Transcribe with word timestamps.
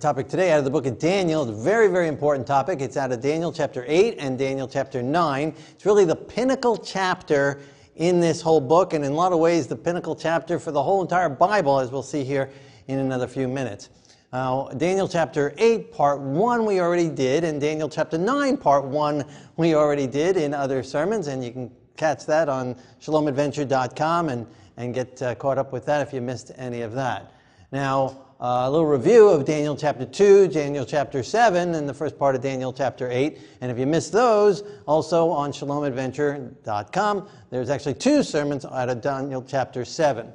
Topic 0.00 0.28
today 0.28 0.50
out 0.50 0.60
of 0.60 0.64
the 0.64 0.70
book 0.70 0.86
of 0.86 0.98
Daniel 0.98 1.46
a 1.46 1.52
very, 1.52 1.88
very 1.88 2.08
important 2.08 2.46
topic. 2.46 2.80
It's 2.80 2.96
out 2.96 3.12
of 3.12 3.20
Daniel 3.20 3.52
chapter 3.52 3.84
8 3.86 4.16
and 4.18 4.38
Daniel 4.38 4.66
chapter 4.66 5.02
9. 5.02 5.54
It's 5.72 5.84
really 5.84 6.06
the 6.06 6.16
pinnacle 6.16 6.78
chapter 6.78 7.60
in 7.96 8.18
this 8.18 8.40
whole 8.40 8.62
book, 8.62 8.94
and 8.94 9.04
in 9.04 9.12
a 9.12 9.14
lot 9.14 9.34
of 9.34 9.40
ways, 9.40 9.66
the 9.66 9.76
pinnacle 9.76 10.16
chapter 10.16 10.58
for 10.58 10.72
the 10.72 10.82
whole 10.82 11.02
entire 11.02 11.28
Bible, 11.28 11.78
as 11.78 11.90
we'll 11.90 12.02
see 12.02 12.24
here 12.24 12.50
in 12.86 12.98
another 12.98 13.26
few 13.28 13.46
minutes. 13.46 13.90
Uh, 14.32 14.72
Daniel 14.72 15.06
chapter 15.06 15.52
8, 15.58 15.92
part 15.92 16.18
1, 16.18 16.64
we 16.64 16.80
already 16.80 17.10
did, 17.10 17.44
and 17.44 17.60
Daniel 17.60 17.90
chapter 17.90 18.16
9, 18.16 18.56
part 18.56 18.86
1, 18.86 19.22
we 19.58 19.74
already 19.74 20.06
did 20.06 20.38
in 20.38 20.54
other 20.54 20.82
sermons, 20.82 21.26
and 21.26 21.44
you 21.44 21.52
can 21.52 21.70
catch 21.98 22.24
that 22.24 22.48
on 22.48 22.74
shalomadventure.com 23.02 24.30
and, 24.30 24.46
and 24.78 24.94
get 24.94 25.20
uh, 25.20 25.34
caught 25.34 25.58
up 25.58 25.74
with 25.74 25.84
that 25.84 26.00
if 26.00 26.14
you 26.14 26.22
missed 26.22 26.52
any 26.56 26.80
of 26.80 26.92
that. 26.92 27.34
Now, 27.70 28.29
a 28.40 28.70
little 28.70 28.86
review 28.86 29.28
of 29.28 29.44
Daniel 29.44 29.76
chapter 29.76 30.06
2, 30.06 30.48
Daniel 30.48 30.86
chapter 30.86 31.22
7, 31.22 31.74
and 31.74 31.86
the 31.86 31.92
first 31.92 32.18
part 32.18 32.34
of 32.34 32.40
Daniel 32.40 32.72
chapter 32.72 33.10
8. 33.10 33.38
And 33.60 33.70
if 33.70 33.78
you 33.78 33.86
missed 33.86 34.12
those, 34.12 34.62
also 34.86 35.28
on 35.28 35.52
shalomadventure.com, 35.52 37.28
there's 37.50 37.68
actually 37.68 37.94
two 37.94 38.22
sermons 38.22 38.64
out 38.64 38.88
of 38.88 39.02
Daniel 39.02 39.44
chapter 39.46 39.84
7. 39.84 40.32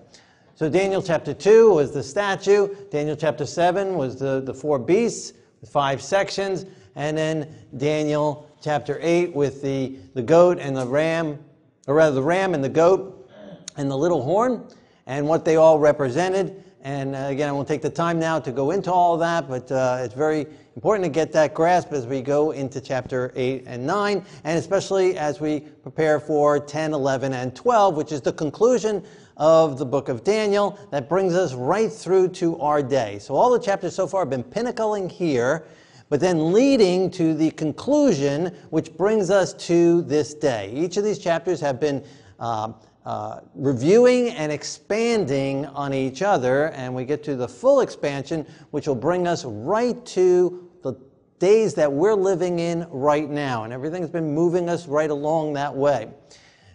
So 0.53 0.69
Daniel 0.69 1.01
chapter 1.01 1.33
2 1.33 1.73
was 1.73 1.93
the 1.93 2.03
statue, 2.03 2.75
Daniel 2.91 3.15
chapter 3.15 3.45
7 3.45 3.95
was 3.95 4.17
the, 4.17 4.39
the 4.39 4.53
four 4.53 4.77
beasts, 4.77 5.33
with 5.59 5.71
five 5.71 5.99
sections, 5.99 6.65
and 6.95 7.17
then 7.17 7.51
Daniel 7.75 8.47
chapter 8.61 8.99
8 9.01 9.33
with 9.33 9.63
the, 9.63 9.97
the 10.13 10.21
goat 10.21 10.59
and 10.59 10.77
the 10.77 10.85
ram, 10.85 11.39
or 11.87 11.95
rather 11.95 12.15
the 12.15 12.23
ram 12.23 12.53
and 12.53 12.63
the 12.63 12.69
goat 12.69 13.29
and 13.77 13.89
the 13.89 13.97
little 13.97 14.21
horn, 14.21 14.67
and 15.07 15.27
what 15.27 15.43
they 15.43 15.55
all 15.55 15.79
represented. 15.79 16.64
And 16.85 17.15
uh, 17.15 17.29
again, 17.29 17.49
I 17.49 17.51
won't 17.51 17.67
take 17.67 17.81
the 17.81 17.89
time 17.89 18.19
now 18.19 18.37
to 18.39 18.51
go 18.51 18.69
into 18.69 18.93
all 18.93 19.15
of 19.15 19.19
that, 19.21 19.49
but 19.49 19.71
uh, 19.71 20.01
it's 20.03 20.13
very 20.13 20.45
important 20.75 21.03
to 21.03 21.09
get 21.09 21.31
that 21.31 21.55
grasp 21.55 21.91
as 21.91 22.05
we 22.05 22.21
go 22.21 22.51
into 22.51 22.79
chapter 22.79 23.33
8 23.35 23.63
and 23.65 23.87
9, 23.87 24.23
and 24.43 24.59
especially 24.59 25.17
as 25.17 25.41
we 25.41 25.61
prepare 25.61 26.19
for 26.19 26.59
10, 26.59 26.93
11, 26.93 27.33
and 27.33 27.55
12, 27.55 27.95
which 27.95 28.11
is 28.11 28.21
the 28.21 28.33
conclusion 28.33 29.03
of 29.35 29.79
the 29.79 29.85
book 29.85 30.09
of 30.09 30.23
Daniel 30.23 30.77
that 30.91 31.09
brings 31.09 31.33
us 31.33 31.55
right 31.55 31.91
through 31.91 32.27
to 32.27 32.59
our 32.59 32.83
day. 32.83 33.17
So 33.17 33.33
all 33.33 33.49
the 33.49 33.57
chapters 33.57 33.95
so 33.95 34.05
far 34.05 34.21
have 34.21 34.29
been 34.29 34.43
pinnacling 34.43 35.11
here, 35.11 35.65
but 36.09 36.19
then 36.19 36.53
leading 36.53 37.09
to 37.11 37.33
the 37.33 37.49
conclusion, 37.49 38.55
which 38.69 38.93
brings 38.93 39.31
us 39.31 39.53
to 39.65 40.03
this 40.03 40.35
day. 40.35 40.71
Each 40.71 40.97
of 40.97 41.03
these 41.03 41.17
chapters 41.17 41.59
have 41.61 41.79
been 41.79 42.03
uh, 42.39 42.73
uh, 43.05 43.41
reviewing 43.53 44.29
and 44.29 44.51
expanding 44.51 45.65
on 45.67 45.93
each 45.93 46.23
other, 46.23 46.71
and 46.71 46.93
we 46.93 47.05
get 47.05 47.23
to 47.23 47.35
the 47.35 47.47
full 47.47 47.81
expansion, 47.81 48.45
which 48.71 48.87
will 48.87 48.95
bring 48.95 49.27
us 49.27 49.45
right 49.45 50.03
to 50.07 50.67
the 50.81 50.95
days 51.37 51.75
that 51.75 51.91
we're 51.91 52.15
living 52.15 52.57
in 52.57 52.87
right 52.89 53.29
now. 53.29 53.63
And 53.63 53.71
everything's 53.71 54.09
been 54.09 54.33
moving 54.33 54.69
us 54.69 54.87
right 54.87 55.11
along 55.11 55.53
that 55.53 55.75
way. 55.75 56.09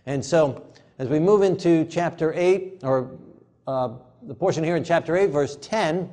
And 0.07 0.25
so, 0.25 0.67
as 0.99 1.09
we 1.09 1.19
move 1.19 1.43
into 1.43 1.85
chapter 1.87 2.33
8, 2.33 2.81
or 2.85 3.19
uh, 3.67 3.95
the 4.23 4.35
portion 4.35 4.63
here 4.63 4.77
in 4.77 4.85
chapter 4.85 5.17
8, 5.17 5.31
verse 5.31 5.57
10, 5.61 6.09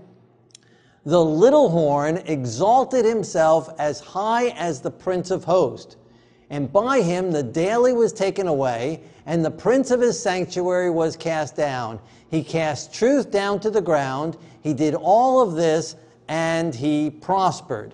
the 1.06 1.24
little 1.24 1.70
horn 1.70 2.18
exalted 2.26 3.06
himself 3.06 3.70
as 3.78 4.00
high 4.00 4.48
as 4.50 4.82
the 4.82 4.92
prince 4.92 5.30
of 5.30 5.44
hosts 5.44 5.96
and 6.50 6.72
by 6.72 7.02
him 7.02 7.32
the 7.32 7.44
daily 7.44 7.94
was 7.94 8.14
taken 8.14 8.48
away, 8.48 9.02
and 9.26 9.44
the 9.44 9.52
prince 9.52 9.92
of 9.92 10.00
his 10.00 10.20
sanctuary 10.20 10.90
was 10.90 11.18
cast 11.18 11.56
down. 11.56 12.00
He 12.30 12.44
cast 12.44 12.94
truth 12.94 13.32
down 13.32 13.60
to 13.62 13.70
the 13.70 13.82
ground. 13.82 14.38
He 14.62 14.74
did 14.74 14.96
all 14.96 15.42
of 15.42 15.56
this, 15.56 15.96
and 16.28 16.74
he 16.74 17.10
prospered. 17.10 17.94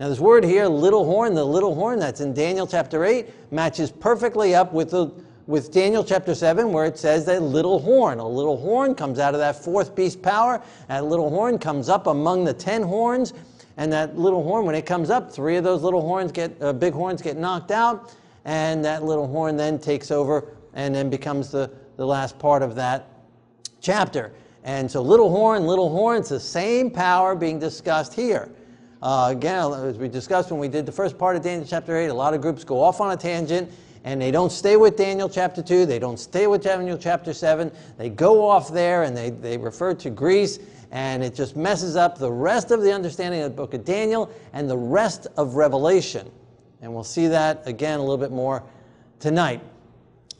Now, 0.00 0.08
this 0.08 0.18
word 0.18 0.44
here, 0.44 0.66
little 0.66 1.04
horn, 1.04 1.34
the 1.34 1.44
little 1.44 1.74
horn 1.74 2.00
that's 2.00 2.20
in 2.20 2.34
Daniel 2.34 2.66
chapter 2.66 3.04
8, 3.04 3.52
matches 3.52 3.92
perfectly 3.92 4.54
up 4.54 4.72
with, 4.72 4.90
the, 4.90 5.12
with 5.46 5.70
Daniel 5.70 6.02
chapter 6.02 6.34
7, 6.34 6.72
where 6.72 6.86
it 6.86 6.98
says 6.98 7.24
that 7.26 7.42
little 7.42 7.78
horn. 7.78 8.18
A 8.18 8.26
little 8.26 8.56
horn 8.56 8.96
comes 8.96 9.20
out 9.20 9.34
of 9.34 9.40
that 9.40 9.62
fourth 9.62 9.94
beast 9.94 10.20
power. 10.20 10.60
That 10.88 11.04
little 11.04 11.30
horn 11.30 11.58
comes 11.58 11.88
up 11.88 12.08
among 12.08 12.42
the 12.44 12.54
ten 12.54 12.82
horns 12.82 13.32
and 13.76 13.92
that 13.92 14.18
little 14.18 14.42
horn, 14.42 14.66
when 14.66 14.74
it 14.74 14.86
comes 14.86 15.10
up, 15.10 15.32
three 15.32 15.56
of 15.56 15.64
those 15.64 15.82
little 15.82 16.02
horns 16.02 16.32
get, 16.32 16.60
uh, 16.60 16.72
big 16.72 16.92
horns 16.92 17.22
get 17.22 17.36
knocked 17.36 17.70
out, 17.70 18.14
and 18.44 18.84
that 18.84 19.02
little 19.02 19.26
horn 19.26 19.56
then 19.56 19.78
takes 19.78 20.10
over 20.10 20.54
and 20.74 20.94
then 20.94 21.10
becomes 21.10 21.50
the, 21.50 21.70
the 21.96 22.06
last 22.06 22.38
part 22.38 22.62
of 22.62 22.74
that 22.74 23.08
chapter. 23.80 24.32
And 24.64 24.90
so 24.90 25.02
little 25.02 25.30
horn, 25.30 25.66
little 25.66 25.90
horn, 25.90 26.18
it's 26.18 26.28
the 26.28 26.40
same 26.40 26.90
power 26.90 27.34
being 27.34 27.58
discussed 27.58 28.14
here. 28.14 28.50
Uh, 29.02 29.28
again, 29.30 29.72
as 29.72 29.98
we 29.98 30.08
discussed 30.08 30.50
when 30.50 30.60
we 30.60 30.68
did 30.68 30.86
the 30.86 30.92
first 30.92 31.18
part 31.18 31.34
of 31.34 31.42
Daniel 31.42 31.66
chapter 31.66 31.96
8, 31.96 32.06
a 32.06 32.14
lot 32.14 32.34
of 32.34 32.40
groups 32.40 32.62
go 32.62 32.80
off 32.80 33.00
on 33.00 33.10
a 33.10 33.16
tangent 33.16 33.70
and 34.04 34.20
they 34.20 34.30
don't 34.30 34.52
stay 34.52 34.76
with 34.76 34.96
Daniel 34.96 35.28
chapter 35.28 35.62
2, 35.62 35.86
they 35.86 35.98
don't 35.98 36.18
stay 36.18 36.46
with 36.46 36.62
Daniel 36.62 36.98
chapter 36.98 37.32
7, 37.32 37.70
they 37.98 38.08
go 38.08 38.48
off 38.48 38.72
there 38.72 39.02
and 39.02 39.16
they, 39.16 39.30
they 39.30 39.56
refer 39.56 39.94
to 39.94 40.10
Greece 40.10 40.58
and 40.92 41.24
it 41.24 41.34
just 41.34 41.56
messes 41.56 41.96
up 41.96 42.18
the 42.18 42.30
rest 42.30 42.70
of 42.70 42.82
the 42.82 42.92
understanding 42.92 43.40
of 43.40 43.50
the 43.50 43.56
book 43.56 43.72
of 43.72 43.82
Daniel 43.82 44.30
and 44.52 44.68
the 44.68 44.76
rest 44.76 45.26
of 45.38 45.56
Revelation. 45.56 46.30
And 46.82 46.92
we'll 46.92 47.02
see 47.02 47.28
that 47.28 47.66
again 47.66 47.98
a 47.98 48.02
little 48.02 48.18
bit 48.18 48.30
more 48.30 48.62
tonight. 49.18 49.62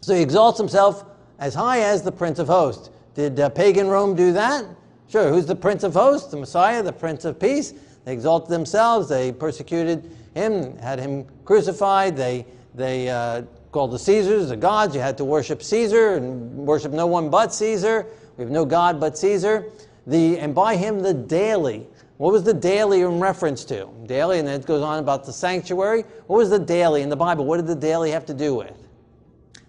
So 0.02 0.14
he 0.14 0.20
exalts 0.20 0.58
himself 0.58 1.04
as 1.38 1.54
high 1.54 1.80
as 1.80 2.02
the 2.02 2.12
Prince 2.12 2.38
of 2.38 2.48
Hosts. 2.48 2.90
Did 3.14 3.40
uh, 3.40 3.48
pagan 3.48 3.88
Rome 3.88 4.14
do 4.14 4.32
that? 4.32 4.66
Sure. 5.08 5.30
Who's 5.30 5.46
the 5.46 5.56
Prince 5.56 5.84
of 5.84 5.94
Hosts? 5.94 6.30
The 6.30 6.36
Messiah, 6.36 6.82
the 6.82 6.92
Prince 6.92 7.24
of 7.24 7.40
Peace. 7.40 7.72
They 8.04 8.12
exalted 8.12 8.50
themselves. 8.50 9.08
They 9.08 9.32
persecuted 9.32 10.14
him, 10.34 10.76
had 10.78 10.98
him 10.98 11.24
crucified. 11.46 12.14
They, 12.14 12.44
they 12.74 13.08
uh, 13.08 13.42
called 13.70 13.92
the 13.92 13.98
Caesars 13.98 14.50
the 14.50 14.56
gods. 14.56 14.94
You 14.94 15.00
had 15.00 15.16
to 15.16 15.24
worship 15.24 15.62
Caesar 15.62 16.14
and 16.16 16.56
worship 16.58 16.92
no 16.92 17.06
one 17.06 17.30
but 17.30 17.54
Caesar. 17.54 18.06
We 18.36 18.44
have 18.44 18.50
no 18.50 18.66
God 18.66 19.00
but 19.00 19.16
Caesar 19.16 19.70
the, 20.06 20.38
and 20.38 20.54
by 20.54 20.76
him 20.76 21.00
the 21.00 21.14
daily. 21.14 21.86
What 22.18 22.32
was 22.32 22.44
the 22.44 22.54
daily 22.54 23.00
in 23.00 23.18
reference 23.18 23.64
to? 23.64 23.88
Daily, 24.06 24.38
and 24.38 24.46
then 24.46 24.60
it 24.60 24.66
goes 24.66 24.82
on 24.82 25.00
about 25.00 25.24
the 25.24 25.32
sanctuary. 25.32 26.04
What 26.28 26.36
was 26.36 26.50
the 26.50 26.58
daily 26.58 27.02
in 27.02 27.08
the 27.08 27.16
Bible? 27.16 27.44
What 27.44 27.56
did 27.56 27.66
the 27.66 27.74
daily 27.74 28.12
have 28.12 28.24
to 28.26 28.34
do 28.34 28.54
with? 28.54 28.76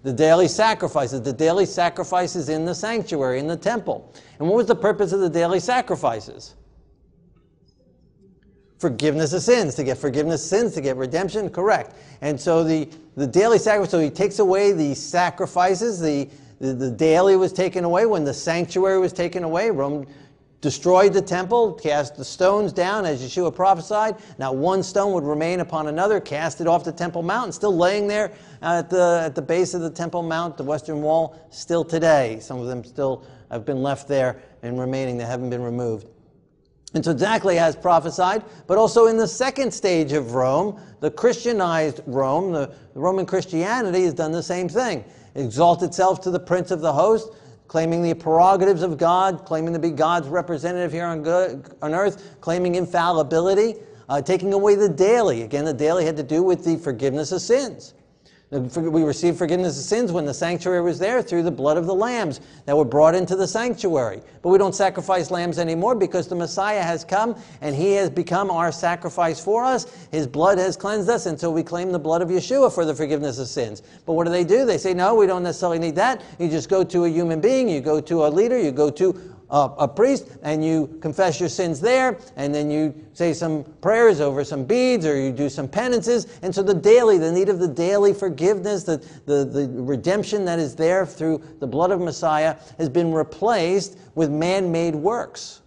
The 0.04 0.14
daily 0.14 0.48
sacrifices. 0.48 1.22
The 1.22 1.34
daily 1.34 1.66
sacrifices 1.66 2.50
in 2.50 2.66
the 2.66 2.76
sanctuary, 2.76 3.40
in 3.40 3.48
the 3.48 3.58
temple. 3.58 4.14
And 4.38 4.48
what 4.48 4.58
was 4.58 4.68
the 4.68 4.76
purpose 4.76 5.14
of 5.14 5.22
the 5.22 5.30
daily 5.30 5.60
sacrifices? 5.60 6.54
Forgiveness 8.78 9.34
of 9.34 9.42
sins, 9.42 9.76
to 9.76 9.84
get 9.84 9.98
forgiveness 9.98 10.44
of 10.44 10.50
sins, 10.50 10.74
to 10.74 10.82
get 10.82 10.98
redemption, 10.98 11.50
correct. 11.50 11.96
And 12.22 12.40
so 12.40 12.64
the, 12.64 12.90
the 13.16 13.26
daily 13.26 13.58
sacrifice, 13.58 13.90
so 13.90 14.00
he 14.00 14.10
takes 14.10 14.40
away 14.40 14.74
the 14.74 14.94
sacrifices, 14.94 16.02
the, 16.02 16.30
the, 16.60 16.74
the 16.74 16.92
daily 16.92 17.38
was 17.38 17.54
taken 17.54 17.86
away, 17.86 18.06
when 18.06 18.26
the 18.26 18.34
sanctuary 18.34 19.00
was 19.00 19.14
taken 19.14 19.44
away, 19.44 19.72
Rome 19.72 20.06
destroyed 20.64 21.12
the 21.12 21.22
temple, 21.22 21.74
cast 21.74 22.16
the 22.16 22.24
stones 22.24 22.72
down 22.72 23.06
as 23.06 23.22
Yeshua 23.22 23.54
prophesied. 23.54 24.16
Not 24.40 24.56
one 24.56 24.82
stone 24.82 25.12
would 25.12 25.26
remain 25.26 25.60
upon 25.60 25.88
another, 25.88 26.22
cast 26.22 26.62
it 26.62 26.68
off 26.68 26.86
the 26.86 26.92
Temple 26.94 27.22
Mount, 27.22 27.54
still 27.54 27.76
laying 27.76 28.08
there 28.08 28.32
at 28.62 28.90
the, 28.90 29.24
at 29.26 29.36
the 29.36 29.42
base 29.42 29.74
of 29.74 29.82
the 29.82 29.90
Temple 29.90 30.24
Mount, 30.24 30.56
the 30.56 30.64
western 30.64 31.02
wall, 31.02 31.38
still 31.52 31.84
today. 31.84 32.40
Some 32.40 32.60
of 32.60 32.68
them 32.68 32.86
still 32.86 33.26
have 33.52 33.66
been 33.66 33.84
left 33.84 34.08
there 34.08 34.42
and 34.64 34.80
remaining, 34.80 35.18
they 35.18 35.26
haven't 35.26 35.50
been 35.50 35.62
removed. 35.62 36.08
And 36.94 37.04
so 37.04 37.12
exactly 37.12 37.60
as 37.60 37.76
prophesied, 37.76 38.44
but 38.66 38.78
also 38.78 39.08
in 39.08 39.18
the 39.18 39.28
second 39.28 39.74
stage 39.74 40.14
of 40.14 40.34
Rome, 40.34 40.80
the 41.02 41.12
Christianized 41.12 42.00
Rome, 42.06 42.54
the, 42.54 42.74
the 42.94 43.02
Roman 43.02 43.26
Christianity 43.26 44.04
has 44.04 44.14
done 44.14 44.32
the 44.32 44.44
same 44.44 44.70
thing. 44.70 45.04
It 45.36 45.42
exalts 45.42 45.84
itself 45.84 46.22
to 46.22 46.32
the 46.32 46.40
prince 46.40 46.72
of 46.72 46.80
the 46.80 46.94
host, 46.94 47.34
claiming 47.74 48.04
the 48.04 48.14
prerogatives 48.14 48.84
of 48.84 49.00
God, 49.00 49.46
claiming 49.46 49.74
to 49.74 49.80
be 49.80 49.90
God's 49.90 50.28
representative 50.28 50.92
here 50.92 51.08
on, 51.08 51.24
good, 51.24 51.76
on 51.82 51.96
earth, 51.96 52.40
claiming 52.40 52.76
infallibility, 52.76 53.78
uh, 54.10 54.22
taking 54.22 54.54
away 54.54 54.76
the 54.76 54.88
daily. 54.88 55.42
Again, 55.42 55.66
the 55.66 55.74
daily 55.74 56.06
had 56.06 56.16
to 56.18 56.22
do 56.22 56.44
with 56.44 56.64
the 56.64 56.78
forgiveness 56.78 57.32
of 57.32 57.42
sins. 57.42 57.96
We 58.54 59.04
received 59.04 59.38
forgiveness 59.38 59.80
of 59.80 59.86
sins 59.86 60.12
when 60.12 60.26
the 60.26 60.34
sanctuary 60.34 60.82
was 60.82 61.00
there 61.00 61.22
through 61.22 61.44
the 61.44 61.52
blood 61.52 61.78
of 61.78 61.88
the 61.88 61.96
lambs 61.96 62.40
that 62.66 62.78
were 62.78 62.86
brought 62.86 63.16
into 63.16 63.36
the 63.36 63.48
sanctuary. 63.48 64.22
But 64.42 64.50
we 64.50 64.58
don't 64.58 64.76
sacrifice 64.76 65.32
lambs 65.32 65.58
anymore 65.58 65.96
because 65.96 66.28
the 66.28 66.36
Messiah 66.36 66.84
has 66.84 67.04
come 67.04 67.36
and 67.62 67.76
he 67.76 67.94
has 67.94 68.10
become 68.10 68.52
our 68.52 68.72
sacrifice 68.72 69.44
for 69.44 69.64
us. 69.64 69.86
His 70.12 70.28
blood 70.28 70.60
has 70.60 70.78
cleansed 70.78 71.10
us, 71.10 71.26
and 71.26 71.40
so 71.40 71.50
we 71.50 71.64
claim 71.64 71.92
the 71.92 72.00
blood 72.00 72.22
of 72.22 72.30
Yeshua 72.30 72.74
for 72.74 72.86
the 72.86 72.94
forgiveness 72.94 73.40
of 73.40 73.48
sins. 73.48 73.82
But 74.06 74.14
what 74.14 74.26
do 74.26 74.32
they 74.32 74.44
do? 74.44 74.66
They 74.66 74.78
say, 74.78 74.94
no, 74.94 75.16
we 75.16 75.26
don't 75.26 75.44
necessarily 75.44 75.80
need 75.80 75.96
that. 75.96 76.22
You 76.38 76.48
just 76.48 76.70
go 76.70 76.84
to 76.84 77.06
a 77.06 77.10
human 77.10 77.42
being, 77.42 77.68
you 77.68 77.82
go 77.82 78.00
to 78.02 78.26
a 78.26 78.30
leader, 78.30 78.60
you 78.60 78.72
go 78.72 78.90
to 78.92 79.34
a, 79.54 79.70
a 79.78 79.88
priest 79.88 80.28
and 80.42 80.66
you 80.66 80.98
confess 81.00 81.40
your 81.40 81.48
sins 81.48 81.80
there, 81.80 82.18
and 82.36 82.54
then 82.54 82.72
you 82.72 82.94
say 83.14 83.34
some 83.34 83.64
prayers 83.82 84.20
over 84.20 84.44
some 84.44 84.66
beads 84.66 85.06
or 85.06 85.16
you 85.16 85.32
do 85.32 85.48
some 85.48 85.68
penances. 85.68 86.40
And 86.42 86.54
so 86.54 86.64
the 86.64 86.74
daily, 86.74 87.20
the 87.20 87.32
need 87.32 87.50
of 87.50 87.60
the 87.60 87.68
daily 87.68 88.14
forgiveness, 88.14 88.84
the, 88.84 88.98
the, 89.26 89.46
the 89.46 89.70
redemption 89.70 90.44
that 90.46 90.60
is 90.60 90.76
there 90.76 91.06
through 91.06 91.42
the 91.60 91.68
blood 91.68 91.92
of 91.92 92.02
Messiah 92.02 92.58
has 92.78 92.90
been 92.90 93.14
replaced 93.14 93.98
with 94.16 94.32
man 94.32 94.72
made 94.72 94.96
works. 94.96 95.62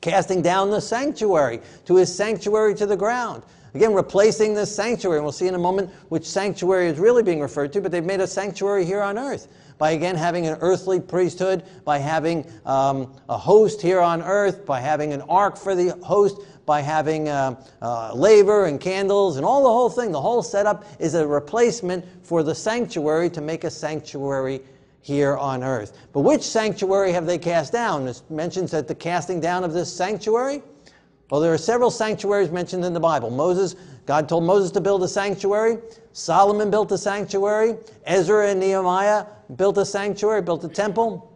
casting 0.00 0.42
down 0.42 0.70
the 0.70 0.80
sanctuary 0.80 1.60
to 1.84 1.96
his 1.96 2.14
sanctuary 2.14 2.74
to 2.74 2.86
the 2.86 2.96
ground. 2.96 3.42
Again, 3.74 3.94
replacing 3.94 4.54
the 4.54 4.66
sanctuary. 4.66 5.18
And 5.18 5.24
we'll 5.24 5.32
see 5.32 5.48
in 5.48 5.54
a 5.54 5.58
moment 5.58 5.90
which 6.08 6.26
sanctuary 6.26 6.88
is 6.88 6.98
really 6.98 7.22
being 7.22 7.40
referred 7.40 7.72
to, 7.74 7.80
but 7.80 7.92
they've 7.92 8.04
made 8.04 8.20
a 8.20 8.26
sanctuary 8.26 8.84
here 8.84 9.00
on 9.00 9.18
earth 9.18 9.48
by 9.82 9.90
again 9.90 10.14
having 10.14 10.46
an 10.46 10.56
earthly 10.60 11.00
priesthood, 11.00 11.64
by 11.84 11.98
having 11.98 12.48
um, 12.66 13.12
a 13.28 13.36
host 13.36 13.82
here 13.82 14.00
on 14.00 14.22
earth, 14.22 14.64
by 14.64 14.78
having 14.78 15.12
an 15.12 15.20
ark 15.22 15.56
for 15.56 15.74
the 15.74 15.88
host, 16.04 16.40
by 16.64 16.80
having 16.80 17.28
uh, 17.28 17.60
uh, 17.82 18.14
laver 18.14 18.66
and 18.66 18.80
candles 18.80 19.38
and 19.38 19.44
all 19.44 19.64
the 19.64 19.68
whole 19.68 19.90
thing. 19.90 20.12
The 20.12 20.20
whole 20.20 20.40
setup 20.40 20.84
is 21.00 21.14
a 21.14 21.26
replacement 21.26 22.04
for 22.24 22.44
the 22.44 22.54
sanctuary 22.54 23.28
to 23.30 23.40
make 23.40 23.64
a 23.64 23.70
sanctuary 23.72 24.60
here 25.00 25.36
on 25.36 25.64
earth. 25.64 25.98
But 26.12 26.20
which 26.20 26.42
sanctuary 26.42 27.10
have 27.10 27.26
they 27.26 27.38
cast 27.38 27.72
down? 27.72 28.06
It 28.06 28.22
mentions 28.30 28.70
that 28.70 28.86
the 28.86 28.94
casting 28.94 29.40
down 29.40 29.64
of 29.64 29.72
this 29.72 29.92
sanctuary. 29.92 30.62
Well, 31.32 31.40
there 31.40 31.54
are 31.54 31.58
several 31.58 31.90
sanctuaries 31.90 32.50
mentioned 32.50 32.84
in 32.84 32.92
the 32.92 33.00
Bible. 33.00 33.30
Moses, 33.30 33.74
God 34.04 34.28
told 34.28 34.44
Moses 34.44 34.70
to 34.72 34.82
build 34.82 35.02
a 35.02 35.08
sanctuary. 35.08 35.78
Solomon 36.12 36.70
built 36.70 36.92
a 36.92 36.98
sanctuary. 36.98 37.76
Ezra 38.04 38.48
and 38.48 38.60
Nehemiah 38.60 39.24
built 39.56 39.78
a 39.78 39.86
sanctuary, 39.86 40.42
built 40.42 40.62
a 40.62 40.68
temple. 40.68 41.32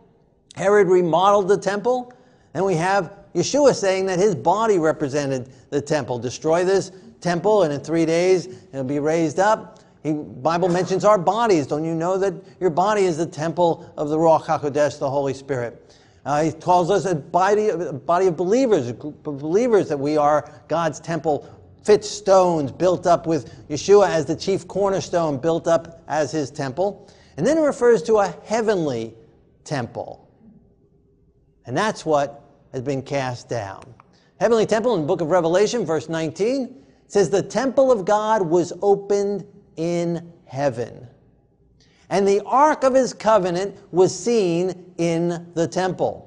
Herod 0.55 0.89
remodeled 0.89 1.49
the 1.49 1.57
temple. 1.57 2.13
And 2.53 2.63
we 2.63 2.75
have 2.75 3.11
Yeshua 3.35 3.75
saying 3.75 4.05
that 4.05 4.19
his 4.19 4.35
body 4.35 4.79
represented 4.79 5.49
the 5.71 5.81
temple. 5.81 6.19
Destroy 6.19 6.63
this 6.63 6.93
temple, 7.23 7.63
and 7.63 7.73
in 7.73 7.81
three 7.81 8.05
days 8.05 8.49
it'll 8.75 8.85
be 8.85 8.99
raised 8.99 9.41
up. 9.41 9.79
The 10.03 10.13
Bible 10.13 10.69
mentions 10.69 11.07
our 11.07 11.17
bodies. 11.17 11.67
Don't 11.67 11.87
you 11.87 11.95
know 11.95 12.19
that 12.19 12.35
your 12.61 12.69
body 12.69 13.07
is 13.07 13.17
the 13.17 13.25
temple 13.25 13.91
of 13.97 14.11
the 14.11 14.19
Ruach 14.19 14.45
HaKodesh, 14.45 14.99
the 14.99 15.09
Holy 15.09 15.33
Spirit? 15.33 15.97
Uh, 16.27 16.43
he 16.43 16.51
calls 16.51 16.91
us 16.91 17.05
a 17.05 17.15
body, 17.15 17.69
a 17.69 17.93
body 17.93 18.27
of 18.27 18.37
believers, 18.37 18.89
a 18.89 18.93
group 18.93 19.29
of 19.29 19.39
believers 19.39 19.89
that 19.89 19.97
we 19.97 20.17
are 20.17 20.51
God's 20.67 20.99
temple, 20.99 21.49
fit 21.85 22.05
stones 22.05 22.73
built 22.73 23.07
up 23.07 23.29
with 23.29 23.69
Yeshua 23.69 24.09
as 24.09 24.27
the 24.27 24.35
chief 24.35 24.67
cornerstone, 24.67 25.39
built 25.39 25.69
up 25.69 26.03
as 26.09 26.33
his 26.33 26.51
temple. 26.51 27.09
And 27.37 27.47
then 27.47 27.57
it 27.57 27.61
refers 27.61 28.03
to 28.05 28.17
a 28.17 28.35
heavenly 28.45 29.15
temple. 29.63 30.29
And 31.65 31.77
that's 31.77 32.05
what 32.05 32.43
has 32.73 32.83
been 32.83 33.03
cast 33.03 33.49
down. 33.49 33.85
Heavenly 34.41 34.67
temple 34.67 34.97
in 34.97 35.03
the 35.03 35.07
book 35.07 35.21
of 35.21 35.31
Revelation, 35.31 35.87
verse 35.87 36.09
19, 36.09 36.83
says, 37.07 37.31
The 37.31 37.41
temple 37.41 37.93
of 37.93 38.05
God 38.05 38.43
was 38.43 38.73
opened 38.83 39.47
in 39.77 40.33
heaven. 40.45 41.07
And 42.11 42.27
the 42.27 42.43
ark 42.47 42.85
of 42.85 42.95
his 42.95 43.13
covenant 43.13 43.77
was 43.93 44.17
seen 44.17 44.93
in 44.99 45.47
the 45.55 45.67
temple. 45.67 46.23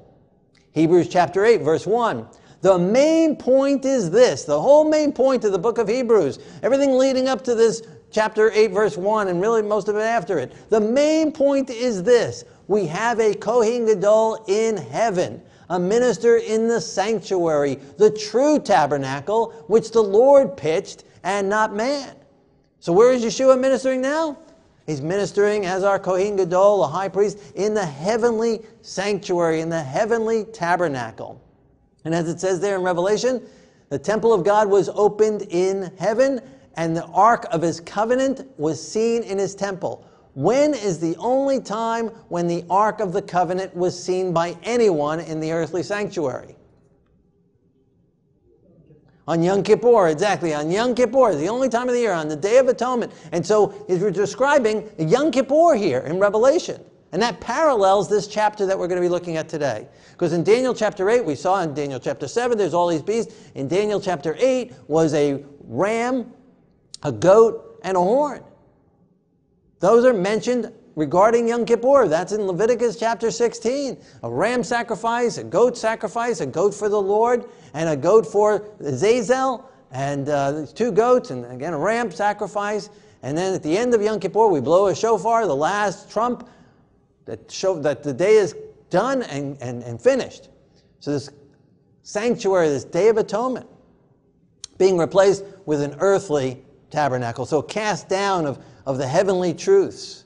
Hebrews 0.72 1.08
chapter 1.08 1.44
8, 1.44 1.62
verse 1.62 1.86
1. 1.86 2.26
The 2.62 2.78
main 2.78 3.36
point 3.36 3.84
is 3.84 4.10
this 4.10 4.44
the 4.44 4.60
whole 4.60 4.88
main 4.88 5.12
point 5.12 5.44
of 5.44 5.52
the 5.52 5.58
book 5.58 5.78
of 5.78 5.88
Hebrews, 5.88 6.38
everything 6.62 6.92
leading 6.92 7.26
up 7.26 7.42
to 7.44 7.54
this 7.54 7.82
chapter 8.10 8.50
8, 8.52 8.70
verse 8.70 8.96
1, 8.96 9.28
and 9.28 9.40
really 9.40 9.62
most 9.62 9.88
of 9.88 9.96
it 9.96 10.00
after 10.00 10.38
it. 10.38 10.52
The 10.68 10.80
main 10.80 11.32
point 11.32 11.70
is 11.70 12.02
this 12.02 12.44
we 12.68 12.86
have 12.86 13.18
a 13.18 13.34
Kohen 13.34 13.86
Gadol 13.86 14.44
in 14.46 14.76
heaven, 14.76 15.42
a 15.70 15.78
minister 15.80 16.36
in 16.36 16.68
the 16.68 16.80
sanctuary, 16.80 17.76
the 17.96 18.10
true 18.10 18.58
tabernacle, 18.58 19.52
which 19.66 19.90
the 19.90 20.02
Lord 20.02 20.56
pitched 20.56 21.04
and 21.24 21.48
not 21.48 21.74
man. 21.74 22.14
So, 22.80 22.92
where 22.92 23.12
is 23.12 23.24
Yeshua 23.24 23.58
ministering 23.58 24.00
now? 24.00 24.38
He's 24.86 25.00
ministering 25.00 25.66
as 25.66 25.84
our 25.84 25.98
Kohen 25.98 26.36
Gadol, 26.36 26.84
a 26.84 26.88
high 26.88 27.08
priest, 27.08 27.38
in 27.54 27.74
the 27.74 27.84
heavenly 27.84 28.62
sanctuary, 28.82 29.60
in 29.60 29.68
the 29.68 29.82
heavenly 29.82 30.44
tabernacle. 30.44 31.40
And 32.04 32.14
as 32.14 32.28
it 32.28 32.40
says 32.40 32.60
there 32.60 32.76
in 32.76 32.82
Revelation, 32.82 33.42
the 33.88 33.98
temple 33.98 34.32
of 34.32 34.44
God 34.44 34.68
was 34.68 34.88
opened 34.88 35.42
in 35.50 35.92
heaven, 35.98 36.40
and 36.76 36.96
the 36.96 37.04
ark 37.06 37.46
of 37.50 37.62
his 37.62 37.80
covenant 37.80 38.46
was 38.58 38.80
seen 38.80 39.22
in 39.22 39.38
his 39.38 39.54
temple. 39.54 40.06
When 40.34 40.74
is 40.74 40.98
the 41.00 41.16
only 41.16 41.60
time 41.60 42.08
when 42.28 42.46
the 42.46 42.64
ark 42.70 43.00
of 43.00 43.12
the 43.12 43.22
covenant 43.22 43.74
was 43.74 44.00
seen 44.00 44.32
by 44.32 44.56
anyone 44.62 45.20
in 45.20 45.40
the 45.40 45.52
earthly 45.52 45.82
sanctuary? 45.82 46.56
On 49.30 49.40
Yom 49.40 49.62
Kippur, 49.62 50.08
exactly. 50.08 50.52
On 50.54 50.68
Yom 50.68 50.92
Kippur, 50.92 51.36
the 51.36 51.48
only 51.48 51.68
time 51.68 51.88
of 51.88 51.94
the 51.94 52.00
year, 52.00 52.12
on 52.12 52.26
the 52.26 52.34
Day 52.34 52.58
of 52.58 52.66
Atonement. 52.66 53.12
And 53.30 53.46
so 53.46 53.72
he's 53.86 54.00
describing 54.10 54.90
Yom 54.98 55.30
Kippur 55.30 55.76
here 55.76 56.00
in 56.00 56.18
Revelation. 56.18 56.84
And 57.12 57.22
that 57.22 57.40
parallels 57.40 58.10
this 58.10 58.26
chapter 58.26 58.66
that 58.66 58.76
we're 58.76 58.88
going 58.88 59.00
to 59.00 59.06
be 59.06 59.08
looking 59.08 59.36
at 59.36 59.48
today. 59.48 59.86
Because 60.10 60.32
in 60.32 60.42
Daniel 60.42 60.74
chapter 60.74 61.08
8, 61.08 61.24
we 61.24 61.36
saw 61.36 61.62
in 61.62 61.74
Daniel 61.74 62.00
chapter 62.00 62.26
7, 62.26 62.58
there's 62.58 62.74
all 62.74 62.88
these 62.88 63.02
beasts. 63.02 63.32
In 63.54 63.68
Daniel 63.68 64.00
chapter 64.00 64.34
8 64.36 64.72
was 64.88 65.14
a 65.14 65.44
ram, 65.60 66.32
a 67.04 67.12
goat, 67.12 67.78
and 67.84 67.96
a 67.96 68.00
horn. 68.00 68.42
Those 69.78 70.04
are 70.04 70.12
mentioned 70.12 70.72
regarding 71.00 71.48
Yom 71.48 71.64
Kippur. 71.64 72.08
That's 72.08 72.32
in 72.32 72.42
Leviticus 72.42 72.98
chapter 72.98 73.30
16. 73.30 73.96
A 74.22 74.30
ram 74.30 74.62
sacrifice, 74.62 75.38
a 75.38 75.44
goat 75.44 75.78
sacrifice, 75.78 76.42
a 76.42 76.46
goat 76.46 76.74
for 76.74 76.90
the 76.90 77.00
Lord, 77.00 77.46
and 77.72 77.88
a 77.88 77.96
goat 77.96 78.26
for 78.26 78.60
Zazel, 78.82 79.64
and 79.92 80.28
uh, 80.28 80.66
two 80.74 80.92
goats, 80.92 81.30
and 81.30 81.46
again 81.46 81.72
a 81.72 81.78
ram 81.78 82.10
sacrifice. 82.10 82.90
And 83.22 83.36
then 83.36 83.54
at 83.54 83.62
the 83.62 83.78
end 83.78 83.94
of 83.94 84.02
Yom 84.02 84.20
Kippur, 84.20 84.48
we 84.48 84.60
blow 84.60 84.88
a 84.88 84.94
shofar, 84.94 85.46
the 85.46 85.56
last 85.56 86.10
trump, 86.10 86.46
that 87.24 87.50
show 87.50 87.78
that 87.80 88.02
the 88.02 88.12
day 88.12 88.34
is 88.34 88.54
done 88.90 89.22
and, 89.22 89.56
and, 89.62 89.82
and 89.82 90.00
finished. 90.00 90.50
So 91.00 91.12
this 91.12 91.30
sanctuary, 92.02 92.68
this 92.68 92.84
Day 92.84 93.08
of 93.08 93.16
Atonement, 93.16 93.66
being 94.76 94.98
replaced 94.98 95.44
with 95.64 95.80
an 95.80 95.96
earthly 96.00 96.62
tabernacle. 96.90 97.46
So 97.46 97.62
cast 97.62 98.06
down 98.10 98.44
of, 98.44 98.62
of 98.84 98.98
the 98.98 99.06
heavenly 99.06 99.54
truths. 99.54 100.24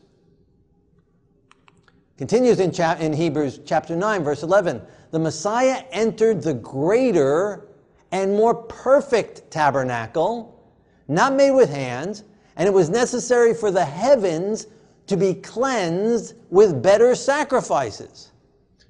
Continues 2.16 2.60
in, 2.60 2.70
in 3.00 3.12
Hebrews 3.12 3.60
chapter 3.64 3.96
9, 3.96 4.22
verse 4.22 4.44
11. 4.44 4.80
The 5.10 5.18
Messiah 5.18 5.82
entered 5.90 6.42
the 6.42 6.54
greater 6.54 7.66
and 8.12 8.34
more 8.34 8.54
perfect 8.54 9.50
tabernacle, 9.50 10.62
not 11.08 11.34
made 11.34 11.50
with 11.50 11.70
hands, 11.70 12.22
and 12.56 12.68
it 12.68 12.72
was 12.72 12.88
necessary 12.88 13.52
for 13.52 13.72
the 13.72 13.84
heavens 13.84 14.68
to 15.08 15.16
be 15.16 15.34
cleansed 15.34 16.34
with 16.50 16.80
better 16.80 17.16
sacrifices. 17.16 18.30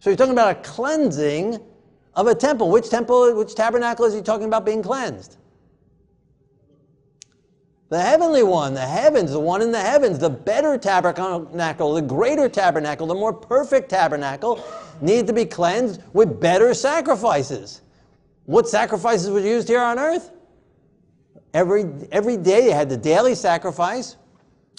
So 0.00 0.10
you're 0.10 0.16
talking 0.18 0.34
about 0.34 0.58
a 0.58 0.60
cleansing 0.60 1.58
of 2.14 2.26
a 2.26 2.34
temple. 2.34 2.70
Which 2.70 2.90
temple, 2.90 3.34
which 3.34 3.54
tabernacle 3.54 4.04
is 4.04 4.12
he 4.12 4.20
talking 4.20 4.46
about 4.46 4.66
being 4.66 4.82
cleansed? 4.82 5.38
The 7.94 8.02
heavenly 8.02 8.42
one, 8.42 8.74
the 8.74 8.80
heavens, 8.80 9.30
the 9.30 9.38
one 9.38 9.62
in 9.62 9.70
the 9.70 9.80
heavens, 9.80 10.18
the 10.18 10.28
better 10.28 10.76
tabernacle, 10.76 11.94
the 11.94 12.02
greater 12.02 12.48
tabernacle, 12.48 13.06
the 13.06 13.14
more 13.14 13.32
perfect 13.32 13.88
tabernacle, 13.88 14.66
needed 15.00 15.28
to 15.28 15.32
be 15.32 15.44
cleansed 15.44 16.02
with 16.12 16.40
better 16.40 16.74
sacrifices. 16.74 17.82
What 18.46 18.68
sacrifices 18.68 19.30
were 19.30 19.38
used 19.38 19.68
here 19.68 19.80
on 19.80 20.00
earth? 20.00 20.32
Every, 21.54 21.84
every 22.10 22.36
day 22.36 22.64
you 22.64 22.72
had 22.72 22.88
the 22.88 22.96
daily 22.96 23.36
sacrifice, 23.36 24.16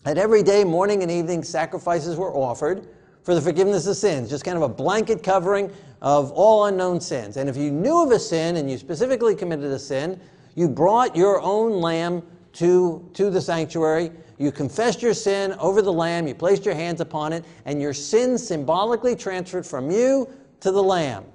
and 0.03 0.19
every 0.19 0.43
day, 0.43 0.65
morning 0.65 1.01
and 1.01 1.10
evening, 1.10 1.41
sacrifices 1.41 2.17
were 2.17 2.36
offered 2.36 2.86
for 3.24 3.34
the 3.34 3.39
forgiveness 3.39 3.88
of 3.88 3.95
sins, 3.95 4.29
just 4.29 4.43
kind 4.43 4.57
of 4.57 4.63
a 4.63 4.67
blanket 4.67 5.24
covering 5.24 5.72
of 6.01 6.34
all 6.34 6.65
unknown 6.65 7.00
sins. 7.00 7.38
And 7.38 7.48
if 7.48 7.55
you 7.55 7.72
knew 7.72 8.03
of 8.03 8.12
a 8.12 8.19
sin 8.19 8.57
and 8.57 8.69
you 8.69 8.77
specifically 8.77 9.36
committed 9.36 9.72
a 9.72 9.79
sin, 9.79 10.19
you 10.55 10.67
brought 10.67 11.15
your 11.15 11.39
own 11.39 11.79
lamb 11.79 12.22
to, 12.55 13.07
to 13.13 13.29
the 13.29 13.41
sanctuary. 13.41 14.12
You 14.38 14.51
confessed 14.51 15.01
your 15.01 15.13
sin 15.13 15.53
over 15.59 15.81
the 15.81 15.93
lamb, 15.93 16.27
you 16.27 16.35
placed 16.35 16.65
your 16.65 16.75
hands 16.75 17.00
upon 17.01 17.31
it, 17.33 17.45
and 17.65 17.81
your 17.81 17.93
sin 17.93 18.38
symbolically 18.38 19.15
transferred 19.15 19.65
from 19.65 19.91
you 19.91 20.27
to 20.62 20.71
the 20.71 20.83
lamb. 20.83 21.25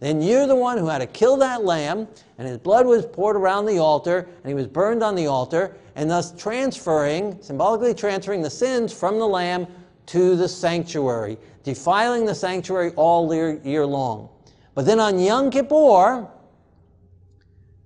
Then 0.00 0.22
you're 0.22 0.46
the 0.46 0.56
one 0.56 0.78
who 0.78 0.86
had 0.86 0.98
to 0.98 1.06
kill 1.06 1.36
that 1.38 1.64
lamb, 1.64 2.08
and 2.38 2.48
his 2.48 2.56
blood 2.58 2.86
was 2.86 3.04
poured 3.04 3.36
around 3.36 3.66
the 3.66 3.78
altar, 3.78 4.28
and 4.42 4.48
he 4.48 4.54
was 4.54 4.66
burned 4.66 5.02
on 5.02 5.14
the 5.14 5.26
altar, 5.26 5.76
and 5.94 6.10
thus 6.10 6.32
transferring, 6.32 7.40
symbolically 7.42 7.94
transferring 7.94 8.40
the 8.40 8.50
sins 8.50 8.92
from 8.92 9.18
the 9.18 9.26
lamb 9.26 9.66
to 10.06 10.36
the 10.36 10.48
sanctuary, 10.48 11.36
defiling 11.62 12.24
the 12.24 12.34
sanctuary 12.34 12.92
all 12.96 13.32
year, 13.32 13.60
year 13.62 13.84
long. 13.84 14.30
But 14.74 14.86
then 14.86 14.98
on 14.98 15.18
Yom 15.18 15.50
Kippur, 15.50 16.26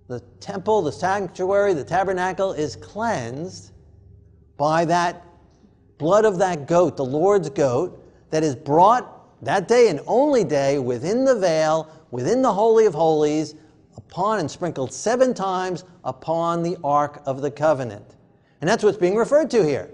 the 0.06 0.20
temple, 0.40 0.82
the 0.82 0.92
sanctuary, 0.92 1.74
the 1.74 1.84
tabernacle 1.84 2.52
is 2.52 2.76
cleansed 2.76 3.72
by 4.56 4.84
that 4.84 5.24
blood 5.98 6.24
of 6.24 6.38
that 6.38 6.66
goat, 6.66 6.96
the 6.96 7.04
Lord's 7.04 7.48
goat, 7.50 8.00
that 8.30 8.42
is 8.42 8.54
brought 8.54 9.10
that 9.44 9.68
day 9.68 9.88
and 9.88 10.00
only 10.06 10.44
day 10.44 10.78
within 10.78 11.24
the 11.24 11.34
veil, 11.34 11.90
within 12.10 12.42
the 12.42 12.52
Holy 12.52 12.86
of 12.86 12.94
Holies, 12.94 13.54
upon 13.96 14.40
and 14.40 14.50
sprinkled 14.50 14.92
seven 14.92 15.32
times 15.32 15.84
upon 16.04 16.62
the 16.62 16.76
Ark 16.82 17.22
of 17.26 17.40
the 17.40 17.50
Covenant. 17.50 18.16
And 18.60 18.68
that's 18.68 18.82
what's 18.82 18.98
being 18.98 19.16
referred 19.16 19.50
to 19.52 19.64
here. 19.64 19.90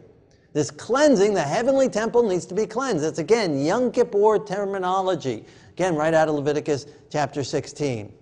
This 0.52 0.70
cleansing, 0.70 1.34
the 1.34 1.42
heavenly 1.42 1.88
temple 1.88 2.24
needs 2.24 2.46
to 2.46 2.54
be 2.54 2.66
cleansed. 2.66 3.04
That's 3.04 3.18
again 3.18 3.64
Yom 3.64 3.92
Kippur 3.92 4.44
terminology. 4.44 5.44
Again, 5.70 5.94
right 5.94 6.12
out 6.12 6.28
of 6.28 6.34
Leviticus 6.34 6.86
chapter 7.10 7.44
16. 7.44 8.12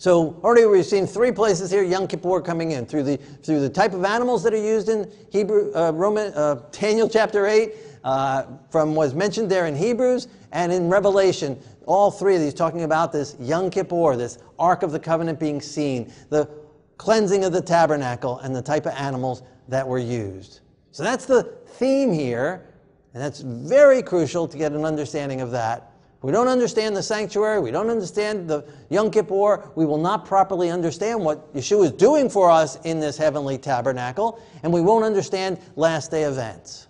So 0.00 0.40
already 0.42 0.64
we've 0.64 0.86
seen 0.86 1.06
three 1.06 1.30
places 1.30 1.70
here 1.70 1.82
Yom 1.82 2.08
Kippur 2.08 2.40
coming 2.40 2.70
in 2.70 2.86
through 2.86 3.02
the 3.02 3.18
through 3.18 3.60
the 3.60 3.68
type 3.68 3.92
of 3.92 4.02
animals 4.02 4.42
that 4.44 4.54
are 4.54 4.56
used 4.56 4.88
in 4.88 5.12
Hebrew 5.28 5.70
uh, 5.74 5.90
Roman 5.90 6.32
uh, 6.32 6.62
Daniel 6.72 7.06
chapter 7.06 7.46
eight, 7.46 7.74
uh, 8.02 8.44
from 8.70 8.94
was 8.94 9.12
mentioned 9.12 9.50
there 9.50 9.66
in 9.66 9.76
Hebrews 9.76 10.28
and 10.52 10.72
in 10.72 10.88
Revelation. 10.88 11.60
All 11.84 12.10
three 12.10 12.34
of 12.34 12.40
these 12.40 12.54
talking 12.54 12.84
about 12.84 13.12
this 13.12 13.36
Yom 13.40 13.68
Kippur, 13.68 14.16
this 14.16 14.38
Ark 14.58 14.82
of 14.82 14.90
the 14.90 14.98
Covenant 14.98 15.38
being 15.38 15.60
seen, 15.60 16.10
the 16.30 16.48
cleansing 16.96 17.44
of 17.44 17.52
the 17.52 17.60
tabernacle, 17.60 18.38
and 18.38 18.56
the 18.56 18.62
type 18.62 18.86
of 18.86 18.94
animals 18.94 19.42
that 19.68 19.86
were 19.86 19.98
used. 19.98 20.60
So 20.92 21.02
that's 21.02 21.26
the 21.26 21.42
theme 21.42 22.10
here, 22.10 22.64
and 23.12 23.22
that's 23.22 23.40
very 23.40 24.02
crucial 24.02 24.48
to 24.48 24.56
get 24.56 24.72
an 24.72 24.86
understanding 24.86 25.42
of 25.42 25.50
that. 25.50 25.89
We 26.22 26.32
don't 26.32 26.48
understand 26.48 26.94
the 26.94 27.02
sanctuary. 27.02 27.60
We 27.60 27.70
don't 27.70 27.88
understand 27.88 28.48
the 28.48 28.66
Yom 28.90 29.10
Kippur. 29.10 29.70
We 29.74 29.86
will 29.86 29.98
not 29.98 30.26
properly 30.26 30.70
understand 30.70 31.24
what 31.24 31.52
Yeshua 31.54 31.86
is 31.86 31.92
doing 31.92 32.28
for 32.28 32.50
us 32.50 32.76
in 32.84 33.00
this 33.00 33.16
heavenly 33.16 33.56
tabernacle, 33.56 34.42
and 34.62 34.70
we 34.72 34.82
won't 34.82 35.04
understand 35.04 35.58
last 35.76 36.10
day 36.10 36.24
events. 36.24 36.88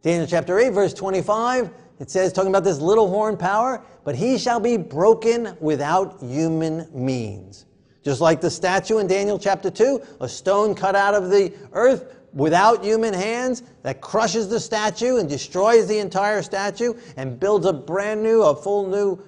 Daniel 0.00 0.26
chapter 0.26 0.58
8, 0.58 0.70
verse 0.70 0.94
25, 0.94 1.70
it 1.98 2.10
says, 2.10 2.32
talking 2.32 2.50
about 2.50 2.64
this 2.64 2.78
little 2.78 3.08
horn 3.08 3.36
power, 3.36 3.82
but 4.04 4.14
he 4.14 4.38
shall 4.38 4.60
be 4.60 4.78
broken 4.78 5.56
without 5.60 6.22
human 6.22 6.88
means. 6.94 7.66
Just 8.02 8.20
like 8.20 8.40
the 8.40 8.50
statue 8.50 8.98
in 8.98 9.08
Daniel 9.08 9.38
chapter 9.38 9.68
2, 9.68 10.00
a 10.20 10.28
stone 10.28 10.74
cut 10.74 10.94
out 10.94 11.14
of 11.14 11.28
the 11.28 11.52
earth 11.72 12.14
without 12.36 12.84
human 12.84 13.14
hands 13.14 13.62
that 13.82 14.02
crushes 14.02 14.46
the 14.48 14.60
statue 14.60 15.16
and 15.16 15.26
destroys 15.26 15.88
the 15.88 15.98
entire 15.98 16.42
statue 16.42 16.92
and 17.16 17.40
builds 17.40 17.64
a 17.64 17.72
brand 17.72 18.22
new, 18.22 18.42
a 18.42 18.54
full 18.54 18.86
new 18.86 19.18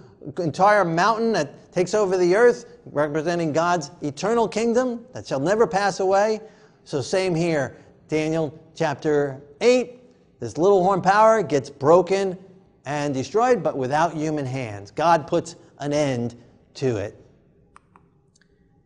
entire 0.42 0.84
mountain 0.84 1.32
that 1.32 1.72
takes 1.72 1.94
over 1.94 2.18
the 2.18 2.36
earth, 2.36 2.66
representing 2.84 3.50
God's 3.50 3.90
eternal 4.02 4.46
kingdom 4.46 5.06
that 5.14 5.26
shall 5.26 5.40
never 5.40 5.66
pass 5.66 6.00
away. 6.00 6.40
So, 6.84 7.00
same 7.00 7.34
here, 7.34 7.78
Daniel 8.08 8.58
chapter 8.74 9.40
8. 9.62 9.94
This 10.38 10.58
little 10.58 10.84
horn 10.84 11.00
power 11.00 11.42
gets 11.42 11.70
broken 11.70 12.36
and 12.84 13.14
destroyed, 13.14 13.62
but 13.62 13.76
without 13.76 14.12
human 14.12 14.44
hands. 14.44 14.90
God 14.90 15.26
puts 15.26 15.56
an 15.78 15.94
end 15.94 16.36
to 16.74 16.98
it. 16.98 17.17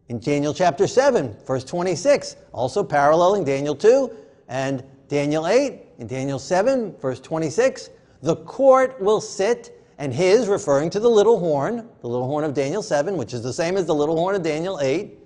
In 0.09 0.19
Daniel 0.19 0.53
chapter 0.53 0.87
7, 0.87 1.37
verse 1.47 1.65
26, 1.65 2.37
also 2.53 2.83
paralleling 2.83 3.45
Daniel 3.45 3.75
2 3.75 4.11
and 4.49 4.85
Daniel 5.09 5.47
8, 5.47 5.81
in 5.99 6.07
Daniel 6.07 6.39
7, 6.39 6.97
verse 6.97 7.21
26, 7.21 7.91
the 8.23 8.37
court 8.37 9.01
will 9.01 9.21
sit, 9.21 9.79
and 9.99 10.13
his, 10.13 10.49
referring 10.49 10.91
to 10.91 11.01
the 11.01 11.09
little 11.09 11.39
horn, 11.39 11.89
the 12.01 12.09
little 12.09 12.27
horn 12.27 12.45
of 12.45 12.55
Daniel 12.55 12.83
7, 12.83 13.17
which 13.17 13.33
is 13.33 13.43
the 13.43 13.53
same 13.53 13.77
as 13.77 13.87
the 13.87 13.95
little 13.95 14.17
horn 14.17 14.35
of 14.35 14.43
Daniel 14.43 14.81
8, 14.81 15.19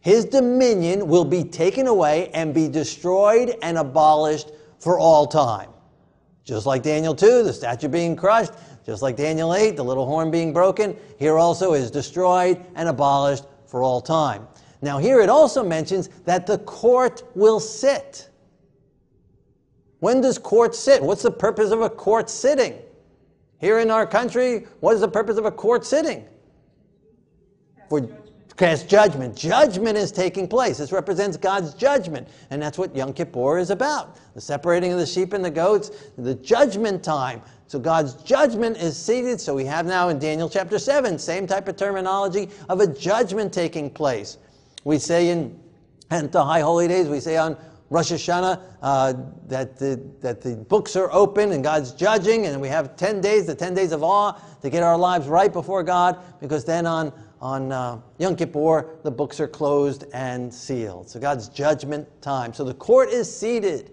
his 0.00 0.24
dominion 0.24 1.06
will 1.06 1.24
be 1.24 1.44
taken 1.44 1.86
away 1.86 2.28
and 2.34 2.52
be 2.52 2.68
destroyed 2.68 3.56
and 3.62 3.78
abolished 3.78 4.50
for 4.78 4.98
all 4.98 5.26
time. 5.26 5.70
Just 6.44 6.66
like 6.66 6.82
Daniel 6.82 7.14
2, 7.14 7.44
the 7.44 7.52
statue 7.52 7.88
being 7.88 8.16
crushed, 8.16 8.52
just 8.84 9.00
like 9.00 9.16
Daniel 9.16 9.54
8, 9.54 9.76
the 9.76 9.84
little 9.84 10.06
horn 10.06 10.30
being 10.30 10.52
broken, 10.52 10.96
here 11.18 11.38
also 11.38 11.72
is 11.72 11.90
destroyed 11.90 12.62
and 12.74 12.88
abolished 12.88 13.44
for 13.72 13.82
all 13.82 14.02
time. 14.02 14.46
Now, 14.82 14.98
here 14.98 15.22
it 15.22 15.30
also 15.30 15.64
mentions 15.64 16.08
that 16.26 16.46
the 16.46 16.58
court 16.58 17.22
will 17.34 17.58
sit. 17.58 18.28
When 20.00 20.20
does 20.20 20.36
court 20.36 20.74
sit? 20.74 21.02
What's 21.02 21.22
the 21.22 21.30
purpose 21.30 21.70
of 21.70 21.80
a 21.80 21.88
court 21.88 22.28
sitting? 22.28 22.74
Here 23.60 23.78
in 23.78 23.90
our 23.90 24.06
country, 24.06 24.66
what 24.80 24.94
is 24.94 25.00
the 25.00 25.08
purpose 25.08 25.38
of 25.38 25.46
a 25.46 25.50
court 25.50 25.86
sitting? 25.86 26.26
For 27.88 28.06
cast 28.56 28.88
judgment. 28.88 29.36
Judgment 29.36 29.96
is 29.96 30.12
taking 30.12 30.46
place. 30.46 30.78
This 30.78 30.92
represents 30.92 31.36
God's 31.36 31.74
judgment. 31.74 32.28
And 32.50 32.60
that's 32.60 32.78
what 32.78 32.94
Yom 32.94 33.12
Kippur 33.12 33.58
is 33.58 33.70
about. 33.70 34.18
The 34.34 34.40
separating 34.40 34.92
of 34.92 34.98
the 34.98 35.06
sheep 35.06 35.32
and 35.32 35.44
the 35.44 35.50
goats, 35.50 35.90
the 36.18 36.34
judgment 36.34 37.02
time. 37.02 37.42
So 37.66 37.78
God's 37.78 38.14
judgment 38.14 38.76
is 38.76 38.96
seated. 38.96 39.40
So 39.40 39.54
we 39.54 39.64
have 39.64 39.86
now 39.86 40.08
in 40.10 40.18
Daniel 40.18 40.48
chapter 40.48 40.78
7, 40.78 41.18
same 41.18 41.46
type 41.46 41.68
of 41.68 41.76
terminology 41.76 42.50
of 42.68 42.80
a 42.80 42.86
judgment 42.86 43.52
taking 43.52 43.88
place. 43.90 44.38
We 44.84 44.98
say 44.98 45.30
in 45.30 45.58
and 46.12 46.30
the 46.30 46.44
high 46.44 46.60
holy 46.60 46.88
days, 46.88 47.08
we 47.08 47.20
say 47.20 47.38
on 47.38 47.56
Rosh 47.88 48.12
Hashanah 48.12 48.60
uh, 48.82 49.14
that, 49.48 49.78
the, 49.78 50.00
that 50.20 50.40
the 50.42 50.56
books 50.56 50.94
are 50.94 51.10
open 51.12 51.52
and 51.52 51.64
God's 51.64 51.92
judging, 51.92 52.46
and 52.46 52.60
we 52.60 52.68
have 52.68 52.96
10 52.96 53.20
days, 53.20 53.46
the 53.46 53.54
10 53.54 53.74
days 53.74 53.92
of 53.92 54.02
awe, 54.02 54.32
to 54.60 54.70
get 54.70 54.82
our 54.82 54.96
lives 54.96 55.26
right 55.26 55.52
before 55.52 55.82
God, 55.82 56.18
because 56.40 56.64
then 56.64 56.86
on, 56.86 57.12
on 57.42 57.72
uh, 57.72 58.00
Yom 58.18 58.36
Kippur, 58.36 58.88
the 59.02 59.10
books 59.10 59.40
are 59.40 59.48
closed 59.48 60.04
and 60.14 60.54
sealed. 60.54 61.10
So 61.10 61.18
God's 61.18 61.48
judgment 61.48 62.08
time. 62.22 62.54
So 62.54 62.62
the 62.62 62.74
court 62.74 63.10
is 63.10 63.34
seated. 63.36 63.90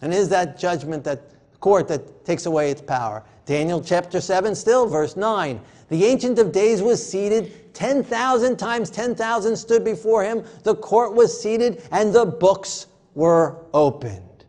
And 0.00 0.14
is 0.14 0.28
that 0.28 0.58
judgment 0.58 1.02
that 1.04 1.32
court 1.62 1.88
that 1.88 2.24
takes 2.24 2.46
away 2.46 2.70
its 2.70 2.82
power. 2.82 3.24
Daniel 3.46 3.80
chapter 3.80 4.20
7, 4.20 4.54
still, 4.54 4.86
verse 4.86 5.16
9. 5.16 5.60
The 5.88 6.04
Ancient 6.04 6.38
of 6.38 6.52
Days 6.52 6.82
was 6.82 7.04
seated. 7.04 7.74
10,000 7.74 8.56
times 8.56 8.90
10,000 8.90 9.56
stood 9.56 9.84
before 9.84 10.22
him. 10.24 10.44
The 10.62 10.74
court 10.74 11.14
was 11.14 11.40
seated, 11.40 11.82
and 11.90 12.12
the 12.12 12.26
books 12.26 12.86
were 13.14 13.64
opened. 13.74 14.44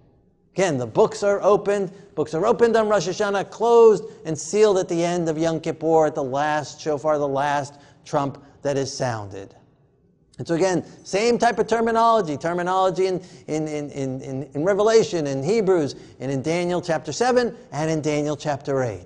Again, 0.54 0.78
the 0.78 0.88
books 0.88 1.24
are 1.24 1.42
opened. 1.42 1.92
Books 2.16 2.34
are 2.34 2.46
opened 2.46 2.76
on 2.76 2.90
Rosh 2.90 3.08
Hashanah, 3.08 3.50
closed 3.50 4.06
and 4.26 4.38
sealed 4.38 4.78
at 4.78 4.88
the 4.88 5.04
end 5.04 5.30
of 5.30 5.38
Yom 5.38 5.60
Kippur, 5.60 6.06
at 6.06 6.16
the 6.16 6.24
last 6.24 6.80
shofar, 6.80 7.18
the 7.18 7.28
last 7.28 7.80
trump 8.06 8.44
that 8.62 8.78
is 8.78 8.96
sounded. 8.96 9.56
And 10.38 10.48
so 10.48 10.56
again, 10.56 10.84
same 11.04 11.38
type 11.38 11.60
of 11.60 11.68
terminology, 11.68 12.38
terminology 12.38 13.08
in, 13.08 13.20
in, 13.48 13.68
in, 13.68 13.92
in, 13.92 14.44
in 14.54 14.64
Revelation, 14.64 15.28
in 15.28 15.44
Hebrews, 15.44 15.96
and 16.20 16.32
in 16.32 16.42
Daniel 16.42 16.82
chapter 16.82 17.12
7, 17.12 17.56
and 17.72 17.92
in 17.92 18.02
Daniel 18.02 18.36
chapter 18.36 18.84
8. 18.84 19.06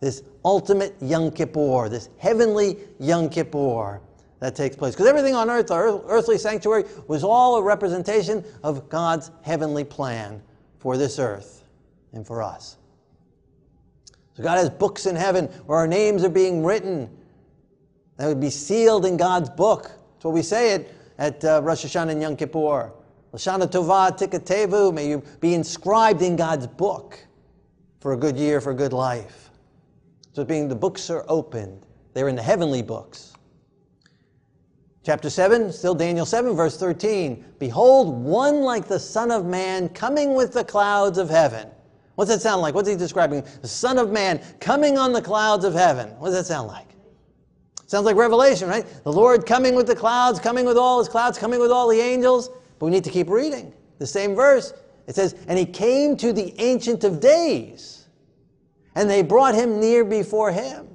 This 0.00 0.22
ultimate 0.44 0.94
Yom 1.00 1.30
Kippur, 1.30 1.88
this 1.88 2.08
heavenly 2.18 2.78
Yom 2.98 3.28
Kippur 3.28 4.00
that 4.38 4.56
takes 4.56 4.74
place. 4.74 4.94
Because 4.94 5.06
everything 5.06 5.34
on 5.34 5.50
earth, 5.50 5.70
our 5.70 6.00
earthly 6.06 6.38
sanctuary, 6.38 6.84
was 7.06 7.22
all 7.22 7.56
a 7.56 7.62
representation 7.62 8.44
of 8.62 8.88
God's 8.88 9.30
heavenly 9.42 9.84
plan 9.84 10.42
for 10.78 10.96
this 10.96 11.18
earth 11.18 11.59
and 12.12 12.26
for 12.26 12.42
us. 12.42 12.76
So 14.34 14.42
God 14.42 14.58
has 14.58 14.70
books 14.70 15.06
in 15.06 15.16
heaven 15.16 15.46
where 15.66 15.78
our 15.78 15.86
names 15.86 16.24
are 16.24 16.30
being 16.30 16.64
written 16.64 17.10
that 18.16 18.26
would 18.26 18.40
be 18.40 18.50
sealed 18.50 19.06
in 19.06 19.16
God's 19.16 19.50
book. 19.50 19.84
That's 19.84 20.24
what 20.24 20.34
we 20.34 20.42
say 20.42 20.74
it 20.74 20.94
at 21.18 21.44
uh, 21.44 21.60
Rosh 21.62 21.84
Hashanah 21.84 22.10
and 22.10 22.22
Yom 22.22 22.36
Kippur. 22.36 22.92
Lashana 23.32 23.70
Tova 23.70 24.16
Tikatevu, 24.16 24.92
may 24.92 25.08
you 25.08 25.22
be 25.40 25.54
inscribed 25.54 26.20
in 26.22 26.36
God's 26.36 26.66
book 26.66 27.18
for 28.00 28.12
a 28.12 28.16
good 28.16 28.36
year, 28.36 28.60
for 28.60 28.72
a 28.72 28.74
good 28.74 28.92
life. 28.92 29.50
So 30.32 30.44
being 30.44 30.68
the 30.68 30.74
books 30.74 31.10
are 31.10 31.24
opened. 31.28 31.86
They're 32.12 32.28
in 32.28 32.36
the 32.36 32.42
heavenly 32.42 32.82
books. 32.82 33.34
Chapter 35.02 35.30
7, 35.30 35.72
still 35.72 35.94
Daniel 35.94 36.26
7, 36.26 36.54
verse 36.54 36.76
13. 36.76 37.44
Behold, 37.58 38.22
one 38.22 38.60
like 38.60 38.86
the 38.86 38.98
Son 38.98 39.30
of 39.30 39.46
Man 39.46 39.88
coming 39.88 40.34
with 40.34 40.52
the 40.52 40.64
clouds 40.64 41.16
of 41.16 41.30
heaven. 41.30 41.70
What's 42.20 42.30
that 42.30 42.42
sound 42.42 42.60
like? 42.60 42.74
What's 42.74 42.86
he 42.86 42.96
describing? 42.96 43.42
The 43.62 43.66
Son 43.66 43.96
of 43.96 44.12
Man 44.12 44.42
coming 44.60 44.98
on 44.98 45.14
the 45.14 45.22
clouds 45.22 45.64
of 45.64 45.72
heaven. 45.72 46.10
What 46.18 46.26
does 46.26 46.34
that 46.34 46.44
sound 46.44 46.68
like? 46.68 46.88
Sounds 47.86 48.04
like 48.04 48.14
Revelation, 48.14 48.68
right? 48.68 48.84
The 49.04 49.10
Lord 49.10 49.46
coming 49.46 49.74
with 49.74 49.86
the 49.86 49.96
clouds, 49.96 50.38
coming 50.38 50.66
with 50.66 50.76
all 50.76 50.98
his 50.98 51.08
clouds, 51.08 51.38
coming 51.38 51.60
with 51.60 51.70
all 51.70 51.88
the 51.88 51.98
angels. 51.98 52.50
But 52.78 52.84
we 52.84 52.90
need 52.90 53.04
to 53.04 53.10
keep 53.10 53.30
reading. 53.30 53.72
The 53.96 54.06
same 54.06 54.34
verse. 54.34 54.74
It 55.06 55.14
says, 55.14 55.34
And 55.48 55.58
he 55.58 55.64
came 55.64 56.14
to 56.18 56.34
the 56.34 56.54
Ancient 56.60 57.04
of 57.04 57.20
Days, 57.20 58.04
and 58.94 59.08
they 59.08 59.22
brought 59.22 59.54
him 59.54 59.80
near 59.80 60.04
before 60.04 60.52
him. 60.52 60.89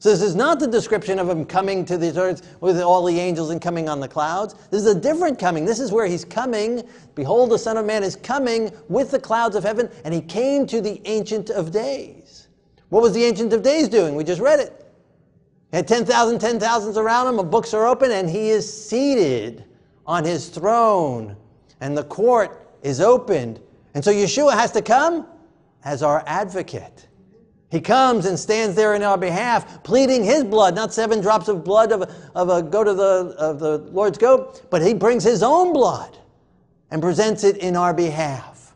So 0.00 0.10
this 0.10 0.22
is 0.22 0.36
not 0.36 0.60
the 0.60 0.68
description 0.68 1.18
of 1.18 1.28
him 1.28 1.44
coming 1.44 1.84
to 1.86 1.98
the 1.98 2.16
earth 2.20 2.56
with 2.60 2.80
all 2.80 3.04
the 3.04 3.18
angels 3.18 3.50
and 3.50 3.60
coming 3.60 3.88
on 3.88 3.98
the 3.98 4.06
clouds. 4.06 4.54
This 4.70 4.82
is 4.82 4.94
a 4.94 5.00
different 5.00 5.40
coming. 5.40 5.64
This 5.64 5.80
is 5.80 5.90
where 5.90 6.06
he's 6.06 6.24
coming. 6.24 6.88
Behold, 7.16 7.50
the 7.50 7.58
Son 7.58 7.76
of 7.76 7.84
Man 7.84 8.04
is 8.04 8.14
coming 8.14 8.70
with 8.88 9.10
the 9.10 9.18
clouds 9.18 9.56
of 9.56 9.64
heaven, 9.64 9.90
and 10.04 10.14
he 10.14 10.20
came 10.20 10.68
to 10.68 10.80
the 10.80 11.02
Ancient 11.04 11.50
of 11.50 11.72
Days. 11.72 12.46
What 12.90 13.02
was 13.02 13.12
the 13.12 13.24
Ancient 13.24 13.52
of 13.52 13.62
Days 13.62 13.88
doing? 13.88 14.14
We 14.14 14.22
just 14.22 14.40
read 14.40 14.60
it. 14.60 14.86
He 15.72 15.76
had 15.76 15.88
10,000, 15.88 16.38
10,000s 16.38 16.96
around 16.96 17.26
him, 17.26 17.36
the 17.36 17.42
books 17.42 17.74
are 17.74 17.84
open, 17.84 18.12
and 18.12 18.30
he 18.30 18.50
is 18.50 18.72
seated 18.72 19.64
on 20.06 20.24
his 20.24 20.48
throne. 20.48 21.36
And 21.80 21.98
the 21.98 22.04
court 22.04 22.68
is 22.82 23.00
opened. 23.00 23.60
And 23.94 24.04
so 24.04 24.12
Yeshua 24.12 24.52
has 24.52 24.70
to 24.72 24.82
come 24.82 25.26
as 25.84 26.04
our 26.04 26.22
advocate. 26.26 27.07
He 27.70 27.80
comes 27.80 28.24
and 28.24 28.38
stands 28.38 28.74
there 28.74 28.94
in 28.94 29.02
our 29.02 29.18
behalf, 29.18 29.82
pleading 29.82 30.24
his 30.24 30.42
blood, 30.42 30.74
not 30.74 30.94
seven 30.94 31.20
drops 31.20 31.48
of 31.48 31.64
blood 31.64 31.92
of, 31.92 32.10
of 32.34 32.48
a 32.48 32.62
goat 32.62 32.88
of 32.88 32.96
the, 32.96 33.34
of 33.38 33.58
the 33.58 33.78
Lord's 33.78 34.16
goat, 34.16 34.62
but 34.70 34.80
he 34.80 34.94
brings 34.94 35.22
his 35.22 35.42
own 35.42 35.74
blood 35.74 36.16
and 36.90 37.02
presents 37.02 37.44
it 37.44 37.58
in 37.58 37.76
our 37.76 37.92
behalf, 37.92 38.74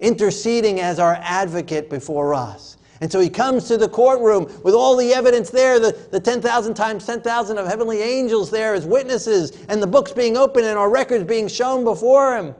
interceding 0.00 0.80
as 0.80 0.98
our 0.98 1.18
advocate 1.20 1.90
before 1.90 2.32
us. 2.32 2.78
And 3.02 3.10
so 3.10 3.20
he 3.20 3.28
comes 3.28 3.66
to 3.66 3.76
the 3.76 3.88
courtroom 3.88 4.44
with 4.62 4.74
all 4.74 4.96
the 4.96 5.12
evidence 5.12 5.50
there, 5.50 5.78
the, 5.78 5.90
the 6.10 6.20
10,000 6.20 6.72
times 6.72 7.04
10,000 7.04 7.58
of 7.58 7.66
heavenly 7.66 8.00
angels 8.00 8.48
there 8.50 8.74
as 8.74 8.86
witnesses, 8.86 9.58
and 9.68 9.82
the 9.82 9.86
books 9.86 10.12
being 10.12 10.36
opened 10.36 10.66
and 10.66 10.78
our 10.78 10.88
records 10.88 11.24
being 11.24 11.48
shown 11.48 11.84
before 11.84 12.36
him. 12.36 12.54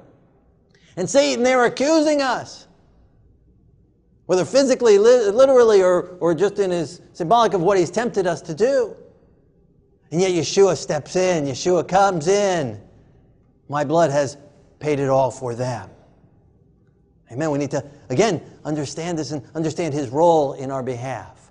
And 0.96 1.08
Satan 1.08 1.44
there 1.44 1.64
accusing 1.64 2.20
us, 2.20 2.66
whether 4.32 4.46
physically, 4.46 4.96
li- 4.96 5.28
literally, 5.28 5.82
or, 5.82 6.16
or 6.18 6.34
just 6.34 6.58
in 6.58 6.70
his 6.70 7.02
symbolic 7.12 7.52
of 7.52 7.60
what 7.60 7.76
he's 7.76 7.90
tempted 7.90 8.26
us 8.26 8.40
to 8.40 8.54
do. 8.54 8.96
And 10.10 10.22
yet 10.22 10.30
Yeshua 10.30 10.74
steps 10.74 11.16
in, 11.16 11.44
Yeshua 11.44 11.86
comes 11.86 12.28
in. 12.28 12.80
My 13.68 13.84
blood 13.84 14.10
has 14.10 14.38
paid 14.78 15.00
it 15.00 15.10
all 15.10 15.30
for 15.30 15.54
them. 15.54 15.90
Amen. 17.30 17.50
We 17.50 17.58
need 17.58 17.72
to, 17.72 17.84
again, 18.08 18.40
understand 18.64 19.18
this 19.18 19.32
and 19.32 19.44
understand 19.54 19.92
his 19.92 20.08
role 20.08 20.54
in 20.54 20.70
our 20.70 20.82
behalf. 20.82 21.50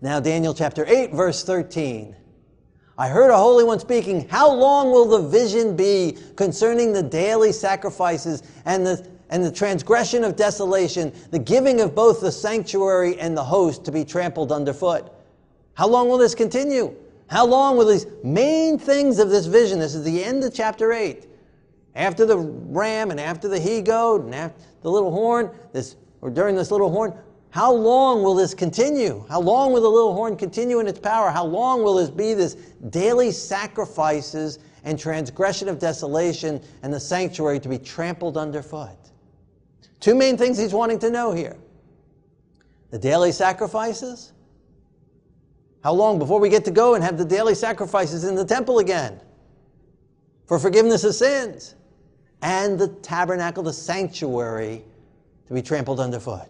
Now, 0.00 0.20
Daniel 0.20 0.54
chapter 0.54 0.86
8, 0.88 1.12
verse 1.12 1.44
13. 1.44 2.16
I 2.96 3.08
heard 3.08 3.28
a 3.28 3.36
holy 3.36 3.64
one 3.64 3.80
speaking, 3.80 4.26
How 4.30 4.50
long 4.50 4.90
will 4.92 5.04
the 5.04 5.28
vision 5.28 5.76
be 5.76 6.16
concerning 6.36 6.94
the 6.94 7.02
daily 7.02 7.52
sacrifices 7.52 8.42
and 8.64 8.86
the, 8.86 9.17
and 9.30 9.44
the 9.44 9.52
transgression 9.52 10.24
of 10.24 10.36
desolation, 10.36 11.12
the 11.30 11.38
giving 11.38 11.80
of 11.80 11.94
both 11.94 12.20
the 12.20 12.32
sanctuary 12.32 13.18
and 13.18 13.36
the 13.36 13.44
host 13.44 13.84
to 13.84 13.92
be 13.92 14.04
trampled 14.04 14.52
underfoot? 14.52 15.12
How 15.74 15.86
long 15.86 16.08
will 16.08 16.18
this 16.18 16.34
continue? 16.34 16.94
How 17.28 17.46
long 17.46 17.76
will 17.76 17.86
these 17.86 18.06
main 18.24 18.78
things 18.78 19.18
of 19.18 19.30
this 19.30 19.46
vision? 19.46 19.78
This 19.78 19.94
is 19.94 20.04
the 20.04 20.24
end 20.24 20.42
of 20.44 20.54
chapter 20.54 20.92
8 20.92 21.28
after 21.94 22.24
the 22.24 22.38
ram 22.38 23.10
and 23.10 23.20
after 23.20 23.48
the 23.48 23.58
he 23.58 23.82
goat 23.82 24.22
and 24.22 24.34
after 24.34 24.62
the 24.82 24.90
little 24.90 25.10
horn, 25.10 25.50
this 25.72 25.96
or 26.20 26.30
during 26.30 26.56
this 26.56 26.70
little 26.70 26.90
horn, 26.90 27.12
how 27.50 27.72
long 27.72 28.22
will 28.22 28.34
this 28.34 28.54
continue? 28.54 29.24
How 29.28 29.40
long 29.40 29.72
will 29.72 29.82
the 29.82 29.88
little 29.88 30.14
horn 30.14 30.36
continue 30.36 30.80
in 30.80 30.86
its 30.86 30.98
power? 30.98 31.30
How 31.30 31.44
long 31.44 31.82
will 31.82 31.94
this 31.94 32.10
be 32.10 32.34
this 32.34 32.54
daily 32.90 33.32
sacrifices 33.32 34.58
and 34.84 34.98
transgression 34.98 35.68
of 35.68 35.78
desolation 35.78 36.60
and 36.82 36.92
the 36.92 37.00
sanctuary 37.00 37.58
to 37.60 37.68
be 37.68 37.78
trampled 37.78 38.36
underfoot? 38.36 39.07
Two 40.00 40.14
main 40.14 40.36
things 40.36 40.58
he's 40.58 40.72
wanting 40.72 40.98
to 41.00 41.10
know 41.10 41.32
here. 41.32 41.56
The 42.90 42.98
daily 42.98 43.32
sacrifices. 43.32 44.32
How 45.82 45.92
long 45.92 46.18
before 46.18 46.40
we 46.40 46.48
get 46.48 46.64
to 46.66 46.70
go 46.70 46.94
and 46.94 47.04
have 47.04 47.18
the 47.18 47.24
daily 47.24 47.54
sacrifices 47.54 48.24
in 48.24 48.34
the 48.34 48.44
temple 48.44 48.78
again 48.78 49.20
for 50.46 50.58
forgiveness 50.58 51.04
of 51.04 51.14
sins? 51.14 51.74
and 52.42 52.78
the 52.78 52.88
tabernacle, 52.88 53.62
the 53.62 53.72
sanctuary, 53.72 54.84
to 55.46 55.54
be 55.54 55.62
trampled 55.62 56.00
underfoot. 56.00 56.48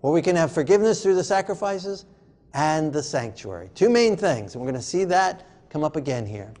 Where 0.00 0.12
we 0.12 0.22
can 0.22 0.36
have 0.36 0.52
forgiveness 0.52 1.02
through 1.02 1.14
the 1.14 1.24
sacrifices 1.24 2.06
and 2.54 2.92
the 2.92 3.02
sanctuary. 3.02 3.70
Two 3.74 3.88
main 3.88 4.16
things, 4.16 4.54
and 4.54 4.62
we're 4.62 4.70
going 4.70 4.80
to 4.80 4.86
see 4.86 5.04
that 5.04 5.46
come 5.70 5.84
up 5.84 5.96
again 5.96 6.26
here. 6.26 6.52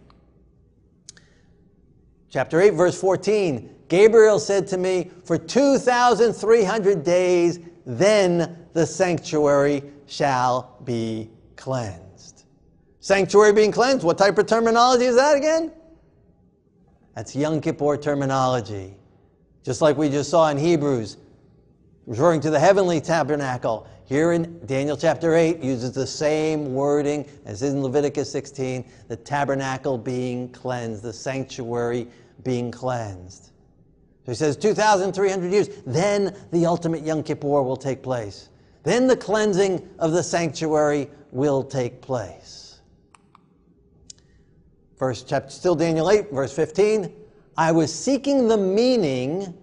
Chapter 2.30 2.60
8, 2.60 2.70
verse 2.70 3.00
14 3.00 3.76
Gabriel 3.88 4.38
said 4.38 4.68
to 4.68 4.78
me, 4.78 5.10
For 5.24 5.36
2,300 5.36 7.02
days, 7.02 7.58
then 7.84 8.66
the 8.72 8.86
sanctuary 8.86 9.82
shall 10.06 10.76
be 10.84 11.28
cleansed. 11.56 12.44
Sanctuary 13.00 13.52
being 13.52 13.72
cleansed, 13.72 14.04
what 14.04 14.16
type 14.16 14.38
of 14.38 14.46
terminology 14.46 15.06
is 15.06 15.16
that 15.16 15.36
again? 15.36 15.72
That's 17.16 17.34
Yom 17.34 17.60
Kippur 17.60 17.96
terminology. 17.96 18.94
Just 19.64 19.82
like 19.82 19.96
we 19.96 20.08
just 20.08 20.30
saw 20.30 20.48
in 20.50 20.56
Hebrews, 20.56 21.16
referring 22.06 22.40
to 22.42 22.50
the 22.50 22.60
heavenly 22.60 23.00
tabernacle. 23.00 23.88
Here 24.10 24.32
in 24.32 24.60
Daniel 24.66 24.96
chapter 24.96 25.36
8 25.36 25.62
uses 25.62 25.92
the 25.92 26.04
same 26.04 26.74
wording 26.74 27.24
as 27.44 27.62
in 27.62 27.80
Leviticus 27.80 28.28
16, 28.32 28.84
the 29.06 29.14
tabernacle 29.14 29.96
being 29.96 30.48
cleansed, 30.48 31.04
the 31.04 31.12
sanctuary 31.12 32.08
being 32.42 32.72
cleansed. 32.72 33.52
So 34.26 34.32
he 34.32 34.34
says 34.34 34.56
2,300 34.56 35.52
years, 35.52 35.68
then 35.86 36.36
the 36.50 36.66
ultimate 36.66 37.04
Yom 37.04 37.22
Kippur 37.22 37.62
will 37.62 37.76
take 37.76 38.02
place. 38.02 38.48
Then 38.82 39.06
the 39.06 39.16
cleansing 39.16 39.88
of 40.00 40.10
the 40.10 40.24
sanctuary 40.24 41.08
will 41.30 41.62
take 41.62 42.02
place. 42.02 42.80
Verse 44.98 45.22
chapter, 45.22 45.50
still 45.50 45.76
Daniel 45.76 46.10
8, 46.10 46.32
verse 46.32 46.52
15. 46.52 47.14
I 47.56 47.70
was 47.70 47.94
seeking 47.94 48.48
the 48.48 48.58
meaning, 48.58 49.54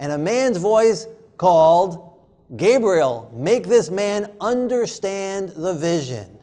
and 0.00 0.10
a 0.10 0.18
man's 0.18 0.56
voice 0.56 1.06
called, 1.36 2.10
Gabriel, 2.56 3.32
make 3.34 3.66
this 3.66 3.90
man 3.90 4.30
understand 4.40 5.50
the 5.50 5.74
vision. 5.74 6.38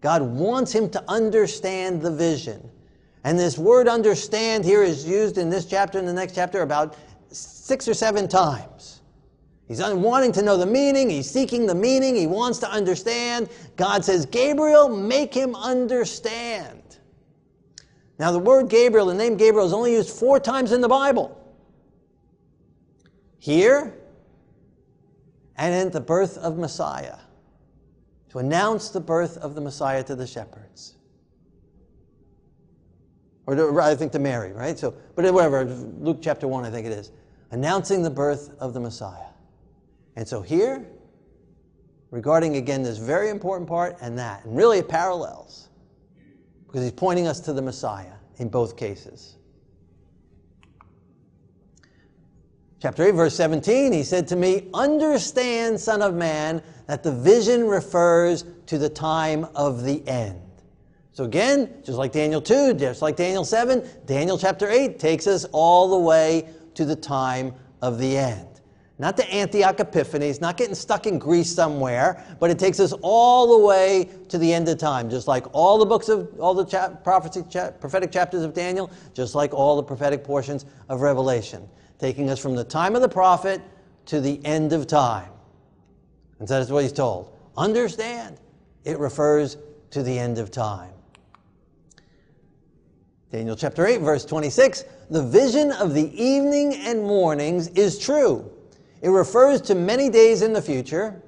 God 0.00 0.22
wants 0.22 0.72
him 0.72 0.88
to 0.90 1.04
understand 1.08 2.00
the 2.00 2.10
vision. 2.10 2.70
And 3.24 3.38
this 3.38 3.58
word 3.58 3.88
understand 3.88 4.64
here 4.64 4.82
is 4.82 5.06
used 5.06 5.36
in 5.36 5.50
this 5.50 5.66
chapter 5.66 5.98
and 5.98 6.08
the 6.08 6.12
next 6.12 6.34
chapter 6.34 6.62
about 6.62 6.96
six 7.30 7.86
or 7.86 7.94
seven 7.94 8.28
times. 8.28 9.02
He's 9.68 9.80
wanting 9.80 10.32
to 10.32 10.42
know 10.42 10.56
the 10.56 10.66
meaning, 10.66 11.10
he's 11.10 11.30
seeking 11.30 11.66
the 11.66 11.74
meaning, 11.74 12.16
he 12.16 12.26
wants 12.26 12.58
to 12.58 12.68
understand. 12.68 13.48
God 13.76 14.04
says, 14.04 14.26
Gabriel, 14.26 14.88
make 14.88 15.32
him 15.32 15.54
understand. 15.54 16.98
Now, 18.18 18.32
the 18.32 18.38
word 18.38 18.68
Gabriel, 18.68 19.06
the 19.06 19.14
name 19.14 19.36
Gabriel, 19.36 19.66
is 19.66 19.72
only 19.72 19.92
used 19.92 20.10
four 20.10 20.40
times 20.40 20.72
in 20.72 20.80
the 20.80 20.88
Bible. 20.88 21.36
Here, 23.38 23.94
and 25.60 25.74
in 25.74 25.90
the 25.90 26.00
birth 26.00 26.38
of 26.38 26.56
Messiah, 26.56 27.18
to 28.30 28.38
announce 28.38 28.88
the 28.88 29.00
birth 29.00 29.36
of 29.36 29.54
the 29.54 29.60
Messiah 29.60 30.02
to 30.04 30.16
the 30.16 30.26
shepherds. 30.26 30.94
Or 33.46 33.54
to, 33.54 33.78
I 33.78 33.94
think 33.94 34.12
to 34.12 34.18
Mary, 34.18 34.52
right? 34.52 34.78
So, 34.78 34.94
but 35.14 35.30
whatever, 35.34 35.66
Luke 35.66 36.20
chapter 36.22 36.48
1, 36.48 36.64
I 36.64 36.70
think 36.70 36.86
it 36.86 36.92
is. 36.92 37.12
Announcing 37.50 38.02
the 38.02 38.10
birth 38.10 38.50
of 38.58 38.72
the 38.72 38.80
Messiah. 38.80 39.26
And 40.16 40.26
so 40.26 40.40
here, 40.40 40.86
regarding 42.10 42.56
again 42.56 42.82
this 42.82 42.96
very 42.96 43.28
important 43.28 43.68
part 43.68 43.98
and 44.00 44.18
that, 44.18 44.46
and 44.46 44.56
really 44.56 44.78
it 44.78 44.88
parallels 44.88 45.68
because 46.66 46.82
he's 46.82 46.92
pointing 46.92 47.26
us 47.26 47.38
to 47.40 47.52
the 47.52 47.62
Messiah 47.62 48.14
in 48.38 48.48
both 48.48 48.78
cases. 48.78 49.36
Chapter 52.80 53.04
8, 53.04 53.10
verse 53.10 53.36
17, 53.36 53.92
he 53.92 54.02
said 54.02 54.26
to 54.28 54.36
me, 54.36 54.68
Understand, 54.72 55.78
Son 55.78 56.00
of 56.00 56.14
Man, 56.14 56.62
that 56.86 57.02
the 57.02 57.12
vision 57.12 57.66
refers 57.66 58.44
to 58.66 58.78
the 58.78 58.88
time 58.88 59.46
of 59.54 59.84
the 59.84 60.06
end. 60.08 60.40
So 61.12 61.24
again, 61.24 61.82
just 61.84 61.98
like 61.98 62.12
Daniel 62.12 62.40
2, 62.40 62.74
just 62.74 63.02
like 63.02 63.16
Daniel 63.16 63.44
7, 63.44 63.86
Daniel 64.06 64.38
chapter 64.38 64.68
8 64.68 64.98
takes 64.98 65.26
us 65.26 65.44
all 65.52 65.90
the 65.90 65.98
way 65.98 66.48
to 66.74 66.84
the 66.84 66.96
time 66.96 67.52
of 67.82 67.98
the 67.98 68.16
end 68.16 68.50
not 69.00 69.16
to 69.16 69.34
Antiochus 69.34 69.86
Epiphanes, 69.86 70.42
not 70.42 70.58
getting 70.58 70.74
stuck 70.74 71.06
in 71.06 71.18
Greece 71.18 71.50
somewhere, 71.50 72.22
but 72.38 72.50
it 72.50 72.58
takes 72.58 72.78
us 72.78 72.92
all 73.00 73.58
the 73.58 73.66
way 73.66 74.10
to 74.28 74.36
the 74.36 74.52
end 74.52 74.68
of 74.68 74.76
time, 74.76 75.08
just 75.08 75.26
like 75.26 75.46
all 75.54 75.78
the 75.78 75.86
books 75.86 76.10
of 76.10 76.28
all 76.38 76.52
the 76.52 76.66
prophecy, 77.02 77.42
chap- 77.48 77.80
prophetic 77.80 78.12
chapters 78.12 78.42
of 78.42 78.52
Daniel, 78.52 78.90
just 79.14 79.34
like 79.34 79.54
all 79.54 79.76
the 79.76 79.82
prophetic 79.82 80.22
portions 80.22 80.66
of 80.90 81.00
Revelation, 81.00 81.66
taking 82.00 82.30
us 82.30 82.38
from 82.38 82.56
the 82.56 82.64
time 82.64 82.96
of 82.96 83.02
the 83.02 83.08
prophet 83.08 83.60
to 84.06 84.20
the 84.20 84.44
end 84.44 84.72
of 84.72 84.86
time. 84.86 85.30
And 86.38 86.48
so 86.48 86.58
that's 86.58 86.70
what 86.70 86.82
he's 86.82 86.92
told. 86.92 87.36
Understand, 87.56 88.38
it 88.84 88.98
refers 88.98 89.58
to 89.90 90.02
the 90.02 90.18
end 90.18 90.38
of 90.38 90.50
time. 90.50 90.92
Daniel 93.30 93.54
chapter 93.54 93.86
8, 93.86 94.00
verse 94.00 94.24
26 94.24 94.84
The 95.10 95.22
vision 95.22 95.70
of 95.72 95.94
the 95.94 96.10
evening 96.20 96.74
and 96.74 97.02
mornings 97.02 97.68
is 97.68 97.98
true 97.98 98.50
it 99.02 99.08
refers 99.08 99.60
to 99.62 99.74
many 99.74 100.10
days 100.10 100.42
in 100.42 100.52
the 100.52 100.60
future. 100.60 101.22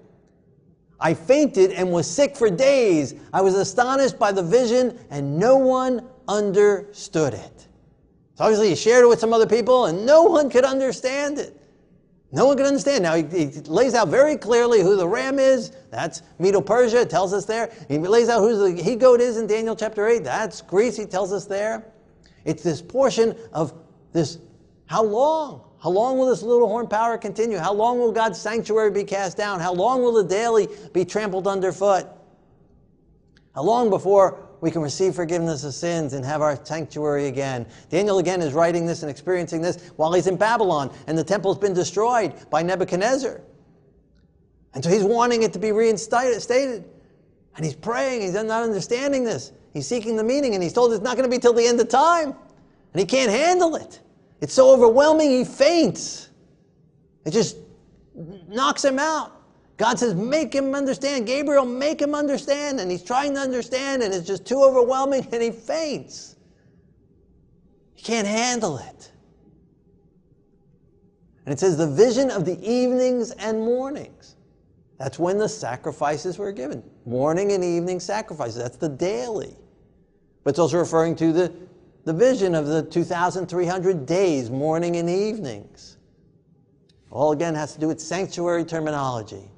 I 1.00 1.14
fainted 1.14 1.72
and 1.72 1.90
was 1.90 2.08
sick 2.08 2.36
for 2.36 2.50
days. 2.50 3.14
I 3.32 3.40
was 3.40 3.54
astonished 3.54 4.18
by 4.18 4.30
the 4.30 4.42
vision, 4.42 4.98
and 5.10 5.38
no 5.38 5.56
one 5.56 6.06
understood 6.28 7.34
it. 7.34 7.61
Obviously, 8.42 8.70
he 8.70 8.74
shared 8.74 9.04
it 9.04 9.06
with 9.06 9.20
some 9.20 9.32
other 9.32 9.46
people, 9.46 9.86
and 9.86 10.04
no 10.04 10.24
one 10.24 10.50
could 10.50 10.64
understand 10.64 11.38
it. 11.38 11.56
No 12.32 12.46
one 12.46 12.56
could 12.56 12.66
understand. 12.66 13.04
Now, 13.04 13.14
he, 13.14 13.22
he 13.22 13.60
lays 13.60 13.94
out 13.94 14.08
very 14.08 14.36
clearly 14.36 14.80
who 14.80 14.96
the 14.96 15.06
ram 15.06 15.38
is. 15.38 15.70
That's 15.92 16.22
Medo 16.40 16.60
Persia, 16.60 17.06
tells 17.06 17.32
us 17.32 17.44
there. 17.44 17.72
He 17.86 17.98
lays 17.98 18.28
out 18.28 18.40
who 18.40 18.74
the 18.74 18.82
he 18.82 18.96
goat 18.96 19.20
is 19.20 19.36
in 19.36 19.46
Daniel 19.46 19.76
chapter 19.76 20.08
8. 20.08 20.24
That's 20.24 20.60
Greece, 20.60 20.96
he 20.96 21.06
tells 21.06 21.32
us 21.32 21.44
there. 21.44 21.84
It's 22.44 22.64
this 22.64 22.82
portion 22.82 23.36
of 23.52 23.72
this 24.12 24.38
how 24.86 25.04
long? 25.04 25.62
How 25.80 25.90
long 25.90 26.18
will 26.18 26.26
this 26.26 26.42
little 26.42 26.66
horn 26.66 26.88
power 26.88 27.16
continue? 27.18 27.58
How 27.58 27.72
long 27.72 28.00
will 28.00 28.10
God's 28.10 28.40
sanctuary 28.40 28.90
be 28.90 29.04
cast 29.04 29.36
down? 29.36 29.60
How 29.60 29.72
long 29.72 30.02
will 30.02 30.14
the 30.14 30.24
daily 30.24 30.68
be 30.92 31.04
trampled 31.04 31.46
underfoot? 31.46 32.08
How 33.54 33.62
long 33.62 33.88
before 33.88 34.48
we 34.62 34.70
can 34.70 34.80
receive 34.80 35.14
forgiveness 35.14 35.64
of 35.64 35.74
sins 35.74 36.14
and 36.14 36.24
have 36.24 36.40
our 36.40 36.58
sanctuary 36.64 37.26
again? 37.26 37.66
Daniel 37.90 38.20
again 38.20 38.40
is 38.40 38.54
writing 38.54 38.86
this 38.86 39.02
and 39.02 39.10
experiencing 39.10 39.60
this 39.60 39.90
while 39.96 40.12
he's 40.12 40.28
in 40.28 40.36
Babylon 40.36 40.90
and 41.08 41.18
the 41.18 41.24
temple's 41.24 41.58
been 41.58 41.74
destroyed 41.74 42.32
by 42.48 42.62
Nebuchadnezzar. 42.62 43.42
And 44.72 44.82
so 44.82 44.88
he's 44.88 45.02
wanting 45.02 45.42
it 45.42 45.52
to 45.52 45.58
be 45.58 45.72
reinstated. 45.72 46.84
And 47.54 47.64
he's 47.64 47.74
praying, 47.74 48.22
he's 48.22 48.32
not 48.32 48.62
understanding 48.62 49.24
this. 49.24 49.52
He's 49.74 49.86
seeking 49.86 50.16
the 50.16 50.24
meaning, 50.24 50.54
and 50.54 50.62
he's 50.62 50.72
told 50.72 50.92
it's 50.92 51.02
not 51.02 51.16
going 51.16 51.28
to 51.28 51.34
be 51.34 51.40
till 51.40 51.52
the 51.52 51.66
end 51.66 51.80
of 51.80 51.88
time. 51.88 52.28
And 52.28 53.00
he 53.00 53.04
can't 53.04 53.30
handle 53.30 53.76
it. 53.76 54.00
It's 54.40 54.54
so 54.54 54.72
overwhelming, 54.72 55.30
he 55.30 55.44
faints. 55.44 56.30
It 57.24 57.32
just 57.32 57.56
knocks 58.48 58.84
him 58.84 58.98
out. 58.98 59.41
God 59.76 59.98
says, 59.98 60.14
Make 60.14 60.52
him 60.52 60.74
understand. 60.74 61.26
Gabriel, 61.26 61.64
make 61.64 62.00
him 62.00 62.14
understand. 62.14 62.80
And 62.80 62.90
he's 62.90 63.02
trying 63.02 63.34
to 63.34 63.40
understand, 63.40 64.02
and 64.02 64.12
it's 64.12 64.26
just 64.26 64.46
too 64.46 64.62
overwhelming, 64.62 65.26
and 65.32 65.42
he 65.42 65.50
faints. 65.50 66.36
He 67.94 68.02
can't 68.02 68.26
handle 68.26 68.78
it. 68.78 69.12
And 71.44 71.52
it 71.52 71.58
says, 71.58 71.76
The 71.76 71.90
vision 71.90 72.30
of 72.30 72.44
the 72.44 72.58
evenings 72.60 73.32
and 73.32 73.60
mornings. 73.60 74.36
That's 74.98 75.18
when 75.18 75.38
the 75.38 75.48
sacrifices 75.48 76.38
were 76.38 76.52
given. 76.52 76.82
Morning 77.06 77.52
and 77.52 77.64
evening 77.64 77.98
sacrifices. 77.98 78.56
That's 78.62 78.76
the 78.76 78.88
daily. 78.88 79.56
But 80.44 80.50
it's 80.50 80.58
also 80.58 80.78
referring 80.78 81.16
to 81.16 81.32
the, 81.32 81.52
the 82.04 82.12
vision 82.12 82.54
of 82.54 82.66
the 82.66 82.82
2,300 82.82 84.06
days, 84.06 84.50
morning 84.50 84.96
and 84.96 85.10
evenings. 85.10 85.96
All 87.10 87.32
again 87.32 87.54
has 87.54 87.74
to 87.74 87.80
do 87.80 87.88
with 87.88 88.00
sanctuary 88.00 88.64
terminology. 88.64 89.50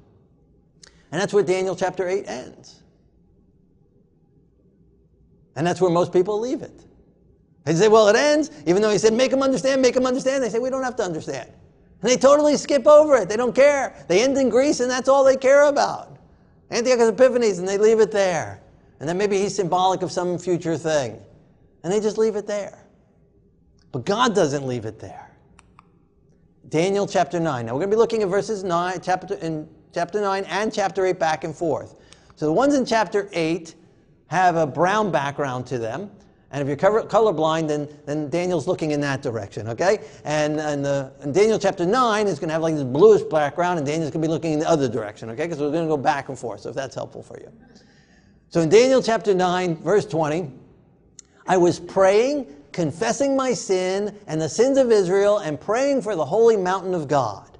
And 1.15 1.21
that's 1.21 1.31
where 1.31 1.43
Daniel 1.43 1.77
chapter 1.77 2.09
8 2.09 2.27
ends. 2.27 2.81
And 5.55 5.65
that's 5.65 5.79
where 5.79 5.89
most 5.89 6.11
people 6.11 6.37
leave 6.41 6.61
it. 6.61 6.83
They 7.63 7.73
say, 7.73 7.87
well, 7.87 8.09
it 8.09 8.17
ends, 8.17 8.51
even 8.65 8.81
though 8.81 8.89
he 8.91 8.97
said, 8.97 9.13
make 9.13 9.31
them 9.31 9.41
understand, 9.41 9.81
make 9.81 9.93
them 9.93 10.05
understand. 10.05 10.43
They 10.43 10.49
say, 10.49 10.59
we 10.59 10.69
don't 10.69 10.83
have 10.83 10.97
to 10.97 11.03
understand. 11.03 11.49
And 12.01 12.11
they 12.11 12.17
totally 12.17 12.57
skip 12.57 12.85
over 12.85 13.15
it. 13.15 13.29
They 13.29 13.37
don't 13.37 13.55
care. 13.55 13.95
They 14.09 14.23
end 14.23 14.37
in 14.37 14.49
Greece, 14.49 14.81
and 14.81 14.91
that's 14.91 15.07
all 15.07 15.23
they 15.23 15.37
care 15.37 15.69
about. 15.69 16.17
Antiochus 16.69 17.07
Epiphanes, 17.07 17.59
and 17.59 17.67
they 17.67 17.77
leave 17.77 18.01
it 18.01 18.11
there. 18.11 18.61
And 18.99 19.07
then 19.07 19.17
maybe 19.17 19.37
he's 19.37 19.55
symbolic 19.55 20.01
of 20.01 20.11
some 20.11 20.37
future 20.37 20.77
thing. 20.77 21.17
And 21.85 21.93
they 21.93 22.01
just 22.01 22.17
leave 22.17 22.35
it 22.35 22.45
there. 22.45 22.85
But 23.93 24.05
God 24.05 24.35
doesn't 24.35 24.67
leave 24.67 24.83
it 24.83 24.99
there. 24.99 25.31
Daniel 26.67 27.07
chapter 27.07 27.39
9. 27.39 27.67
Now 27.67 27.71
we're 27.71 27.79
going 27.79 27.89
to 27.89 27.95
be 27.95 27.99
looking 27.99 28.21
at 28.21 28.27
verses 28.27 28.65
9, 28.65 28.99
chapter, 29.01 29.35
in 29.35 29.69
chapter 29.95 30.19
9 30.19 30.43
and 30.49 30.73
chapter 30.73 31.05
8 31.05 31.17
back 31.17 31.45
and 31.45 31.55
forth. 31.55 31.95
So 32.35 32.45
the 32.45 32.51
ones 32.51 32.75
in 32.75 32.85
chapter 32.85 33.29
8 33.31 33.73
have 34.27 34.57
a 34.57 34.67
brown 34.67 35.09
background 35.09 35.65
to 35.67 35.77
them. 35.77 36.11
And 36.51 36.61
if 36.61 36.67
you're 36.67 36.75
color, 36.75 37.03
colorblind, 37.03 37.69
then, 37.69 37.87
then 38.05 38.29
Daniel's 38.29 38.67
looking 38.67 38.91
in 38.91 38.99
that 39.01 39.21
direction, 39.21 39.69
okay? 39.69 39.99
And, 40.25 40.59
and, 40.59 40.83
the, 40.83 41.13
and 41.21 41.33
Daniel 41.33 41.57
chapter 41.57 41.85
9 41.85 42.27
is 42.27 42.39
going 42.39 42.49
to 42.49 42.53
have 42.53 42.61
like 42.61 42.75
this 42.75 42.83
bluish 42.83 43.21
background, 43.23 43.79
and 43.79 43.87
Daniel's 43.87 44.11
going 44.11 44.21
to 44.21 44.27
be 44.27 44.31
looking 44.31 44.53
in 44.53 44.59
the 44.59 44.69
other 44.69 44.89
direction, 44.89 45.29
okay? 45.29 45.43
Because 45.43 45.59
we're 45.59 45.71
going 45.71 45.85
to 45.85 45.89
go 45.89 45.97
back 45.97 46.27
and 46.27 46.37
forth, 46.37 46.61
so 46.61 46.69
if 46.69 46.75
that's 46.75 46.95
helpful 46.95 47.23
for 47.23 47.39
you. 47.39 47.49
So 48.49 48.61
in 48.61 48.69
Daniel 48.69 49.01
chapter 49.01 49.33
9, 49.33 49.77
verse 49.77 50.05
20, 50.05 50.51
I 51.47 51.55
was 51.55 51.79
praying, 51.79 52.47
confessing 52.73 53.35
my 53.35 53.53
sin 53.53 54.17
and 54.27 54.41
the 54.41 54.49
sins 54.49 54.77
of 54.77 54.91
Israel, 54.91 55.39
and 55.39 55.59
praying 55.59 56.01
for 56.01 56.17
the 56.17 56.25
holy 56.25 56.57
mountain 56.57 56.93
of 56.93 57.07
God. 57.07 57.54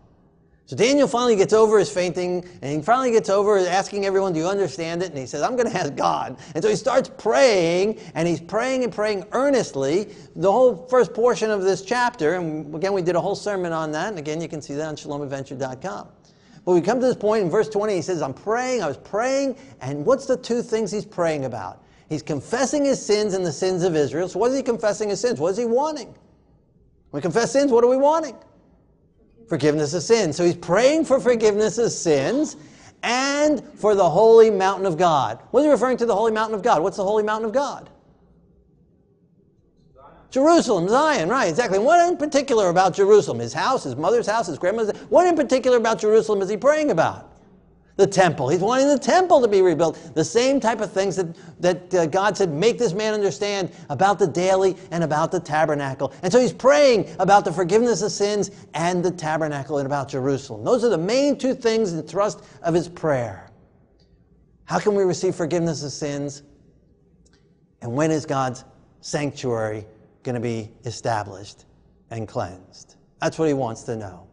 So 0.67 0.75
Daniel 0.75 1.07
finally 1.07 1.35
gets 1.35 1.53
over 1.53 1.77
his 1.77 1.91
fainting, 1.91 2.43
and 2.63 2.77
he 2.77 2.81
finally 2.81 3.11
gets 3.11 3.29
over 3.29 3.59
asking 3.59 4.05
everyone, 4.05 4.33
Do 4.33 4.39
you 4.39 4.47
understand 4.47 5.03
it? 5.03 5.09
And 5.09 5.17
he 5.17 5.27
says, 5.27 5.43
I'm 5.43 5.55
going 5.55 5.69
to 5.69 5.77
ask 5.77 5.93
God. 5.95 6.37
And 6.55 6.63
so 6.63 6.69
he 6.69 6.75
starts 6.75 7.07
praying, 7.19 7.99
and 8.15 8.27
he's 8.27 8.41
praying 8.41 8.83
and 8.83 8.91
praying 8.91 9.25
earnestly. 9.31 10.15
The 10.35 10.51
whole 10.51 10.87
first 10.87 11.13
portion 11.13 11.51
of 11.51 11.61
this 11.61 11.83
chapter, 11.83 12.33
and 12.33 12.73
again, 12.73 12.93
we 12.93 13.03
did 13.03 13.15
a 13.15 13.21
whole 13.21 13.35
sermon 13.35 13.73
on 13.73 13.91
that, 13.91 14.09
and 14.09 14.17
again, 14.17 14.41
you 14.41 14.47
can 14.47 14.59
see 14.59 14.73
that 14.73 14.87
on 14.87 14.95
shalomadventure.com. 14.95 16.07
But 16.65 16.73
we 16.73 16.81
come 16.81 16.99
to 16.99 17.05
this 17.05 17.15
point 17.15 17.43
in 17.43 17.51
verse 17.51 17.69
20, 17.69 17.93
he 17.93 18.01
says, 18.01 18.23
I'm 18.23 18.33
praying, 18.33 18.81
I 18.81 18.87
was 18.87 18.97
praying, 18.97 19.57
and 19.81 20.03
what's 20.03 20.25
the 20.25 20.35
two 20.35 20.63
things 20.63 20.91
he's 20.91 21.05
praying 21.05 21.45
about? 21.45 21.83
He's 22.09 22.23
confessing 22.23 22.85
his 22.85 23.03
sins 23.03 23.35
and 23.35 23.45
the 23.45 23.51
sins 23.51 23.83
of 23.83 23.95
Israel. 23.95 24.27
So 24.27 24.39
what 24.39 24.49
is 24.49 24.57
he 24.57 24.63
confessing 24.63 25.09
his 25.09 25.19
sins? 25.19 25.39
What 25.39 25.49
is 25.49 25.57
he 25.57 25.65
wanting? 25.65 26.07
When 26.07 27.19
we 27.19 27.21
confess 27.21 27.51
sins, 27.51 27.71
what 27.71 27.83
are 27.83 27.89
we 27.89 27.97
wanting? 27.97 28.35
Forgiveness 29.47 29.93
of 29.93 30.03
sins. 30.03 30.35
So 30.35 30.43
he's 30.43 30.55
praying 30.55 31.05
for 31.05 31.19
forgiveness 31.19 31.77
of 31.77 31.91
sins 31.91 32.57
and 33.03 33.63
for 33.75 33.95
the 33.95 34.09
holy 34.09 34.49
mountain 34.49 34.85
of 34.85 34.97
God. 34.97 35.39
What 35.51 35.61
is 35.61 35.65
he 35.65 35.71
referring 35.71 35.97
to 35.97 36.05
the 36.05 36.15
holy 36.15 36.31
mountain 36.31 36.55
of 36.55 36.63
God? 36.63 36.81
What's 36.81 36.97
the 36.97 37.03
holy 37.03 37.23
mountain 37.23 37.47
of 37.47 37.53
God? 37.53 37.89
Jerusalem, 40.31 40.89
Zion, 40.89 41.29
right, 41.29 41.47
exactly. 41.47 41.79
What 41.79 42.09
in 42.09 42.17
particular 42.17 42.69
about 42.69 42.93
Jerusalem? 42.93 43.39
His 43.39 43.53
house, 43.53 43.83
his 43.83 43.95
mother's 43.95 44.27
house, 44.27 44.47
his 44.47 44.57
grandmother's 44.57 44.99
What 45.03 45.27
in 45.27 45.35
particular 45.35 45.77
about 45.77 45.99
Jerusalem 45.99 46.41
is 46.41 46.49
he 46.49 46.57
praying 46.57 46.91
about? 46.91 47.34
The 47.97 48.05
temple. 48.05 48.49
He's 48.49 48.59
wanting 48.59 48.87
the 48.87 48.99
temple 48.99 49.41
to 49.41 49.47
be 49.47 49.61
rebuilt. 49.61 50.11
The 50.15 50.23
same 50.23 50.59
type 50.59 50.81
of 50.81 50.91
things 50.91 51.15
that, 51.15 51.35
that 51.61 51.93
uh, 51.93 52.05
God 52.07 52.35
said, 52.35 52.51
make 52.51 52.77
this 52.77 52.93
man 52.93 53.13
understand 53.13 53.71
about 53.89 54.19
the 54.19 54.27
daily 54.27 54.75
and 54.91 55.03
about 55.03 55.31
the 55.31 55.39
tabernacle. 55.39 56.13
And 56.21 56.31
so 56.31 56.39
he's 56.39 56.53
praying 56.53 57.15
about 57.19 57.45
the 57.45 57.53
forgiveness 57.53 58.01
of 58.01 58.11
sins 58.11 58.51
and 58.73 59.03
the 59.03 59.11
tabernacle 59.11 59.77
and 59.77 59.85
about 59.85 60.09
Jerusalem. 60.09 60.63
Those 60.63 60.83
are 60.83 60.89
the 60.89 60.97
main 60.97 61.37
two 61.37 61.55
things 61.55 61.93
in 61.93 62.03
thrust 62.03 62.43
of 62.61 62.73
his 62.73 62.89
prayer. 62.89 63.49
How 64.65 64.79
can 64.79 64.95
we 64.95 65.03
receive 65.03 65.35
forgiveness 65.35 65.83
of 65.83 65.91
sins? 65.91 66.43
And 67.81 67.93
when 67.93 68.11
is 68.11 68.25
God's 68.25 68.65
sanctuary 68.99 69.85
going 70.23 70.35
to 70.35 70.41
be 70.41 70.71
established 70.83 71.65
and 72.09 72.27
cleansed? 72.27 72.95
That's 73.21 73.39
what 73.39 73.47
he 73.47 73.53
wants 73.53 73.83
to 73.83 73.95
know. 73.95 74.27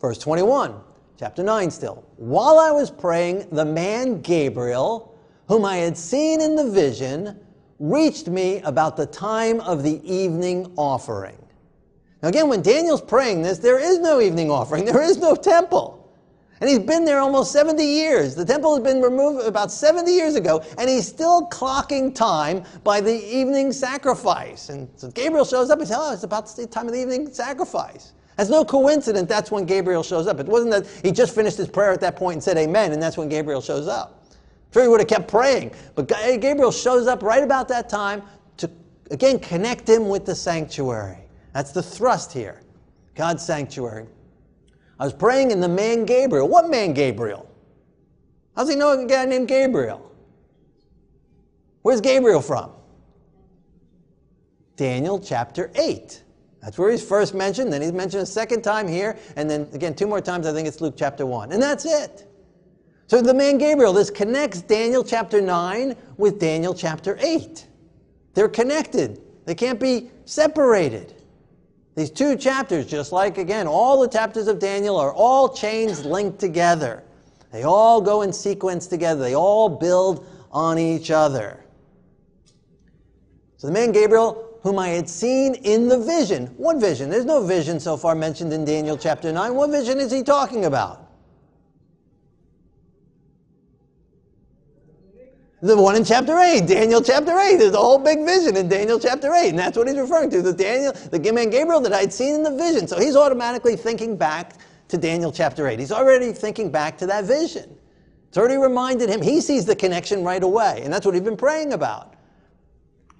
Verse 0.00 0.18
21 0.18 0.80
chapter 1.18 1.42
9 1.42 1.70
still. 1.70 2.04
While 2.16 2.58
I 2.58 2.70
was 2.70 2.90
praying, 2.90 3.48
the 3.50 3.64
man 3.64 4.20
Gabriel, 4.20 5.18
whom 5.48 5.64
I 5.64 5.76
had 5.76 5.96
seen 5.96 6.40
in 6.40 6.56
the 6.56 6.68
vision, 6.70 7.38
reached 7.78 8.28
me 8.28 8.60
about 8.60 8.96
the 8.96 9.06
time 9.06 9.60
of 9.60 9.82
the 9.82 10.00
evening 10.10 10.72
offering. 10.76 11.36
Now, 12.22 12.28
again, 12.28 12.48
when 12.48 12.62
Daniel's 12.62 13.02
praying 13.02 13.42
this, 13.42 13.58
there 13.58 13.78
is 13.78 13.98
no 13.98 14.20
evening 14.20 14.50
offering, 14.50 14.84
there 14.84 15.02
is 15.02 15.18
no 15.18 15.34
temple. 15.34 15.96
And 16.60 16.70
he's 16.70 16.78
been 16.78 17.04
there 17.04 17.18
almost 17.18 17.52
70 17.52 17.84
years. 17.84 18.34
The 18.34 18.44
temple 18.44 18.74
has 18.74 18.82
been 18.82 19.02
removed 19.02 19.46
about 19.46 19.70
70 19.70 20.10
years 20.10 20.36
ago, 20.36 20.64
and 20.78 20.88
he's 20.88 21.06
still 21.06 21.46
clocking 21.48 22.14
time 22.14 22.64
by 22.82 23.02
the 23.02 23.12
evening 23.12 23.72
sacrifice. 23.72 24.70
And 24.70 24.88
so 24.96 25.10
Gabriel 25.10 25.44
shows 25.44 25.68
up 25.68 25.80
and 25.80 25.86
says, 25.86 25.98
Oh, 26.00 26.14
it's 26.14 26.22
about 26.22 26.46
the 26.56 26.66
time 26.66 26.86
of 26.86 26.94
the 26.94 27.00
evening 27.00 27.30
sacrifice. 27.30 28.14
It's 28.38 28.50
no 28.50 28.64
coincidence 28.64 29.28
that's 29.28 29.50
when 29.50 29.64
Gabriel 29.64 30.02
shows 30.02 30.26
up. 30.26 30.38
It 30.40 30.46
wasn't 30.46 30.72
that 30.72 30.86
he 31.02 31.10
just 31.10 31.34
finished 31.34 31.56
his 31.56 31.68
prayer 31.68 31.92
at 31.92 32.00
that 32.00 32.16
point 32.16 32.34
and 32.34 32.42
said 32.42 32.58
amen, 32.58 32.92
and 32.92 33.02
that's 33.02 33.16
when 33.16 33.28
Gabriel 33.28 33.62
shows 33.62 33.88
up. 33.88 34.24
I'm 34.30 34.72
sure 34.72 34.82
he 34.82 34.88
would 34.88 35.00
have 35.00 35.08
kept 35.08 35.28
praying. 35.28 35.72
But 35.94 36.08
Gabriel 36.08 36.72
shows 36.72 37.06
up 37.06 37.22
right 37.22 37.42
about 37.42 37.68
that 37.68 37.88
time 37.88 38.22
to, 38.58 38.70
again, 39.10 39.38
connect 39.38 39.88
him 39.88 40.08
with 40.08 40.26
the 40.26 40.34
sanctuary. 40.34 41.18
That's 41.54 41.72
the 41.72 41.82
thrust 41.82 42.32
here 42.32 42.60
God's 43.14 43.42
sanctuary. 43.42 44.06
I 44.98 45.04
was 45.04 45.14
praying 45.14 45.50
in 45.50 45.60
the 45.60 45.68
man 45.68 46.04
Gabriel. 46.04 46.48
What 46.48 46.68
man 46.68 46.92
Gabriel? 46.92 47.50
How 48.54 48.62
does 48.62 48.70
he 48.70 48.76
know 48.76 48.92
a 48.92 49.06
guy 49.06 49.24
named 49.24 49.48
Gabriel? 49.48 50.12
Where's 51.82 52.00
Gabriel 52.00 52.42
from? 52.42 52.72
Daniel 54.76 55.18
chapter 55.18 55.70
8. 55.74 56.22
That's 56.66 56.78
where 56.78 56.90
he's 56.90 57.04
first 57.04 57.32
mentioned, 57.32 57.72
then 57.72 57.80
he's 57.80 57.92
mentioned 57.92 58.24
a 58.24 58.26
second 58.26 58.62
time 58.62 58.88
here, 58.88 59.16
and 59.36 59.48
then 59.48 59.68
again 59.72 59.94
two 59.94 60.08
more 60.08 60.20
times, 60.20 60.48
I 60.48 60.52
think 60.52 60.66
it's 60.66 60.80
Luke 60.80 60.94
chapter 60.96 61.24
1. 61.24 61.52
And 61.52 61.62
that's 61.62 61.84
it. 61.84 62.28
So 63.06 63.22
the 63.22 63.32
man 63.32 63.56
Gabriel, 63.56 63.92
this 63.92 64.10
connects 64.10 64.62
Daniel 64.62 65.04
chapter 65.04 65.40
9 65.40 65.94
with 66.16 66.40
Daniel 66.40 66.74
chapter 66.74 67.16
8. 67.20 67.68
They're 68.34 68.48
connected, 68.48 69.20
they 69.44 69.54
can't 69.54 69.78
be 69.78 70.10
separated. 70.24 71.14
These 71.94 72.10
two 72.10 72.34
chapters, 72.34 72.84
just 72.86 73.12
like 73.12 73.38
again, 73.38 73.68
all 73.68 74.00
the 74.00 74.08
chapters 74.08 74.48
of 74.48 74.58
Daniel 74.58 74.96
are 74.96 75.12
all 75.12 75.48
chains 75.48 76.04
linked 76.04 76.40
together. 76.40 77.04
They 77.52 77.62
all 77.62 78.00
go 78.00 78.22
in 78.22 78.32
sequence 78.32 78.88
together, 78.88 79.20
they 79.20 79.36
all 79.36 79.68
build 79.68 80.26
on 80.50 80.80
each 80.80 81.12
other. 81.12 81.64
So 83.56 83.68
the 83.68 83.72
man 83.72 83.92
Gabriel 83.92 84.45
whom 84.66 84.80
I 84.80 84.88
had 84.88 85.08
seen 85.08 85.54
in 85.54 85.86
the 85.86 85.96
vision. 85.96 86.48
What 86.56 86.78
vision? 86.78 87.08
There's 87.08 87.24
no 87.24 87.40
vision 87.40 87.78
so 87.78 87.96
far 87.96 88.16
mentioned 88.16 88.52
in 88.52 88.64
Daniel 88.64 88.98
chapter 88.98 89.32
9. 89.32 89.54
What 89.54 89.70
vision 89.70 90.00
is 90.00 90.10
he 90.10 90.24
talking 90.24 90.64
about? 90.64 91.08
The 95.62 95.76
one 95.76 95.94
in 95.94 96.04
chapter 96.04 96.36
8, 96.36 96.66
Daniel 96.66 97.00
chapter 97.00 97.38
8. 97.38 97.58
There's 97.58 97.74
a 97.74 97.78
whole 97.78 98.00
big 98.00 98.24
vision 98.24 98.56
in 98.56 98.68
Daniel 98.68 98.98
chapter 98.98 99.32
8, 99.32 99.50
and 99.50 99.58
that's 99.58 99.76
what 99.76 99.86
he's 99.86 99.96
referring 99.96 100.30
to. 100.30 100.42
The 100.42 100.52
Daniel, 100.52 100.92
the 101.12 101.32
man 101.32 101.48
Gabriel 101.48 101.80
that 101.82 101.92
I'd 101.92 102.12
seen 102.12 102.34
in 102.34 102.42
the 102.42 102.50
vision. 102.50 102.88
So 102.88 102.98
he's 102.98 103.14
automatically 103.14 103.76
thinking 103.76 104.16
back 104.16 104.54
to 104.88 104.98
Daniel 104.98 105.30
chapter 105.30 105.68
8. 105.68 105.78
He's 105.78 105.92
already 105.92 106.32
thinking 106.32 106.72
back 106.72 106.98
to 106.98 107.06
that 107.06 107.24
vision. 107.24 107.78
It's 108.26 108.36
already 108.36 108.56
reminded 108.56 109.10
him. 109.10 109.22
He 109.22 109.40
sees 109.40 109.64
the 109.64 109.76
connection 109.76 110.24
right 110.24 110.42
away, 110.42 110.80
and 110.82 110.92
that's 110.92 111.06
what 111.06 111.14
he's 111.14 111.22
been 111.22 111.36
praying 111.36 111.72
about. 111.72 112.15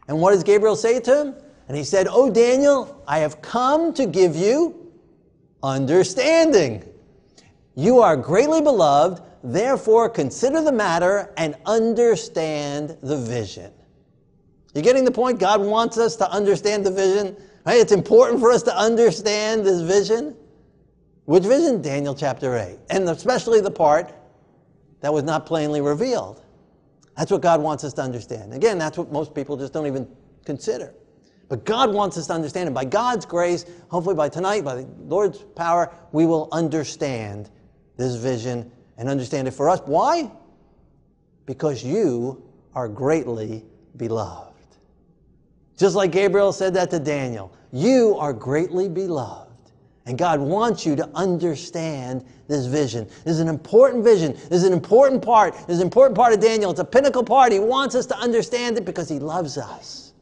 And 0.09 0.21
what 0.21 0.33
does 0.33 0.45
Gabriel 0.45 0.77
say 0.77 1.01
to 1.01 1.21
him? 1.21 1.35
And 1.69 1.77
he 1.77 1.85
said, 1.85 2.07
Oh, 2.09 2.31
Daniel, 2.31 3.03
I 3.09 3.19
have 3.19 3.43
come 3.43 3.93
to 3.95 4.07
give 4.07 4.37
you 4.37 4.93
understanding. 5.63 6.85
You 7.75 8.01
are 8.01 8.17
greatly 8.17 8.61
beloved, 8.61 9.23
therefore 9.43 10.09
consider 10.09 10.63
the 10.63 10.73
matter 10.73 11.33
and 11.37 11.57
understand 11.67 12.97
the 13.03 13.17
vision. 13.17 13.73
You 14.75 14.83
getting 14.83 15.05
the 15.05 15.11
point? 15.11 15.39
God 15.39 15.61
wants 15.61 15.99
us 15.99 16.17
to 16.17 16.31
understand 16.31 16.85
the 16.85 16.91
vision. 16.91 17.37
Right? 17.65 17.81
It's 17.81 17.93
important 17.93 18.41
for 18.41 18.53
us 18.53 18.63
to 18.65 18.77
understand 18.77 19.67
this 19.67 19.81
vision. 19.81 20.37
Which 21.25 21.43
vision? 21.43 21.83
Daniel 21.83 22.15
chapter 22.15 22.57
8. 22.57 22.79
And 22.91 23.09
especially 23.09 23.61
the 23.61 23.71
part 23.71 24.15
that 25.01 25.13
was 25.13 25.25
not 25.25 25.47
plainly 25.47 25.81
revealed. 25.81 26.45
That's 27.17 27.31
what 27.31 27.41
God 27.41 27.63
wants 27.63 27.85
us 27.85 27.93
to 27.95 28.03
understand. 28.03 28.53
Again, 28.53 28.79
that's 28.79 28.99
what 28.99 29.11
most 29.11 29.35
people 29.35 29.57
just 29.57 29.73
don't 29.73 29.87
even 29.87 30.07
consider. 30.45 30.95
But 31.49 31.65
God 31.65 31.93
wants 31.93 32.19
us 32.19 32.27
to 32.27 32.33
understand, 32.33 32.67
and 32.67 32.75
by 32.75 32.85
God's 32.85 33.25
grace, 33.25 33.65
hopefully 33.89 34.17
by 34.17 34.29
tonight, 34.29 34.65
by 34.65 34.77
the 34.77 34.89
Lord's 34.99 35.39
power, 35.55 35.93
we 36.13 36.27
will 36.27 36.49
understand 36.53 37.51
this 37.97 38.17
vision 38.17 38.71
and 38.99 39.09
understand 39.09 39.47
it 39.47 39.53
for 39.53 39.69
us. 39.69 39.81
Why? 39.87 40.31
Because 41.47 41.85
you 41.85 42.43
are 42.75 42.89
greatly 42.89 43.65
beloved. 43.97 44.53
Just 45.77 45.95
like 45.95 46.11
Gabriel 46.11 46.53
said 46.53 46.75
that 46.75 46.91
to 46.91 46.99
Daniel, 46.99 47.53
you 47.73 48.17
are 48.19 48.33
greatly 48.33 48.89
beloved. 48.89 49.56
And 50.07 50.17
God 50.17 50.39
wants 50.39 50.87
you 50.87 50.95
to 50.97 51.11
understand 51.15 52.25
this 52.47 52.67
vision. 52.67 53.07
This 53.25 53.35
is 53.35 53.41
an 53.41 53.49
important 53.49 54.05
vision. 54.05 54.35
This 54.35 54.63
is 54.63 54.65
an 54.65 54.73
important 54.73 55.21
part. 55.21 55.55
This 55.55 55.75
is 55.75 55.81
an 55.81 55.87
important 55.87 56.17
part 56.17 56.33
of 56.33 56.41
Daniel. 56.41 56.71
It's 56.71 56.79
a 56.79 56.85
pinnacle 56.85 57.25
part. 57.25 57.51
He 57.51 57.59
wants 57.59 57.97
us 57.97 58.07
to 58.07 58.19
understand 58.19 58.79
it 58.79 58.85
because 58.85 59.09
He 59.09 59.19
loves 59.19 59.59
us. 59.59 60.15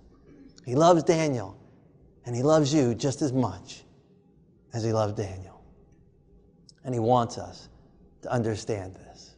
He 0.64 0.74
loves 0.74 1.02
Daniel. 1.02 1.58
And 2.24 2.34
He 2.34 2.42
loves 2.42 2.72
you 2.72 2.94
just 2.94 3.20
as 3.20 3.34
much 3.34 3.82
as 4.72 4.82
He 4.82 4.92
loved 4.92 5.18
Daniel. 5.18 5.62
And 6.82 6.94
He 6.94 7.00
wants 7.00 7.36
us 7.36 7.68
to 8.22 8.32
understand 8.32 8.94
this. 8.94 9.34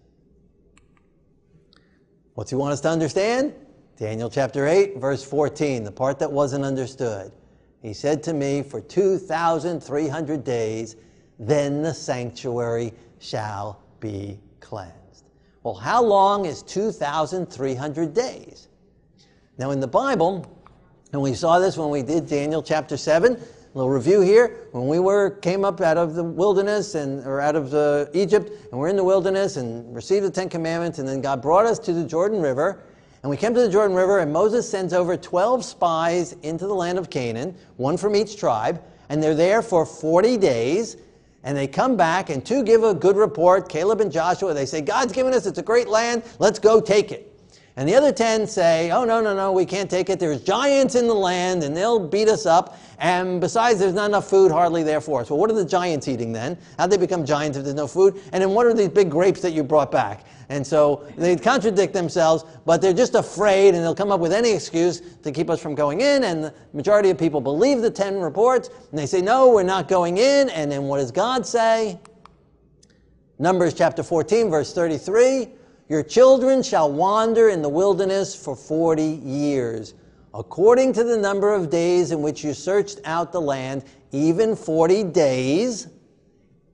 What's 2.34 2.50
He 2.50 2.56
want 2.56 2.72
us 2.72 2.80
to 2.82 2.88
understand? 2.88 3.52
Daniel 3.96 4.30
chapter 4.30 4.68
8, 4.68 4.98
verse 4.98 5.24
14, 5.24 5.82
the 5.82 5.90
part 5.90 6.20
that 6.20 6.30
wasn't 6.30 6.64
understood. 6.64 7.32
He 7.86 7.94
said 7.94 8.20
to 8.24 8.34
me, 8.34 8.64
For 8.64 8.80
2,300 8.80 10.42
days, 10.42 10.96
then 11.38 11.82
the 11.82 11.94
sanctuary 11.94 12.92
shall 13.20 13.80
be 14.00 14.40
cleansed. 14.58 15.30
Well, 15.62 15.74
how 15.74 16.02
long 16.02 16.46
is 16.46 16.64
2,300 16.64 18.12
days? 18.12 18.66
Now, 19.56 19.70
in 19.70 19.78
the 19.78 19.86
Bible, 19.86 20.44
and 21.12 21.22
we 21.22 21.32
saw 21.34 21.60
this 21.60 21.76
when 21.76 21.90
we 21.90 22.02
did 22.02 22.26
Daniel 22.26 22.60
chapter 22.60 22.96
7, 22.96 23.34
a 23.34 23.38
little 23.72 23.88
review 23.88 24.20
here. 24.20 24.66
When 24.72 24.88
we 24.88 24.98
were 24.98 25.30
came 25.30 25.64
up 25.64 25.80
out 25.80 25.96
of 25.96 26.16
the 26.16 26.24
wilderness 26.24 26.96
and 26.96 27.24
or 27.24 27.40
out 27.40 27.54
of 27.54 27.72
uh, 27.72 28.06
Egypt, 28.14 28.50
and 28.72 28.80
we're 28.80 28.88
in 28.88 28.96
the 28.96 29.04
wilderness 29.04 29.58
and 29.58 29.94
received 29.94 30.26
the 30.26 30.30
Ten 30.32 30.48
Commandments, 30.48 30.98
and 30.98 31.08
then 31.08 31.20
God 31.20 31.40
brought 31.40 31.66
us 31.66 31.78
to 31.80 31.92
the 31.92 32.04
Jordan 32.04 32.40
River, 32.40 32.82
and 33.26 33.30
we 33.32 33.36
came 33.36 33.54
to 33.54 33.60
the 33.60 33.68
Jordan 33.68 33.96
River, 33.96 34.20
and 34.20 34.32
Moses 34.32 34.70
sends 34.70 34.92
over 34.92 35.16
12 35.16 35.64
spies 35.64 36.36
into 36.44 36.68
the 36.68 36.72
land 36.72 36.96
of 36.96 37.10
Canaan, 37.10 37.56
one 37.76 37.96
from 37.96 38.14
each 38.14 38.36
tribe, 38.36 38.80
and 39.08 39.20
they're 39.20 39.34
there 39.34 39.62
for 39.62 39.84
40 39.84 40.36
days. 40.36 40.96
And 41.42 41.56
they 41.56 41.66
come 41.66 41.96
back, 41.96 42.30
and 42.30 42.46
two 42.46 42.62
give 42.62 42.84
a 42.84 42.94
good 42.94 43.16
report 43.16 43.68
Caleb 43.68 44.00
and 44.00 44.12
Joshua. 44.12 44.54
They 44.54 44.64
say, 44.64 44.80
God's 44.80 45.12
given 45.12 45.34
us, 45.34 45.44
it's 45.44 45.58
a 45.58 45.62
great 45.64 45.88
land, 45.88 46.22
let's 46.38 46.60
go 46.60 46.80
take 46.80 47.10
it. 47.10 47.35
And 47.78 47.86
the 47.86 47.94
other 47.94 48.10
10 48.10 48.46
say, 48.46 48.90
oh, 48.90 49.04
no, 49.04 49.20
no, 49.20 49.36
no, 49.36 49.52
we 49.52 49.66
can't 49.66 49.90
take 49.90 50.08
it. 50.08 50.18
There's 50.18 50.40
giants 50.40 50.94
in 50.94 51.06
the 51.06 51.14
land 51.14 51.62
and 51.62 51.76
they'll 51.76 52.00
beat 52.00 52.26
us 52.26 52.46
up. 52.46 52.78
And 52.98 53.38
besides, 53.38 53.78
there's 53.78 53.92
not 53.92 54.08
enough 54.08 54.30
food 54.30 54.50
hardly 54.50 54.82
there 54.82 55.02
for 55.02 55.20
us. 55.20 55.28
Well, 55.28 55.38
what 55.38 55.50
are 55.50 55.54
the 55.54 55.64
giants 55.64 56.08
eating 56.08 56.32
then? 56.32 56.56
How'd 56.78 56.90
they 56.90 56.96
become 56.96 57.26
giants 57.26 57.58
if 57.58 57.64
there's 57.64 57.76
no 57.76 57.86
food? 57.86 58.18
And 58.32 58.42
then 58.42 58.52
what 58.52 58.64
are 58.64 58.72
these 58.72 58.88
big 58.88 59.10
grapes 59.10 59.42
that 59.42 59.52
you 59.52 59.62
brought 59.62 59.92
back? 59.92 60.24
And 60.48 60.66
so 60.66 61.06
they 61.18 61.36
contradict 61.36 61.92
themselves, 61.92 62.44
but 62.64 62.80
they're 62.80 62.94
just 62.94 63.14
afraid 63.14 63.74
and 63.74 63.84
they'll 63.84 63.94
come 63.94 64.10
up 64.10 64.20
with 64.20 64.32
any 64.32 64.52
excuse 64.52 65.02
to 65.22 65.30
keep 65.30 65.50
us 65.50 65.60
from 65.60 65.74
going 65.74 66.00
in. 66.00 66.24
And 66.24 66.44
the 66.44 66.54
majority 66.72 67.10
of 67.10 67.18
people 67.18 67.42
believe 67.42 67.82
the 67.82 67.90
10 67.90 68.20
reports 68.20 68.70
and 68.90 68.98
they 68.98 69.06
say, 69.06 69.20
no, 69.20 69.50
we're 69.50 69.64
not 69.64 69.86
going 69.86 70.16
in. 70.16 70.48
And 70.48 70.72
then 70.72 70.84
what 70.84 70.96
does 70.96 71.12
God 71.12 71.44
say? 71.44 72.00
Numbers 73.38 73.74
chapter 73.74 74.02
14, 74.02 74.48
verse 74.48 74.72
33. 74.72 75.48
Your 75.88 76.02
children 76.02 76.62
shall 76.62 76.90
wander 76.90 77.48
in 77.48 77.62
the 77.62 77.68
wilderness 77.68 78.34
for 78.34 78.56
40 78.56 79.02
years, 79.02 79.94
according 80.34 80.92
to 80.94 81.04
the 81.04 81.16
number 81.16 81.54
of 81.54 81.70
days 81.70 82.10
in 82.10 82.22
which 82.22 82.42
you 82.42 82.54
searched 82.54 83.00
out 83.04 83.32
the 83.32 83.40
land, 83.40 83.84
even 84.10 84.56
40 84.56 85.04
days, 85.04 85.88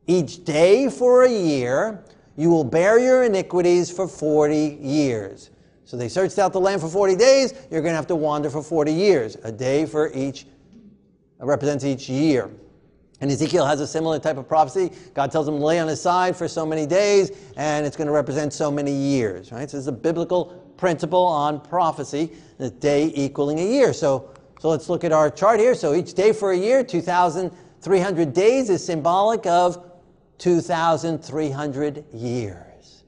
each 0.06 0.44
day 0.44 0.88
for 0.88 1.24
a 1.24 1.30
year. 1.30 2.04
You 2.36 2.48
will 2.48 2.64
bear 2.64 2.98
your 2.98 3.24
iniquities 3.24 3.90
for 3.90 4.08
40 4.08 4.78
years. 4.80 5.50
So 5.84 5.98
they 5.98 6.08
searched 6.08 6.38
out 6.38 6.54
the 6.54 6.60
land 6.60 6.80
for 6.80 6.88
40 6.88 7.16
days. 7.16 7.52
You're 7.70 7.82
going 7.82 7.92
to 7.92 7.96
have 7.96 8.06
to 8.06 8.16
wander 8.16 8.48
for 8.48 8.62
40 8.62 8.92
years. 8.92 9.36
A 9.44 9.52
day 9.52 9.84
for 9.84 10.10
each, 10.14 10.46
represents 11.38 11.84
each 11.84 12.08
year. 12.08 12.50
And 13.22 13.30
Ezekiel 13.30 13.64
has 13.64 13.80
a 13.80 13.86
similar 13.86 14.18
type 14.18 14.36
of 14.36 14.48
prophecy. 14.48 14.90
God 15.14 15.30
tells 15.30 15.46
him 15.46 15.56
to 15.58 15.64
lay 15.64 15.78
on 15.78 15.86
his 15.86 16.02
side 16.02 16.36
for 16.36 16.48
so 16.48 16.66
many 16.66 16.86
days, 16.86 17.30
and 17.56 17.86
it's 17.86 17.96
going 17.96 18.08
to 18.08 18.12
represent 18.12 18.52
so 18.52 18.68
many 18.68 18.92
years. 18.92 19.52
Right? 19.52 19.70
So 19.70 19.76
this 19.76 19.84
is 19.84 19.86
a 19.86 19.92
biblical 19.92 20.46
principle 20.76 21.24
on 21.24 21.60
prophecy, 21.60 22.32
the 22.58 22.68
day 22.68 23.12
equaling 23.14 23.60
a 23.60 23.64
year. 23.64 23.92
So, 23.92 24.30
so 24.58 24.68
let's 24.68 24.88
look 24.88 25.04
at 25.04 25.12
our 25.12 25.30
chart 25.30 25.60
here. 25.60 25.76
So 25.76 25.94
each 25.94 26.14
day 26.14 26.32
for 26.32 26.50
a 26.50 26.56
year, 26.56 26.82
2,300 26.82 28.32
days, 28.32 28.68
is 28.68 28.84
symbolic 28.84 29.46
of 29.46 29.88
2,300 30.38 32.04
years. 32.12 33.04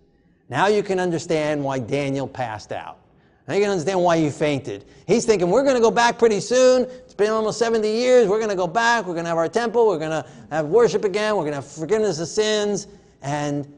Now 0.49 0.69
you 0.69 0.85
can 0.85 1.01
understand 1.01 1.65
why 1.65 1.81
Daniel 1.81 2.29
passed 2.29 2.71
out. 2.71 3.01
Now 3.47 3.55
you 3.55 3.61
can 3.61 3.71
understand 3.71 4.01
why 4.01 4.17
you 4.17 4.31
fainted. 4.31 4.87
He's 5.07 5.27
thinking, 5.27 5.51
we're 5.51 5.65
going 5.65 5.75
to 5.75 5.81
go 5.81 5.91
back 5.91 6.19
pretty 6.19 6.41
soon. 6.41 6.85
It's 6.85 7.13
been 7.13 7.31
almost 7.31 7.59
70 7.59 7.87
years. 7.87 8.27
We're 8.27 8.39
going 8.39 8.51
to 8.51 8.57
go 8.57 8.67
back. 8.67 9.05
We're 9.05 9.13
going 9.13 9.25
to 9.25 9.29
have 9.29 9.39
our 9.39 9.49
temple. 9.49 9.87
We're 9.87 9.99
going 9.99 10.11
to 10.11 10.27
have 10.51 10.67
worship 10.67 11.05
again. 11.05 11.37
We're 11.37 11.43
going 11.43 11.53
to 11.53 11.57
have 11.57 11.67
forgiveness 11.67 12.21
of 12.21 12.29
sins. 12.29 12.87
And 13.21 13.71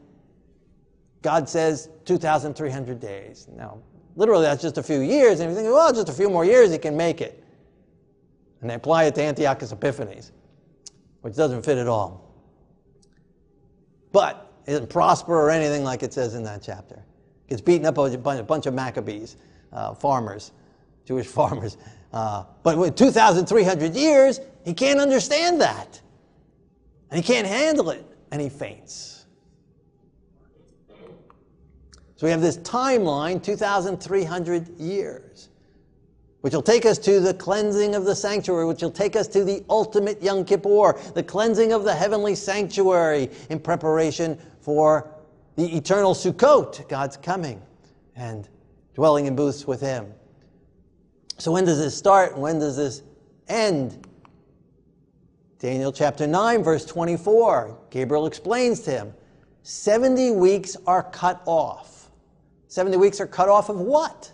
God 1.22 1.48
says 1.48 1.88
2,300 2.04 3.00
days. 3.00 3.48
Now, 3.56 3.78
literally, 4.14 4.44
that's 4.44 4.62
just 4.62 4.78
a 4.78 4.82
few 4.82 5.00
years. 5.00 5.40
And 5.40 5.50
you 5.50 5.56
think, 5.56 5.68
well, 5.68 5.92
just 5.92 6.08
a 6.08 6.12
few 6.12 6.30
more 6.30 6.44
years, 6.44 6.70
he 6.70 6.78
can 6.78 6.96
make 6.96 7.20
it. 7.20 7.42
And 8.60 8.70
they 8.70 8.74
apply 8.74 9.04
it 9.04 9.16
to 9.16 9.22
Antiochus 9.22 9.72
Epiphanes, 9.72 10.30
which 11.22 11.34
doesn't 11.34 11.64
fit 11.64 11.76
at 11.76 11.88
all. 11.88 12.32
But 14.12 14.52
it 14.64 14.70
doesn't 14.70 14.90
prosper 14.90 15.34
or 15.34 15.50
anything 15.50 15.82
like 15.82 16.04
it 16.04 16.12
says 16.12 16.34
in 16.34 16.44
that 16.44 16.62
chapter. 16.62 17.04
Gets 17.48 17.60
beaten 17.60 17.86
up 17.86 17.96
by 17.96 18.36
a 18.36 18.42
bunch 18.42 18.66
of 18.66 18.74
Maccabees 18.74 19.36
uh, 19.76 19.94
farmers, 19.94 20.52
Jewish 21.04 21.26
farmers. 21.38 21.76
Uh, 22.12 22.44
but 22.62 22.78
with 22.78 22.96
2,300 22.96 23.94
years, 23.94 24.40
he 24.64 24.74
can't 24.74 25.00
understand 25.00 25.60
that. 25.60 26.00
And 27.10 27.22
he 27.22 27.32
can't 27.32 27.46
handle 27.46 27.90
it, 27.90 28.04
and 28.32 28.40
he 28.40 28.48
faints. 28.48 29.26
So 32.16 32.26
we 32.26 32.30
have 32.30 32.40
this 32.40 32.56
timeline, 32.58 33.42
2,300 33.42 34.80
years, 34.80 35.50
which 36.40 36.54
will 36.54 36.62
take 36.62 36.86
us 36.86 36.96
to 36.98 37.20
the 37.20 37.34
cleansing 37.34 37.94
of 37.94 38.06
the 38.06 38.14
sanctuary, 38.14 38.64
which 38.64 38.80
will 38.80 38.90
take 38.90 39.16
us 39.16 39.28
to 39.28 39.44
the 39.44 39.62
ultimate 39.68 40.22
Yom 40.22 40.44
Kippur, 40.44 40.98
the 41.14 41.22
cleansing 41.22 41.72
of 41.72 41.84
the 41.84 41.94
heavenly 41.94 42.34
sanctuary 42.34 43.30
in 43.50 43.60
preparation 43.60 44.38
for 44.60 45.12
the 45.56 45.76
eternal 45.76 46.14
Sukkot, 46.14 46.88
God's 46.88 47.18
coming 47.18 47.60
and 48.16 48.48
dwelling 48.96 49.26
in 49.26 49.36
booths 49.36 49.64
with 49.64 49.80
Him. 49.80 50.12
So, 51.38 51.52
when 51.52 51.64
does 51.64 51.78
this 51.78 51.96
start 51.96 52.36
when 52.36 52.58
does 52.58 52.76
this 52.76 53.02
end? 53.46 54.06
Daniel 55.58 55.92
chapter 55.92 56.26
9, 56.26 56.62
verse 56.62 56.84
24. 56.84 57.78
Gabriel 57.90 58.26
explains 58.26 58.80
to 58.80 58.90
him 58.90 59.14
70 59.62 60.32
weeks 60.32 60.76
are 60.86 61.02
cut 61.02 61.42
off. 61.46 62.10
70 62.68 62.98
weeks 62.98 63.20
are 63.20 63.26
cut 63.26 63.48
off 63.48 63.68
of 63.68 63.78
what? 63.78 64.32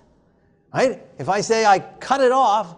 Right? 0.74 1.00
If 1.18 1.28
I 1.28 1.40
say 1.40 1.64
I 1.64 1.78
cut 1.78 2.20
it 2.20 2.32
off, 2.32 2.76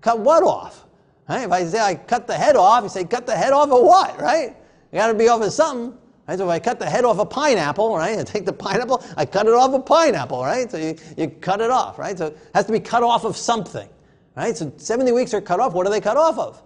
cut 0.00 0.20
what 0.20 0.42
off? 0.42 0.86
Right? 1.28 1.44
If 1.44 1.52
I 1.52 1.64
say 1.64 1.80
I 1.80 1.94
cut 1.94 2.26
the 2.26 2.34
head 2.34 2.56
off, 2.56 2.84
you 2.84 2.88
say 2.88 3.04
cut 3.04 3.26
the 3.26 3.36
head 3.36 3.52
off 3.52 3.70
of 3.70 3.82
what, 3.82 4.20
right? 4.20 4.56
You 4.92 4.98
got 4.98 5.08
to 5.08 5.14
be 5.14 5.28
off 5.28 5.42
of 5.42 5.52
something. 5.52 5.98
Right? 6.30 6.38
So 6.38 6.44
if 6.44 6.50
I 6.50 6.60
cut 6.60 6.78
the 6.78 6.88
head 6.88 7.04
off 7.04 7.18
a 7.18 7.26
pineapple, 7.26 7.96
right, 7.96 8.16
I 8.16 8.22
take 8.22 8.46
the 8.46 8.52
pineapple, 8.52 9.04
I 9.16 9.26
cut 9.26 9.48
it 9.48 9.52
off 9.52 9.74
a 9.74 9.80
pineapple, 9.80 10.44
right? 10.44 10.70
So 10.70 10.78
you, 10.78 10.96
you 11.16 11.28
cut 11.28 11.60
it 11.60 11.72
off, 11.72 11.98
right? 11.98 12.16
So 12.16 12.26
it 12.28 12.38
has 12.54 12.66
to 12.66 12.72
be 12.72 12.78
cut 12.78 13.02
off 13.02 13.24
of 13.24 13.36
something, 13.36 13.88
right? 14.36 14.56
So 14.56 14.72
70 14.76 15.10
weeks 15.10 15.34
are 15.34 15.40
cut 15.40 15.58
off. 15.58 15.72
What 15.72 15.88
are 15.88 15.90
they 15.90 16.00
cut 16.00 16.16
off 16.16 16.38
of? 16.38 16.62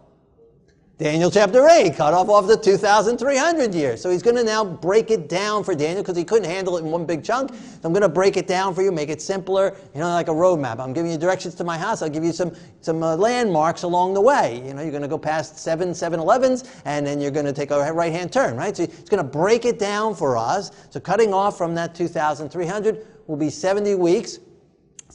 Daniel 0.96 1.28
chapter 1.28 1.66
8, 1.68 1.96
cut 1.96 2.14
off 2.14 2.28
off 2.28 2.46
the 2.46 2.56
2,300 2.56 3.74
years. 3.74 4.00
So 4.00 4.10
he's 4.10 4.22
going 4.22 4.36
to 4.36 4.44
now 4.44 4.64
break 4.64 5.10
it 5.10 5.28
down 5.28 5.64
for 5.64 5.74
Daniel 5.74 6.04
because 6.04 6.16
he 6.16 6.22
couldn't 6.22 6.48
handle 6.48 6.76
it 6.76 6.84
in 6.84 6.90
one 6.92 7.04
big 7.04 7.24
chunk. 7.24 7.52
So 7.52 7.80
I'm 7.82 7.92
going 7.92 8.02
to 8.02 8.08
break 8.08 8.36
it 8.36 8.46
down 8.46 8.76
for 8.76 8.82
you, 8.82 8.92
make 8.92 9.08
it 9.08 9.20
simpler, 9.20 9.76
you 9.92 9.98
know, 9.98 10.10
like 10.10 10.28
a 10.28 10.32
roadmap. 10.32 10.78
I'm 10.78 10.92
giving 10.92 11.10
you 11.10 11.18
directions 11.18 11.56
to 11.56 11.64
my 11.64 11.76
house. 11.76 12.00
I'll 12.00 12.08
give 12.08 12.22
you 12.22 12.30
some, 12.30 12.54
some 12.80 13.02
uh, 13.02 13.16
landmarks 13.16 13.82
along 13.82 14.14
the 14.14 14.20
way. 14.20 14.62
You 14.64 14.72
know, 14.72 14.82
you're 14.82 14.92
going 14.92 15.02
to 15.02 15.08
go 15.08 15.18
past 15.18 15.58
seven 15.58 15.88
7-Elevens 15.90 16.62
and 16.84 17.04
then 17.04 17.20
you're 17.20 17.32
going 17.32 17.46
to 17.46 17.52
take 17.52 17.72
a 17.72 17.92
right-hand 17.92 18.32
turn, 18.32 18.56
right? 18.56 18.76
So 18.76 18.86
he's 18.86 19.08
going 19.08 19.22
to 19.22 19.28
break 19.28 19.64
it 19.64 19.80
down 19.80 20.14
for 20.14 20.36
us. 20.36 20.70
So 20.90 21.00
cutting 21.00 21.34
off 21.34 21.58
from 21.58 21.74
that 21.74 21.96
2,300 21.96 23.04
will 23.26 23.36
be 23.36 23.50
70 23.50 23.96
weeks 23.96 24.38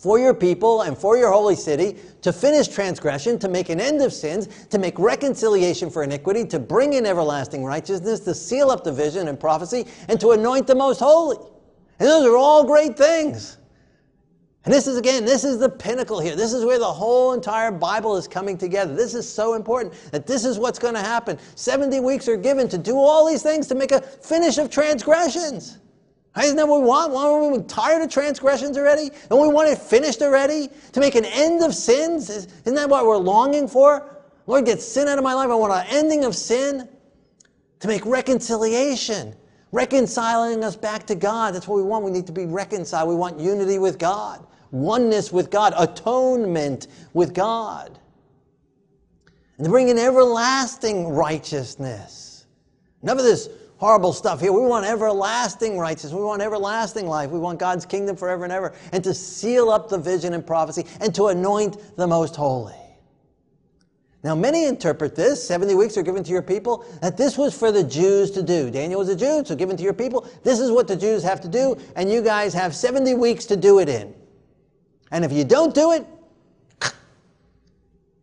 for 0.02 0.18
your 0.18 0.34
people 0.34 0.84
and 0.84 0.98
for 0.98 1.18
your 1.18 1.32
holy 1.32 1.56
city, 1.56 1.98
to 2.22 2.32
finish 2.32 2.70
transgression, 2.70 3.38
to 3.38 3.50
make 3.50 3.68
an 3.70 3.82
end 3.82 4.02
of 4.02 4.14
sins, 4.14 4.48
to 4.68 4.78
make 4.78 4.98
reconciliation 4.98 5.90
for 5.90 6.04
iniquity, 6.04 6.46
to 6.46 6.58
bring 6.58 6.94
in 6.94 7.06
everlasting 7.06 7.66
righteousness, 7.66 8.22
to 8.22 8.34
seal 8.34 8.72
up 8.72 8.84
the 8.84 8.94
vision 8.94 9.28
and 9.28 9.38
prophecy, 9.40 9.86
and 10.08 10.20
to 10.20 10.32
anoint 10.32 10.68
the 10.68 10.76
most 10.76 11.00
holy. 11.00 11.38
And 12.00 12.08
those 12.08 12.26
are 12.26 12.38
all 12.38 12.64
great 12.64 12.98
things. 12.98 13.58
And 14.64 14.74
this 14.74 14.88
is, 14.88 14.98
again, 14.98 15.26
this 15.26 15.44
is 15.44 15.58
the 15.58 15.70
pinnacle 15.70 16.20
here. 16.20 16.36
This 16.36 16.54
is 16.54 16.64
where 16.64 16.80
the 16.80 16.86
whole 16.86 17.34
entire 17.34 17.72
Bible 17.72 18.16
is 18.16 18.28
coming 18.28 18.58
together. 18.58 18.96
This 18.96 19.16
is 19.16 19.28
so 19.28 19.56
important 19.56 19.94
that 20.12 20.28
this 20.28 20.46
is 20.46 20.58
what's 20.58 20.80
going 20.80 20.94
to 20.94 21.02
happen. 21.02 21.38
70 21.56 22.00
weeks 22.00 22.28
are 22.28 22.38
given 22.38 22.70
to 22.70 22.78
do 22.78 22.96
all 22.96 23.28
these 23.28 23.42
things 23.42 23.68
to 23.68 23.76
make 23.76 23.92
a 23.92 24.02
finish 24.02 24.58
of 24.58 24.70
transgressions. 24.70 25.80
Isn't 26.42 26.56
that 26.58 26.68
what 26.68 26.82
we 26.82 26.88
want? 26.88 27.14
Aren't 27.14 27.58
we 27.58 27.64
tired 27.64 28.02
of 28.02 28.10
transgressions 28.10 28.78
already? 28.78 29.12
And 29.30 29.40
we 29.40 29.48
want 29.50 29.70
it 29.70 29.78
finished 29.78 30.22
already? 30.22 30.70
To 30.94 31.00
make 31.00 31.16
an 31.16 31.26
end 31.26 31.64
of 31.64 31.76
sins? 31.76 32.30
Isn't 32.30 32.76
that 32.76 32.90
what 32.90 33.06
we're 33.06 33.18
longing 33.18 33.68
for? 33.68 34.18
Lord, 34.48 34.66
get 34.66 34.82
sin 34.82 35.08
out 35.08 35.18
of 35.18 35.24
my 35.24 35.34
life. 35.34 35.50
I 35.50 35.56
want 35.56 35.74
an 35.74 35.86
ending 35.90 36.24
of 36.24 36.36
sin. 36.36 36.88
To 37.82 37.88
make 37.88 38.06
reconciliation. 38.06 39.36
Reconciling 39.72 40.64
us 40.64 40.76
back 40.76 41.06
to 41.08 41.16
God. 41.16 41.54
That's 41.54 41.68
what 41.68 41.76
we 41.76 41.84
want. 41.84 42.06
We 42.06 42.12
need 42.12 42.28
to 42.28 42.32
be 42.32 42.46
reconciled. 42.46 43.10
We 43.10 43.16
want 43.16 43.40
unity 43.40 43.78
with 43.78 44.00
God. 44.00 44.46
Oneness 44.72 45.34
with 45.34 45.52
God. 45.52 45.74
Atonement 45.78 46.88
with 47.14 47.34
God. 47.34 48.00
And 49.58 49.66
to 49.66 49.70
bring 49.70 49.90
in 49.90 49.98
everlasting 49.98 51.10
righteousness. 51.10 52.46
None 53.02 53.18
of 53.18 53.26
this 53.26 53.50
horrible 53.80 54.14
stuff 54.14 54.42
here. 54.42 54.52
We 54.52 54.62
want 54.62 54.86
everlasting 54.86 55.78
righteousness. 55.78 56.14
We 56.14 56.22
want 56.22 56.42
everlasting 56.42 57.08
life. 57.08 57.32
We 57.32 57.40
want 57.40 57.60
God's 57.60 57.86
kingdom 57.86 58.16
forever 58.16 58.44
and 58.44 58.54
ever. 58.54 58.74
And 58.92 59.04
to 59.06 59.14
seal 59.14 59.70
up 59.70 59.90
the 59.90 59.98
vision 59.98 60.34
and 60.34 60.46
prophecy 60.46 60.86
and 61.02 61.16
to 61.16 61.28
anoint 61.28 61.96
the 61.96 62.06
most 62.06 62.36
holy. 62.36 62.76
Now, 64.22 64.36
many 64.36 64.66
interpret 64.66 65.16
this 65.16 65.46
70 65.48 65.76
weeks 65.76 65.98
are 65.98 66.04
given 66.04 66.26
to 66.26 66.32
your 66.32 66.42
people 66.42 66.86
that 67.02 67.16
this 67.16 67.38
was 67.38 67.58
for 67.58 67.72
the 67.72 67.84
Jews 67.84 68.32
to 68.32 68.44
do. 68.44 68.70
Daniel 68.70 69.00
was 69.00 69.08
a 69.08 69.16
Jew, 69.16 69.44
so 69.46 69.56
given 69.56 69.78
to 69.78 69.84
your 69.84 69.94
people. 69.94 70.28
This 70.44 70.60
is 70.60 70.72
what 70.72 70.90
the 70.90 70.96
Jews 70.98 71.24
have 71.24 71.40
to 71.42 71.48
do, 71.48 71.78
and 71.96 72.12
you 72.12 72.22
guys 72.22 72.54
have 72.54 72.76
70 72.76 73.14
weeks 73.14 73.46
to 73.46 73.56
do 73.56 73.80
it 73.80 73.88
in. 73.88 74.14
And 75.12 75.24
if 75.24 75.32
you 75.32 75.46
don't 75.46 75.74
do 75.74 75.94
it, 75.94 76.06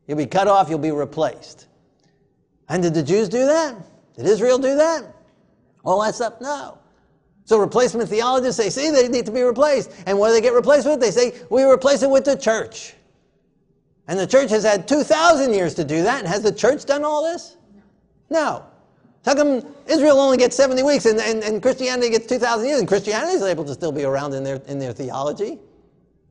you'll 0.06 0.18
be 0.18 0.26
cut 0.26 0.48
off, 0.48 0.68
you'll 0.68 0.78
be 0.78 0.90
replaced. 0.90 1.66
And 2.68 2.82
did 2.82 2.92
the 2.92 3.02
Jews 3.02 3.30
do 3.30 3.46
that? 3.46 3.74
Did 4.16 4.26
Israel 4.26 4.58
do 4.58 4.76
that? 4.76 5.15
All 5.86 6.02
that 6.02 6.14
stuff? 6.14 6.34
No. 6.40 6.78
So 7.44 7.58
replacement 7.58 8.10
theologists 8.10 8.60
say, 8.60 8.70
see, 8.70 8.90
they 8.90 9.08
need 9.08 9.24
to 9.26 9.32
be 9.32 9.42
replaced. 9.42 9.92
And 10.06 10.18
what 10.18 10.28
do 10.28 10.34
they 10.34 10.40
get 10.40 10.52
replaced 10.52 10.86
with? 10.86 11.00
They 11.00 11.12
say, 11.12 11.32
we 11.48 11.62
replace 11.62 12.02
it 12.02 12.10
with 12.10 12.24
the 12.24 12.36
church. 12.36 12.94
And 14.08 14.18
the 14.18 14.26
church 14.26 14.50
has 14.50 14.64
had 14.64 14.88
2,000 14.88 15.54
years 15.54 15.74
to 15.74 15.84
do 15.84 16.02
that. 16.02 16.18
And 16.18 16.28
has 16.28 16.42
the 16.42 16.52
church 16.52 16.84
done 16.84 17.04
all 17.04 17.22
this? 17.22 17.56
No. 18.30 18.66
How 19.24 19.34
come 19.34 19.64
Israel 19.86 20.18
only 20.18 20.36
gets 20.36 20.56
70 20.56 20.82
weeks 20.82 21.06
and, 21.06 21.20
and, 21.20 21.42
and 21.42 21.62
Christianity 21.62 22.10
gets 22.10 22.26
2,000 22.26 22.66
years 22.66 22.80
and 22.80 22.88
Christianity 22.88 23.34
is 23.34 23.42
able 23.42 23.64
to 23.64 23.74
still 23.74 23.92
be 23.92 24.04
around 24.04 24.34
in 24.34 24.42
their, 24.42 24.56
in 24.66 24.78
their 24.80 24.92
theology 24.92 25.58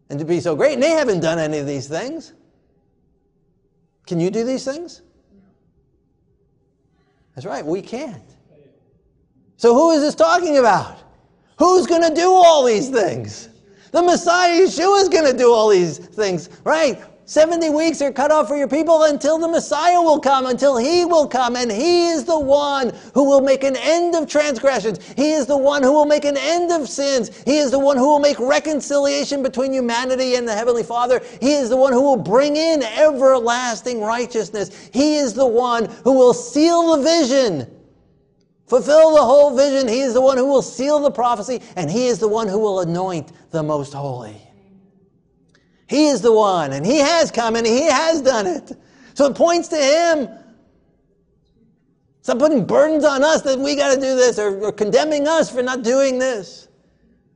and 0.10 0.20
to 0.20 0.26
be 0.26 0.42
so 0.42 0.56
great? 0.56 0.74
And 0.74 0.84
they 0.84 0.92
haven't 0.92 1.22
done 1.22 1.40
any 1.40 1.60
of 1.60 1.68
these 1.68 1.88
things. 1.88 2.34
Can 4.06 4.20
you 4.20 4.30
do 4.30 4.44
these 4.44 4.66
things? 4.66 5.02
That's 7.36 7.46
right, 7.46 7.66
we 7.66 7.82
can't. 7.82 8.35
So, 9.58 9.74
who 9.74 9.92
is 9.92 10.02
this 10.02 10.16
talking 10.16 10.58
about? 10.58 10.98
Who's 11.58 11.88
going 11.88 12.08
to 12.08 12.14
do 12.14 12.30
all 12.30 12.66
these 12.66 12.90
things? 12.90 13.50
The 13.92 14.04
Messiah 14.04 14.62
Yeshua 14.62 15.04
is 15.04 15.10
going 15.10 15.32
to 15.32 15.38
do 15.38 15.54
all 15.54 15.70
these 15.70 15.98
things, 15.98 16.50
right? 16.66 17.02
70 17.28 17.70
weeks 17.70 18.02
are 18.02 18.12
cut 18.12 18.30
off 18.30 18.48
for 18.48 18.56
your 18.58 18.68
people 18.68 19.04
until 19.04 19.40
the 19.40 19.48
Messiah 19.48 20.00
will 20.00 20.20
come, 20.20 20.46
until 20.46 20.78
He 20.78 21.06
will 21.06 21.26
come. 21.26 21.56
And 21.56 21.72
He 21.72 22.10
is 22.10 22.26
the 22.26 22.40
one 22.40 22.94
who 23.14 23.24
will 23.24 23.42
make 23.42 23.64
an 23.64 23.78
end 23.78 24.14
of 24.14 24.28
transgressions. 24.28 25.00
He 25.14 25.32
is 25.32 25.48
the 25.48 25.58
one 25.58 25.82
who 25.82 25.94
will 25.94 26.06
make 26.06 26.26
an 26.26 26.38
end 26.38 26.72
of 26.72 26.88
sins. 26.88 27.42
He 27.46 27.58
is 27.58 27.72
the 27.72 27.80
one 27.80 27.98
who 27.98 28.06
will 28.06 28.20
make 28.20 28.38
reconciliation 28.40 29.42
between 29.42 29.74
humanity 29.74 30.36
and 30.36 30.48
the 30.48 30.54
Heavenly 30.54 30.84
Father. 30.84 31.22
He 31.42 31.54
is 31.54 31.70
the 31.70 31.78
one 31.78 31.94
who 31.94 32.02
will 32.02 32.18
bring 32.18 32.58
in 32.58 32.84
everlasting 32.84 34.02
righteousness. 34.02 34.90
He 34.94 35.16
is 35.16 35.34
the 35.34 35.48
one 35.48 35.86
who 36.04 36.12
will 36.12 36.34
seal 36.34 36.98
the 36.98 37.04
vision 37.04 37.75
Fulfill 38.68 39.14
the 39.14 39.22
whole 39.22 39.56
vision. 39.56 39.88
He 39.88 40.02
is 40.02 40.14
the 40.14 40.22
one 40.22 40.38
who 40.38 40.46
will 40.46 40.62
seal 40.62 41.00
the 41.00 41.12
prophecy, 41.12 41.62
and 41.76 41.90
He 41.90 42.08
is 42.08 42.20
the 42.20 42.28
one 42.28 42.48
who 42.48 42.60
will 42.60 42.80
anoint 42.80 43.32
the 43.52 43.62
most 43.62 43.94
holy. 43.94 44.42
He 45.88 46.08
is 46.08 46.22
the 46.22 46.34
one, 46.34 46.74
and 46.74 46.86
He 46.86 46.98
has 46.98 47.30
come 47.30 47.56
and 47.56 47.66
He 47.66 47.84
has 47.84 48.22
done 48.22 48.48
it. 48.48 48.72
So 49.14 49.28
it 49.28 49.36
points 49.36 49.68
to 49.68 49.78
Him. 49.78 50.30
Stop 52.22 52.40
putting 52.40 52.66
burdens 52.66 53.06
on 53.06 53.24
us 53.24 53.44
that 53.44 53.60
we 53.60 53.76
got 53.76 53.94
to 53.94 54.02
do 54.02 54.16
this 54.16 54.40
or, 54.40 54.60
or 54.60 54.72
condemning 54.72 55.28
us 55.28 55.52
for 55.52 55.62
not 55.62 55.84
doing 55.84 56.18
this. 56.18 56.68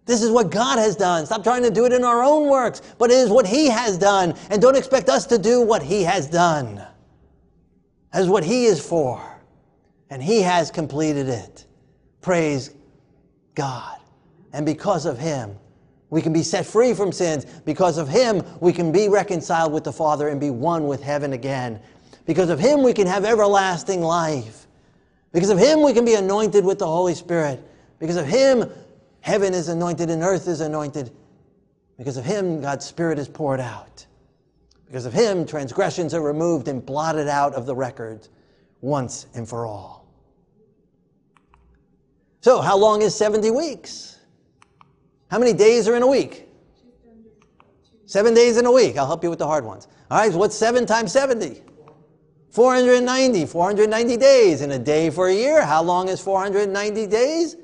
This 0.06 0.24
is 0.24 0.32
what 0.32 0.50
God 0.50 0.80
has 0.80 0.96
done. 0.96 1.28
Stop 1.28 1.44
trying 1.44 1.62
to 1.62 1.70
do 1.70 1.86
it 1.86 1.94
in 1.94 2.04
our 2.04 2.24
own 2.24 2.50
works, 2.50 2.82
but 2.98 3.12
it 3.12 3.18
is 3.18 3.30
what 3.30 3.46
He 3.46 3.68
has 3.68 4.00
done. 4.00 4.34
And 4.50 4.60
don't 4.60 4.76
expect 4.76 5.08
us 5.10 5.28
to 5.28 5.38
do 5.38 5.62
what 5.62 5.84
He 5.84 6.02
has 6.02 6.28
done. 6.28 6.84
That 8.12 8.24
is 8.24 8.28
what 8.28 8.44
He 8.44 8.66
is 8.66 8.84
for 8.84 9.29
and 10.10 10.22
He 10.22 10.42
has 10.42 10.72
completed 10.72 11.30
it. 11.30 11.66
Praise 12.22 12.72
God. 13.56 13.98
And 14.54 14.66
because 14.66 15.06
of 15.06 15.18
Him, 15.18 15.56
we 16.10 16.22
can 16.22 16.34
be 16.34 16.44
set 16.44 16.66
free 16.66 16.94
from 16.94 17.12
sins. 17.12 17.46
Because 17.66 17.98
of 17.98 18.08
Him, 18.08 18.44
we 18.60 18.74
can 18.74 18.92
be 18.92 19.10
reconciled 19.10 19.72
with 19.72 19.84
the 19.84 19.94
Father 19.94 20.28
and 20.30 20.40
be 20.40 20.50
one 20.50 20.88
with 20.88 21.04
heaven 21.04 21.34
again. 21.34 21.80
Because 22.26 22.50
of 22.50 22.60
Him, 22.60 22.84
we 22.84 22.94
can 22.94 23.08
have 23.08 23.26
everlasting 23.26 24.02
life. 24.02 24.68
Because 25.32 25.50
of 25.50 25.60
Him, 25.60 25.84
we 25.84 25.94
can 25.94 26.06
be 26.06 26.16
anointed 26.16 26.66
with 26.66 26.80
the 26.80 26.88
Holy 26.88 27.14
Spirit. 27.14 27.64
Because 28.00 28.16
of 28.16 28.26
Him, 28.26 28.70
heaven 29.22 29.54
is 29.54 29.68
anointed 29.68 30.10
and 30.10 30.24
earth 30.24 30.48
is 30.48 30.62
anointed. 30.62 31.12
Because 31.98 32.18
of 32.18 32.26
Him, 32.26 32.62
God's 32.62 32.86
Spirit 32.86 33.20
is 33.20 33.28
poured 33.28 33.60
out. 33.60 34.06
Because 34.88 35.06
of 35.06 35.14
Him, 35.14 35.46
transgressions 35.46 36.16
are 36.16 36.22
removed 36.22 36.68
and 36.68 36.84
blotted 36.84 37.28
out 37.28 37.54
of 37.54 37.68
the 37.68 37.76
record 37.76 38.28
once 38.82 39.28
and 39.36 39.48
for 39.48 39.68
all. 39.68 39.99
So, 42.42 42.62
how 42.62 42.78
long 42.78 43.02
is 43.02 43.16
70 43.16 43.52
weeks? 43.52 44.18
How 45.30 45.40
many 45.40 45.54
days 45.54 45.88
are 45.88 45.96
in 45.96 46.04
a 46.04 46.08
week? 46.08 46.48
Seven 48.06 48.34
days 48.34 48.58
in 48.58 48.66
a 48.66 48.72
week. 48.72 48.98
I'll 48.98 49.06
help 49.06 49.24
you 49.24 49.30
with 49.30 49.40
the 49.40 49.46
hard 49.46 49.66
ones. 49.66 49.88
All 50.10 50.18
right, 50.18 50.34
what's 50.34 50.56
7 50.56 50.86
times 50.86 51.12
70? 51.12 51.62
490. 52.50 53.46
490 53.46 54.18
days. 54.18 54.62
In 54.62 54.72
a 54.72 54.80
day 54.80 55.10
for 55.10 55.28
a 55.28 55.34
year, 55.34 55.64
how 55.64 55.84
long 55.84 56.08
is 56.10 56.20
490 56.20 57.06
days? 57.08 57.56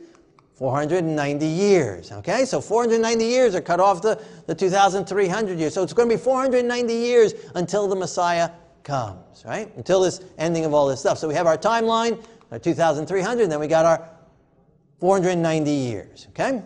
490 0.53 1.45
years. 1.45 2.11
Okay, 2.11 2.45
so 2.45 2.61
490 2.61 3.25
years 3.25 3.55
are 3.55 3.61
cut 3.61 3.79
off 3.79 4.01
the, 4.01 4.21
the 4.45 4.55
2,300 4.55 5.57
years. 5.57 5.73
So 5.73 5.83
it's 5.83 5.93
going 5.93 6.09
to 6.09 6.15
be 6.15 6.21
490 6.21 6.93
years 6.93 7.33
until 7.55 7.87
the 7.87 7.95
Messiah 7.95 8.51
comes, 8.83 9.43
right? 9.45 9.75
Until 9.75 10.01
this 10.01 10.21
ending 10.37 10.63
of 10.63 10.73
all 10.73 10.87
this 10.87 10.99
stuff. 10.99 11.17
So 11.17 11.27
we 11.27 11.33
have 11.33 11.47
our 11.47 11.57
timeline, 11.57 12.23
our 12.51 12.59
2,300, 12.59 13.43
and 13.43 13.51
then 13.51 13.59
we 13.59 13.67
got 13.67 13.85
our 13.85 14.07
490 14.99 15.71
years, 15.71 16.27
okay? 16.29 16.61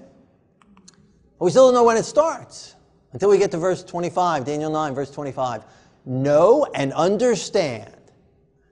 But 1.37 1.45
we 1.45 1.51
still 1.51 1.67
don't 1.67 1.73
know 1.73 1.83
when 1.83 1.97
it 1.97 2.03
starts 2.03 2.75
until 3.13 3.29
we 3.29 3.37
get 3.37 3.51
to 3.51 3.57
verse 3.57 3.83
25, 3.83 4.45
Daniel 4.45 4.71
9, 4.71 4.93
verse 4.93 5.11
25. 5.11 5.63
Know 6.05 6.67
and 6.75 6.93
understand 6.93 7.93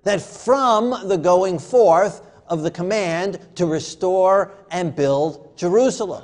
that 0.03 0.21
from 0.21 1.07
the 1.07 1.17
going 1.17 1.59
forth 1.59 2.21
of 2.47 2.63
the 2.63 2.71
command 2.71 3.39
to 3.55 3.65
restore 3.65 4.53
and 4.71 4.95
build 4.95 5.57
Jerusalem. 5.57 6.23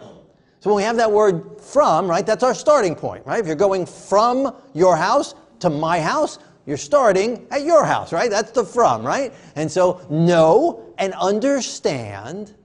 So 0.60 0.70
when 0.70 0.78
we 0.78 0.84
have 0.84 0.96
that 0.98 1.12
word 1.12 1.60
from, 1.60 2.08
right, 2.08 2.26
that's 2.26 2.44
our 2.44 2.56
starting 2.56 2.96
point, 2.96 3.26
right? 3.26 3.40
If 3.40 3.48
you're 3.48 3.56
going 3.56 3.86
from 3.86 4.56
your 4.74 4.96
house 4.96 5.36
to 5.60 5.70
my 5.70 6.00
house, 6.00 6.40
you're 6.66 6.78
starting 6.78 7.46
at 7.52 7.64
your 7.64 7.84
house, 7.84 8.14
right? 8.14 8.30
That's 8.30 8.52
the 8.52 8.64
from, 8.64 9.06
right? 9.06 9.34
And 9.56 9.70
so 9.70 10.06
know 10.10 10.94
and 10.98 11.14
understand 11.16 12.56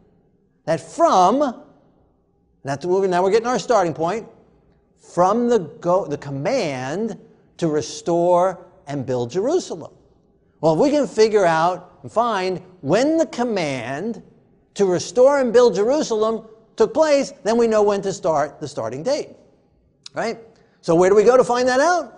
that 0.68 0.82
from, 0.82 1.62
that's, 2.62 2.84
now 2.84 3.22
we're 3.22 3.30
getting 3.30 3.46
our 3.46 3.58
starting 3.58 3.94
point, 3.94 4.28
from 5.00 5.48
the, 5.48 5.60
go, 5.80 6.04
the 6.04 6.18
command 6.18 7.18
to 7.56 7.68
restore 7.68 8.66
and 8.86 9.06
build 9.06 9.30
Jerusalem. 9.30 9.94
Well, 10.60 10.74
if 10.74 10.78
we 10.78 10.90
can 10.90 11.06
figure 11.06 11.46
out 11.46 12.00
and 12.02 12.12
find 12.12 12.60
when 12.82 13.16
the 13.16 13.24
command 13.24 14.22
to 14.74 14.84
restore 14.84 15.40
and 15.40 15.54
build 15.54 15.74
Jerusalem 15.74 16.46
took 16.76 16.92
place, 16.92 17.32
then 17.44 17.56
we 17.56 17.66
know 17.66 17.82
when 17.82 18.02
to 18.02 18.12
start 18.12 18.60
the 18.60 18.68
starting 18.68 19.02
date. 19.02 19.30
Right? 20.12 20.38
So, 20.82 20.94
where 20.94 21.08
do 21.08 21.16
we 21.16 21.24
go 21.24 21.38
to 21.38 21.44
find 21.44 21.66
that 21.66 21.80
out? 21.80 22.17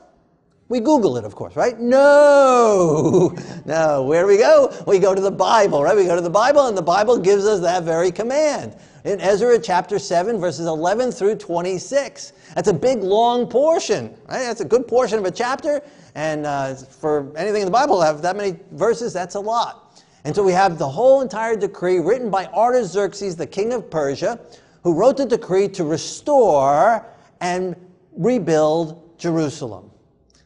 We 0.70 0.78
Google 0.78 1.16
it, 1.16 1.24
of 1.24 1.34
course, 1.34 1.56
right? 1.56 1.80
No, 1.80 3.34
no. 3.64 4.04
Where 4.04 4.22
do 4.22 4.28
we 4.28 4.36
go? 4.36 4.72
We 4.86 5.00
go 5.00 5.16
to 5.16 5.20
the 5.20 5.28
Bible, 5.28 5.82
right? 5.82 5.96
We 5.96 6.04
go 6.04 6.14
to 6.14 6.22
the 6.22 6.30
Bible, 6.30 6.68
and 6.68 6.78
the 6.78 6.82
Bible 6.82 7.18
gives 7.18 7.44
us 7.44 7.58
that 7.62 7.82
very 7.82 8.12
command. 8.12 8.76
In 9.02 9.20
Ezra 9.20 9.58
chapter 9.58 9.98
7, 9.98 10.38
verses 10.38 10.66
11 10.68 11.10
through 11.10 11.38
26. 11.38 12.32
That's 12.54 12.68
a 12.68 12.72
big, 12.72 13.02
long 13.02 13.48
portion, 13.48 14.10
right? 14.28 14.44
That's 14.44 14.60
a 14.60 14.64
good 14.64 14.86
portion 14.86 15.18
of 15.18 15.24
a 15.24 15.32
chapter, 15.32 15.82
and 16.14 16.46
uh, 16.46 16.76
for 16.76 17.36
anything 17.36 17.62
in 17.62 17.66
the 17.66 17.72
Bible 17.72 17.98
to 17.98 18.06
have 18.06 18.22
that 18.22 18.36
many 18.36 18.56
verses, 18.70 19.12
that's 19.12 19.34
a 19.34 19.40
lot. 19.40 20.00
And 20.22 20.36
so 20.36 20.44
we 20.44 20.52
have 20.52 20.78
the 20.78 20.88
whole 20.88 21.20
entire 21.20 21.56
decree 21.56 21.98
written 21.98 22.30
by 22.30 22.46
Artaxerxes, 22.46 23.34
the 23.34 23.46
king 23.46 23.72
of 23.72 23.90
Persia, 23.90 24.38
who 24.84 24.94
wrote 24.94 25.16
the 25.16 25.26
decree 25.26 25.66
to 25.70 25.82
restore 25.82 27.04
and 27.40 27.74
rebuild 28.12 29.18
Jerusalem. 29.18 29.90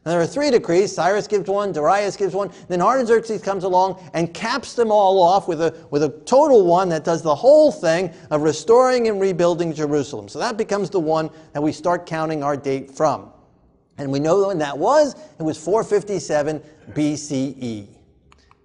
And 0.05 0.13
there 0.13 0.21
are 0.21 0.27
three 0.27 0.51
decrees. 0.51 0.95
Cyrus 0.95 1.27
gives 1.27 1.49
one, 1.49 1.73
Darius 1.73 2.17
gives 2.17 2.35
one, 2.35 2.51
then 2.69 2.83
Artaxerxes 2.83 3.41
comes 3.41 3.65
along 3.65 4.03
and 4.13 4.35
caps 4.35 4.75
them 4.75 4.93
all 4.93 5.23
off 5.23 5.49
with 5.49 5.63
a, 5.63 5.75
with 5.91 6.03
a 6.03 6.11
total 6.27 6.67
one 6.67 6.91
that 6.91 7.05
does 7.05 7.23
the 7.23 7.35
whole 7.35 7.73
thing 7.73 8.13
of 8.31 8.43
restoring 8.43 9.09
and 9.09 9.19
rebuilding 9.19 9.73
Jerusalem. 9.73 10.29
So 10.29 10.39
that 10.41 10.59
becomes 10.59 10.91
the 10.91 11.01
one 11.01 11.31
that 11.55 11.63
we 11.63 11.73
start 11.73 12.05
counting 12.05 12.43
our 12.43 12.57
date 12.57 12.91
from. 12.91 13.31
And 13.97 14.13
we 14.13 14.21
know 14.21 14.49
when 14.49 14.59
that 14.59 14.77
was. 14.77 15.15
It 15.39 15.43
was 15.43 15.57
457 15.57 16.61
BCE. 16.91 17.89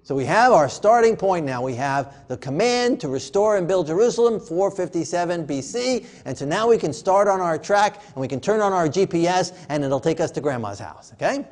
So 0.09 0.15
we 0.15 0.25
have 0.25 0.53
our 0.53 0.67
starting 0.67 1.15
point 1.15 1.45
now. 1.45 1.61
We 1.61 1.75
have 1.75 2.27
the 2.27 2.37
command 2.37 2.99
to 3.01 3.07
restore 3.07 3.57
and 3.57 3.67
build 3.67 3.85
Jerusalem, 3.85 4.39
457 4.39 5.45
BC. 5.45 6.03
And 6.25 6.35
so 6.35 6.47
now 6.47 6.67
we 6.67 6.79
can 6.79 6.93
start 6.93 7.27
on 7.27 7.41
our 7.41 7.59
track 7.59 8.01
and 8.07 8.15
we 8.15 8.27
can 8.27 8.39
turn 8.39 8.59
on 8.59 8.73
our 8.73 8.87
GPS 8.87 9.55
and 9.69 9.83
it'll 9.83 9.99
take 9.99 10.19
us 10.19 10.31
to 10.31 10.41
grandma's 10.41 10.79
house, 10.79 11.13
okay? 11.13 11.47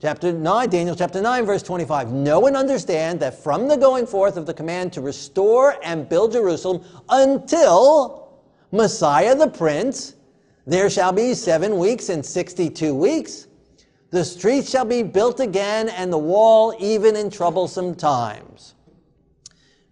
Chapter 0.00 0.32
9, 0.32 0.70
Daniel 0.70 0.96
chapter 0.96 1.20
9, 1.20 1.44
verse 1.44 1.62
25. 1.62 2.12
Know 2.12 2.46
and 2.46 2.56
understand 2.56 3.20
that 3.20 3.44
from 3.44 3.68
the 3.68 3.76
going 3.76 4.06
forth 4.06 4.38
of 4.38 4.46
the 4.46 4.54
command 4.54 4.94
to 4.94 5.02
restore 5.02 5.76
and 5.84 6.08
build 6.08 6.32
Jerusalem 6.32 6.82
until 7.10 8.40
Messiah 8.72 9.34
the 9.34 9.48
Prince, 9.48 10.14
there 10.66 10.88
shall 10.88 11.12
be 11.12 11.34
seven 11.34 11.76
weeks 11.76 12.08
and 12.08 12.24
62 12.24 12.94
weeks. 12.94 13.46
The 14.14 14.24
streets 14.24 14.70
shall 14.70 14.84
be 14.84 15.02
built 15.02 15.40
again, 15.40 15.88
and 15.88 16.12
the 16.12 16.18
wall 16.18 16.72
even 16.78 17.16
in 17.16 17.30
troublesome 17.30 17.96
times. 17.96 18.76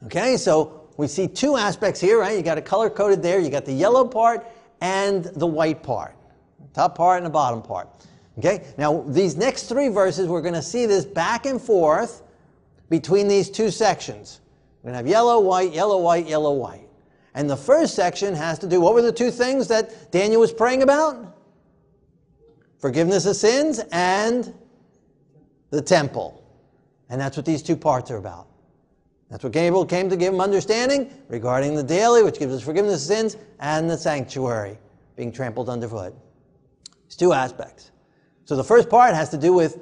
Okay, 0.04 0.36
so 0.36 0.88
we 0.96 1.08
see 1.08 1.26
two 1.26 1.56
aspects 1.56 2.00
here, 2.00 2.20
right? 2.20 2.36
You 2.36 2.44
got 2.44 2.56
a 2.56 2.62
color 2.62 2.88
coded 2.88 3.20
there. 3.20 3.40
You 3.40 3.50
got 3.50 3.64
the 3.64 3.72
yellow 3.72 4.06
part 4.06 4.46
and 4.80 5.24
the 5.24 5.46
white 5.48 5.82
part, 5.82 6.14
top 6.72 6.96
part 6.96 7.16
and 7.16 7.26
the 7.26 7.30
bottom 7.30 7.62
part. 7.62 7.88
Okay, 8.38 8.64
now 8.78 9.04
these 9.08 9.36
next 9.36 9.64
three 9.64 9.88
verses, 9.88 10.28
we're 10.28 10.40
going 10.40 10.54
to 10.54 10.62
see 10.62 10.86
this 10.86 11.04
back 11.04 11.44
and 11.44 11.60
forth 11.60 12.22
between 12.90 13.26
these 13.26 13.50
two 13.50 13.72
sections. 13.72 14.40
We're 14.84 14.92
going 14.92 14.92
to 14.92 14.96
have 14.98 15.08
yellow, 15.08 15.40
white, 15.40 15.72
yellow, 15.72 15.98
white, 15.98 16.28
yellow, 16.28 16.52
white. 16.52 16.88
And 17.34 17.50
the 17.50 17.56
first 17.56 17.96
section 17.96 18.36
has 18.36 18.60
to 18.60 18.68
do, 18.68 18.80
what 18.80 18.94
were 18.94 19.02
the 19.02 19.10
two 19.10 19.32
things 19.32 19.66
that 19.66 20.12
Daniel 20.12 20.40
was 20.40 20.52
praying 20.52 20.84
about? 20.84 21.32
Forgiveness 22.82 23.26
of 23.26 23.36
sins 23.36 23.80
and 23.92 24.52
the 25.70 25.80
temple. 25.80 26.44
And 27.08 27.20
that's 27.20 27.36
what 27.36 27.46
these 27.46 27.62
two 27.62 27.76
parts 27.76 28.10
are 28.10 28.16
about. 28.16 28.48
That's 29.30 29.44
what 29.44 29.52
Gabriel 29.52 29.86
came 29.86 30.10
to 30.10 30.16
give 30.16 30.34
him 30.34 30.40
understanding 30.40 31.10
regarding 31.28 31.74
the 31.76 31.82
daily, 31.82 32.22
which 32.22 32.38
gives 32.38 32.52
us 32.52 32.60
forgiveness 32.60 33.08
of 33.08 33.16
sins, 33.16 33.36
and 33.60 33.88
the 33.88 33.96
sanctuary 33.96 34.76
being 35.16 35.32
trampled 35.32 35.70
underfoot. 35.70 36.12
It's 37.06 37.16
two 37.16 37.32
aspects. 37.32 37.92
So 38.44 38.56
the 38.56 38.64
first 38.64 38.90
part 38.90 39.14
has 39.14 39.30
to 39.30 39.38
do 39.38 39.52
with 39.54 39.78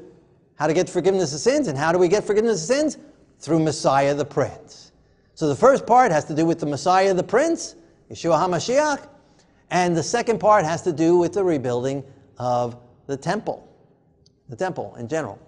how 0.57 0.67
to 0.67 0.75
get 0.75 0.89
forgiveness 0.89 1.33
of 1.35 1.41
sins, 1.41 1.69
and 1.69 1.79
how 1.79 1.91
do 1.93 1.99
we 1.99 2.07
get 2.07 2.23
forgiveness 2.23 2.61
of 2.61 2.77
sins? 2.77 2.99
Through 3.39 3.61
Messiah 3.61 4.15
the 4.15 4.27
Prince. 4.27 4.93
So 5.35 5.49
the 5.49 5.57
first 5.57 5.87
part 5.87 6.13
has 6.13 6.27
to 6.27 6.35
do 6.35 6.45
with 6.45 6.61
the 6.61 6.67
Messiah 6.67 7.15
the 7.15 7.23
Prince, 7.23 7.77
Yeshua 8.11 8.39
HaMashiach, 8.47 9.09
and 9.71 9.97
the 9.97 10.03
second 10.03 10.39
part 10.39 10.67
has 10.67 10.83
to 10.83 10.93
do 10.93 11.17
with 11.17 11.33
the 11.33 11.43
rebuilding 11.43 12.05
of 12.39 12.77
the 13.11 13.17
temple, 13.17 13.69
the 14.49 14.57
temple 14.57 14.95
in 14.97 15.09
general. 15.09 15.39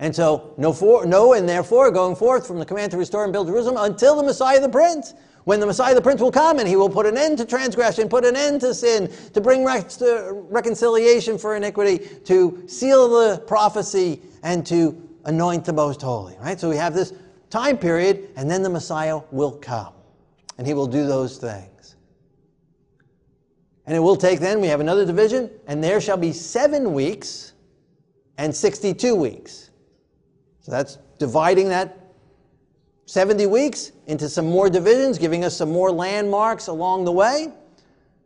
And 0.00 0.14
so, 0.14 0.54
no, 0.56 0.72
for, 0.72 1.04
no, 1.04 1.34
and 1.34 1.48
therefore, 1.48 1.90
going 1.90 2.16
forth 2.16 2.46
from 2.46 2.58
the 2.58 2.64
command 2.64 2.90
to 2.92 2.96
restore 2.96 3.24
and 3.24 3.32
build 3.32 3.48
Jerusalem 3.48 3.76
until 3.78 4.16
the 4.16 4.22
Messiah 4.22 4.60
the 4.60 4.68
Prince, 4.68 5.12
when 5.44 5.60
the 5.60 5.66
Messiah 5.66 5.94
the 5.94 6.00
Prince 6.00 6.20
will 6.20 6.32
come 6.32 6.58
and 6.58 6.68
he 6.68 6.76
will 6.76 6.88
put 6.88 7.04
an 7.04 7.18
end 7.18 7.38
to 7.38 7.44
transgression, 7.44 8.08
put 8.08 8.24
an 8.24 8.36
end 8.36 8.60
to 8.62 8.72
sin, 8.72 9.10
to 9.34 9.40
bring 9.40 9.66
uh, 9.66 10.32
reconciliation 10.32 11.36
for 11.36 11.56
iniquity, 11.56 11.98
to 12.24 12.62
seal 12.66 13.08
the 13.08 13.38
prophecy, 13.46 14.22
and 14.42 14.64
to 14.66 14.96
anoint 15.24 15.64
the 15.64 15.72
most 15.72 16.00
holy. 16.00 16.36
Right? 16.38 16.58
So 16.58 16.70
we 16.70 16.76
have 16.76 16.94
this 16.94 17.12
time 17.50 17.76
period, 17.76 18.30
and 18.36 18.50
then 18.50 18.62
the 18.62 18.70
Messiah 18.70 19.20
will 19.30 19.52
come, 19.52 19.92
and 20.56 20.66
he 20.66 20.74
will 20.74 20.86
do 20.86 21.06
those 21.06 21.38
things. 21.38 21.77
And 23.88 23.96
it 23.96 24.00
will 24.00 24.16
take 24.16 24.38
then, 24.38 24.60
we 24.60 24.66
have 24.66 24.80
another 24.80 25.06
division, 25.06 25.48
and 25.66 25.82
there 25.82 25.98
shall 25.98 26.18
be 26.18 26.30
seven 26.30 26.92
weeks 26.92 27.54
and 28.36 28.54
62 28.54 29.14
weeks. 29.14 29.70
So 30.60 30.70
that's 30.70 30.98
dividing 31.18 31.70
that 31.70 31.98
70 33.06 33.46
weeks 33.46 33.92
into 34.06 34.28
some 34.28 34.44
more 34.44 34.68
divisions, 34.68 35.16
giving 35.16 35.42
us 35.42 35.56
some 35.56 35.72
more 35.72 35.90
landmarks 35.90 36.66
along 36.66 37.06
the 37.06 37.12
way. 37.12 37.50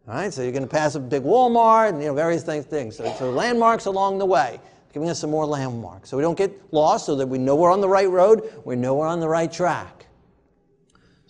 All 0.09 0.15
right, 0.15 0.35
so 0.35 0.43
you're 0.43 0.51
going 0.51 0.65
to 0.65 0.69
pass 0.69 0.97
a 0.97 1.01
big 1.01 1.23
Walmart 1.23 1.91
and 1.91 2.01
you 2.01 2.09
know, 2.09 2.15
various 2.15 2.43
things. 2.43 2.65
things. 2.65 2.97
So, 2.97 3.15
so 3.17 3.31
landmarks 3.31 3.87
along 3.87 4.19
the 4.19 4.27
way, 4.27 4.59
giving 4.93 5.09
us 5.09 5.21
some 5.21 5.31
more 5.31 5.47
landmarks. 5.47 6.11
So 6.11 6.17
we 6.17 6.25
don't 6.25 6.37
get 6.37 6.61
lost, 6.73 7.07
so 7.07 7.15
that 7.15 7.29
we 7.29 7.39
know 7.39 7.55
we're 7.55 7.71
on 7.71 7.81
the 7.81 7.89
right 7.89 8.11
road, 8.11 8.53
we 8.65 8.75
know 8.75 8.97
we're 8.97 9.07
on 9.07 9.21
the 9.21 9.29
right 9.29 9.53
track. 9.53 10.07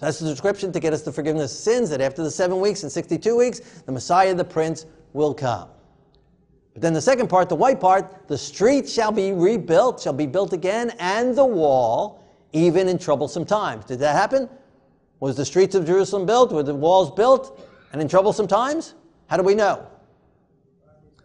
That's 0.02 0.18
the 0.18 0.28
description 0.28 0.72
to 0.72 0.80
get 0.80 0.92
us 0.92 1.02
the 1.02 1.12
forgiveness 1.12 1.52
of 1.52 1.58
sins, 1.58 1.88
that 1.90 2.00
after 2.00 2.24
the 2.24 2.30
seven 2.30 2.58
weeks 2.58 2.82
and 2.82 2.90
62 2.90 3.36
weeks, 3.36 3.60
the 3.86 3.92
Messiah, 3.92 4.34
the 4.34 4.44
Prince, 4.44 4.84
will 5.12 5.32
come. 5.32 5.68
But 6.72 6.82
then 6.82 6.92
the 6.92 7.00
second 7.00 7.28
part, 7.28 7.48
the 7.48 7.54
white 7.54 7.78
part, 7.78 8.26
the 8.26 8.36
streets 8.36 8.92
shall 8.92 9.12
be 9.12 9.30
rebuilt, 9.30 10.00
shall 10.00 10.12
be 10.12 10.26
built 10.26 10.52
again, 10.52 10.92
and 10.98 11.36
the 11.36 11.44
wall, 11.44 12.20
even 12.52 12.88
in 12.88 12.98
troublesome 12.98 13.44
times. 13.44 13.84
Did 13.84 14.00
that 14.00 14.16
happen? 14.16 14.48
Was 15.20 15.36
the 15.36 15.44
streets 15.44 15.76
of 15.76 15.86
Jerusalem 15.86 16.26
built? 16.26 16.50
Were 16.50 16.64
the 16.64 16.74
walls 16.74 17.12
built? 17.12 17.64
And 17.92 18.02
in 18.02 18.08
troublesome 18.08 18.48
times? 18.48 18.94
How 19.28 19.36
do 19.36 19.44
we 19.44 19.54
know? 19.54 19.86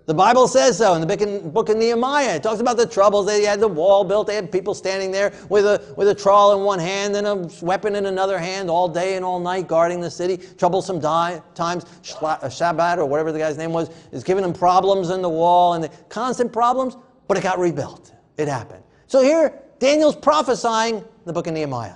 The 0.07 0.13
Bible 0.13 0.47
says 0.47 0.77
so 0.77 0.93
in 0.93 1.05
the 1.05 1.41
book 1.53 1.67
of 1.67 1.75
Nehemiah. 1.75 2.37
It 2.37 2.43
talks 2.43 2.61
about 2.61 2.77
the 2.77 2.85
troubles. 2.85 3.25
They 3.25 3.43
had 3.43 3.59
the 3.59 3.67
wall 3.67 4.05
built. 4.05 4.27
They 4.27 4.35
had 4.35 4.49
people 4.49 4.73
standing 4.73 5.11
there 5.11 5.33
with 5.49 5.65
a, 5.65 5.93
with 5.97 6.07
a 6.07 6.15
trowel 6.15 6.57
in 6.57 6.63
one 6.63 6.79
hand 6.79 7.13
and 7.17 7.27
a 7.27 7.35
weapon 7.61 7.93
in 7.93 8.05
another 8.05 8.39
hand 8.39 8.69
all 8.69 8.87
day 8.87 9.17
and 9.17 9.25
all 9.25 9.37
night 9.37 9.67
guarding 9.67 9.99
the 9.99 10.09
city. 10.09 10.37
Troublesome 10.37 11.01
times. 11.01 11.83
Uh, 11.83 12.37
Shabbat 12.47 12.99
or 12.99 13.05
whatever 13.05 13.33
the 13.33 13.39
guy's 13.39 13.57
name 13.57 13.73
was 13.73 13.89
is 14.13 14.23
giving 14.23 14.43
them 14.43 14.53
problems 14.53 15.09
in 15.09 15.21
the 15.21 15.29
wall 15.29 15.73
and 15.73 15.83
the 15.83 15.89
constant 16.07 16.53
problems, 16.53 16.95
but 17.27 17.35
it 17.35 17.43
got 17.43 17.59
rebuilt. 17.59 18.13
It 18.37 18.47
happened. 18.47 18.83
So 19.07 19.21
here, 19.21 19.59
Daniel's 19.79 20.15
prophesying 20.15 21.03
the 21.25 21.33
book 21.33 21.47
of 21.47 21.53
Nehemiah. 21.53 21.95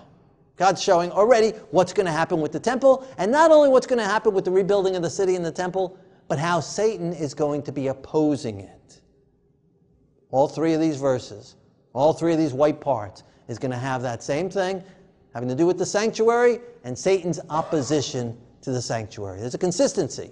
God's 0.57 0.83
showing 0.83 1.11
already 1.11 1.51
what's 1.71 1.93
going 1.93 2.07
to 2.07 2.11
happen 2.11 2.41
with 2.41 2.51
the 2.51 2.59
temple, 2.59 3.07
and 3.17 3.31
not 3.31 3.51
only 3.51 3.69
what's 3.69 3.87
going 3.87 3.99
to 3.99 4.05
happen 4.05 4.33
with 4.33 4.43
the 4.43 4.51
rebuilding 4.51 4.97
of 4.97 5.01
the 5.01 5.09
city 5.09 5.37
and 5.37 5.45
the 5.45 5.51
temple, 5.51 5.97
but 6.31 6.39
how 6.39 6.61
Satan 6.61 7.11
is 7.11 7.33
going 7.33 7.61
to 7.63 7.73
be 7.73 7.87
opposing 7.87 8.61
it. 8.61 9.01
All 10.29 10.47
three 10.47 10.71
of 10.71 10.79
these 10.79 10.95
verses, 10.95 11.57
all 11.91 12.13
three 12.13 12.31
of 12.31 12.39
these 12.39 12.53
white 12.53 12.79
parts, 12.79 13.23
is 13.49 13.59
going 13.59 13.71
to 13.71 13.77
have 13.77 14.01
that 14.03 14.23
same 14.23 14.49
thing 14.49 14.81
having 15.33 15.49
to 15.49 15.55
do 15.55 15.67
with 15.67 15.77
the 15.77 15.85
sanctuary 15.85 16.59
and 16.85 16.97
Satan's 16.97 17.41
opposition 17.49 18.37
to 18.61 18.71
the 18.71 18.81
sanctuary. 18.81 19.41
There's 19.41 19.55
a 19.55 19.57
consistency. 19.57 20.31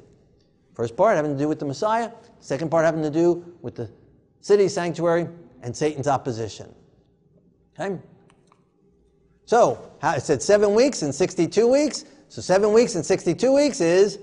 First 0.73 0.95
part 0.95 1.17
having 1.17 1.33
to 1.33 1.37
do 1.37 1.49
with 1.49 1.59
the 1.59 1.65
Messiah, 1.65 2.11
second 2.39 2.71
part 2.71 2.85
having 2.85 3.03
to 3.03 3.11
do 3.11 3.53
with 3.61 3.75
the 3.75 3.91
city 4.39 4.69
sanctuary 4.69 5.27
and 5.63 5.75
Satan's 5.75 6.07
opposition. 6.07 6.73
Okay? 7.77 7.99
So, 9.43 9.91
it 10.01 10.21
said 10.21 10.41
seven 10.41 10.73
weeks 10.73 11.01
and 11.01 11.13
62 11.13 11.67
weeks. 11.67 12.05
So, 12.29 12.41
seven 12.41 12.71
weeks 12.71 12.95
and 12.95 13.05
62 13.05 13.53
weeks 13.53 13.81
is 13.81 14.17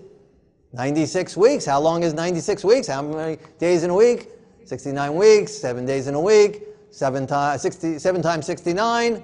96 0.77 1.39
weeks. 1.39 1.65
How 1.65 1.81
long 1.81 2.03
is 2.03 2.13
96 2.13 2.63
weeks? 2.63 2.87
How 2.87 3.01
many 3.01 3.39
days 3.59 3.83
in 3.83 3.89
a 3.89 3.95
week? 3.95 4.29
69 4.67 5.15
weeks, 5.15 5.53
seven 5.53 5.87
days 5.87 6.07
in 6.07 6.15
a 6.15 6.21
week, 6.21 6.65
seven, 6.91 7.27
times 7.27 7.63
60, 7.63 7.99
seven 7.99 8.21
times 8.21 8.45
69, 8.45 9.23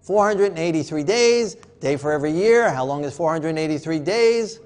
483 0.00 1.04
days, 1.04 1.56
day 1.80 1.96
for 1.96 2.10
every 2.10 2.30
year. 2.30 2.70
How 2.70 2.84
long 2.84 3.04
is 3.04 3.14
483 3.14 3.98
days? 3.98 4.60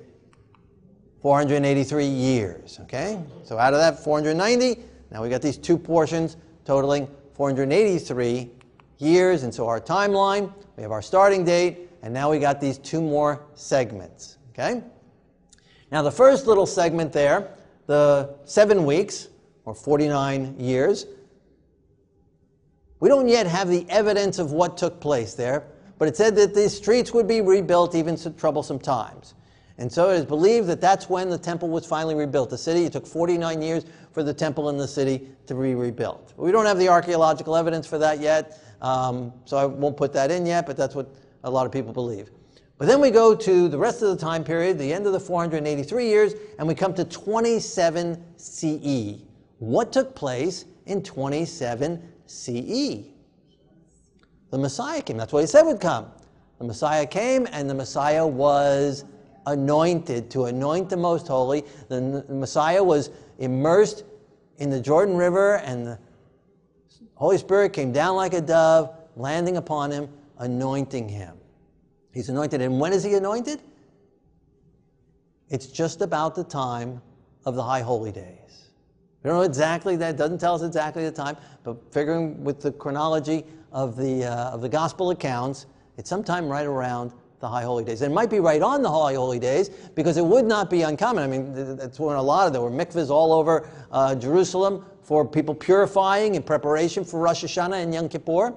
483 1.22 2.06
years, 2.06 2.78
okay? 2.82 3.20
So 3.42 3.58
out 3.58 3.74
of 3.74 3.80
that 3.80 3.98
490, 3.98 4.80
now 5.10 5.22
we 5.22 5.28
got 5.28 5.42
these 5.42 5.58
two 5.58 5.76
portions 5.76 6.36
totaling 6.64 7.08
483 7.34 8.48
years. 8.98 9.42
And 9.42 9.52
so 9.52 9.66
our 9.66 9.80
timeline, 9.80 10.52
we 10.76 10.84
have 10.84 10.92
our 10.92 11.02
starting 11.02 11.44
date, 11.44 11.90
and 12.02 12.14
now 12.14 12.30
we 12.30 12.38
got 12.38 12.60
these 12.60 12.78
two 12.78 13.00
more 13.00 13.42
segments. 13.54 14.38
Okay? 14.50 14.82
Now, 15.90 16.02
the 16.02 16.12
first 16.12 16.46
little 16.46 16.66
segment 16.66 17.12
there, 17.12 17.50
the 17.86 18.34
seven 18.44 18.84
weeks, 18.84 19.28
or 19.64 19.74
49 19.74 20.58
years, 20.58 21.06
we 23.00 23.08
don't 23.08 23.28
yet 23.28 23.46
have 23.46 23.68
the 23.68 23.86
evidence 23.88 24.38
of 24.38 24.52
what 24.52 24.76
took 24.76 25.00
place 25.00 25.34
there, 25.34 25.64
but 25.98 26.08
it 26.08 26.16
said 26.16 26.36
that 26.36 26.54
these 26.54 26.76
streets 26.76 27.12
would 27.12 27.28
be 27.28 27.40
rebuilt 27.40 27.94
even 27.94 28.16
in 28.16 28.34
troublesome 28.34 28.78
times. 28.78 29.34
And 29.78 29.90
so 29.90 30.10
it 30.10 30.16
is 30.16 30.24
believed 30.24 30.66
that 30.68 30.80
that's 30.80 31.08
when 31.08 31.28
the 31.28 31.38
temple 31.38 31.68
was 31.68 31.86
finally 31.86 32.16
rebuilt. 32.16 32.50
The 32.50 32.58
city, 32.58 32.84
it 32.84 32.92
took 32.92 33.06
49 33.06 33.62
years 33.62 33.84
for 34.12 34.24
the 34.24 34.34
temple 34.34 34.68
in 34.70 34.76
the 34.76 34.88
city 34.88 35.28
to 35.46 35.54
be 35.54 35.76
rebuilt. 35.76 36.34
We 36.36 36.50
don't 36.50 36.66
have 36.66 36.78
the 36.78 36.88
archaeological 36.88 37.54
evidence 37.54 37.86
for 37.86 37.98
that 37.98 38.18
yet, 38.18 38.60
um, 38.82 39.32
so 39.44 39.56
I 39.56 39.64
won't 39.64 39.96
put 39.96 40.12
that 40.14 40.32
in 40.32 40.44
yet, 40.44 40.66
but 40.66 40.76
that's 40.76 40.96
what 40.96 41.08
a 41.44 41.50
lot 41.50 41.64
of 41.64 41.72
people 41.72 41.92
believe. 41.92 42.30
But 42.78 42.86
then 42.86 43.00
we 43.00 43.10
go 43.10 43.34
to 43.34 43.68
the 43.68 43.76
rest 43.76 44.02
of 44.02 44.10
the 44.10 44.16
time 44.16 44.44
period, 44.44 44.78
the 44.78 44.92
end 44.92 45.06
of 45.06 45.12
the 45.12 45.18
483 45.18 46.06
years, 46.06 46.34
and 46.58 46.68
we 46.68 46.76
come 46.76 46.94
to 46.94 47.04
27 47.04 48.24
CE. 48.36 49.22
What 49.58 49.92
took 49.92 50.14
place 50.14 50.64
in 50.86 51.02
27 51.02 52.00
CE? 52.26 53.10
The 54.50 54.58
Messiah 54.58 55.02
came. 55.02 55.16
That's 55.16 55.32
what 55.32 55.40
he 55.40 55.46
said 55.48 55.62
would 55.62 55.80
come. 55.80 56.06
The 56.58 56.64
Messiah 56.64 57.04
came, 57.04 57.48
and 57.50 57.68
the 57.68 57.74
Messiah 57.74 58.26
was 58.26 59.04
anointed 59.46 60.30
to 60.30 60.44
anoint 60.44 60.88
the 60.88 60.96
most 60.96 61.26
holy. 61.26 61.64
The 61.88 62.24
Messiah 62.28 62.82
was 62.82 63.10
immersed 63.38 64.04
in 64.58 64.70
the 64.70 64.80
Jordan 64.80 65.16
River, 65.16 65.56
and 65.56 65.84
the 65.84 65.98
Holy 67.14 67.38
Spirit 67.38 67.72
came 67.72 67.90
down 67.90 68.14
like 68.14 68.34
a 68.34 68.40
dove, 68.40 68.94
landing 69.16 69.56
upon 69.56 69.90
him, 69.90 70.08
anointing 70.38 71.08
him. 71.08 71.37
He's 72.18 72.28
anointed. 72.28 72.60
And 72.60 72.80
when 72.80 72.92
is 72.92 73.04
he 73.04 73.14
anointed? 73.14 73.62
It's 75.50 75.66
just 75.66 76.00
about 76.00 76.34
the 76.34 76.42
time 76.42 77.00
of 77.44 77.54
the 77.54 77.62
High 77.62 77.80
Holy 77.80 78.10
Days. 78.10 78.70
We 79.22 79.28
don't 79.28 79.36
know 79.36 79.44
exactly 79.44 79.94
that, 79.94 80.16
doesn't 80.16 80.38
tell 80.38 80.56
us 80.56 80.62
exactly 80.62 81.04
the 81.04 81.12
time, 81.12 81.36
but 81.62 81.76
figuring 81.92 82.42
with 82.42 82.60
the 82.60 82.72
chronology 82.72 83.44
of 83.70 83.96
the, 83.96 84.24
uh, 84.24 84.50
of 84.50 84.62
the 84.62 84.68
gospel 84.68 85.10
accounts, 85.10 85.66
it's 85.96 86.10
sometime 86.10 86.48
right 86.48 86.66
around 86.66 87.12
the 87.38 87.48
High 87.48 87.62
Holy 87.62 87.84
Days. 87.84 88.02
It 88.02 88.10
might 88.10 88.30
be 88.30 88.40
right 88.40 88.62
on 88.62 88.82
the 88.82 88.90
High 88.90 89.14
Holy 89.14 89.38
Days 89.38 89.68
because 89.68 90.16
it 90.16 90.24
would 90.24 90.44
not 90.44 90.68
be 90.68 90.82
uncommon. 90.82 91.22
I 91.22 91.28
mean, 91.28 91.76
that's 91.76 92.00
when 92.00 92.16
a 92.16 92.20
lot 92.20 92.48
of 92.48 92.52
there 92.52 92.62
were 92.62 92.68
mikvahs 92.68 93.10
all 93.10 93.32
over 93.32 93.70
uh, 93.92 94.16
Jerusalem 94.16 94.84
for 95.04 95.24
people 95.24 95.54
purifying 95.54 96.34
in 96.34 96.42
preparation 96.42 97.04
for 97.04 97.20
Rosh 97.20 97.44
Hashanah 97.44 97.80
and 97.80 97.94
Yom 97.94 98.08
Kippur. 98.08 98.54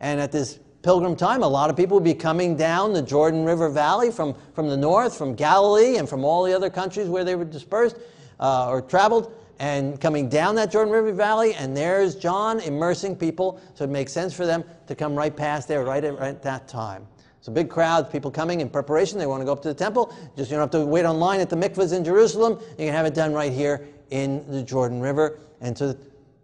And 0.00 0.20
at 0.20 0.32
this 0.32 0.58
pilgrim 0.82 1.16
time, 1.16 1.42
a 1.42 1.48
lot 1.48 1.70
of 1.70 1.76
people 1.76 1.96
would 1.96 2.04
be 2.04 2.14
coming 2.14 2.56
down 2.56 2.92
the 2.92 3.02
Jordan 3.02 3.44
River 3.44 3.68
Valley 3.68 4.10
from, 4.10 4.34
from 4.54 4.68
the 4.68 4.76
north, 4.76 5.16
from 5.16 5.34
Galilee, 5.34 5.96
and 5.96 6.08
from 6.08 6.24
all 6.24 6.44
the 6.44 6.54
other 6.54 6.70
countries 6.70 7.08
where 7.08 7.24
they 7.24 7.34
were 7.34 7.44
dispersed 7.44 7.96
uh, 8.38 8.68
or 8.68 8.80
traveled, 8.80 9.34
and 9.58 10.00
coming 10.00 10.28
down 10.28 10.54
that 10.54 10.72
Jordan 10.72 10.92
River 10.92 11.12
Valley. 11.12 11.54
And 11.54 11.76
there's 11.76 12.14
John 12.14 12.60
immersing 12.60 13.14
people, 13.14 13.60
so 13.74 13.84
it 13.84 13.90
makes 13.90 14.12
sense 14.12 14.32
for 14.32 14.46
them 14.46 14.64
to 14.86 14.94
come 14.94 15.14
right 15.14 15.34
past 15.34 15.68
there, 15.68 15.84
right 15.84 16.02
at, 16.02 16.18
right 16.18 16.28
at 16.28 16.42
that 16.42 16.66
time. 16.66 17.06
So 17.42 17.52
big 17.52 17.70
crowds, 17.70 18.10
people 18.10 18.30
coming 18.30 18.60
in 18.60 18.68
preparation. 18.68 19.18
They 19.18 19.26
want 19.26 19.40
to 19.40 19.44
go 19.46 19.52
up 19.52 19.62
to 19.62 19.68
the 19.68 19.74
temple. 19.74 20.14
Just 20.36 20.50
you 20.50 20.56
don't 20.56 20.62
have 20.62 20.82
to 20.82 20.84
wait 20.84 21.04
online 21.04 21.40
at 21.40 21.48
the 21.48 21.56
mikvahs 21.56 21.96
in 21.96 22.04
Jerusalem. 22.04 22.58
You 22.78 22.86
can 22.86 22.92
have 22.92 23.06
it 23.06 23.14
done 23.14 23.32
right 23.32 23.52
here 23.52 23.88
in 24.10 24.46
the 24.50 24.62
Jordan 24.62 25.00
River. 25.00 25.40
And 25.62 25.76
so 25.76 25.96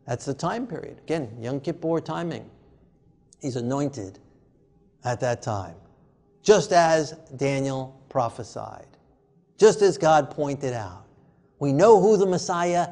that's 0.06 0.24
the 0.24 0.32
time 0.32 0.66
period. 0.66 0.98
Again, 1.00 1.36
Yom 1.40 1.60
Kippur 1.60 2.00
timing. 2.00 2.48
He's 3.40 3.56
anointed 3.56 4.18
at 5.06 5.20
that 5.20 5.40
time, 5.40 5.76
just 6.42 6.72
as 6.72 7.12
Daniel 7.36 7.98
prophesied, 8.10 8.86
just 9.56 9.80
as 9.80 9.96
God 9.96 10.30
pointed 10.30 10.74
out. 10.74 11.06
We 11.58 11.72
know 11.72 11.98
who 12.00 12.18
the 12.18 12.26
Messiah 12.26 12.90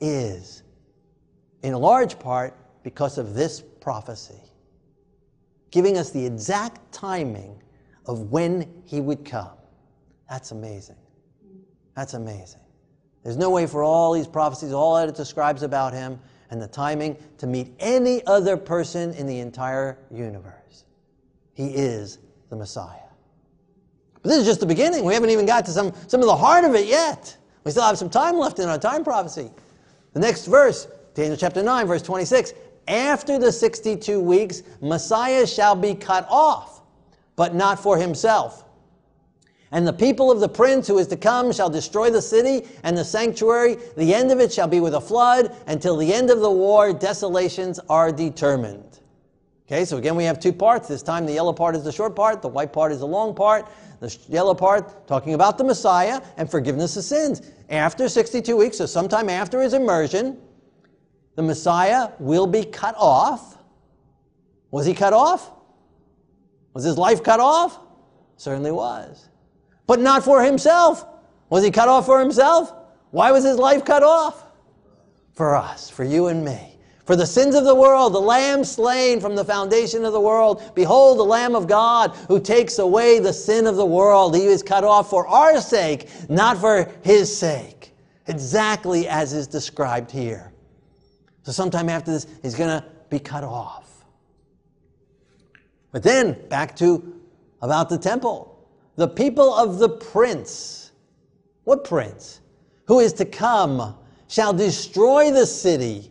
is, 0.00 0.62
in 1.62 1.72
large 1.72 2.18
part 2.18 2.54
because 2.82 3.16
of 3.16 3.32
this 3.32 3.62
prophecy 3.80 4.42
giving 5.72 5.98
us 5.98 6.10
the 6.10 6.24
exact 6.24 6.92
timing 6.92 7.60
of 8.06 8.30
when 8.30 8.82
he 8.84 9.00
would 9.00 9.24
come. 9.24 9.56
That's 10.30 10.52
amazing. 10.52 10.96
That's 11.96 12.14
amazing. 12.14 12.60
There's 13.24 13.36
no 13.36 13.50
way 13.50 13.66
for 13.66 13.82
all 13.82 14.12
these 14.12 14.28
prophecies, 14.28 14.72
all 14.72 14.94
that 14.96 15.08
it 15.08 15.14
describes 15.16 15.62
about 15.62 15.92
him, 15.92 16.20
and 16.50 16.60
the 16.60 16.68
timing 16.68 17.16
to 17.38 17.46
meet 17.46 17.72
any 17.80 18.24
other 18.26 18.56
person 18.56 19.14
in 19.14 19.26
the 19.26 19.38
entire 19.40 19.98
universe. 20.10 20.84
He 21.54 21.66
is 21.68 22.18
the 22.50 22.56
Messiah. 22.56 22.98
But 24.22 24.30
this 24.30 24.38
is 24.38 24.46
just 24.46 24.60
the 24.60 24.66
beginning. 24.66 25.04
We 25.04 25.14
haven't 25.14 25.30
even 25.30 25.46
got 25.46 25.64
to 25.66 25.70
some, 25.70 25.92
some 26.06 26.20
of 26.20 26.26
the 26.26 26.36
heart 26.36 26.64
of 26.64 26.74
it 26.74 26.86
yet. 26.86 27.36
We 27.64 27.70
still 27.70 27.82
have 27.82 27.98
some 27.98 28.10
time 28.10 28.36
left 28.36 28.58
in 28.58 28.68
our 28.68 28.78
time 28.78 29.04
prophecy. 29.04 29.50
The 30.12 30.20
next 30.20 30.46
verse, 30.46 30.86
Daniel 31.14 31.36
chapter 31.36 31.62
9, 31.62 31.86
verse 31.86 32.02
26 32.02 32.52
after 32.88 33.38
the 33.38 33.52
62 33.52 34.20
weeks, 34.20 34.62
Messiah 34.80 35.46
shall 35.46 35.76
be 35.76 35.94
cut 35.94 36.26
off, 36.28 36.82
but 37.36 37.54
not 37.54 37.80
for 37.80 37.96
himself. 37.96 38.64
And 39.70 39.86
the 39.86 39.92
people 39.92 40.30
of 40.30 40.40
the 40.40 40.48
prince 40.48 40.86
who 40.86 40.98
is 40.98 41.06
to 41.08 41.16
come 41.16 41.52
shall 41.52 41.70
destroy 41.70 42.10
the 42.10 42.20
city 42.20 42.68
and 42.82 42.96
the 42.96 43.04
sanctuary. 43.04 43.78
The 43.96 44.14
end 44.14 44.30
of 44.30 44.38
it 44.38 44.52
shall 44.52 44.68
be 44.68 44.80
with 44.80 44.94
a 44.94 45.00
flood. 45.00 45.56
Until 45.66 45.96
the 45.96 46.12
end 46.12 46.30
of 46.30 46.40
the 46.40 46.50
war, 46.50 46.92
desolations 46.92 47.78
are 47.88 48.12
determined. 48.12 48.91
Okay, 49.72 49.86
so 49.86 49.96
again, 49.96 50.16
we 50.16 50.24
have 50.24 50.38
two 50.38 50.52
parts. 50.52 50.86
This 50.86 51.02
time, 51.02 51.24
the 51.24 51.32
yellow 51.32 51.54
part 51.54 51.74
is 51.74 51.82
the 51.82 51.90
short 51.90 52.14
part, 52.14 52.42
the 52.42 52.48
white 52.48 52.74
part 52.74 52.92
is 52.92 52.98
the 52.98 53.06
long 53.06 53.34
part. 53.34 53.66
The 54.00 54.14
yellow 54.28 54.52
part 54.52 55.06
talking 55.06 55.32
about 55.32 55.56
the 55.56 55.64
Messiah 55.64 56.20
and 56.36 56.50
forgiveness 56.50 56.94
of 56.98 57.04
sins. 57.04 57.40
After 57.70 58.06
62 58.06 58.54
weeks, 58.54 58.76
so 58.76 58.84
sometime 58.84 59.30
after 59.30 59.62
his 59.62 59.72
immersion, 59.72 60.36
the 61.36 61.42
Messiah 61.42 62.10
will 62.18 62.46
be 62.46 62.66
cut 62.66 62.94
off. 62.98 63.56
Was 64.72 64.84
he 64.84 64.92
cut 64.92 65.14
off? 65.14 65.50
Was 66.74 66.84
his 66.84 66.98
life 66.98 67.22
cut 67.22 67.40
off? 67.40 67.78
Certainly 68.36 68.72
was. 68.72 69.30
But 69.86 70.00
not 70.00 70.22
for 70.22 70.42
himself. 70.42 71.06
Was 71.48 71.64
he 71.64 71.70
cut 71.70 71.88
off 71.88 72.04
for 72.04 72.20
himself? 72.20 72.74
Why 73.10 73.32
was 73.32 73.42
his 73.42 73.56
life 73.56 73.86
cut 73.86 74.02
off? 74.02 74.44
For 75.32 75.56
us, 75.56 75.88
for 75.88 76.04
you 76.04 76.26
and 76.26 76.44
me. 76.44 76.71
For 77.12 77.16
the 77.16 77.26
sins 77.26 77.54
of 77.54 77.64
the 77.64 77.74
world, 77.74 78.14
the 78.14 78.20
Lamb 78.22 78.64
slain 78.64 79.20
from 79.20 79.36
the 79.36 79.44
foundation 79.44 80.06
of 80.06 80.14
the 80.14 80.20
world. 80.20 80.62
Behold, 80.74 81.18
the 81.18 81.24
Lamb 81.24 81.54
of 81.54 81.66
God 81.66 82.16
who 82.26 82.40
takes 82.40 82.78
away 82.78 83.18
the 83.18 83.34
sin 83.34 83.66
of 83.66 83.76
the 83.76 83.84
world. 83.84 84.34
He 84.34 84.46
is 84.46 84.62
cut 84.62 84.82
off 84.82 85.10
for 85.10 85.28
our 85.28 85.60
sake, 85.60 86.08
not 86.30 86.56
for 86.56 86.90
his 87.02 87.36
sake. 87.36 87.92
Exactly 88.28 89.08
as 89.08 89.34
is 89.34 89.46
described 89.46 90.10
here. 90.10 90.54
So 91.42 91.52
sometime 91.52 91.90
after 91.90 92.12
this, 92.12 92.26
he's 92.40 92.54
going 92.54 92.80
to 92.80 92.82
be 93.10 93.18
cut 93.18 93.44
off. 93.44 94.06
But 95.90 96.02
then, 96.02 96.48
back 96.48 96.74
to 96.76 97.20
about 97.60 97.90
the 97.90 97.98
temple. 97.98 98.66
The 98.96 99.08
people 99.08 99.52
of 99.52 99.78
the 99.78 99.90
prince, 99.90 100.92
what 101.64 101.84
prince? 101.84 102.40
Who 102.86 103.00
is 103.00 103.12
to 103.14 103.26
come 103.26 103.96
shall 104.28 104.54
destroy 104.54 105.30
the 105.30 105.44
city 105.44 106.08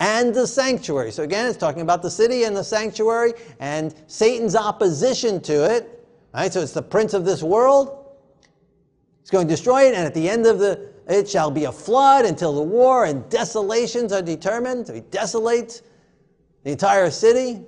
and 0.00 0.34
the 0.34 0.46
sanctuary. 0.46 1.12
So 1.12 1.22
again, 1.22 1.46
it's 1.46 1.56
talking 1.56 1.82
about 1.82 2.02
the 2.02 2.10
city 2.10 2.44
and 2.44 2.56
the 2.56 2.64
sanctuary 2.64 3.32
and 3.60 3.94
Satan's 4.06 4.56
opposition 4.56 5.40
to 5.42 5.74
it. 5.74 6.06
Right? 6.32 6.52
So 6.52 6.60
it's 6.60 6.72
the 6.72 6.82
prince 6.82 7.14
of 7.14 7.24
this 7.24 7.42
world. 7.42 8.00
He's 9.20 9.30
going 9.30 9.46
to 9.46 9.52
destroy 9.52 9.84
it, 9.84 9.94
and 9.94 10.04
at 10.04 10.12
the 10.12 10.28
end 10.28 10.46
of 10.46 10.58
the 10.58 10.92
it 11.06 11.28
shall 11.28 11.50
be 11.50 11.64
a 11.64 11.72
flood 11.72 12.24
until 12.24 12.54
the 12.54 12.62
war 12.62 13.04
and 13.04 13.28
desolations 13.28 14.12
are 14.12 14.22
determined. 14.22 14.86
So 14.86 14.94
He 14.94 15.00
desolates 15.02 15.82
the 16.62 16.72
entire 16.72 17.10
city. 17.10 17.62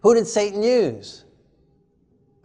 Who 0.00 0.14
did 0.14 0.26
Satan 0.26 0.62
use? 0.62 1.24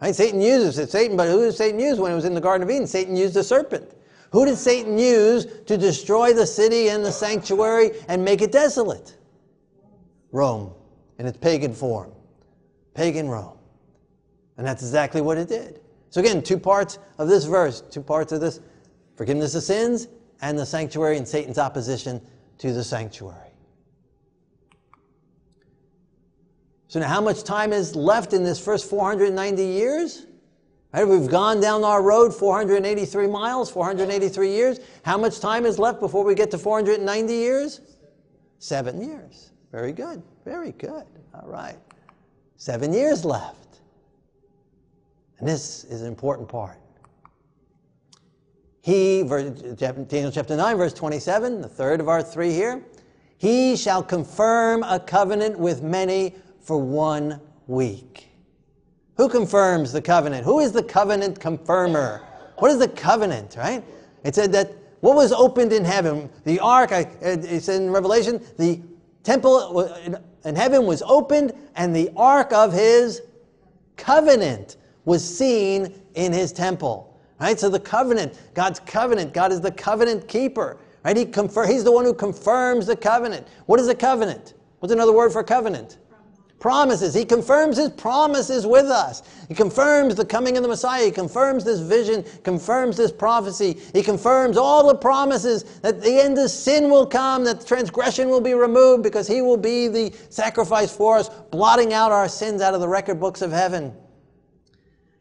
Right? 0.00 0.14
Satan 0.14 0.40
uses 0.40 0.78
it, 0.78 0.90
Satan, 0.90 1.16
but 1.16 1.28
who 1.28 1.44
did 1.44 1.54
Satan 1.54 1.78
use 1.78 1.98
when 1.98 2.10
it 2.10 2.14
was 2.14 2.24
in 2.24 2.34
the 2.34 2.40
Garden 2.40 2.62
of 2.62 2.70
Eden? 2.70 2.86
Satan 2.86 3.16
used 3.16 3.34
the 3.34 3.44
serpent. 3.44 3.94
Who 4.32 4.46
did 4.46 4.56
Satan 4.56 4.98
use 4.98 5.46
to 5.66 5.76
destroy 5.76 6.32
the 6.32 6.46
city 6.46 6.88
and 6.88 7.04
the 7.04 7.12
sanctuary 7.12 7.92
and 8.08 8.24
make 8.24 8.40
it 8.40 8.50
desolate? 8.50 9.16
Rome 10.32 10.72
in 11.18 11.26
its 11.26 11.36
pagan 11.36 11.74
form. 11.74 12.12
Pagan 12.94 13.28
Rome. 13.28 13.58
And 14.56 14.66
that's 14.66 14.82
exactly 14.82 15.20
what 15.20 15.38
it 15.38 15.48
did. 15.48 15.80
So, 16.10 16.20
again, 16.20 16.42
two 16.42 16.58
parts 16.58 16.98
of 17.18 17.28
this 17.28 17.44
verse, 17.44 17.82
two 17.90 18.02
parts 18.02 18.32
of 18.32 18.40
this 18.40 18.60
forgiveness 19.16 19.54
of 19.54 19.62
sins, 19.62 20.08
and 20.40 20.58
the 20.58 20.66
sanctuary 20.66 21.18
and 21.18 21.28
Satan's 21.28 21.58
opposition 21.58 22.20
to 22.58 22.72
the 22.72 22.84
sanctuary. 22.84 23.38
So 26.88 27.00
now 27.00 27.08
how 27.08 27.22
much 27.22 27.44
time 27.44 27.72
is 27.72 27.96
left 27.96 28.34
in 28.34 28.44
this 28.44 28.62
first 28.62 28.88
490 28.90 29.64
years? 29.64 30.26
Right, 30.92 31.08
we've 31.08 31.28
gone 31.28 31.58
down 31.58 31.84
our 31.84 32.02
road 32.02 32.34
483 32.34 33.26
miles, 33.26 33.70
483 33.70 34.50
years. 34.50 34.80
How 35.04 35.16
much 35.16 35.40
time 35.40 35.64
is 35.64 35.78
left 35.78 36.00
before 36.00 36.22
we 36.22 36.34
get 36.34 36.50
to 36.50 36.58
490 36.58 37.32
years? 37.32 37.80
Seven 38.58 39.00
years. 39.02 39.52
Very 39.70 39.92
good. 39.92 40.22
Very 40.44 40.72
good. 40.72 41.04
All 41.34 41.48
right. 41.48 41.78
Seven 42.56 42.92
years 42.92 43.24
left. 43.24 43.80
And 45.38 45.48
this 45.48 45.84
is 45.84 46.02
an 46.02 46.08
important 46.08 46.48
part. 46.48 46.76
He, 48.82 49.22
Daniel 49.22 50.30
chapter 50.30 50.56
9, 50.56 50.76
verse 50.76 50.92
27, 50.92 51.62
the 51.62 51.68
third 51.68 52.00
of 52.00 52.08
our 52.08 52.22
three 52.22 52.50
here. 52.50 52.84
He 53.38 53.76
shall 53.76 54.02
confirm 54.02 54.82
a 54.82 55.00
covenant 55.00 55.58
with 55.58 55.82
many 55.82 56.34
for 56.60 56.76
one 56.76 57.40
week. 57.66 58.31
Who 59.16 59.28
confirms 59.28 59.92
the 59.92 60.02
covenant? 60.02 60.44
Who 60.44 60.60
is 60.60 60.72
the 60.72 60.82
covenant 60.82 61.38
confirmer? 61.38 62.22
What 62.56 62.70
is 62.70 62.78
the 62.78 62.88
covenant, 62.88 63.56
right? 63.56 63.84
It 64.24 64.34
said 64.34 64.52
that 64.52 64.72
what 65.00 65.16
was 65.16 65.32
opened 65.32 65.72
in 65.72 65.84
heaven, 65.84 66.30
the 66.44 66.60
ark, 66.60 66.92
I, 66.92 67.00
it 67.20 67.62
said 67.62 67.82
in 67.82 67.90
Revelation, 67.90 68.40
the 68.56 68.80
temple 69.24 69.80
in 70.44 70.56
heaven 70.56 70.86
was 70.86 71.02
opened 71.02 71.52
and 71.74 71.94
the 71.94 72.10
ark 72.16 72.52
of 72.52 72.72
his 72.72 73.22
covenant 73.96 74.76
was 75.04 75.22
seen 75.22 75.92
in 76.14 76.32
his 76.32 76.52
temple. 76.52 77.08
Right? 77.40 77.58
So 77.58 77.68
the 77.68 77.80
covenant, 77.80 78.38
God's 78.54 78.78
covenant, 78.80 79.34
God 79.34 79.50
is 79.50 79.60
the 79.60 79.72
covenant 79.72 80.28
keeper. 80.28 80.78
Right? 81.04 81.16
He 81.16 81.24
confer, 81.24 81.66
he's 81.66 81.82
the 81.82 81.90
one 81.90 82.04
who 82.04 82.14
confirms 82.14 82.86
the 82.86 82.96
covenant. 82.96 83.48
What 83.66 83.80
is 83.80 83.88
a 83.88 83.94
covenant? 83.94 84.54
What's 84.78 84.92
another 84.92 85.12
word 85.12 85.32
for 85.32 85.42
covenant? 85.42 85.98
Promises. 86.62 87.12
He 87.12 87.24
confirms 87.24 87.76
his 87.76 87.88
promises 87.88 88.68
with 88.68 88.86
us. 88.86 89.24
He 89.48 89.54
confirms 89.54 90.14
the 90.14 90.24
coming 90.24 90.56
of 90.56 90.62
the 90.62 90.68
Messiah. 90.68 91.06
He 91.06 91.10
confirms 91.10 91.64
this 91.64 91.80
vision, 91.80 92.24
confirms 92.44 92.96
this 92.96 93.10
prophecy. 93.10 93.80
He 93.92 94.00
confirms 94.00 94.56
all 94.56 94.86
the 94.86 94.94
promises 94.94 95.64
that 95.80 96.00
the 96.00 96.20
end 96.20 96.38
of 96.38 96.48
sin 96.52 96.88
will 96.88 97.04
come, 97.04 97.42
that 97.46 97.66
transgression 97.66 98.28
will 98.28 98.40
be 98.40 98.54
removed 98.54 99.02
because 99.02 99.26
he 99.26 99.42
will 99.42 99.56
be 99.56 99.88
the 99.88 100.14
sacrifice 100.30 100.96
for 100.96 101.18
us, 101.18 101.28
blotting 101.50 101.92
out 101.92 102.12
our 102.12 102.28
sins 102.28 102.62
out 102.62 102.74
of 102.74 102.80
the 102.80 102.86
record 102.86 103.18
books 103.18 103.42
of 103.42 103.50
heaven. 103.50 103.92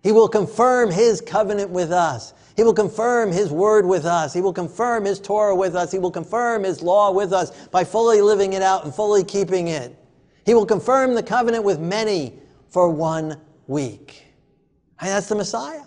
He 0.04 0.12
will 0.12 0.30
confirm 0.30 0.92
his 0.92 1.22
covenant 1.22 1.72
with 1.72 1.92
us. 1.92 2.36
He 2.56 2.62
will 2.62 2.76
confirm 2.76 3.32
his 3.32 3.50
word 3.50 3.88
with 3.88 4.06
us. 4.06 4.32
He 4.32 4.42
will 4.42 4.54
confirm 4.54 5.06
his 5.06 5.20
Torah 5.20 5.56
with 5.56 5.76
us. 5.76 5.92
He 5.92 5.98
will 5.98 6.12
confirm 6.12 6.64
his 6.64 6.84
law 6.84 7.12
with 7.12 7.34
us 7.34 7.68
by 7.70 7.84
fully 7.84 8.22
living 8.22 8.54
it 8.54 8.62
out 8.62 8.84
and 8.86 8.94
fully 8.94 9.24
keeping 9.24 9.70
it. 9.70 9.98
He 10.52 10.56
will 10.56 10.66
confirm 10.66 11.16
the 11.16 11.24
covenant 11.24 11.64
with 11.64 11.80
many 11.80 12.34
for 12.68 12.90
one 12.90 13.40
week. 13.68 14.26
And 15.00 15.08
that's 15.08 15.30
the 15.30 15.36
Messiah. 15.36 15.84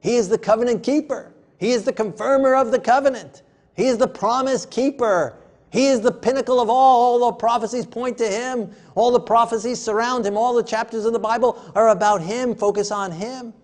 He 0.00 0.16
is 0.16 0.28
the 0.28 0.36
covenant 0.36 0.82
keeper. 0.82 1.32
He 1.56 1.70
is 1.70 1.84
the 1.84 1.92
confirmer 1.92 2.56
of 2.56 2.72
the 2.72 2.80
covenant. 2.80 3.42
He 3.76 3.86
is 3.86 3.96
the 3.96 4.08
promise 4.08 4.66
keeper. 4.66 5.38
He 5.70 5.86
is 5.86 6.00
the 6.00 6.10
pinnacle 6.10 6.58
of 6.58 6.68
all. 6.68 7.22
All 7.22 7.30
the 7.30 7.36
prophecies 7.36 7.86
point 7.86 8.18
to 8.18 8.26
him. 8.26 8.72
All 8.96 9.12
the 9.12 9.20
prophecies 9.20 9.80
surround 9.80 10.26
him. 10.26 10.36
All 10.36 10.52
the 10.52 10.64
chapters 10.64 11.04
of 11.04 11.12
the 11.12 11.20
Bible 11.20 11.56
are 11.76 11.90
about 11.90 12.20
him, 12.20 12.56
focus 12.56 12.90
on 12.90 13.12
him. 13.12 13.54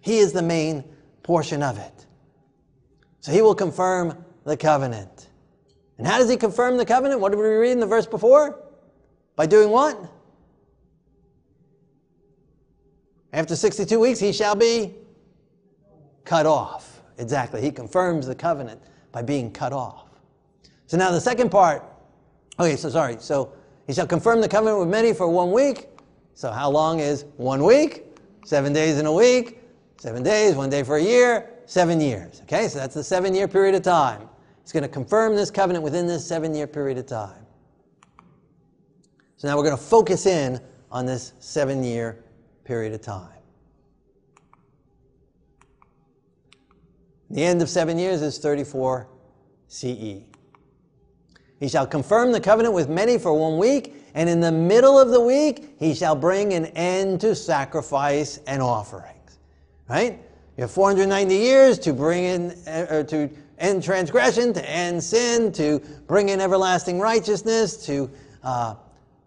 He 0.00 0.16
is 0.16 0.32
the 0.32 0.40
main 0.40 0.82
portion 1.22 1.62
of 1.62 1.76
it. 1.76 2.06
So 3.20 3.32
he 3.32 3.42
will 3.42 3.54
confirm 3.54 4.24
the 4.44 4.56
covenant. 4.56 5.28
And 5.98 6.06
how 6.06 6.16
does 6.16 6.30
he 6.30 6.38
confirm 6.38 6.78
the 6.78 6.86
covenant? 6.86 7.20
What 7.20 7.32
did 7.32 7.38
we 7.38 7.44
read 7.44 7.72
in 7.72 7.80
the 7.80 7.86
verse 7.86 8.06
before? 8.06 8.69
By 9.40 9.46
doing 9.46 9.70
what? 9.70 9.98
After 13.32 13.56
62 13.56 13.98
weeks, 13.98 14.18
he 14.18 14.34
shall 14.34 14.54
be 14.54 14.92
cut 16.26 16.44
off. 16.44 17.00
Exactly. 17.16 17.62
He 17.62 17.70
confirms 17.70 18.26
the 18.26 18.34
covenant 18.34 18.82
by 19.12 19.22
being 19.22 19.50
cut 19.50 19.72
off. 19.72 20.10
So 20.88 20.98
now 20.98 21.10
the 21.10 21.22
second 21.22 21.50
part. 21.50 21.82
Okay, 22.58 22.76
so 22.76 22.90
sorry. 22.90 23.16
So 23.18 23.54
he 23.86 23.94
shall 23.94 24.06
confirm 24.06 24.42
the 24.42 24.48
covenant 24.48 24.78
with 24.78 24.88
many 24.88 25.14
for 25.14 25.26
one 25.26 25.52
week. 25.52 25.88
So 26.34 26.50
how 26.50 26.68
long 26.68 27.00
is 27.00 27.24
one 27.38 27.64
week? 27.64 28.04
Seven 28.44 28.74
days 28.74 28.98
in 28.98 29.06
a 29.06 29.12
week. 29.12 29.62
Seven 29.96 30.22
days, 30.22 30.54
one 30.54 30.68
day 30.68 30.82
for 30.82 30.98
a 30.98 31.02
year, 31.02 31.48
seven 31.64 31.98
years. 31.98 32.42
Okay, 32.42 32.68
so 32.68 32.78
that's 32.78 32.94
the 32.94 33.02
seven 33.02 33.34
year 33.34 33.48
period 33.48 33.74
of 33.74 33.80
time. 33.80 34.28
He's 34.60 34.72
going 34.72 34.82
to 34.82 34.88
confirm 34.90 35.34
this 35.34 35.50
covenant 35.50 35.82
within 35.82 36.06
this 36.06 36.26
seven 36.26 36.54
year 36.54 36.66
period 36.66 36.98
of 36.98 37.06
time. 37.06 37.46
So 39.40 39.48
now 39.48 39.56
we're 39.56 39.64
going 39.64 39.76
to 39.78 39.82
focus 39.82 40.26
in 40.26 40.60
on 40.92 41.06
this 41.06 41.32
seven 41.40 41.82
year 41.82 42.22
period 42.64 42.92
of 42.92 43.00
time. 43.00 43.30
The 47.30 47.42
end 47.42 47.62
of 47.62 47.70
seven 47.70 47.98
years 47.98 48.20
is 48.20 48.36
34 48.36 49.08
CE. 49.66 49.86
He 51.58 51.68
shall 51.68 51.86
confirm 51.86 52.32
the 52.32 52.40
covenant 52.40 52.74
with 52.74 52.90
many 52.90 53.16
for 53.16 53.32
one 53.32 53.56
week, 53.56 53.94
and 54.12 54.28
in 54.28 54.40
the 54.40 54.52
middle 54.52 55.00
of 55.00 55.08
the 55.08 55.22
week 55.22 55.74
he 55.78 55.94
shall 55.94 56.14
bring 56.14 56.52
an 56.52 56.66
end 56.66 57.22
to 57.22 57.34
sacrifice 57.34 58.40
and 58.46 58.60
offerings. 58.60 59.38
right? 59.88 60.18
You 60.58 60.64
have 60.64 60.70
490 60.70 61.34
years 61.34 61.78
to 61.78 61.94
bring 61.94 62.24
in, 62.24 62.50
uh, 62.66 62.86
or 62.90 63.04
to 63.04 63.30
end 63.56 63.82
transgression, 63.82 64.52
to 64.52 64.70
end 64.70 65.02
sin, 65.02 65.50
to 65.52 65.78
bring 66.06 66.28
in 66.28 66.42
everlasting 66.42 67.00
righteousness, 67.00 67.86
to 67.86 68.10
uh, 68.42 68.74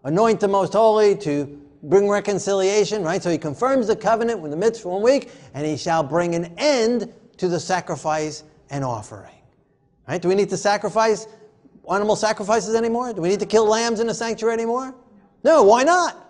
anoint 0.04 0.40
the 0.40 0.48
most 0.48 0.74
holy, 0.74 1.16
to 1.16 1.60
bring 1.82 2.08
reconciliation, 2.08 3.02
right? 3.02 3.22
So 3.22 3.30
he 3.30 3.38
confirms 3.38 3.88
the 3.88 3.96
covenant 3.96 4.44
in 4.44 4.50
the 4.50 4.56
midst 4.56 4.80
of 4.82 4.92
one 4.92 5.02
week, 5.02 5.30
and 5.52 5.66
he 5.66 5.76
shall 5.76 6.02
bring 6.02 6.34
an 6.34 6.54
end 6.56 7.12
to 7.38 7.48
the 7.48 7.60
sacrifice 7.60 8.44
and 8.70 8.84
offering. 8.84 9.34
Right? 10.08 10.20
Do 10.20 10.28
we 10.28 10.34
need 10.34 10.50
to 10.50 10.56
sacrifice 10.56 11.26
animal 11.90 12.16
sacrifices 12.16 12.74
anymore? 12.74 13.12
Do 13.12 13.22
we 13.22 13.28
need 13.28 13.40
to 13.40 13.46
kill 13.46 13.66
lambs 13.66 14.00
in 14.00 14.06
the 14.06 14.14
sanctuary 14.14 14.54
anymore? 14.54 14.94
No, 15.42 15.62
why 15.62 15.82
not? 15.82 16.23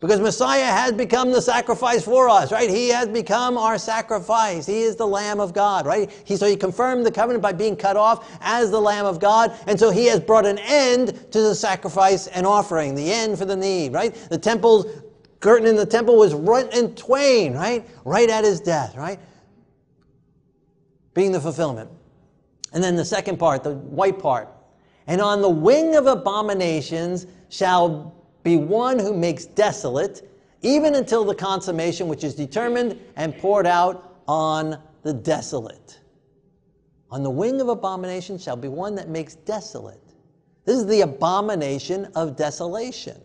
Because 0.00 0.20
Messiah 0.20 0.66
has 0.66 0.92
become 0.92 1.32
the 1.32 1.42
sacrifice 1.42 2.04
for 2.04 2.28
us, 2.28 2.52
right? 2.52 2.70
He 2.70 2.88
has 2.90 3.08
become 3.08 3.58
our 3.58 3.78
sacrifice. 3.78 4.64
He 4.64 4.82
is 4.82 4.94
the 4.94 5.06
Lamb 5.06 5.40
of 5.40 5.52
God, 5.52 5.86
right? 5.86 6.08
He, 6.24 6.36
so 6.36 6.46
he 6.46 6.54
confirmed 6.54 7.04
the 7.04 7.10
covenant 7.10 7.42
by 7.42 7.52
being 7.52 7.74
cut 7.74 7.96
off 7.96 8.38
as 8.40 8.70
the 8.70 8.80
Lamb 8.80 9.06
of 9.06 9.18
God. 9.18 9.58
And 9.66 9.78
so 9.78 9.90
he 9.90 10.06
has 10.06 10.20
brought 10.20 10.46
an 10.46 10.58
end 10.58 11.08
to 11.32 11.40
the 11.40 11.54
sacrifice 11.54 12.28
and 12.28 12.46
offering, 12.46 12.94
the 12.94 13.12
end 13.12 13.38
for 13.38 13.44
the 13.44 13.56
need, 13.56 13.92
right? 13.92 14.14
The 14.14 14.38
temple's 14.38 14.86
curtain 15.40 15.66
in 15.66 15.74
the 15.74 15.86
temple 15.86 16.16
was 16.16 16.32
rent 16.32 16.72
in 16.74 16.94
twain, 16.94 17.54
right? 17.54 17.84
Right 18.04 18.30
at 18.30 18.44
his 18.44 18.60
death, 18.60 18.94
right? 18.96 19.18
Being 21.12 21.32
the 21.32 21.40
fulfillment. 21.40 21.90
And 22.72 22.84
then 22.84 22.94
the 22.94 23.04
second 23.04 23.38
part, 23.38 23.64
the 23.64 23.74
white 23.74 24.20
part. 24.20 24.48
And 25.08 25.20
on 25.20 25.42
the 25.42 25.48
wing 25.48 25.96
of 25.96 26.06
abominations 26.06 27.26
shall 27.48 28.14
be 28.48 28.56
one 28.56 28.98
who 28.98 29.14
makes 29.14 29.44
desolate, 29.44 30.26
even 30.62 30.94
until 30.94 31.22
the 31.22 31.34
consummation 31.34 32.08
which 32.08 32.24
is 32.24 32.34
determined 32.34 32.98
and 33.16 33.36
poured 33.36 33.66
out 33.66 34.22
on 34.26 34.78
the 35.02 35.12
desolate. 35.12 36.00
On 37.10 37.22
the 37.22 37.28
wing 37.28 37.60
of 37.60 37.68
abomination 37.68 38.38
shall 38.38 38.56
be 38.56 38.68
one 38.68 38.94
that 38.94 39.10
makes 39.10 39.34
desolate. 39.34 40.00
This 40.64 40.78
is 40.78 40.86
the 40.86 41.02
abomination 41.02 42.06
of 42.14 42.36
desolation. 42.36 43.20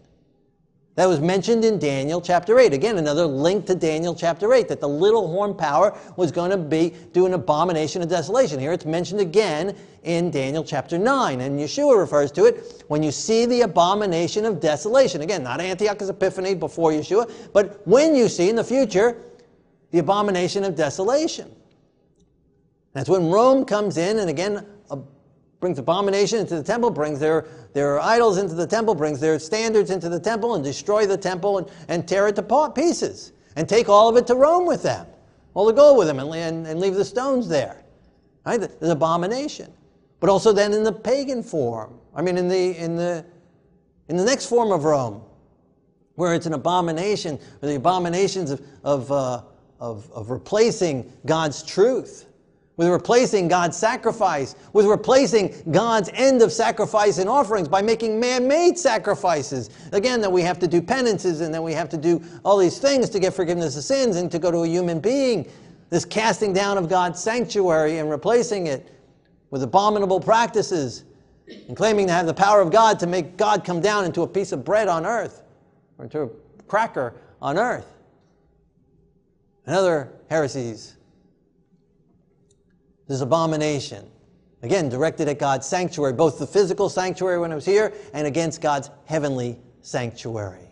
That 0.96 1.08
was 1.08 1.20
mentioned 1.20 1.66
in 1.66 1.80
Daniel 1.80 2.22
chapter 2.22 2.60
8. 2.60 2.72
Again, 2.72 3.00
another 3.00 3.26
link 3.26 3.66
to 3.66 3.74
Daniel 3.74 4.14
chapter 4.14 4.54
8 4.54 4.68
that 4.68 4.80
the 4.80 4.88
little 4.88 5.28
horn 5.28 5.56
power 5.56 5.98
was 6.18 6.32
going 6.32 6.52
to 6.52 6.58
be 6.58 6.94
do 7.14 7.26
an 7.26 7.34
abomination 7.34 8.04
of 8.04 8.10
desolation. 8.10 8.60
Here 8.60 8.72
it's 8.72 8.86
mentioned 8.86 9.20
again 9.20 9.76
in 10.04 10.30
Daniel 10.30 10.64
chapter 10.64 11.00
9, 11.00 11.41
and 11.41 11.60
Yeshua 11.60 11.98
refers 11.98 12.32
to 12.34 12.46
it 12.46 12.84
when 12.89 13.02
you 13.02 13.12
see 13.12 13.48
the 13.48 13.62
abomination 13.62 14.46
of 14.46 14.60
desolation. 14.60 15.22
Again, 15.22 15.41
not 15.41 15.60
Antiochus 15.60 16.10
Epiphanes 16.10 16.60
before 16.60 16.91
Yeshua, 16.91 17.32
but 17.54 17.82
when 17.88 18.14
you 18.14 18.30
see 18.30 18.50
in 18.50 18.56
the 18.56 18.64
future 18.64 19.18
the 19.89 19.98
abomination 19.98 20.64
of 20.64 20.76
desolation. 20.76 21.52
That's 22.94 23.10
when 23.10 23.32
Rome 23.32 23.66
comes 23.66 23.98
in 23.98 24.20
and 24.20 24.30
again 24.30 24.68
brings 25.64 25.80
abomination 25.80 26.39
into 26.39 26.57
the 26.57 26.64
temple, 26.64 26.89
brings 26.89 27.22
their, 27.22 27.45
their 27.72 27.97
idols 27.97 28.38
into 28.38 28.53
the 28.53 28.68
temple, 28.68 28.93
brings 28.93 29.22
their 29.22 29.39
standards 29.39 29.91
into 29.91 30.09
the 30.09 30.20
temple, 30.20 30.55
and 30.55 30.64
destroy 30.64 31.05
the 31.05 31.16
temple 31.16 31.59
and, 31.59 31.72
and 31.88 32.05
tear 32.05 32.28
it 32.28 32.36
to 32.36 32.72
pieces, 32.76 33.32
and 33.55 33.70
take 33.70 33.88
all 33.88 34.09
of 34.09 34.18
it 34.18 34.28
to 34.28 34.36
Rome 34.36 34.66
with 34.66 34.84
them, 34.84 35.07
all 35.53 35.66
the 35.66 35.72
gold 35.72 35.97
with 35.97 36.07
them, 36.07 36.20
and, 36.20 36.36
and, 36.36 36.68
and 36.68 36.82
leave 36.82 36.95
the 36.95 37.05
stones 37.05 37.47
there. 37.47 37.82
Right? 38.45 38.59
There's 38.59 38.91
abomination. 38.91 39.72
But 40.20 40.30
also 40.30 40.51
then 40.51 40.74
in 40.74 40.84
the 40.84 40.91
pagan 40.91 41.41
form, 41.41 41.97
I 42.14 42.22
mean 42.22 42.38
in 42.38 42.49
the, 42.49 42.78
in 42.78 42.97
the, 42.97 43.26
in 44.09 44.18
the 44.18 44.26
next 44.26 44.47
form 44.47 44.74
of 44.74 44.84
Rome, 44.84 45.22
where 46.16 46.34
it's 46.34 46.45
an 46.45 46.55
abomination, 46.55 47.39
or 47.61 47.70
the 47.70 47.76
abominations 47.76 48.51
of, 48.51 48.61
of, 48.84 49.09
uh, 49.14 49.43
of, 49.80 50.11
of 50.11 50.30
replacing 50.30 51.09
God's 51.26 51.64
truth 51.64 52.26
with 52.76 52.88
replacing 52.88 53.47
God's 53.47 53.78
sacrifice, 53.78 54.55
with 54.74 54.88
replacing 54.88 55.53
God's 55.71 56.09
end 56.13 56.41
of 56.41 56.51
sacrifice 56.51 57.19
and 57.19 57.30
offerings 57.30 57.67
by 57.67 57.82
making 57.82 58.19
man 58.19 58.47
made 58.47 58.78
sacrifices. 58.80 59.69
Again, 59.91 60.21
that 60.21 60.32
we 60.32 60.41
have 60.41 60.57
to 60.59 60.67
do 60.67 60.82
penances 60.82 61.41
and 61.41 61.53
that 61.53 61.61
we 61.61 61.74
have 61.74 61.89
to 61.89 61.97
do 61.97 62.21
all 62.43 62.57
these 62.57 62.80
things 62.80 63.09
to 63.11 63.19
get 63.19 63.34
forgiveness 63.34 63.78
of 63.78 63.84
sins 63.84 64.17
and 64.17 64.32
to 64.32 64.39
go 64.39 64.49
to 64.49 64.59
a 64.59 64.67
human 64.67 64.99
being. 64.99 65.47
This 65.89 66.05
casting 66.05 66.53
down 66.53 66.80
of 66.80 66.89
God's 66.89 67.21
sanctuary 67.21 67.99
and 67.99 68.09
replacing 68.09 68.65
it 68.67 68.89
with 69.51 69.61
abominable 69.61 70.19
practices. 70.19 71.03
and 71.67 71.76
claiming 71.76 72.07
to 72.07 72.13
have 72.13 72.26
the 72.26 72.34
power 72.34 72.61
of 72.61 72.71
God 72.71 72.99
to 72.99 73.05
make 73.05 73.38
God 73.38 73.63
come 73.65 73.82
down 73.82 74.05
into 74.05 74.21
a 74.21 74.28
piece 74.28 74.51
of 74.51 74.63
bread 74.63 74.88
on 74.88 75.05
earth 75.05 75.43
or 75.97 76.05
into 76.05 76.21
a 76.21 76.30
cracker 76.67 77.13
on 77.41 77.57
earth. 77.57 77.93
And 79.65 79.76
other 79.76 80.11
heresies. 80.30 80.95
This 83.14 83.22
abomination, 83.22 84.09
again, 84.64 84.89
directed 84.89 85.28
at 85.28 85.38
God's 85.38 85.68
sanctuary, 85.68 86.14
both 86.14 86.39
the 86.39 86.47
physical 86.47 86.89
sanctuary 86.89 87.38
when 87.38 87.51
it 87.51 87.55
was 87.55 87.64
here 87.64 87.93
and 88.11 88.26
against 88.26 88.59
God's 88.59 88.89
heavenly 89.05 89.59
sanctuary. 89.82 90.72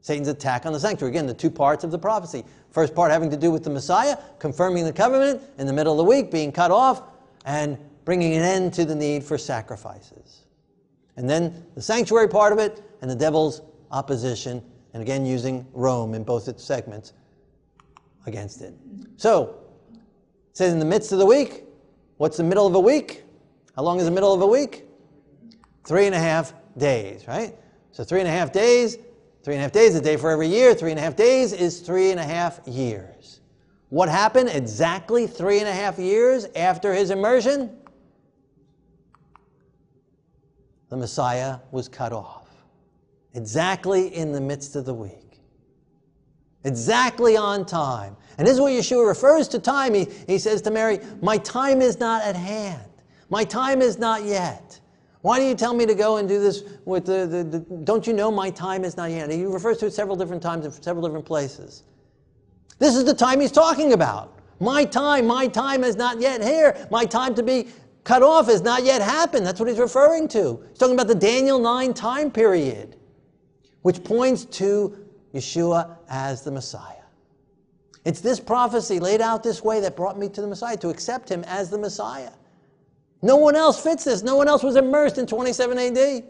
Satan's 0.00 0.26
attack 0.26 0.66
on 0.66 0.72
the 0.72 0.80
sanctuary. 0.80 1.12
Again, 1.12 1.28
the 1.28 1.34
two 1.34 1.52
parts 1.52 1.84
of 1.84 1.92
the 1.92 1.98
prophecy. 2.00 2.42
First 2.72 2.96
part 2.96 3.12
having 3.12 3.30
to 3.30 3.36
do 3.36 3.52
with 3.52 3.62
the 3.62 3.70
Messiah, 3.70 4.16
confirming 4.40 4.84
the 4.84 4.92
covenant 4.92 5.40
in 5.56 5.68
the 5.68 5.72
middle 5.72 5.92
of 5.92 5.98
the 5.98 6.04
week, 6.04 6.32
being 6.32 6.50
cut 6.50 6.72
off, 6.72 7.04
and 7.44 7.78
bringing 8.04 8.34
an 8.34 8.42
end 8.42 8.74
to 8.74 8.84
the 8.84 8.96
need 8.96 9.22
for 9.22 9.38
sacrifices. 9.38 10.46
And 11.16 11.30
then 11.30 11.64
the 11.76 11.82
sanctuary 11.82 12.28
part 12.28 12.52
of 12.52 12.58
it, 12.58 12.82
and 13.02 13.08
the 13.08 13.14
devil's 13.14 13.62
opposition, 13.92 14.64
and 14.94 15.00
again 15.00 15.24
using 15.24 15.64
Rome 15.74 16.14
in 16.14 16.24
both 16.24 16.48
its 16.48 16.64
segments 16.64 17.12
against 18.26 18.62
it. 18.62 18.74
So, 19.16 19.61
it 20.52 20.58
says 20.58 20.70
in 20.70 20.78
the 20.78 20.84
midst 20.84 21.12
of 21.12 21.18
the 21.18 21.24
week. 21.24 21.64
What's 22.18 22.36
the 22.36 22.44
middle 22.44 22.66
of 22.66 22.74
a 22.74 22.80
week? 22.80 23.24
How 23.74 23.82
long 23.82 23.98
is 23.98 24.04
the 24.04 24.10
middle 24.10 24.34
of 24.34 24.42
a 24.42 24.46
week? 24.46 24.86
Three 25.84 26.04
and 26.04 26.14
a 26.14 26.18
half 26.18 26.52
days, 26.76 27.26
right? 27.26 27.56
So 27.90 28.04
three 28.04 28.20
and 28.20 28.28
a 28.28 28.32
half 28.32 28.52
days, 28.52 28.98
three 29.42 29.54
and 29.54 29.60
a 29.60 29.62
half 29.62 29.72
days, 29.72 29.94
a 29.94 30.00
day 30.00 30.18
for 30.18 30.30
every 30.30 30.48
year. 30.48 30.74
Three 30.74 30.90
and 30.90 31.00
a 31.00 31.02
half 31.02 31.16
days 31.16 31.54
is 31.54 31.80
three 31.80 32.10
and 32.10 32.20
a 32.20 32.24
half 32.24 32.60
years. 32.66 33.40
What 33.88 34.10
happened 34.10 34.50
exactly 34.50 35.26
three 35.26 35.58
and 35.58 35.68
a 35.68 35.72
half 35.72 35.98
years 35.98 36.46
after 36.54 36.92
his 36.92 37.10
immersion? 37.10 37.74
The 40.90 40.98
Messiah 40.98 41.60
was 41.70 41.88
cut 41.88 42.12
off. 42.12 42.50
Exactly 43.32 44.14
in 44.14 44.32
the 44.32 44.40
midst 44.40 44.76
of 44.76 44.84
the 44.84 44.92
week 44.92 45.22
exactly 46.64 47.36
on 47.36 47.64
time. 47.66 48.16
And 48.38 48.46
this 48.46 48.54
is 48.54 48.60
where 48.60 48.72
Yeshua 48.72 49.06
refers 49.06 49.48
to 49.48 49.58
time. 49.58 49.94
He, 49.94 50.08
he 50.26 50.38
says 50.38 50.62
to 50.62 50.70
Mary, 50.70 51.00
My 51.20 51.38
time 51.38 51.82
is 51.82 51.98
not 51.98 52.22
at 52.22 52.36
hand. 52.36 52.82
My 53.30 53.44
time 53.44 53.82
is 53.82 53.98
not 53.98 54.24
yet. 54.24 54.80
Why 55.22 55.38
do 55.38 55.44
you 55.44 55.54
tell 55.54 55.72
me 55.72 55.86
to 55.86 55.94
go 55.94 56.16
and 56.16 56.28
do 56.28 56.40
this 56.40 56.64
with 56.84 57.06
the, 57.06 57.26
the, 57.26 57.44
the 57.44 57.76
don't 57.84 58.06
you 58.06 58.12
know 58.12 58.30
my 58.30 58.50
time 58.50 58.84
is 58.84 58.96
not 58.96 59.10
yet? 59.10 59.30
He 59.30 59.44
refers 59.44 59.78
to 59.78 59.86
it 59.86 59.92
several 59.92 60.16
different 60.16 60.42
times 60.42 60.66
in 60.66 60.72
several 60.72 61.06
different 61.06 61.24
places. 61.24 61.84
This 62.78 62.96
is 62.96 63.04
the 63.04 63.14
time 63.14 63.40
he's 63.40 63.52
talking 63.52 63.92
about. 63.92 64.40
My 64.58 64.84
time, 64.84 65.26
my 65.26 65.46
time 65.46 65.84
is 65.84 65.94
not 65.96 66.20
yet 66.20 66.42
here. 66.42 66.86
My 66.90 67.04
time 67.04 67.34
to 67.36 67.42
be 67.42 67.68
cut 68.02 68.22
off 68.22 68.46
has 68.46 68.62
not 68.62 68.82
yet 68.84 69.00
happened. 69.00 69.46
That's 69.46 69.60
what 69.60 69.68
he's 69.68 69.78
referring 69.78 70.26
to. 70.28 70.64
He's 70.68 70.78
talking 70.78 70.94
about 70.94 71.06
the 71.06 71.14
Daniel 71.14 71.60
9 71.60 71.94
time 71.94 72.30
period, 72.30 72.96
which 73.82 74.02
points 74.02 74.44
to 74.46 75.06
Yeshua 75.32 75.96
as 76.08 76.42
the 76.42 76.50
Messiah. 76.50 77.01
It's 78.04 78.20
this 78.20 78.40
prophecy 78.40 78.98
laid 78.98 79.20
out 79.20 79.42
this 79.42 79.62
way 79.62 79.80
that 79.80 79.96
brought 79.96 80.18
me 80.18 80.28
to 80.30 80.40
the 80.40 80.46
Messiah, 80.46 80.76
to 80.78 80.88
accept 80.88 81.28
him 81.28 81.44
as 81.46 81.70
the 81.70 81.78
Messiah. 81.78 82.30
No 83.22 83.36
one 83.36 83.54
else 83.54 83.80
fits 83.80 84.04
this. 84.04 84.22
No 84.22 84.34
one 84.34 84.48
else 84.48 84.64
was 84.64 84.74
immersed 84.74 85.18
in 85.18 85.26
27 85.26 85.78
AD. 85.78 86.24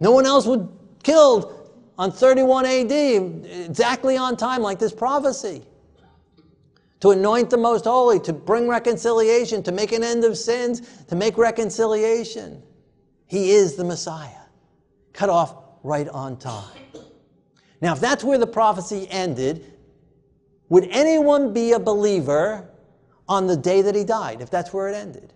No 0.00 0.12
one 0.12 0.24
else 0.24 0.46
was 0.46 0.66
killed 1.02 1.52
on 1.98 2.10
31 2.12 2.64
AD, 2.66 2.92
exactly 2.92 4.16
on 4.16 4.36
time, 4.36 4.62
like 4.62 4.78
this 4.78 4.92
prophecy. 4.92 5.62
To 7.00 7.10
anoint 7.10 7.50
the 7.50 7.58
most 7.58 7.84
holy, 7.84 8.18
to 8.20 8.32
bring 8.32 8.68
reconciliation, 8.68 9.62
to 9.64 9.72
make 9.72 9.92
an 9.92 10.02
end 10.02 10.24
of 10.24 10.38
sins, 10.38 11.04
to 11.08 11.14
make 11.14 11.36
reconciliation. 11.36 12.62
He 13.26 13.52
is 13.52 13.76
the 13.76 13.84
Messiah, 13.84 14.30
cut 15.12 15.28
off 15.28 15.56
right 15.82 16.08
on 16.08 16.38
time. 16.38 16.70
Now, 17.82 17.92
if 17.92 18.00
that's 18.00 18.24
where 18.24 18.38
the 18.38 18.46
prophecy 18.46 19.06
ended, 19.10 19.75
would 20.68 20.88
anyone 20.90 21.52
be 21.52 21.72
a 21.72 21.78
believer 21.78 22.68
on 23.28 23.46
the 23.46 23.56
day 23.56 23.82
that 23.82 23.94
he 23.94 24.04
died, 24.04 24.40
if 24.40 24.50
that's 24.50 24.72
where 24.72 24.88
it 24.88 24.94
ended? 24.94 25.32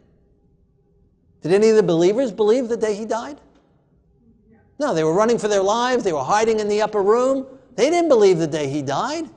Did 1.43 1.53
any 1.53 1.71
of 1.71 1.77
the 1.77 1.83
believers 1.83 2.33
believe 2.33 2.69
the 2.69 2.77
day 2.77 2.95
he 2.95 3.05
died? 3.05 3.41
No, 4.79 4.95
they 4.95 5.05
were 5.05 5.13
running 5.13 5.39
for 5.39 5.49
their 5.49 5.63
lives, 5.63 6.05
they 6.05 6.13
were 6.13 6.25
hiding 6.25 6.61
in 6.61 6.69
the 6.69 6.83
upper 6.83 7.03
room. 7.03 7.47
They 7.77 7.91
didn't 7.91 8.09
believe 8.09 8.39
the 8.39 8.47
day 8.47 8.69
he 8.69 8.83
died. 8.83 9.29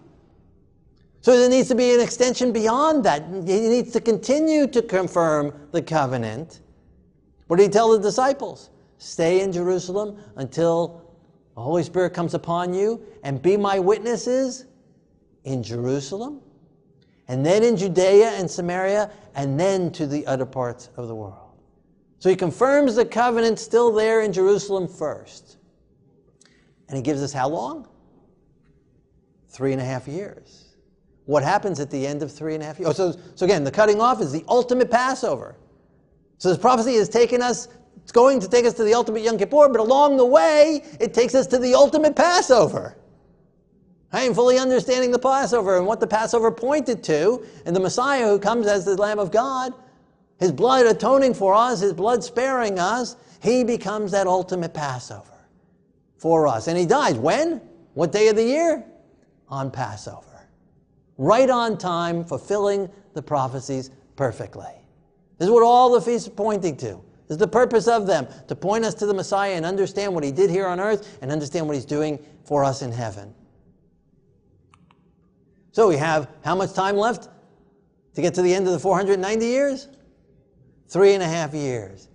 So 1.22 1.38
there 1.38 1.50
needs 1.50 1.70
to 1.70 1.76
be 1.76 1.94
an 1.94 2.02
extension 2.02 2.52
beyond 2.52 3.06
that. 3.06 3.24
He 3.30 3.68
needs 3.70 3.92
to 3.94 4.02
continue 4.02 4.68
to 4.68 4.82
confirm 4.82 5.54
the 5.72 5.82
covenant. 5.82 6.62
What 7.48 7.58
did 7.58 7.64
he 7.64 7.70
tell 7.70 7.92
the 7.92 8.00
disciples? 8.00 8.72
Stay 8.98 9.42
in 9.42 9.52
Jerusalem 9.52 10.18
until 10.36 11.10
the 11.56 11.62
Holy 11.62 11.84
Spirit 11.84 12.14
comes 12.14 12.34
upon 12.34 12.74
you 12.74 13.02
and 13.24 13.42
be 13.42 13.56
my 13.56 13.80
witnesses 13.80 14.66
in 15.44 15.64
Jerusalem, 15.64 16.42
and 17.28 17.46
then 17.46 17.64
in 17.64 17.78
Judea 17.78 18.32
and 18.32 18.50
Samaria, 18.50 19.12
and 19.36 19.60
then 19.60 19.92
to 19.94 20.08
the 20.08 20.26
other 20.28 20.46
parts 20.46 20.90
of 20.98 21.08
the 21.08 21.16
world. 21.16 21.52
So 22.20 22.30
he 22.30 22.36
confirms 22.36 22.96
the 22.96 23.06
covenant 23.06 23.60
still 23.60 23.92
there 23.92 24.22
in 24.22 24.32
Jerusalem 24.32 24.88
first. 24.88 25.58
And 26.88 26.96
he 26.96 27.04
gives 27.04 27.22
us 27.22 27.34
how 27.34 27.50
long? 27.50 27.88
Three 29.50 29.74
and 29.74 29.82
a 29.82 29.86
half 29.86 30.08
years. 30.08 30.76
What 31.26 31.44
happens 31.44 31.80
at 31.80 31.90
the 31.90 32.06
end 32.06 32.24
of 32.24 32.32
three 32.32 32.54
and 32.54 32.64
a 32.64 32.66
half 32.66 32.80
years? 32.80 33.00
Oh, 33.00 33.12
so, 33.12 33.20
so 33.36 33.46
again, 33.46 33.64
the 33.64 33.72
cutting 33.72 34.00
off 34.00 34.22
is 34.22 34.32
the 34.32 34.44
ultimate 34.48 34.92
Passover. 34.92 35.58
So 36.38 36.50
this 36.50 36.58
prophecy 36.58 36.96
has 36.96 37.10
taken 37.10 37.42
us 37.42 37.68
it's 38.04 38.12
going 38.12 38.40
to 38.42 38.50
take 38.50 38.66
us 38.66 38.74
to 38.76 38.84
the 38.84 38.94
ultimate 38.94 39.22
Yom 39.24 39.38
Kippur, 39.38 39.70
but 39.70 39.80
along 39.80 40.18
the 40.18 40.26
way, 40.26 40.84
it 41.00 41.14
takes 41.14 41.36
us 41.36 41.48
to 41.48 41.58
the 41.58 41.74
ultimate 41.74 42.16
Passover. 42.16 42.98
I 44.14 44.22
am 44.22 44.36
fully 44.36 44.60
understanding 44.60 45.10
the 45.10 45.18
Passover 45.18 45.78
and 45.78 45.88
what 45.88 46.00
the 46.00 46.06
Passover 46.06 46.52
pointed 46.52 47.04
to, 47.06 47.44
and 47.66 47.76
the 47.76 47.80
Messiah 47.80 48.28
who 48.28 48.38
comes 48.38 48.68
as 48.68 48.86
the 48.86 48.96
Lamb 48.96 49.18
of 49.18 49.32
God, 49.32 49.74
his 50.40 50.52
blood 50.52 50.86
atoning 50.86 51.34
for 51.34 51.56
us, 51.56 51.80
his 51.80 51.94
blood 51.94 52.24
sparing 52.24 52.78
us, 52.78 53.16
he 53.42 53.64
becomes 53.64 54.12
that 54.12 54.28
ultimate 54.28 54.74
Passover 54.74 55.26
for 56.18 56.48
us. 56.48 56.68
And 56.68 56.78
he 56.78 56.86
dies 56.86 57.16
when? 57.16 57.60
What 57.96 58.12
day 58.12 58.28
of 58.28 58.36
the 58.36 58.44
year? 58.44 58.86
On 59.50 59.72
Passover. 59.72 60.48
Right 61.18 61.50
on 61.50 61.78
time, 61.78 62.24
fulfilling 62.24 62.90
the 63.14 63.22
prophecies 63.22 63.90
perfectly. 64.16 64.72
This 65.40 65.48
is 65.48 65.52
what 65.52 65.64
all 65.64 65.92
the 65.92 66.02
feasts 66.02 66.28
are 66.28 66.32
pointing 66.32 66.78
to 66.78 66.86
This 67.28 67.36
is 67.36 67.38
the 67.38 67.48
purpose 67.48 67.88
of 67.88 68.06
them 68.06 68.28
to 68.48 68.56
point 68.56 68.86
us 68.86 68.94
to 68.96 69.08
the 69.08 69.14
Messiah 69.14 69.54
and 69.54 69.66
understand 69.66 70.14
what 70.14 70.24
he 70.24 70.32
did 70.32 70.52
here 70.52 70.68
on 70.68 70.80
earth 70.80 71.18
and 71.22 71.32
understand 71.32 71.66
what 71.66 71.74
he's 71.74 71.86
doing 71.86 72.20
for 72.46 72.64
us 72.64 72.84
in 72.84 72.92
heaven. 72.92 73.34
So 75.74 75.90
we 75.90 75.98
have 75.98 76.30
how 76.46 76.56
much 76.56 76.74
time 76.74 76.96
left 76.96 77.30
to 78.14 78.22
get 78.22 78.36
to 78.36 78.44
the 78.44 78.54
end 78.54 78.68
of 78.68 78.74
the 78.74 78.80
490 78.80 79.46
years? 79.46 79.88
Three 80.88 81.16
and 81.16 81.24
a 81.24 81.28
half 81.28 81.56
years. 81.56 82.10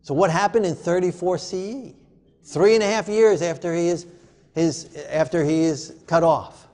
So 0.00 0.14
what 0.14 0.30
happened 0.30 0.64
in 0.64 0.74
34 0.74 1.36
CE? 1.36 1.92
Three 2.42 2.74
and 2.74 2.82
a 2.82 2.86
half 2.86 3.06
years 3.08 3.42
after 3.42 3.74
he 3.74 3.88
is, 3.88 4.06
his, 4.54 4.96
after 5.10 5.44
he 5.44 5.64
is 5.64 5.94
cut 6.06 6.22
off. 6.22 6.68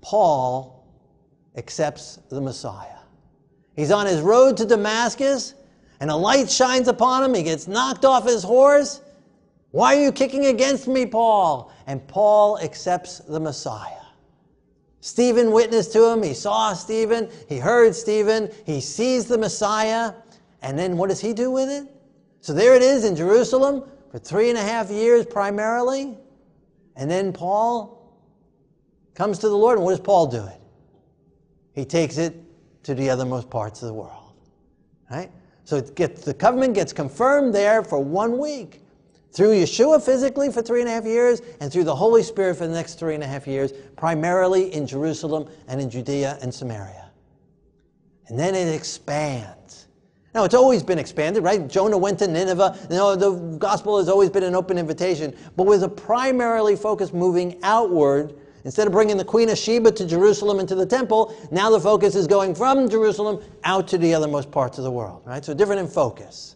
Paul 0.00 0.84
accepts 1.56 2.18
the 2.30 2.40
Messiah. 2.40 2.88
He's 3.76 3.92
on 3.92 4.06
his 4.06 4.20
road 4.20 4.56
to 4.56 4.64
Damascus, 4.64 5.54
and 6.00 6.10
a 6.10 6.16
light 6.16 6.50
shines 6.50 6.88
upon 6.88 7.22
him. 7.22 7.34
He 7.34 7.44
gets 7.44 7.68
knocked 7.68 8.04
off 8.04 8.26
his 8.26 8.42
horse. 8.42 9.01
Why 9.72 9.96
are 9.96 10.02
you 10.02 10.12
kicking 10.12 10.46
against 10.46 10.86
me, 10.86 11.06
Paul? 11.06 11.72
And 11.86 12.06
Paul 12.06 12.58
accepts 12.58 13.18
the 13.18 13.40
Messiah. 13.40 13.96
Stephen 15.00 15.50
witnessed 15.50 15.92
to 15.94 16.08
him. 16.10 16.22
He 16.22 16.34
saw 16.34 16.74
Stephen. 16.74 17.28
He 17.48 17.58
heard 17.58 17.94
Stephen. 17.94 18.50
He 18.64 18.80
sees 18.80 19.26
the 19.26 19.38
Messiah. 19.38 20.12
And 20.60 20.78
then 20.78 20.96
what 20.96 21.08
does 21.08 21.20
he 21.20 21.32
do 21.32 21.50
with 21.50 21.68
it? 21.70 21.92
So 22.40 22.52
there 22.52 22.74
it 22.74 22.82
is 22.82 23.04
in 23.04 23.16
Jerusalem 23.16 23.82
for 24.10 24.18
three 24.18 24.50
and 24.50 24.58
a 24.58 24.62
half 24.62 24.90
years 24.90 25.24
primarily. 25.26 26.18
And 26.94 27.10
then 27.10 27.32
Paul 27.32 28.14
comes 29.14 29.38
to 29.38 29.48
the 29.48 29.56
Lord. 29.56 29.78
And 29.78 29.84
what 29.84 29.92
does 29.92 30.00
Paul 30.00 30.26
do 30.26 30.44
it? 30.46 30.60
He 31.74 31.86
takes 31.86 32.18
it 32.18 32.36
to 32.84 32.94
the 32.94 33.08
othermost 33.08 33.48
parts 33.48 33.82
of 33.82 33.88
the 33.88 33.94
world. 33.94 34.34
Right? 35.10 35.32
So 35.64 35.76
it 35.76 35.96
gets, 35.96 36.24
the 36.24 36.34
covenant 36.34 36.74
gets 36.74 36.92
confirmed 36.92 37.54
there 37.54 37.82
for 37.82 37.98
one 37.98 38.38
week. 38.38 38.81
Through 39.32 39.54
Yeshua 39.54 40.02
physically 40.02 40.52
for 40.52 40.62
three 40.62 40.80
and 40.80 40.88
a 40.88 40.92
half 40.92 41.04
years, 41.04 41.40
and 41.60 41.72
through 41.72 41.84
the 41.84 41.94
Holy 41.94 42.22
Spirit 42.22 42.56
for 42.56 42.66
the 42.66 42.74
next 42.74 42.98
three 42.98 43.14
and 43.14 43.24
a 43.24 43.26
half 43.26 43.46
years, 43.46 43.72
primarily 43.96 44.72
in 44.74 44.86
Jerusalem 44.86 45.48
and 45.68 45.80
in 45.80 45.88
Judea 45.88 46.38
and 46.42 46.52
Samaria. 46.52 47.10
And 48.28 48.38
then 48.38 48.54
it 48.54 48.72
expands. 48.74 49.88
Now, 50.34 50.44
it's 50.44 50.54
always 50.54 50.82
been 50.82 50.98
expanded, 50.98 51.42
right? 51.42 51.68
Jonah 51.68 51.98
went 51.98 52.18
to 52.20 52.28
Nineveh. 52.28 52.78
You 52.90 52.96
know, 52.96 53.16
the 53.16 53.56
gospel 53.58 53.98
has 53.98 54.08
always 54.08 54.30
been 54.30 54.44
an 54.44 54.54
open 54.54 54.78
invitation, 54.78 55.36
but 55.56 55.64
with 55.64 55.82
a 55.82 55.88
primarily 55.88 56.76
focus 56.76 57.12
moving 57.12 57.58
outward 57.62 58.34
Instead 58.64 58.86
of 58.86 58.92
bringing 58.92 59.16
the 59.16 59.24
Queen 59.24 59.48
of 59.48 59.58
Sheba 59.58 59.90
to 59.92 60.06
Jerusalem 60.06 60.60
and 60.60 60.68
to 60.68 60.74
the 60.74 60.86
temple, 60.86 61.34
now 61.50 61.70
the 61.70 61.80
focus 61.80 62.14
is 62.14 62.26
going 62.26 62.54
from 62.54 62.88
Jerusalem 62.88 63.42
out 63.64 63.88
to 63.88 63.98
the 63.98 64.12
othermost 64.12 64.50
parts 64.50 64.78
of 64.78 64.84
the 64.84 64.90
world, 64.90 65.22
right? 65.24 65.44
So 65.44 65.52
different 65.52 65.80
in 65.80 65.88
focus. 65.88 66.54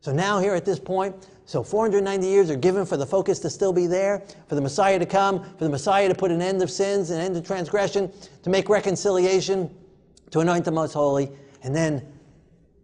So 0.00 0.12
now 0.12 0.40
here 0.40 0.54
at 0.54 0.64
this 0.64 0.80
point, 0.80 1.28
so 1.46 1.62
490 1.62 2.26
years 2.26 2.50
are 2.50 2.56
given 2.56 2.86
for 2.86 2.96
the 2.96 3.06
focus 3.06 3.38
to 3.40 3.50
still 3.50 3.72
be 3.72 3.86
there, 3.86 4.22
for 4.48 4.54
the 4.54 4.60
Messiah 4.60 4.98
to 4.98 5.06
come, 5.06 5.44
for 5.56 5.64
the 5.64 5.70
Messiah 5.70 6.08
to 6.08 6.14
put 6.14 6.30
an 6.30 6.40
end 6.40 6.62
of 6.62 6.70
sins, 6.70 7.10
an 7.10 7.20
end 7.20 7.36
of 7.36 7.46
transgression, 7.46 8.10
to 8.42 8.50
make 8.50 8.68
reconciliation, 8.68 9.74
to 10.30 10.40
anoint 10.40 10.64
the 10.64 10.72
most 10.72 10.94
holy, 10.94 11.30
and 11.62 11.74
then 11.74 12.06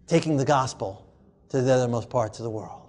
taking 0.06 0.36
the 0.36 0.44
gospel 0.44 1.06
to 1.48 1.62
the 1.62 1.70
othermost 1.70 2.10
parts 2.10 2.38
of 2.38 2.44
the 2.44 2.50
world. 2.50 2.82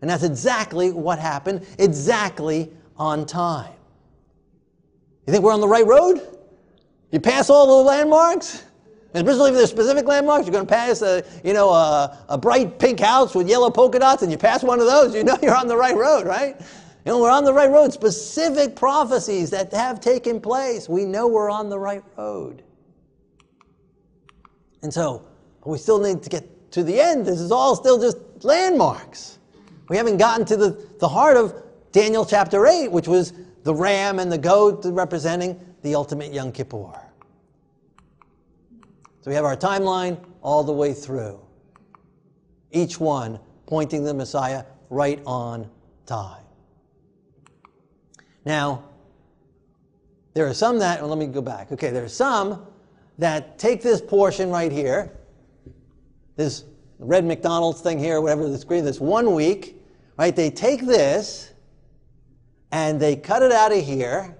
And 0.00 0.10
that's 0.10 0.24
exactly 0.24 0.92
what 0.92 1.18
happened, 1.18 1.66
exactly 1.78 2.72
on 2.96 3.26
time. 3.26 3.74
You 5.26 5.32
think 5.32 5.44
we're 5.44 5.52
on 5.52 5.60
the 5.60 5.68
right 5.68 5.86
road? 5.86 6.20
You 7.10 7.20
pass 7.20 7.50
all 7.50 7.78
the 7.78 7.84
landmarks? 7.84 8.64
Especially 9.14 9.50
if 9.50 9.56
there's 9.56 9.70
specific 9.70 10.06
landmarks, 10.06 10.46
you're 10.46 10.52
going 10.52 10.66
to 10.66 10.72
pass 10.72 11.02
a, 11.02 11.22
you 11.44 11.52
know, 11.52 11.70
a, 11.70 12.24
a 12.30 12.38
bright 12.38 12.78
pink 12.78 12.98
house 12.98 13.34
with 13.34 13.48
yellow 13.48 13.70
polka 13.70 13.98
dots 13.98 14.22
and 14.22 14.32
you 14.32 14.38
pass 14.38 14.62
one 14.62 14.80
of 14.80 14.86
those, 14.86 15.14
you 15.14 15.22
know 15.22 15.36
you're 15.42 15.54
on 15.54 15.68
the 15.68 15.76
right 15.76 15.96
road, 15.96 16.26
right? 16.26 16.56
You 16.58 17.12
know, 17.12 17.20
we're 17.20 17.30
on 17.30 17.44
the 17.44 17.52
right 17.52 17.70
road. 17.70 17.92
Specific 17.92 18.76
prophecies 18.76 19.50
that 19.50 19.72
have 19.72 20.00
taken 20.00 20.40
place. 20.40 20.88
We 20.88 21.04
know 21.04 21.26
we're 21.26 21.50
on 21.50 21.68
the 21.68 21.78
right 21.78 22.02
road. 22.16 22.62
And 24.82 24.92
so, 24.92 25.26
we 25.64 25.78
still 25.78 26.00
need 26.00 26.22
to 26.22 26.30
get 26.30 26.72
to 26.72 26.82
the 26.82 27.00
end. 27.00 27.26
This 27.26 27.40
is 27.40 27.52
all 27.52 27.76
still 27.76 28.00
just 28.00 28.18
landmarks. 28.42 29.38
We 29.88 29.96
haven't 29.96 30.16
gotten 30.16 30.46
to 30.46 30.56
the, 30.56 30.88
the 30.98 31.08
heart 31.08 31.36
of 31.36 31.54
Daniel 31.92 32.24
chapter 32.24 32.66
8, 32.66 32.88
which 32.88 33.08
was 33.08 33.32
the 33.62 33.74
ram 33.74 34.18
and 34.18 34.30
the 34.30 34.38
goat 34.38 34.84
representing 34.86 35.60
the 35.82 35.94
ultimate 35.94 36.32
Yom 36.32 36.52
Kippur. 36.52 36.98
So 39.22 39.30
we 39.30 39.36
have 39.36 39.44
our 39.44 39.56
timeline 39.56 40.18
all 40.42 40.64
the 40.64 40.72
way 40.72 40.92
through, 40.92 41.40
each 42.72 42.98
one 42.98 43.38
pointing 43.66 44.02
the 44.02 44.12
Messiah 44.12 44.64
right 44.90 45.22
on 45.24 45.70
time. 46.06 46.42
Now, 48.44 48.82
there 50.34 50.48
are 50.48 50.54
some 50.54 50.80
that, 50.80 51.00
well, 51.00 51.08
let 51.08 51.18
me 51.18 51.26
go 51.26 51.40
back. 51.40 51.70
Okay, 51.70 51.90
there 51.90 52.04
are 52.04 52.08
some 52.08 52.66
that 53.18 53.60
take 53.60 53.80
this 53.80 54.00
portion 54.00 54.50
right 54.50 54.72
here, 54.72 55.12
this 56.34 56.64
red 56.98 57.24
McDonald's 57.24 57.80
thing 57.80 58.00
here, 58.00 58.20
whatever 58.20 58.48
the 58.48 58.58
screen, 58.58 58.84
this 58.84 58.98
one 58.98 59.34
week, 59.34 59.80
right? 60.18 60.34
They 60.34 60.50
take 60.50 60.84
this 60.84 61.52
and 62.72 62.98
they 62.98 63.14
cut 63.14 63.42
it 63.42 63.52
out 63.52 63.70
of 63.70 63.84
here 63.84 64.36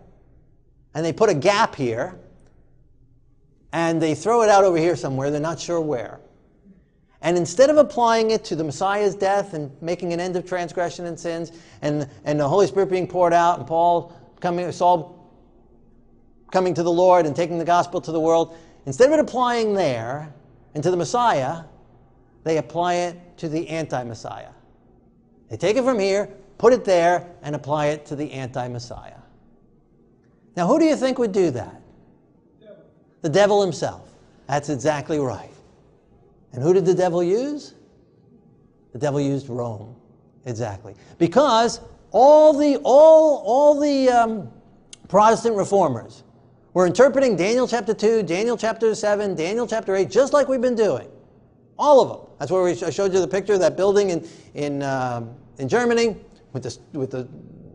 and 0.94 1.04
they 1.04 1.12
put 1.12 1.30
a 1.30 1.34
gap 1.34 1.76
here 1.76 2.18
and 3.72 4.00
they 4.00 4.14
throw 4.14 4.42
it 4.42 4.48
out 4.48 4.64
over 4.64 4.76
here 4.76 4.96
somewhere, 4.96 5.30
they're 5.30 5.40
not 5.40 5.58
sure 5.58 5.80
where. 5.80 6.20
And 7.22 7.36
instead 7.36 7.70
of 7.70 7.76
applying 7.76 8.32
it 8.32 8.44
to 8.46 8.56
the 8.56 8.64
Messiah's 8.64 9.14
death 9.14 9.54
and 9.54 9.70
making 9.80 10.12
an 10.12 10.20
end 10.20 10.36
of 10.36 10.44
transgression 10.44 11.06
and 11.06 11.18
sins, 11.18 11.52
and, 11.80 12.08
and 12.24 12.38
the 12.38 12.48
Holy 12.48 12.66
Spirit 12.66 12.90
being 12.90 13.06
poured 13.06 13.32
out, 13.32 13.58
and 13.58 13.66
Paul 13.66 14.12
coming, 14.40 14.70
Saul 14.72 15.30
coming 16.50 16.74
to 16.74 16.82
the 16.82 16.92
Lord 16.92 17.24
and 17.24 17.34
taking 17.34 17.58
the 17.58 17.64
gospel 17.64 18.00
to 18.00 18.12
the 18.12 18.20
world, 18.20 18.56
instead 18.86 19.06
of 19.06 19.14
it 19.14 19.20
applying 19.20 19.72
there 19.72 20.34
and 20.74 20.82
to 20.82 20.90
the 20.90 20.96
Messiah, 20.96 21.62
they 22.44 22.58
apply 22.58 22.94
it 22.94 23.38
to 23.38 23.48
the 23.48 23.68
anti 23.68 24.02
Messiah. 24.02 24.50
They 25.48 25.56
take 25.56 25.76
it 25.76 25.84
from 25.84 25.98
here, 25.98 26.28
put 26.58 26.72
it 26.72 26.84
there, 26.84 27.26
and 27.42 27.54
apply 27.54 27.86
it 27.86 28.04
to 28.06 28.16
the 28.16 28.32
anti 28.32 28.66
Messiah. 28.66 29.18
Now, 30.56 30.66
who 30.66 30.78
do 30.78 30.84
you 30.84 30.96
think 30.96 31.18
would 31.18 31.32
do 31.32 31.50
that? 31.52 31.81
The 33.22 33.28
devil 33.28 33.62
himself. 33.62 34.14
That's 34.48 34.68
exactly 34.68 35.18
right. 35.18 35.50
And 36.52 36.62
who 36.62 36.74
did 36.74 36.84
the 36.84 36.94
devil 36.94 37.22
use? 37.22 37.74
The 38.92 38.98
devil 38.98 39.20
used 39.20 39.48
Rome. 39.48 39.96
Exactly. 40.44 40.94
Because 41.18 41.80
all 42.10 42.52
the, 42.52 42.76
all, 42.84 43.42
all 43.46 43.80
the 43.80 44.08
um, 44.10 44.52
Protestant 45.08 45.56
reformers 45.56 46.24
were 46.74 46.86
interpreting 46.86 47.36
Daniel 47.36 47.66
chapter 47.68 47.94
2, 47.94 48.22
Daniel 48.24 48.56
chapter 48.56 48.94
7, 48.94 49.34
Daniel 49.34 49.66
chapter 49.66 49.94
8, 49.94 50.10
just 50.10 50.32
like 50.32 50.48
we've 50.48 50.60
been 50.60 50.74
doing. 50.74 51.08
All 51.78 52.00
of 52.00 52.08
them. 52.08 52.28
That's 52.38 52.50
where 52.50 52.62
we, 52.62 52.70
I 52.70 52.90
showed 52.90 53.12
you 53.12 53.20
the 53.20 53.28
picture 53.28 53.54
of 53.54 53.60
that 53.60 53.76
building 53.76 54.10
in, 54.10 54.28
in, 54.54 54.82
um, 54.82 55.34
in 55.58 55.68
Germany 55.68 56.16
with 56.52 56.64
the, 56.64 56.78
with 56.98 57.10
the 57.10 57.28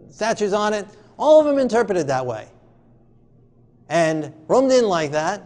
statues 0.09 0.53
on 0.53 0.73
it. 0.73 0.85
All 1.17 1.39
of 1.39 1.45
them 1.45 1.57
interpreted 1.57 2.07
that 2.07 2.25
way. 2.25 2.47
And 3.89 4.33
Rome 4.47 4.67
didn't 4.67 4.89
like 4.89 5.11
that. 5.11 5.43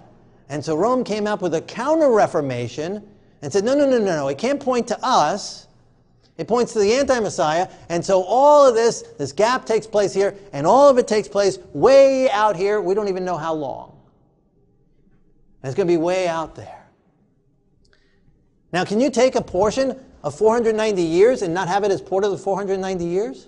And 0.49 0.63
so 0.63 0.75
Rome 0.75 1.03
came 1.03 1.27
up 1.27 1.41
with 1.41 1.53
a 1.55 1.61
counter 1.61 2.11
reformation 2.11 3.07
and 3.41 3.51
said, 3.51 3.63
no, 3.63 3.73
no, 3.73 3.89
no, 3.89 3.97
no, 3.97 4.05
no, 4.05 4.27
it 4.27 4.37
can't 4.37 4.59
point 4.59 4.87
to 4.89 4.99
us. 5.01 5.67
It 6.37 6.47
points 6.47 6.73
to 6.73 6.79
the 6.79 6.93
anti 6.93 7.19
Messiah. 7.19 7.67
And 7.89 8.03
so 8.03 8.23
all 8.23 8.67
of 8.67 8.75
this, 8.75 9.03
this 9.17 9.31
gap 9.31 9.65
takes 9.65 9.85
place 9.85 10.13
here, 10.13 10.35
and 10.53 10.65
all 10.65 10.89
of 10.89 10.97
it 10.97 11.07
takes 11.07 11.27
place 11.27 11.59
way 11.73 12.29
out 12.29 12.55
here. 12.55 12.81
We 12.81 12.95
don't 12.95 13.07
even 13.07 13.23
know 13.23 13.37
how 13.37 13.53
long. 13.53 13.97
And 15.61 15.69
it's 15.69 15.75
going 15.75 15.87
to 15.87 15.93
be 15.93 15.97
way 15.97 16.27
out 16.27 16.55
there. 16.55 16.83
Now, 18.73 18.85
can 18.85 18.99
you 18.99 19.11
take 19.11 19.35
a 19.35 19.41
portion 19.41 19.99
of 20.23 20.33
490 20.35 21.01
years 21.01 21.41
and 21.41 21.53
not 21.53 21.67
have 21.67 21.83
it 21.83 21.91
as 21.91 22.01
part 22.01 22.23
of 22.23 22.31
the 22.31 22.37
490 22.37 23.05
years? 23.05 23.47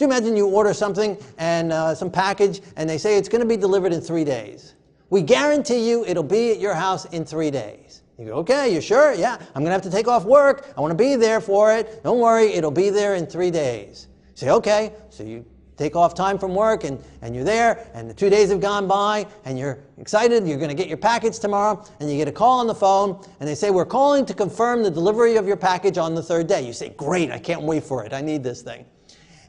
You 0.00 0.06
imagine 0.06 0.34
you 0.34 0.46
order 0.46 0.72
something 0.72 1.18
and 1.36 1.72
uh, 1.72 1.94
some 1.94 2.10
package 2.10 2.62
and 2.76 2.88
they 2.88 2.96
say 2.96 3.18
it's 3.18 3.28
going 3.28 3.42
to 3.42 3.46
be 3.46 3.58
delivered 3.58 3.92
in 3.92 4.00
three 4.00 4.24
days? 4.24 4.74
We 5.10 5.20
guarantee 5.20 5.90
you 5.90 6.06
it'll 6.06 6.22
be 6.22 6.52
at 6.52 6.58
your 6.58 6.72
house 6.72 7.04
in 7.06 7.26
three 7.26 7.50
days. 7.50 8.00
You 8.18 8.26
go, 8.26 8.32
okay, 8.36 8.72
you 8.72 8.80
sure? 8.80 9.12
Yeah, 9.12 9.34
I'm 9.34 9.62
going 9.62 9.66
to 9.66 9.72
have 9.72 9.82
to 9.82 9.90
take 9.90 10.08
off 10.08 10.24
work. 10.24 10.72
I 10.74 10.80
want 10.80 10.90
to 10.90 10.96
be 10.96 11.16
there 11.16 11.38
for 11.38 11.74
it. 11.74 12.02
Don't 12.02 12.18
worry, 12.18 12.46
it'll 12.46 12.70
be 12.70 12.88
there 12.88 13.14
in 13.14 13.26
three 13.26 13.50
days. 13.50 14.08
You 14.30 14.36
say, 14.36 14.50
okay. 14.50 14.94
So 15.10 15.22
you 15.22 15.44
take 15.76 15.94
off 15.96 16.14
time 16.14 16.38
from 16.38 16.54
work 16.54 16.84
and, 16.84 17.02
and 17.20 17.34
you're 17.34 17.44
there 17.44 17.90
and 17.92 18.08
the 18.08 18.14
two 18.14 18.30
days 18.30 18.48
have 18.48 18.60
gone 18.60 18.88
by 18.88 19.26
and 19.44 19.58
you're 19.58 19.80
excited. 19.98 20.48
You're 20.48 20.58
going 20.58 20.70
to 20.70 20.74
get 20.74 20.88
your 20.88 20.96
package 20.96 21.38
tomorrow 21.38 21.84
and 22.00 22.10
you 22.10 22.16
get 22.16 22.28
a 22.28 22.32
call 22.32 22.60
on 22.60 22.66
the 22.66 22.74
phone 22.74 23.22
and 23.38 23.46
they 23.46 23.54
say, 23.54 23.70
we're 23.70 23.84
calling 23.84 24.24
to 24.24 24.32
confirm 24.32 24.82
the 24.82 24.90
delivery 24.90 25.36
of 25.36 25.46
your 25.46 25.58
package 25.58 25.98
on 25.98 26.14
the 26.14 26.22
third 26.22 26.46
day. 26.46 26.66
You 26.66 26.72
say, 26.72 26.88
great, 26.90 27.30
I 27.30 27.38
can't 27.38 27.62
wait 27.62 27.84
for 27.84 28.02
it. 28.02 28.14
I 28.14 28.22
need 28.22 28.42
this 28.42 28.62
thing. 28.62 28.86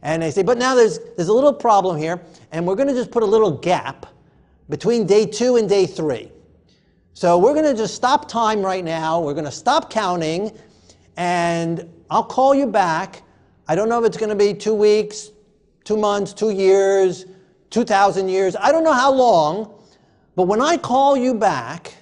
And 0.04 0.22
they 0.22 0.32
say, 0.32 0.44
but 0.44 0.58
now 0.58 0.76
there's, 0.76 1.00
there's 1.16 1.28
a 1.28 1.34
little 1.34 1.54
problem 1.54 1.98
here, 1.98 2.22
and 2.52 2.66
we're 2.66 2.76
going 2.76 2.88
to 2.88 2.94
just 2.94 3.12
put 3.12 3.24
a 3.24 3.26
little 3.26 3.52
gap 3.52 4.08
between 4.70 5.06
day 5.06 5.26
two 5.26 5.58
and 5.58 5.70
day 5.70 5.86
three. 5.86 6.32
So 7.14 7.38
we're 7.38 7.54
going 7.54 7.66
to 7.66 7.76
just 7.76 7.94
stop 7.94 8.28
time 8.28 8.62
right 8.62 8.84
now. 8.84 9.20
We're 9.22 9.34
going 9.34 9.46
to 9.46 9.52
stop 9.52 9.92
counting, 9.92 10.58
and 11.18 11.88
I'll 12.10 12.24
call 12.24 12.56
you 12.56 12.66
back. 12.66 13.22
I 13.68 13.76
don't 13.76 13.90
know 13.90 14.00
if 14.00 14.06
it's 14.06 14.18
going 14.18 14.30
to 14.30 14.36
be 14.36 14.54
two 14.54 14.74
weeks, 14.74 15.30
two 15.84 15.98
months, 15.98 16.34
two 16.34 16.50
years, 16.50 17.26
2,000 17.70 18.30
years. 18.30 18.56
I 18.56 18.72
don't 18.72 18.84
know 18.84 18.94
how 18.94 19.12
long, 19.12 19.74
but 20.36 20.44
when 20.44 20.62
I 20.62 20.78
call 20.78 21.16
you 21.16 21.34
back, 21.34 21.94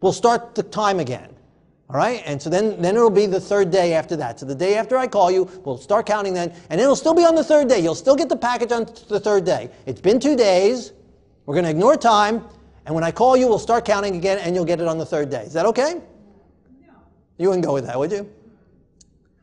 we'll 0.00 0.12
start 0.12 0.54
the 0.54 0.62
time 0.62 1.00
again. 1.00 1.31
All 1.92 1.98
right? 1.98 2.22
And 2.24 2.40
so 2.40 2.48
then, 2.48 2.80
then 2.80 2.96
it'll 2.96 3.10
be 3.10 3.26
the 3.26 3.40
third 3.40 3.70
day 3.70 3.92
after 3.92 4.16
that. 4.16 4.40
So 4.40 4.46
the 4.46 4.54
day 4.54 4.76
after 4.76 4.96
I 4.96 5.06
call 5.06 5.30
you, 5.30 5.44
we'll 5.64 5.76
start 5.76 6.06
counting 6.06 6.32
then, 6.32 6.54
and 6.70 6.80
it'll 6.80 6.96
still 6.96 7.12
be 7.12 7.24
on 7.24 7.34
the 7.34 7.44
third 7.44 7.68
day. 7.68 7.80
You'll 7.80 7.94
still 7.94 8.16
get 8.16 8.30
the 8.30 8.36
package 8.36 8.72
on 8.72 8.86
the 9.08 9.20
third 9.20 9.44
day. 9.44 9.70
It's 9.84 10.00
been 10.00 10.18
two 10.18 10.34
days. 10.34 10.92
We're 11.44 11.54
going 11.54 11.66
to 11.66 11.70
ignore 11.70 11.96
time, 11.96 12.44
and 12.86 12.94
when 12.94 13.04
I 13.04 13.10
call 13.10 13.36
you, 13.36 13.46
we'll 13.46 13.58
start 13.58 13.84
counting 13.84 14.16
again, 14.16 14.38
and 14.38 14.54
you'll 14.54 14.64
get 14.64 14.80
it 14.80 14.88
on 14.88 14.96
the 14.96 15.04
third 15.04 15.28
day. 15.28 15.42
Is 15.42 15.52
that 15.52 15.66
okay? 15.66 16.00
No. 16.80 16.94
You 17.36 17.48
wouldn't 17.48 17.64
go 17.64 17.74
with 17.74 17.84
that, 17.84 17.98
would 17.98 18.10
you? 18.10 18.30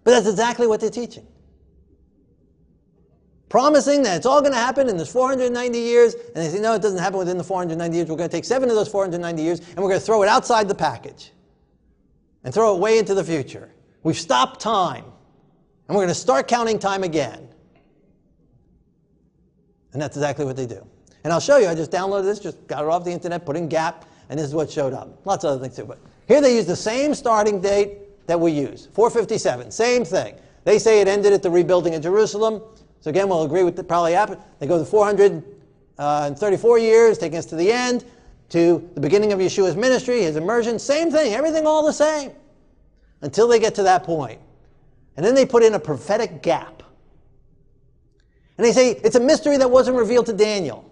But 0.03 0.11
that's 0.11 0.27
exactly 0.27 0.65
what 0.65 0.79
they're 0.79 0.89
teaching. 0.89 1.27
Promising 3.47 4.01
that 4.03 4.17
it's 4.17 4.25
all 4.25 4.41
going 4.41 4.53
to 4.53 4.59
happen 4.59 4.89
in 4.89 4.97
this 4.97 5.11
490 5.11 5.77
years, 5.77 6.15
and 6.15 6.35
they 6.35 6.49
say, 6.49 6.59
no, 6.59 6.73
it 6.73 6.81
doesn't 6.81 6.99
happen 6.99 7.19
within 7.19 7.37
the 7.37 7.43
490 7.43 7.95
years. 7.95 8.09
We're 8.09 8.15
going 8.15 8.29
to 8.29 8.35
take 8.35 8.45
seven 8.45 8.69
of 8.69 8.75
those 8.75 8.87
490 8.87 9.43
years, 9.43 9.59
and 9.59 9.77
we're 9.77 9.89
going 9.89 9.99
to 9.99 10.05
throw 10.05 10.23
it 10.23 10.29
outside 10.29 10.67
the 10.67 10.75
package 10.75 11.31
and 12.43 12.53
throw 12.53 12.75
it 12.75 12.79
way 12.79 12.97
into 12.97 13.13
the 13.13 13.23
future. 13.23 13.69
We've 14.03 14.17
stopped 14.17 14.59
time, 14.59 15.03
and 15.87 15.95
we're 15.95 16.03
going 16.03 16.07
to 16.09 16.15
start 16.15 16.47
counting 16.47 16.79
time 16.79 17.03
again. 17.03 17.47
And 19.93 20.01
that's 20.01 20.15
exactly 20.15 20.45
what 20.45 20.55
they 20.55 20.65
do. 20.65 20.85
And 21.23 21.33
I'll 21.33 21.39
show 21.39 21.57
you, 21.57 21.67
I 21.67 21.75
just 21.75 21.91
downloaded 21.91 22.23
this, 22.23 22.39
just 22.39 22.65
got 22.67 22.83
it 22.83 22.89
off 22.89 23.03
the 23.03 23.11
internet, 23.11 23.45
put 23.45 23.57
in 23.57 23.67
gap, 23.67 24.05
and 24.29 24.39
this 24.39 24.47
is 24.47 24.55
what 24.55 24.71
showed 24.71 24.93
up. 24.93 25.25
Lots 25.25 25.43
of 25.43 25.51
other 25.51 25.61
things 25.61 25.75
too, 25.75 25.85
but 25.85 25.99
here 26.27 26.39
they 26.41 26.55
use 26.55 26.65
the 26.65 26.75
same 26.75 27.13
starting 27.13 27.59
date 27.59 28.27
that 28.27 28.39
we 28.39 28.51
use, 28.51 28.87
457, 28.93 29.71
same 29.71 30.05
thing. 30.05 30.35
They 30.63 30.77
say 30.79 31.01
it 31.01 31.07
ended 31.07 31.33
at 31.33 31.41
the 31.41 31.49
rebuilding 31.49 31.95
of 31.95 32.03
Jerusalem. 32.03 32.61
So 33.01 33.09
again, 33.09 33.27
we'll 33.27 33.43
agree 33.43 33.63
with 33.63 33.75
the 33.75 33.83
probably 33.83 34.13
happened. 34.13 34.39
They 34.59 34.67
go 34.67 34.77
to 34.77 34.85
434 34.85 35.97
uh, 35.97 36.75
years, 36.79 37.17
taking 37.17 37.39
us 37.39 37.45
to 37.47 37.55
the 37.55 37.71
end 37.71 38.05
to 38.49 38.89
the 38.95 39.01
beginning 39.01 39.31
of 39.31 39.39
Yeshua's 39.39 39.75
ministry, 39.75 40.21
his 40.21 40.35
immersion, 40.35 40.79
same 40.79 41.11
thing, 41.11 41.33
everything 41.33 41.65
all 41.67 41.85
the 41.85 41.93
same. 41.93 42.31
Until 43.21 43.47
they 43.47 43.59
get 43.59 43.75
to 43.75 43.83
that 43.83 44.03
point. 44.03 44.39
And 45.17 45.25
then 45.25 45.35
they 45.35 45.45
put 45.45 45.63
in 45.63 45.73
a 45.73 45.79
prophetic 45.79 46.41
gap. 46.41 46.83
And 48.57 48.65
they 48.65 48.71
say 48.71 48.91
it's 48.91 49.15
a 49.15 49.19
mystery 49.19 49.57
that 49.57 49.69
wasn't 49.69 49.97
revealed 49.97 50.25
to 50.27 50.33
Daniel. 50.33 50.89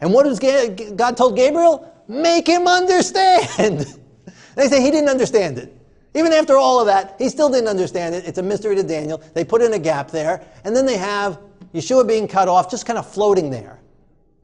And 0.00 0.12
what 0.12 0.24
does 0.24 0.38
God 0.38 1.16
told 1.16 1.36
Gabriel? 1.36 1.92
Make 2.08 2.46
him 2.46 2.66
understand. 2.66 3.86
they 4.54 4.68
say 4.68 4.80
he 4.80 4.90
didn't 4.90 5.10
understand 5.10 5.58
it. 5.58 5.76
Even 6.14 6.32
after 6.32 6.56
all 6.56 6.80
of 6.80 6.86
that, 6.86 7.16
he 7.18 7.28
still 7.28 7.48
didn't 7.48 7.68
understand 7.68 8.14
it. 8.14 8.24
It's 8.24 8.38
a 8.38 8.42
mystery 8.42 8.74
to 8.76 8.82
Daniel. 8.82 9.22
They 9.34 9.44
put 9.44 9.62
in 9.62 9.72
a 9.74 9.78
gap 9.78 10.10
there, 10.10 10.44
and 10.64 10.74
then 10.74 10.86
they 10.86 10.96
have 10.96 11.38
Yeshua 11.72 12.06
being 12.06 12.26
cut 12.26 12.48
off, 12.48 12.70
just 12.70 12.84
kind 12.84 12.98
of 12.98 13.08
floating 13.08 13.50
there. 13.50 13.78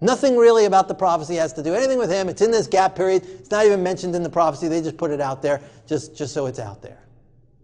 Nothing 0.00 0.36
really 0.36 0.66
about 0.66 0.88
the 0.88 0.94
prophecy 0.94 1.36
has 1.36 1.52
to 1.54 1.62
do 1.62 1.74
anything 1.74 1.98
with 1.98 2.10
him. 2.10 2.28
It's 2.28 2.42
in 2.42 2.50
this 2.50 2.66
gap 2.66 2.94
period. 2.94 3.24
It's 3.24 3.50
not 3.50 3.64
even 3.64 3.82
mentioned 3.82 4.14
in 4.14 4.22
the 4.22 4.30
prophecy. 4.30 4.68
They 4.68 4.82
just 4.82 4.98
put 4.98 5.10
it 5.10 5.20
out 5.20 5.40
there 5.40 5.62
just, 5.86 6.14
just 6.14 6.34
so 6.34 6.46
it's 6.46 6.58
out 6.58 6.82
there. 6.82 7.02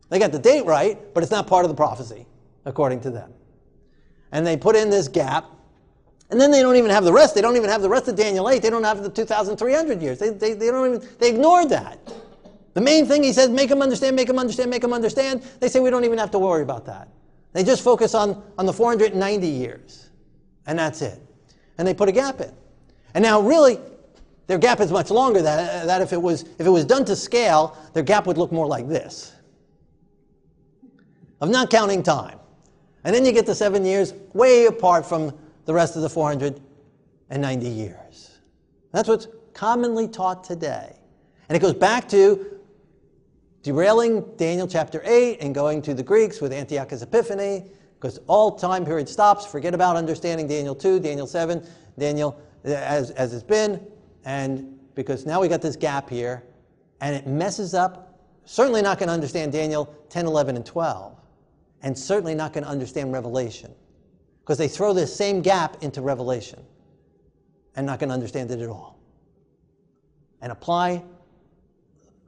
They 0.08 0.18
got 0.18 0.32
the 0.32 0.38
date 0.38 0.64
right, 0.64 0.98
but 1.14 1.22
it's 1.22 1.32
not 1.32 1.46
part 1.46 1.64
of 1.64 1.70
the 1.70 1.74
prophecy, 1.74 2.26
according 2.64 3.00
to 3.02 3.10
them. 3.10 3.32
And 4.30 4.46
they 4.46 4.56
put 4.56 4.76
in 4.76 4.88
this 4.88 5.08
gap, 5.08 5.44
and 6.30 6.40
then 6.40 6.50
they 6.50 6.62
don't 6.62 6.76
even 6.76 6.90
have 6.90 7.04
the 7.04 7.12
rest. 7.12 7.34
They 7.34 7.42
don't 7.42 7.56
even 7.56 7.68
have 7.68 7.82
the 7.82 7.88
rest 7.88 8.08
of 8.08 8.16
Daniel 8.16 8.48
8. 8.48 8.62
They 8.62 8.70
don't 8.70 8.84
have 8.84 9.02
the 9.02 9.10
2,300 9.10 10.00
years. 10.00 10.18
They, 10.18 10.30
they, 10.30 10.54
they, 10.54 10.70
don't 10.70 10.94
even, 10.94 11.08
they 11.18 11.28
ignored 11.28 11.68
that. 11.68 11.98
The 12.72 12.80
main 12.80 13.04
thing 13.04 13.22
he 13.22 13.34
says, 13.34 13.50
make 13.50 13.68
them 13.68 13.82
understand, 13.82 14.16
make 14.16 14.28
them 14.28 14.38
understand, 14.38 14.70
make 14.70 14.80
them 14.80 14.94
understand. 14.94 15.42
They 15.60 15.68
say 15.68 15.80
we 15.80 15.90
don't 15.90 16.04
even 16.04 16.16
have 16.16 16.30
to 16.30 16.38
worry 16.38 16.62
about 16.62 16.86
that. 16.86 17.08
They 17.52 17.62
just 17.62 17.84
focus 17.84 18.14
on, 18.14 18.42
on 18.56 18.64
the 18.64 18.72
490 18.72 19.46
years, 19.46 20.08
and 20.66 20.78
that's 20.78 21.02
it 21.02 21.20
and 21.78 21.86
they 21.86 21.94
put 21.94 22.08
a 22.08 22.12
gap 22.12 22.40
in. 22.40 22.52
And 23.14 23.22
now, 23.22 23.40
really, 23.40 23.78
their 24.46 24.58
gap 24.58 24.80
is 24.80 24.90
much 24.90 25.10
longer. 25.10 25.42
That, 25.42 25.86
that 25.86 26.02
if, 26.02 26.12
it 26.12 26.20
was, 26.20 26.42
if 26.58 26.66
it 26.66 26.70
was 26.70 26.84
done 26.84 27.04
to 27.06 27.16
scale, 27.16 27.76
their 27.92 28.02
gap 28.02 28.26
would 28.26 28.38
look 28.38 28.52
more 28.52 28.66
like 28.66 28.88
this 28.88 29.32
of 31.42 31.50
not 31.50 31.68
counting 31.70 32.02
time. 32.02 32.38
And 33.04 33.14
then 33.14 33.26
you 33.26 33.32
get 33.32 33.46
the 33.46 33.54
seven 33.54 33.84
years 33.84 34.14
way 34.32 34.66
apart 34.66 35.04
from 35.04 35.36
the 35.64 35.74
rest 35.74 35.96
of 35.96 36.02
the 36.02 36.08
490 36.08 37.68
years. 37.68 38.38
That's 38.92 39.08
what's 39.08 39.26
commonly 39.52 40.06
taught 40.06 40.44
today. 40.44 40.96
And 41.48 41.56
it 41.56 41.58
goes 41.58 41.74
back 41.74 42.08
to 42.10 42.60
derailing 43.62 44.24
Daniel 44.36 44.68
chapter 44.68 45.02
8 45.04 45.38
and 45.40 45.52
going 45.52 45.82
to 45.82 45.94
the 45.94 46.02
Greeks 46.02 46.40
with 46.40 46.52
Antiochus 46.52 47.02
Epiphanes 47.02 47.68
because 48.02 48.18
all 48.26 48.50
time 48.50 48.84
period 48.84 49.08
stops. 49.08 49.46
Forget 49.46 49.74
about 49.74 49.94
understanding 49.94 50.48
Daniel 50.48 50.74
2, 50.74 50.98
Daniel 50.98 51.26
7, 51.26 51.64
Daniel 51.96 52.36
as, 52.64 53.12
as 53.12 53.32
it's 53.32 53.44
been, 53.44 53.80
and 54.24 54.76
because 54.96 55.24
now 55.24 55.40
we 55.40 55.46
got 55.46 55.62
this 55.62 55.76
gap 55.76 56.10
here, 56.10 56.42
and 57.00 57.14
it 57.14 57.28
messes 57.28 57.74
up. 57.74 58.18
Certainly 58.44 58.82
not 58.82 58.98
going 58.98 59.06
to 59.06 59.12
understand 59.12 59.52
Daniel 59.52 59.94
10, 60.08 60.26
11, 60.26 60.56
and 60.56 60.66
12, 60.66 61.16
and 61.82 61.96
certainly 61.96 62.34
not 62.34 62.52
going 62.52 62.64
to 62.64 62.70
understand 62.70 63.12
Revelation 63.12 63.72
because 64.40 64.58
they 64.58 64.66
throw 64.66 64.92
this 64.92 65.14
same 65.14 65.40
gap 65.40 65.80
into 65.84 66.02
Revelation 66.02 66.60
and 67.76 67.86
not 67.86 68.00
going 68.00 68.08
to 68.08 68.14
understand 68.14 68.50
it 68.50 68.60
at 68.60 68.68
all. 68.68 68.98
And 70.40 70.50
apply 70.50 71.04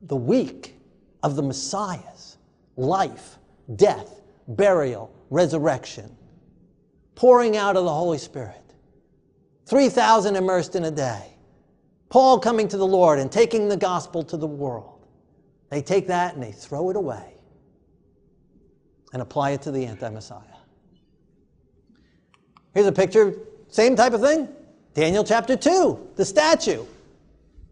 the 0.03 0.15
week 0.15 0.77
of 1.25 1.35
the 1.35 1.43
Messiah's 1.43 2.39
life, 2.77 3.39
death, 3.75 4.21
burial, 4.47 5.14
resurrection, 5.35 6.17
pouring 7.15 7.57
out 7.57 7.77
of 7.77 7.85
the 7.85 7.93
Holy 7.93 8.19
Spirit. 8.19 8.61
3,000 9.67 10.37
immersed 10.37 10.77
in 10.77 10.85
a 10.85 10.91
day. 10.91 11.37
Paul 12.09 12.39
coming 12.39 12.69
to 12.69 12.77
the 12.77 12.87
Lord 12.87 13.19
and 13.19 13.31
taking 13.31 13.69
the 13.69 13.77
gospel 13.77 14.23
to 14.25 14.37
the 14.37 14.47
world. 14.47 15.07
They 15.71 15.83
take 15.83 16.07
that 16.07 16.35
and 16.35 16.43
they 16.43 16.53
throw 16.53 16.91
it 16.91 16.97
away 16.97 17.35
and 19.13 19.21
apply 19.21 19.51
it 19.51 19.63
to 19.63 19.73
the 19.73 19.85
anti 19.87 20.09
Messiah. 20.09 20.41
Here's 22.73 22.87
a 22.87 22.93
picture, 22.93 23.35
same 23.69 23.97
type 23.97 24.13
of 24.13 24.21
thing. 24.21 24.49
Daniel 24.95 25.25
chapter 25.25 25.57
2, 25.57 26.11
the 26.17 26.25
statue 26.25 26.85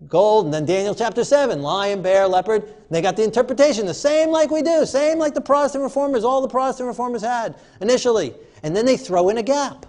gold, 0.08 0.46
and 0.46 0.54
then 0.54 0.64
Daniel 0.64 0.94
chapter 0.94 1.24
7, 1.24 1.62
lion, 1.62 2.02
bear, 2.02 2.26
leopard. 2.26 2.64
They 2.90 3.00
got 3.00 3.16
the 3.16 3.24
interpretation, 3.24 3.86
the 3.86 3.94
same 3.94 4.30
like 4.30 4.50
we 4.50 4.62
do, 4.62 4.84
same 4.84 5.18
like 5.18 5.34
the 5.34 5.40
Protestant 5.40 5.84
reformers, 5.84 6.24
all 6.24 6.40
the 6.40 6.48
Protestant 6.48 6.88
reformers 6.88 7.22
had 7.22 7.56
initially. 7.80 8.34
And 8.62 8.74
then 8.76 8.86
they 8.86 8.96
throw 8.96 9.28
in 9.28 9.38
a 9.38 9.42
gap, 9.42 9.86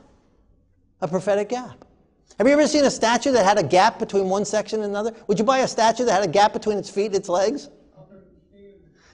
a 1.02 1.08
prophetic 1.08 1.50
gap. 1.50 1.86
Have 2.38 2.48
you 2.48 2.54
ever 2.54 2.68
seen 2.68 2.86
a 2.86 2.92
statue 2.92 3.32
that 3.32 3.46
had 3.46 3.58
a 3.58 3.64
gap 3.64 4.00
between 4.00 4.30
one 4.30 4.46
section 4.46 4.82
and 4.82 4.90
another? 4.90 5.14
Would 5.28 5.38
you 5.38 5.46
buy 5.46 5.60
a 5.60 5.68
statue 5.68 6.06
that 6.06 6.14
had 6.14 6.24
a 6.24 6.32
gap 6.32 6.54
between 6.54 6.78
its 6.78 6.90
feet 6.90 7.08
and 7.08 7.16
its 7.16 7.30
legs? 7.30 7.70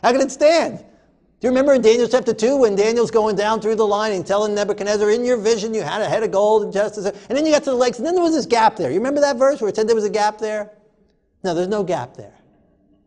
How 0.01 0.11
could 0.11 0.21
it 0.21 0.31
stand? 0.31 0.77
Do 0.77 1.47
you 1.47 1.49
remember 1.49 1.73
in 1.73 1.81
Daniel 1.81 2.07
chapter 2.07 2.33
2 2.33 2.57
when 2.57 2.75
Daniel's 2.75 3.11
going 3.11 3.35
down 3.35 3.61
through 3.61 3.75
the 3.75 3.87
line 3.87 4.11
and 4.11 4.25
telling 4.25 4.53
Nebuchadnezzar, 4.53 5.09
in 5.09 5.23
your 5.23 5.37
vision 5.37 5.73
you 5.73 5.81
had 5.81 6.01
a 6.01 6.09
head 6.09 6.23
of 6.23 6.31
gold 6.31 6.63
and 6.63 6.73
justice, 6.73 7.05
and 7.05 7.37
then 7.37 7.45
you 7.45 7.51
got 7.51 7.63
to 7.63 7.71
the 7.71 7.75
legs, 7.75 7.97
and 7.97 8.05
then 8.05 8.13
there 8.13 8.23
was 8.23 8.33
this 8.33 8.45
gap 8.45 8.75
there. 8.75 8.89
You 8.89 8.97
remember 8.97 9.21
that 9.21 9.37
verse 9.37 9.61
where 9.61 9.69
it 9.69 9.75
said 9.75 9.87
there 9.87 9.95
was 9.95 10.05
a 10.05 10.09
gap 10.09 10.37
there? 10.37 10.71
No, 11.43 11.53
there's 11.53 11.67
no 11.67 11.83
gap 11.83 12.15
there. 12.15 12.33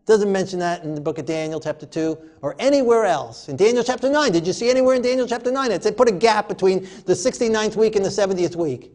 Doesn't 0.05 0.33
mention 0.33 0.59
that 0.59 0.83
in 0.83 0.95
the 0.95 1.01
book 1.01 1.18
of 1.18 1.26
Daniel, 1.26 1.61
chapter 1.61 1.87
2, 1.87 2.18
or 2.41 2.57
anywhere 2.59 3.05
else. 3.05 3.49
In 3.49 3.57
Daniel 3.57 3.85
chapter 3.85 4.11
9, 4.11 4.33
did 4.33 4.47
you 4.47 4.53
see 4.53 4.68
anywhere 4.68 4.97
in 4.97 5.03
Daniel 5.03 5.28
chapter 5.28 5.53
9 5.53 5.70
it 5.70 5.83
said 5.83 5.97
put 5.97 6.09
a 6.09 6.12
gap 6.12 6.49
between 6.49 6.89
the 7.07 7.12
69th 7.12 7.76
week 7.76 7.95
and 7.95 8.05
the 8.05 8.09
70th 8.09 8.57
week? 8.57 8.93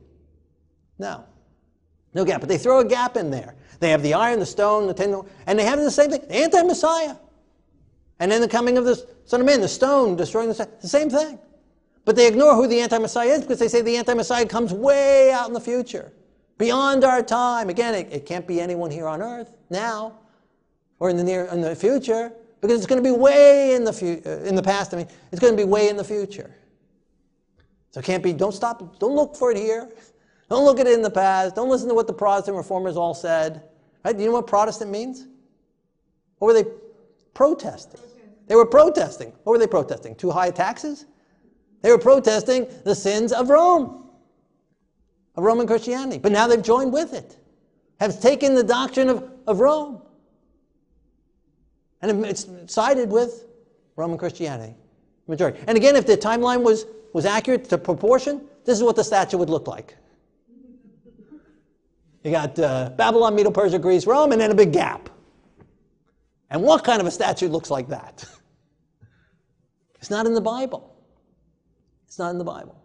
No. 1.00 1.24
No 2.14 2.26
gap. 2.26 2.42
But 2.42 2.50
they 2.50 2.58
throw 2.58 2.80
a 2.80 2.86
gap 2.86 3.16
in 3.16 3.32
there. 3.32 3.56
They 3.80 3.90
have 3.92 4.04
the 4.04 4.16
iron, 4.16 4.40
the 4.40 4.46
stone, 4.46 4.88
the 4.88 4.94
tin, 4.94 5.22
and 5.46 5.58
they 5.58 5.64
have 5.64 5.80
the 5.80 5.92
same 5.92 6.10
thing 6.10 6.22
The 6.28 6.36
anti 6.36 6.64
Messiah. 6.64 7.16
And 8.20 8.32
then 8.32 8.42
the 8.42 8.48
coming 8.48 8.78
of 8.78 8.86
the 8.86 9.08
Son 9.26 9.40
of 9.40 9.46
Man, 9.46 9.62
the 9.62 9.68
stone 9.68 10.16
destroying 10.16 10.50
the 10.50 10.70
the 10.82 10.88
same 10.88 11.10
thing. 11.10 11.38
But 12.04 12.16
they 12.16 12.28
ignore 12.28 12.56
who 12.56 12.68
the 12.68 12.82
anti 12.82 12.98
Messiah 12.98 13.30
is 13.30 13.42
because 13.42 13.60
they 13.60 13.68
say 13.68 13.82
the 13.82 13.98
anti 13.98 14.16
Messiah 14.16 14.46
comes 14.46 14.74
way 14.74 15.32
out 15.32 15.48
in 15.48 15.54
the 15.54 15.62
future 15.62 16.12
beyond 16.58 17.04
our 17.04 17.22
time. 17.22 17.70
Again, 17.70 17.94
it, 17.96 18.12
it 18.12 18.26
can't 18.26 18.48
be 18.48 18.60
anyone 18.60 18.92
here 18.92 19.08
on 19.08 19.22
earth 19.22 19.56
now 19.70 20.20
or 21.00 21.10
in 21.10 21.18
the 21.18 21.24
near 21.24 21.46
in 21.46 21.62
the 21.62 21.76
future 21.76 22.32
because 22.62 22.78
it's 22.78 22.88
going 22.88 23.02
to 23.02 23.08
be 23.08 23.16
way 23.16 23.76
in 23.76 23.84
the 23.84 23.94
fu- 23.94 24.22
uh, 24.26 24.44
in 24.44 24.56
the 24.56 24.64
past. 24.64 24.94
I 24.94 24.98
mean, 24.98 25.08
it's 25.32 25.40
going 25.40 25.56
to 25.56 25.58
be 25.58 25.68
way 25.68 25.90
in 25.90 25.98
the 25.98 26.04
future. 26.04 26.54
So 27.92 28.00
it 28.00 28.06
can't 28.06 28.24
be. 28.24 28.34
Don't 28.34 28.54
stop. 28.54 29.00
Don't 29.00 29.16
look 29.16 29.36
for 29.36 29.52
it 29.52 29.58
here. 29.58 29.90
Don't 30.50 30.64
look 30.64 30.80
at 30.80 30.88
it 30.88 30.94
in 30.94 31.02
the 31.02 31.10
past. 31.10 31.56
Don't 31.56 31.70
listen 31.70 31.90
to 31.90 31.94
what 31.94 32.08
the 32.08 32.14
Protestant 32.14 32.56
reformers 32.56 32.96
all 32.96 33.14
said. 33.14 33.64
Right? 34.06 34.16
Do 34.16 34.24
you 34.24 34.30
know 34.30 34.36
what 34.36 34.48
Protestant 34.48 34.90
means? 34.90 35.28
What 36.40 36.48
were 36.48 36.54
they 36.54 36.70
protesting? 37.34 38.00
They 38.48 38.56
were 38.56 38.66
protesting. 38.66 39.34
What 39.44 39.54
were 39.54 39.58
they 39.58 39.68
protesting? 39.68 40.16
Too 40.16 40.32
high 40.32 40.52
taxes? 40.52 41.06
They 41.82 41.92
were 41.92 41.98
protesting 41.98 42.68
the 42.86 42.96
sins 42.96 43.34
of 43.34 43.50
Rome 43.50 44.07
of 45.38 45.44
Roman 45.44 45.68
Christianity. 45.68 46.18
But 46.18 46.32
now 46.32 46.48
they've 46.48 46.62
joined 46.62 46.92
with 46.92 47.14
it, 47.14 47.38
have 48.00 48.20
taken 48.20 48.56
the 48.56 48.64
doctrine 48.64 49.08
of, 49.08 49.32
of 49.46 49.60
Rome, 49.60 50.02
and 52.02 52.26
it's 52.26 52.48
sided 52.68 53.10
with 53.10 53.46
Roman 53.96 54.18
Christianity. 54.18 54.76
Majority. 55.28 55.60
And 55.68 55.78
again, 55.78 55.96
if 55.96 56.06
the 56.06 56.16
timeline 56.16 56.64
was, 56.64 56.86
was 57.14 57.26
accurate 57.26 57.66
to 57.66 57.78
proportion, 57.78 58.42
this 58.66 58.78
is 58.78 58.84
what 58.84 58.96
the 58.96 59.04
statue 59.04 59.38
would 59.38 59.50
look 59.50 59.68
like. 59.68 59.96
You 62.24 62.32
got 62.32 62.58
uh, 62.60 62.90
Babylon, 62.92 63.36
Medo 63.36 63.52
Persia, 63.52 63.80
Greece, 63.80 64.06
Rome, 64.06 64.32
and 64.32 64.40
then 64.40 64.52
a 64.52 64.56
big 64.56 64.74
gap. 64.74 65.10
And 66.50 66.62
what 66.62 66.84
kind 66.84 67.02
of 67.02 67.08
a 67.08 67.12
statue 67.12 67.50
looks 67.50 67.70
like 67.70 67.90
that? 67.90 68.26
it's 70.00 70.10
not 70.10 70.26
in 70.26 70.34
the 70.34 70.42
Bible. 70.42 70.96
It's 72.06 72.20
not 72.20 72.32
in 72.32 72.38
the 72.38 72.44
Bible. 72.44 72.82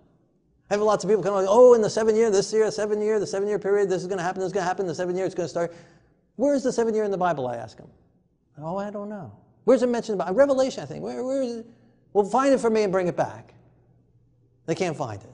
I 0.72 0.76
have 0.76 0.80
lots 0.80 1.04
of 1.04 1.10
people 1.10 1.22
come 1.22 1.34
like, 1.34 1.44
oh, 1.46 1.74
in 1.74 1.82
the 1.82 1.90
seven 1.90 2.16
year, 2.16 2.30
this 2.30 2.50
year, 2.50 2.70
seven 2.70 3.02
year, 3.02 3.20
the 3.20 3.26
seven 3.26 3.46
year 3.46 3.58
period, 3.58 3.90
this 3.90 4.00
is 4.00 4.06
going 4.08 4.16
to 4.16 4.24
happen, 4.24 4.40
this 4.40 4.46
is 4.46 4.52
going 4.54 4.62
to 4.62 4.66
happen, 4.66 4.86
the 4.86 4.94
seven 4.94 5.14
year, 5.14 5.26
it's 5.26 5.34
going 5.34 5.44
to 5.44 5.50
start. 5.50 5.74
Where's 6.36 6.62
the 6.62 6.72
seven 6.72 6.94
year 6.94 7.04
in 7.04 7.10
the 7.10 7.18
Bible? 7.18 7.46
I 7.46 7.56
ask 7.56 7.76
them. 7.76 7.90
Oh, 8.56 8.78
I 8.78 8.88
don't 8.88 9.10
know. 9.10 9.36
Where's 9.64 9.82
it 9.82 9.90
mentioned 9.90 10.18
about 10.18 10.34
Revelation? 10.34 10.82
I 10.82 10.86
think. 10.86 11.04
Where, 11.04 11.22
where 11.22 11.42
is 11.42 11.56
it? 11.56 11.66
Well, 12.14 12.24
find 12.24 12.54
it 12.54 12.58
for 12.58 12.70
me 12.70 12.84
and 12.84 12.90
bring 12.90 13.06
it 13.06 13.18
back. 13.18 13.52
They 14.64 14.74
can't 14.74 14.96
find 14.96 15.22
it. 15.22 15.28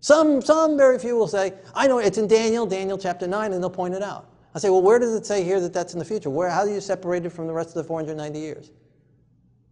Some, 0.00 0.42
some 0.42 0.76
very 0.76 0.98
few 0.98 1.16
will 1.16 1.28
say, 1.28 1.54
I 1.74 1.86
know 1.86 1.98
it's 1.98 2.18
in 2.18 2.28
Daniel, 2.28 2.66
Daniel 2.66 2.98
chapter 2.98 3.26
9, 3.26 3.54
and 3.54 3.62
they'll 3.62 3.70
point 3.70 3.94
it 3.94 4.02
out. 4.02 4.28
I 4.54 4.58
say, 4.58 4.68
well, 4.68 4.82
where 4.82 4.98
does 4.98 5.14
it 5.14 5.24
say 5.24 5.44
here 5.44 5.60
that 5.60 5.72
that's 5.72 5.94
in 5.94 5.98
the 5.98 6.04
future? 6.04 6.28
Where, 6.28 6.50
how 6.50 6.66
do 6.66 6.72
you 6.72 6.82
separate 6.82 7.24
it 7.24 7.30
from 7.30 7.46
the 7.46 7.54
rest 7.54 7.70
of 7.70 7.76
the 7.76 7.84
490 7.84 8.38
years? 8.38 8.70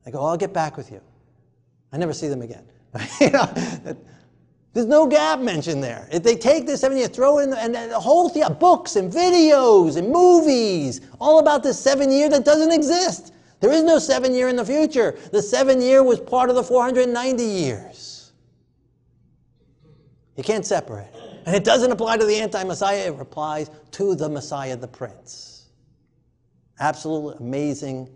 They 0.07 0.11
go, 0.11 0.25
I'll 0.25 0.39
get 0.39 0.55
back 0.55 0.79
with 0.79 0.91
you. 0.91 1.03
I 1.93 1.99
never 1.99 2.15
see 2.15 2.29
them 2.29 2.41
again. 2.41 2.65
you 3.21 3.29
know, 3.29 3.47
there's 4.77 4.87
no 4.87 5.07
gap 5.07 5.39
mentioned 5.39 5.83
there. 5.83 6.07
If 6.13 6.23
they 6.23 6.37
take 6.37 6.67
this 6.67 6.83
seven 6.83 6.99
years, 6.99 7.09
throw 7.09 7.39
it 7.39 7.45
in, 7.45 7.51
the, 7.51 7.59
and 7.59 7.75
the 7.75 7.99
whole 7.99 8.29
thing, 8.29 8.45
books 8.61 8.97
and 8.97 9.11
videos 9.11 9.97
and 9.97 10.11
movies, 10.11 11.01
all 11.19 11.39
about 11.39 11.63
this 11.63 11.81
seven 11.81 12.13
year 12.13 12.29
that 12.29 12.45
doesn't 12.45 12.71
exist. 12.71 13.33
There 13.61 13.73
is 13.73 13.83
no 13.83 13.99
seven 13.99 14.35
year 14.35 14.49
in 14.49 14.57
the 14.57 14.67
future. 14.67 15.19
The 15.33 15.41
seven 15.41 15.81
year 15.81 16.03
was 16.03 16.21
part 16.21 16.51
of 16.51 16.57
the 16.57 16.63
490 16.63 17.43
years. 17.43 18.33
You 20.37 20.45
can't 20.45 20.67
separate 20.67 21.07
it. 21.07 21.41
And 21.47 21.57
it 21.57 21.65
doesn't 21.65 21.91
apply 21.91 22.19
to 22.19 22.27
the 22.27 22.37
anti 22.37 22.63
Messiah, 22.63 23.11
it 23.11 23.19
applies 23.19 23.71
to 23.93 24.15
the 24.15 24.29
Messiah, 24.29 24.77
the 24.77 24.89
Prince. 24.89 25.71
Absolutely 26.81 27.37
amazing 27.41 28.11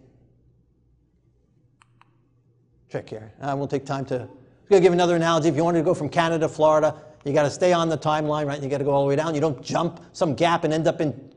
trick 2.90 3.08
here. 3.08 3.32
I 3.40 3.54
won't 3.54 3.70
take 3.70 3.86
time 3.86 4.04
to 4.06 4.28
going 4.70 4.82
to 4.82 4.86
give 4.86 4.92
another 4.92 5.16
analogy. 5.16 5.48
If 5.48 5.56
you 5.56 5.64
wanted 5.64 5.78
to 5.78 5.84
go 5.84 5.94
from 5.94 6.08
Canada 6.08 6.46
to 6.46 6.48
Florida, 6.48 6.94
you 7.24 7.32
got 7.32 7.42
to 7.42 7.50
stay 7.50 7.72
on 7.72 7.88
the 7.88 7.98
timeline, 7.98 8.46
right? 8.46 8.62
You 8.62 8.68
got 8.68 8.78
to 8.78 8.84
go 8.84 8.92
all 8.92 9.02
the 9.02 9.08
way 9.08 9.16
down. 9.16 9.34
You 9.34 9.40
don't 9.40 9.60
jump 9.62 10.00
some 10.12 10.34
gap 10.34 10.62
and 10.62 10.72
end 10.72 10.86
up 10.86 11.00
in 11.00 11.32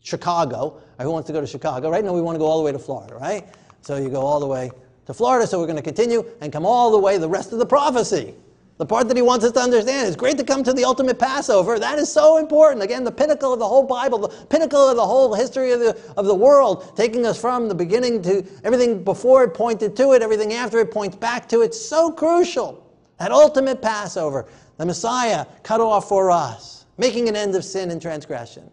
Chicago. 0.00 0.80
Who 1.00 1.10
wants 1.10 1.26
to 1.26 1.32
go 1.32 1.40
to 1.40 1.46
Chicago, 1.46 1.90
right? 1.90 2.04
No, 2.04 2.12
we 2.12 2.20
want 2.20 2.36
to 2.36 2.38
go 2.38 2.46
all 2.46 2.58
the 2.58 2.64
way 2.64 2.70
to 2.70 2.78
Florida, 2.78 3.16
right? 3.16 3.48
So 3.80 3.96
you 3.96 4.08
go 4.08 4.20
all 4.20 4.38
the 4.38 4.46
way 4.46 4.70
to 5.06 5.12
Florida. 5.12 5.44
So 5.46 5.58
we're 5.58 5.66
going 5.66 5.76
to 5.76 5.82
continue 5.82 6.24
and 6.40 6.52
come 6.52 6.64
all 6.64 6.92
the 6.92 6.98
way 6.98 7.18
the 7.18 7.28
rest 7.28 7.52
of 7.52 7.58
the 7.58 7.66
prophecy. 7.66 8.34
The 8.82 8.86
part 8.86 9.06
that 9.06 9.16
he 9.16 9.22
wants 9.22 9.44
us 9.44 9.52
to 9.52 9.60
understand. 9.60 10.08
It's 10.08 10.16
great 10.16 10.36
to 10.38 10.42
come 10.42 10.64
to 10.64 10.72
the 10.72 10.82
ultimate 10.82 11.16
Passover. 11.16 11.78
That 11.78 12.00
is 12.00 12.10
so 12.10 12.38
important. 12.38 12.82
Again, 12.82 13.04
the 13.04 13.12
pinnacle 13.12 13.52
of 13.52 13.60
the 13.60 13.68
whole 13.68 13.84
Bible, 13.84 14.18
the 14.18 14.46
pinnacle 14.46 14.88
of 14.88 14.96
the 14.96 15.06
whole 15.06 15.32
history 15.34 15.70
of 15.70 15.78
the, 15.78 15.96
of 16.16 16.26
the 16.26 16.34
world, 16.34 16.96
taking 16.96 17.24
us 17.24 17.40
from 17.40 17.68
the 17.68 17.76
beginning 17.76 18.22
to 18.22 18.44
everything 18.64 19.04
before 19.04 19.44
it 19.44 19.50
pointed 19.50 19.94
to 19.94 20.14
it, 20.14 20.20
everything 20.20 20.54
after 20.54 20.80
it 20.80 20.90
points 20.90 21.14
back 21.14 21.48
to 21.50 21.60
it. 21.60 21.76
So 21.76 22.10
crucial. 22.10 22.92
That 23.20 23.30
ultimate 23.30 23.80
Passover, 23.80 24.46
the 24.78 24.86
Messiah 24.86 25.46
cut 25.62 25.80
off 25.80 26.08
for 26.08 26.32
us, 26.32 26.86
making 26.98 27.28
an 27.28 27.36
end 27.36 27.54
of 27.54 27.64
sin 27.64 27.92
and 27.92 28.02
transgression. 28.02 28.68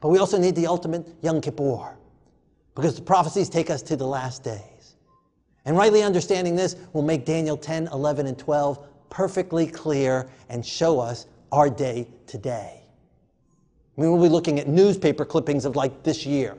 But 0.00 0.08
we 0.08 0.18
also 0.18 0.38
need 0.38 0.56
the 0.56 0.66
ultimate 0.66 1.06
Yom 1.22 1.40
Kippur, 1.40 1.96
because 2.74 2.96
the 2.96 3.02
prophecies 3.02 3.48
take 3.48 3.70
us 3.70 3.80
to 3.82 3.94
the 3.94 4.08
last 4.08 4.42
days. 4.42 4.96
And 5.64 5.76
rightly 5.76 6.02
understanding 6.02 6.56
this 6.56 6.74
will 6.92 7.02
make 7.02 7.24
Daniel 7.24 7.56
10, 7.56 7.86
11, 7.92 8.26
and 8.26 8.36
12 8.36 8.88
perfectly 9.10 9.66
clear 9.66 10.28
and 10.48 10.64
show 10.64 11.00
us 11.00 11.26
our 11.52 11.70
day 11.70 12.08
today. 12.26 12.82
I 13.96 14.00
mean, 14.00 14.12
we'll 14.12 14.22
be 14.22 14.28
looking 14.28 14.60
at 14.60 14.68
newspaper 14.68 15.24
clippings 15.24 15.64
of 15.64 15.76
like 15.76 16.02
this 16.02 16.26
year 16.26 16.56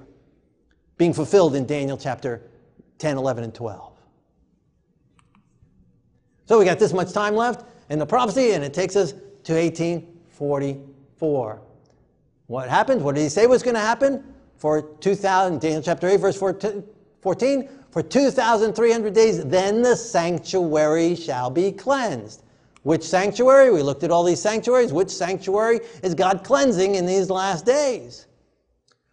being 0.98 1.14
fulfilled 1.14 1.56
in 1.56 1.66
Daniel 1.66 1.98
chapter 1.98 2.42
10, 2.98 3.18
11, 3.18 3.44
and 3.44 3.54
12. 3.54 3.94
So 6.46 6.58
we 6.58 6.66
got 6.66 6.80
this 6.80 6.94
much 6.94 7.12
time 7.12 7.36
left 7.36 7.66
in 7.90 8.00
the 8.00 8.06
prophecy, 8.06 8.52
and 8.52 8.64
it 8.64 8.74
takes 8.74 8.96
us 8.96 9.12
to 9.44 9.54
1844. 9.54 11.62
What 12.48 12.70
happened? 12.70 13.04
What 13.04 13.16
did 13.16 13.22
he 13.22 13.30
say 13.30 13.46
was 13.46 13.62
going 13.62 13.76
to 13.76 13.82
happen? 13.82 14.24
For 14.58 14.82
2000, 14.82 15.62
Daniel 15.62 15.82
chapter 15.82 16.08
8, 16.08 16.18
verse 16.18 16.38
14, 16.38 16.84
for 17.98 18.04
2,300 18.04 19.12
days, 19.12 19.44
then 19.44 19.82
the 19.82 19.96
sanctuary 19.96 21.16
shall 21.16 21.50
be 21.50 21.72
cleansed. 21.72 22.44
Which 22.84 23.02
sanctuary? 23.02 23.72
We 23.72 23.82
looked 23.82 24.04
at 24.04 24.12
all 24.12 24.24
these 24.24 24.40
sanctuaries. 24.40 24.94
Which 24.94 25.10
sanctuary 25.10 25.80
is 26.04 26.14
God 26.14 26.44
cleansing 26.44 26.94
in 26.94 27.08
these 27.08 27.32
last 27.32 27.66
days? 27.66 28.28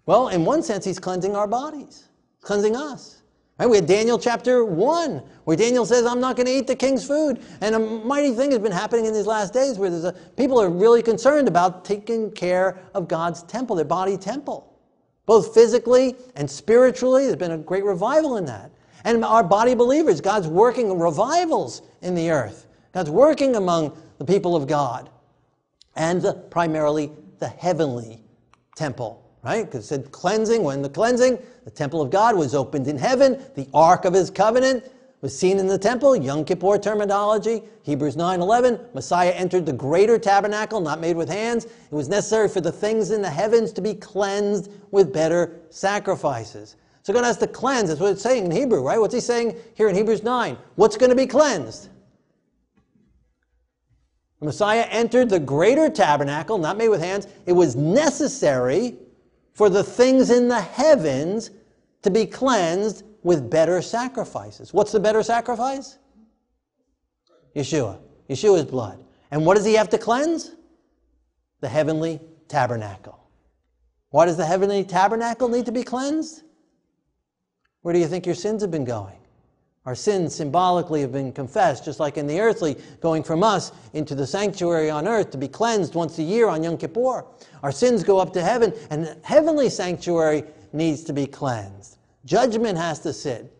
Well, 0.04 0.28
in 0.28 0.44
one 0.44 0.62
sense, 0.62 0.84
He's 0.84 0.98
cleansing 0.98 1.34
our 1.34 1.48
bodies, 1.48 2.10
cleansing 2.42 2.76
us. 2.76 3.22
Right? 3.58 3.70
We 3.70 3.76
had 3.76 3.86
Daniel 3.86 4.18
chapter 4.18 4.66
1, 4.66 5.22
where 5.44 5.56
Daniel 5.56 5.86
says, 5.86 6.04
I'm 6.04 6.20
not 6.20 6.36
going 6.36 6.44
to 6.44 6.52
eat 6.52 6.66
the 6.66 6.76
king's 6.76 7.06
food. 7.06 7.42
And 7.62 7.74
a 7.74 7.78
mighty 7.78 8.32
thing 8.32 8.50
has 8.50 8.60
been 8.60 8.70
happening 8.70 9.06
in 9.06 9.14
these 9.14 9.26
last 9.26 9.54
days 9.54 9.78
where 9.78 9.90
a, 9.90 10.12
people 10.36 10.60
are 10.60 10.68
really 10.68 11.02
concerned 11.02 11.48
about 11.48 11.86
taking 11.86 12.30
care 12.32 12.78
of 12.92 13.08
God's 13.08 13.44
temple, 13.44 13.76
their 13.76 13.86
body 13.86 14.18
temple. 14.18 14.74
Both 15.24 15.54
physically 15.54 16.16
and 16.36 16.50
spiritually, 16.50 17.24
there's 17.24 17.36
been 17.36 17.52
a 17.52 17.56
great 17.56 17.84
revival 17.84 18.36
in 18.36 18.44
that. 18.44 18.70
And 19.04 19.24
our 19.24 19.44
body 19.44 19.74
believers, 19.74 20.20
God's 20.20 20.48
working 20.48 20.98
revivals 20.98 21.82
in 22.02 22.14
the 22.14 22.30
earth. 22.30 22.66
God's 22.92 23.10
working 23.10 23.56
among 23.56 23.96
the 24.18 24.24
people 24.24 24.56
of 24.56 24.66
God 24.66 25.10
and 25.96 26.22
the, 26.22 26.34
primarily 26.34 27.12
the 27.38 27.48
heavenly 27.48 28.22
temple, 28.76 29.22
right? 29.42 29.64
Because 29.64 29.84
it 29.84 29.88
said 29.88 30.12
cleansing, 30.12 30.62
when 30.62 30.80
the 30.80 30.88
cleansing, 30.88 31.38
the 31.64 31.70
temple 31.70 32.00
of 32.00 32.10
God 32.10 32.36
was 32.36 32.54
opened 32.54 32.88
in 32.88 32.98
heaven, 32.98 33.42
the 33.54 33.68
ark 33.74 34.04
of 34.04 34.14
his 34.14 34.30
covenant 34.30 34.84
was 35.24 35.36
seen 35.36 35.58
in 35.58 35.66
the 35.66 35.78
temple, 35.78 36.14
Yom 36.14 36.44
Kippur 36.44 36.76
terminology, 36.76 37.62
Hebrews 37.82 38.14
9:11, 38.14 38.78
Messiah 38.92 39.30
entered 39.30 39.64
the 39.64 39.72
greater 39.72 40.18
tabernacle, 40.18 40.80
not 40.80 41.00
made 41.00 41.16
with 41.16 41.30
hands. 41.30 41.64
It 41.64 41.92
was 41.94 42.10
necessary 42.10 42.46
for 42.46 42.60
the 42.60 42.70
things 42.70 43.10
in 43.10 43.22
the 43.22 43.30
heavens 43.30 43.72
to 43.72 43.80
be 43.80 43.94
cleansed 43.94 44.70
with 44.90 45.14
better 45.14 45.62
sacrifices. 45.70 46.76
So 47.04 47.12
God 47.12 47.24
has 47.24 47.36
to 47.38 47.46
cleanse. 47.46 47.90
That's 47.90 48.00
what 48.00 48.12
it's 48.12 48.22
saying 48.22 48.46
in 48.46 48.50
Hebrew, 48.50 48.82
right? 48.82 48.98
What's 48.98 49.12
he 49.12 49.20
saying 49.20 49.56
here 49.74 49.90
in 49.90 49.94
Hebrews 49.94 50.22
9? 50.22 50.56
What's 50.76 50.96
going 50.96 51.10
to 51.10 51.16
be 51.16 51.26
cleansed? 51.26 51.90
The 54.40 54.46
Messiah 54.46 54.86
entered 54.88 55.28
the 55.28 55.38
greater 55.38 55.90
tabernacle, 55.90 56.56
not 56.56 56.78
made 56.78 56.88
with 56.88 57.02
hands. 57.02 57.28
It 57.44 57.52
was 57.52 57.76
necessary 57.76 58.96
for 59.52 59.68
the 59.68 59.84
things 59.84 60.30
in 60.30 60.48
the 60.48 60.60
heavens 60.60 61.50
to 62.02 62.10
be 62.10 62.24
cleansed 62.24 63.04
with 63.22 63.50
better 63.50 63.82
sacrifices. 63.82 64.72
What's 64.72 64.90
the 64.90 65.00
better 65.00 65.22
sacrifice? 65.22 65.98
Yeshua. 67.54 67.98
Yeshua's 68.30 68.64
blood. 68.64 69.04
And 69.30 69.44
what 69.44 69.56
does 69.56 69.66
he 69.66 69.74
have 69.74 69.90
to 69.90 69.98
cleanse? 69.98 70.52
The 71.60 71.68
heavenly 71.68 72.20
tabernacle. 72.48 73.28
Why 74.08 74.24
does 74.24 74.38
the 74.38 74.46
heavenly 74.46 74.84
tabernacle 74.84 75.48
need 75.48 75.66
to 75.66 75.72
be 75.72 75.82
cleansed? 75.82 76.44
Where 77.84 77.92
do 77.92 78.00
you 78.00 78.08
think 78.08 78.24
your 78.24 78.34
sins 78.34 78.62
have 78.62 78.70
been 78.70 78.86
going? 78.86 79.18
Our 79.84 79.94
sins 79.94 80.34
symbolically 80.34 81.02
have 81.02 81.12
been 81.12 81.32
confessed, 81.32 81.84
just 81.84 82.00
like 82.00 82.16
in 82.16 82.26
the 82.26 82.40
earthly, 82.40 82.78
going 83.02 83.22
from 83.22 83.42
us 83.42 83.72
into 83.92 84.14
the 84.14 84.26
sanctuary 84.26 84.88
on 84.88 85.06
earth 85.06 85.30
to 85.32 85.36
be 85.36 85.48
cleansed 85.48 85.94
once 85.94 86.18
a 86.18 86.22
year 86.22 86.48
on 86.48 86.62
Yom 86.62 86.78
Kippur. 86.78 87.26
Our 87.62 87.70
sins 87.70 88.02
go 88.02 88.16
up 88.16 88.32
to 88.32 88.42
heaven, 88.42 88.72
and 88.88 89.04
the 89.04 89.18
heavenly 89.22 89.68
sanctuary 89.68 90.44
needs 90.72 91.04
to 91.04 91.12
be 91.12 91.26
cleansed. 91.26 91.98
Judgment 92.24 92.78
has 92.78 93.00
to 93.00 93.12
sit 93.12 93.54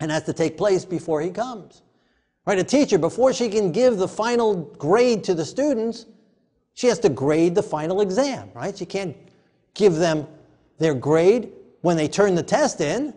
and 0.00 0.10
has 0.10 0.24
to 0.24 0.32
take 0.32 0.58
place 0.58 0.84
before 0.84 1.20
he 1.20 1.30
comes. 1.30 1.82
Right? 2.46 2.58
A 2.58 2.64
teacher, 2.64 2.98
before 2.98 3.32
she 3.32 3.48
can 3.48 3.70
give 3.70 3.98
the 3.98 4.08
final 4.08 4.56
grade 4.78 5.22
to 5.22 5.34
the 5.34 5.44
students, 5.44 6.06
she 6.74 6.88
has 6.88 6.98
to 6.98 7.08
grade 7.08 7.54
the 7.54 7.62
final 7.62 8.00
exam, 8.00 8.50
right? 8.52 8.76
She 8.76 8.84
can't 8.84 9.16
give 9.74 9.94
them 9.94 10.26
their 10.78 10.94
grade 10.94 11.52
when 11.82 11.96
they 11.96 12.08
turn 12.08 12.34
the 12.34 12.42
test 12.42 12.80
in. 12.80 13.14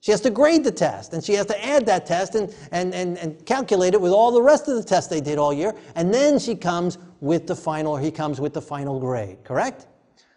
She 0.00 0.12
has 0.12 0.20
to 0.22 0.30
grade 0.30 0.64
the 0.64 0.72
test, 0.72 1.12
and 1.12 1.22
she 1.22 1.34
has 1.34 1.46
to 1.46 1.64
add 1.64 1.84
that 1.86 2.06
test 2.06 2.34
and, 2.34 2.54
and, 2.72 2.94
and, 2.94 3.18
and 3.18 3.44
calculate 3.44 3.92
it 3.92 4.00
with 4.00 4.12
all 4.12 4.32
the 4.32 4.40
rest 4.40 4.66
of 4.66 4.76
the 4.76 4.82
tests 4.82 5.10
they 5.10 5.20
did 5.20 5.38
all 5.38 5.52
year, 5.52 5.74
and 5.94 6.12
then 6.12 6.38
she 6.38 6.54
comes 6.54 6.96
with 7.20 7.46
the 7.46 7.54
final, 7.54 7.92
or 7.92 8.00
he 8.00 8.10
comes 8.10 8.40
with 8.40 8.54
the 8.54 8.62
final 8.62 8.98
grade, 8.98 9.44
correct? 9.44 9.86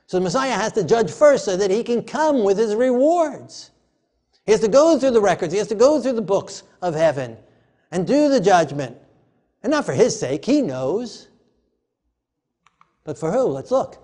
So 0.08 0.18
the 0.18 0.24
Messiah 0.24 0.52
has 0.52 0.74
to 0.74 0.84
judge 0.84 1.12
first 1.12 1.46
so 1.46 1.56
that 1.56 1.72
he 1.72 1.82
can 1.82 2.04
come 2.04 2.44
with 2.44 2.58
his 2.58 2.76
rewards. 2.76 3.72
He 4.46 4.52
has 4.52 4.60
to 4.62 4.68
go 4.68 5.00
through 5.00 5.12
the 5.12 5.22
records, 5.22 5.54
he 5.54 5.60
has 5.60 5.70
to 5.70 5.76
go 5.76 6.02
through 6.02 6.14
the 6.14 6.22
books 6.22 6.64
of 6.82 6.94
heaven 6.94 7.38
and 7.92 8.06
do 8.06 8.28
the 8.28 8.42
judgment. 8.42 8.98
And 9.64 9.72
not 9.72 9.86
for 9.86 9.94
his 9.94 10.20
sake, 10.20 10.44
he 10.44 10.62
knows. 10.62 11.30
But 13.06 13.18
for 13.18 13.32
who? 13.32 13.44
Let's 13.44 13.72
look. 13.72 13.98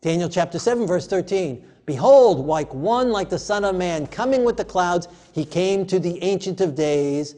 Daniel 0.00 0.28
chapter 0.28 0.58
7, 0.58 0.86
verse 0.86 1.06
13. 1.06 1.64
Behold, 1.86 2.46
like 2.46 2.72
one 2.72 3.10
like 3.10 3.28
the 3.28 3.38
Son 3.38 3.64
of 3.64 3.76
Man 3.76 4.06
coming 4.06 4.44
with 4.44 4.56
the 4.56 4.64
clouds, 4.64 5.08
he 5.32 5.44
came 5.44 5.86
to 5.86 5.98
the 5.98 6.22
Ancient 6.22 6.60
of 6.60 6.74
Days. 6.74 7.36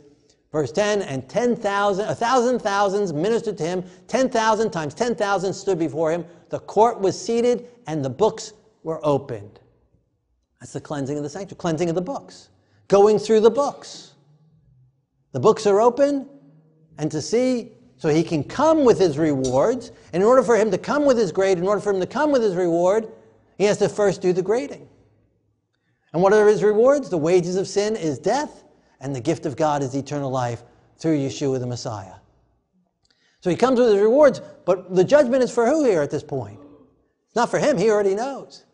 Verse 0.52 0.73
10, 0.73 1.02
and 1.02 1.28
10,000, 1.28 2.09
a 2.09 2.14
thousand 2.14 2.60
thousands 2.60 3.12
ministered 3.12 3.59
to 3.59 3.64
him. 3.64 3.85
10,000 4.06 4.70
times 4.70 4.94
10,000 4.94 5.52
stood 5.52 5.78
before 5.78 6.12
him. 6.12 6.24
The 6.48 6.60
court 6.60 7.01
was 7.01 7.20
seated 7.20 7.68
and 7.86 8.05
the 8.05 8.10
books 8.10 8.52
were 8.82 9.05
opened. 9.05 9.59
That's 10.60 10.73
the 10.73 10.81
cleansing 10.81 11.16
of 11.16 11.23
the 11.23 11.28
sanctuary, 11.28 11.59
cleansing 11.59 11.89
of 11.89 11.94
the 11.94 12.01
books, 12.01 12.48
going 12.89 13.18
through 13.18 13.40
the 13.40 13.51
books. 13.51 14.14
The 15.32 15.40
books 15.40 15.66
are 15.66 15.81
open, 15.81 16.28
and 16.98 17.10
to 17.10 17.20
see, 17.20 17.73
so 17.98 18.09
he 18.09 18.23
can 18.23 18.43
come 18.43 18.85
with 18.85 18.98
his 18.98 19.18
rewards. 19.18 19.90
And 20.12 20.23
in 20.23 20.27
order 20.27 20.43
for 20.43 20.56
him 20.56 20.70
to 20.70 20.78
come 20.78 21.05
with 21.05 21.18
his 21.18 21.32
grade, 21.32 21.59
in 21.59 21.66
order 21.66 21.81
for 21.81 21.93
him 21.93 22.01
to 22.01 22.06
come 22.06 22.32
with 22.32 22.43
his 22.43 22.55
reward, 22.55 23.12
he 23.56 23.64
has 23.64 23.78
to 23.78 23.88
first 23.88 24.20
do 24.20 24.32
the 24.32 24.42
grading. 24.42 24.88
And 26.12 26.22
what 26.22 26.32
are 26.32 26.46
his 26.46 26.62
rewards? 26.62 27.10
The 27.10 27.18
wages 27.18 27.56
of 27.56 27.66
sin 27.66 27.96
is 27.96 28.18
death, 28.18 28.64
and 29.00 29.14
the 29.14 29.20
gift 29.20 29.46
of 29.46 29.56
God 29.56 29.82
is 29.82 29.94
eternal 29.94 30.30
life 30.30 30.62
through 30.98 31.18
Yeshua 31.18 31.58
the 31.60 31.66
Messiah. 31.66 32.14
So 33.40 33.50
he 33.50 33.56
comes 33.56 33.78
with 33.78 33.90
his 33.90 34.00
rewards, 34.00 34.40
but 34.64 34.94
the 34.94 35.04
judgment 35.04 35.42
is 35.42 35.50
for 35.50 35.66
who 35.66 35.84
here 35.84 36.02
at 36.02 36.10
this 36.10 36.22
point? 36.22 36.58
It's 37.26 37.36
not 37.36 37.50
for 37.50 37.58
him, 37.58 37.76
he 37.76 37.90
already 37.90 38.14
knows. 38.14 38.64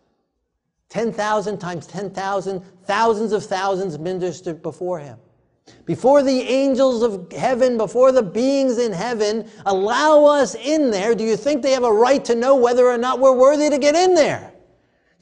10,000 0.88 1.58
times 1.58 1.86
10,000, 1.86 2.60
thousands 2.84 3.32
of 3.32 3.44
thousands 3.44 3.98
ministered 3.98 4.62
before 4.62 4.98
him. 4.98 5.18
Before 5.84 6.22
the 6.22 6.40
angels 6.42 7.02
of 7.02 7.32
heaven, 7.32 7.76
before 7.76 8.12
the 8.12 8.22
beings 8.22 8.78
in 8.78 8.92
heaven 8.92 9.48
allow 9.66 10.24
us 10.26 10.54
in 10.54 10.90
there, 10.90 11.14
do 11.14 11.24
you 11.24 11.36
think 11.36 11.62
they 11.62 11.72
have 11.72 11.84
a 11.84 11.92
right 11.92 12.24
to 12.24 12.34
know 12.34 12.56
whether 12.56 12.86
or 12.86 12.98
not 12.98 13.20
we're 13.20 13.36
worthy 13.36 13.70
to 13.70 13.78
get 13.78 13.94
in 13.94 14.14
there? 14.14 14.51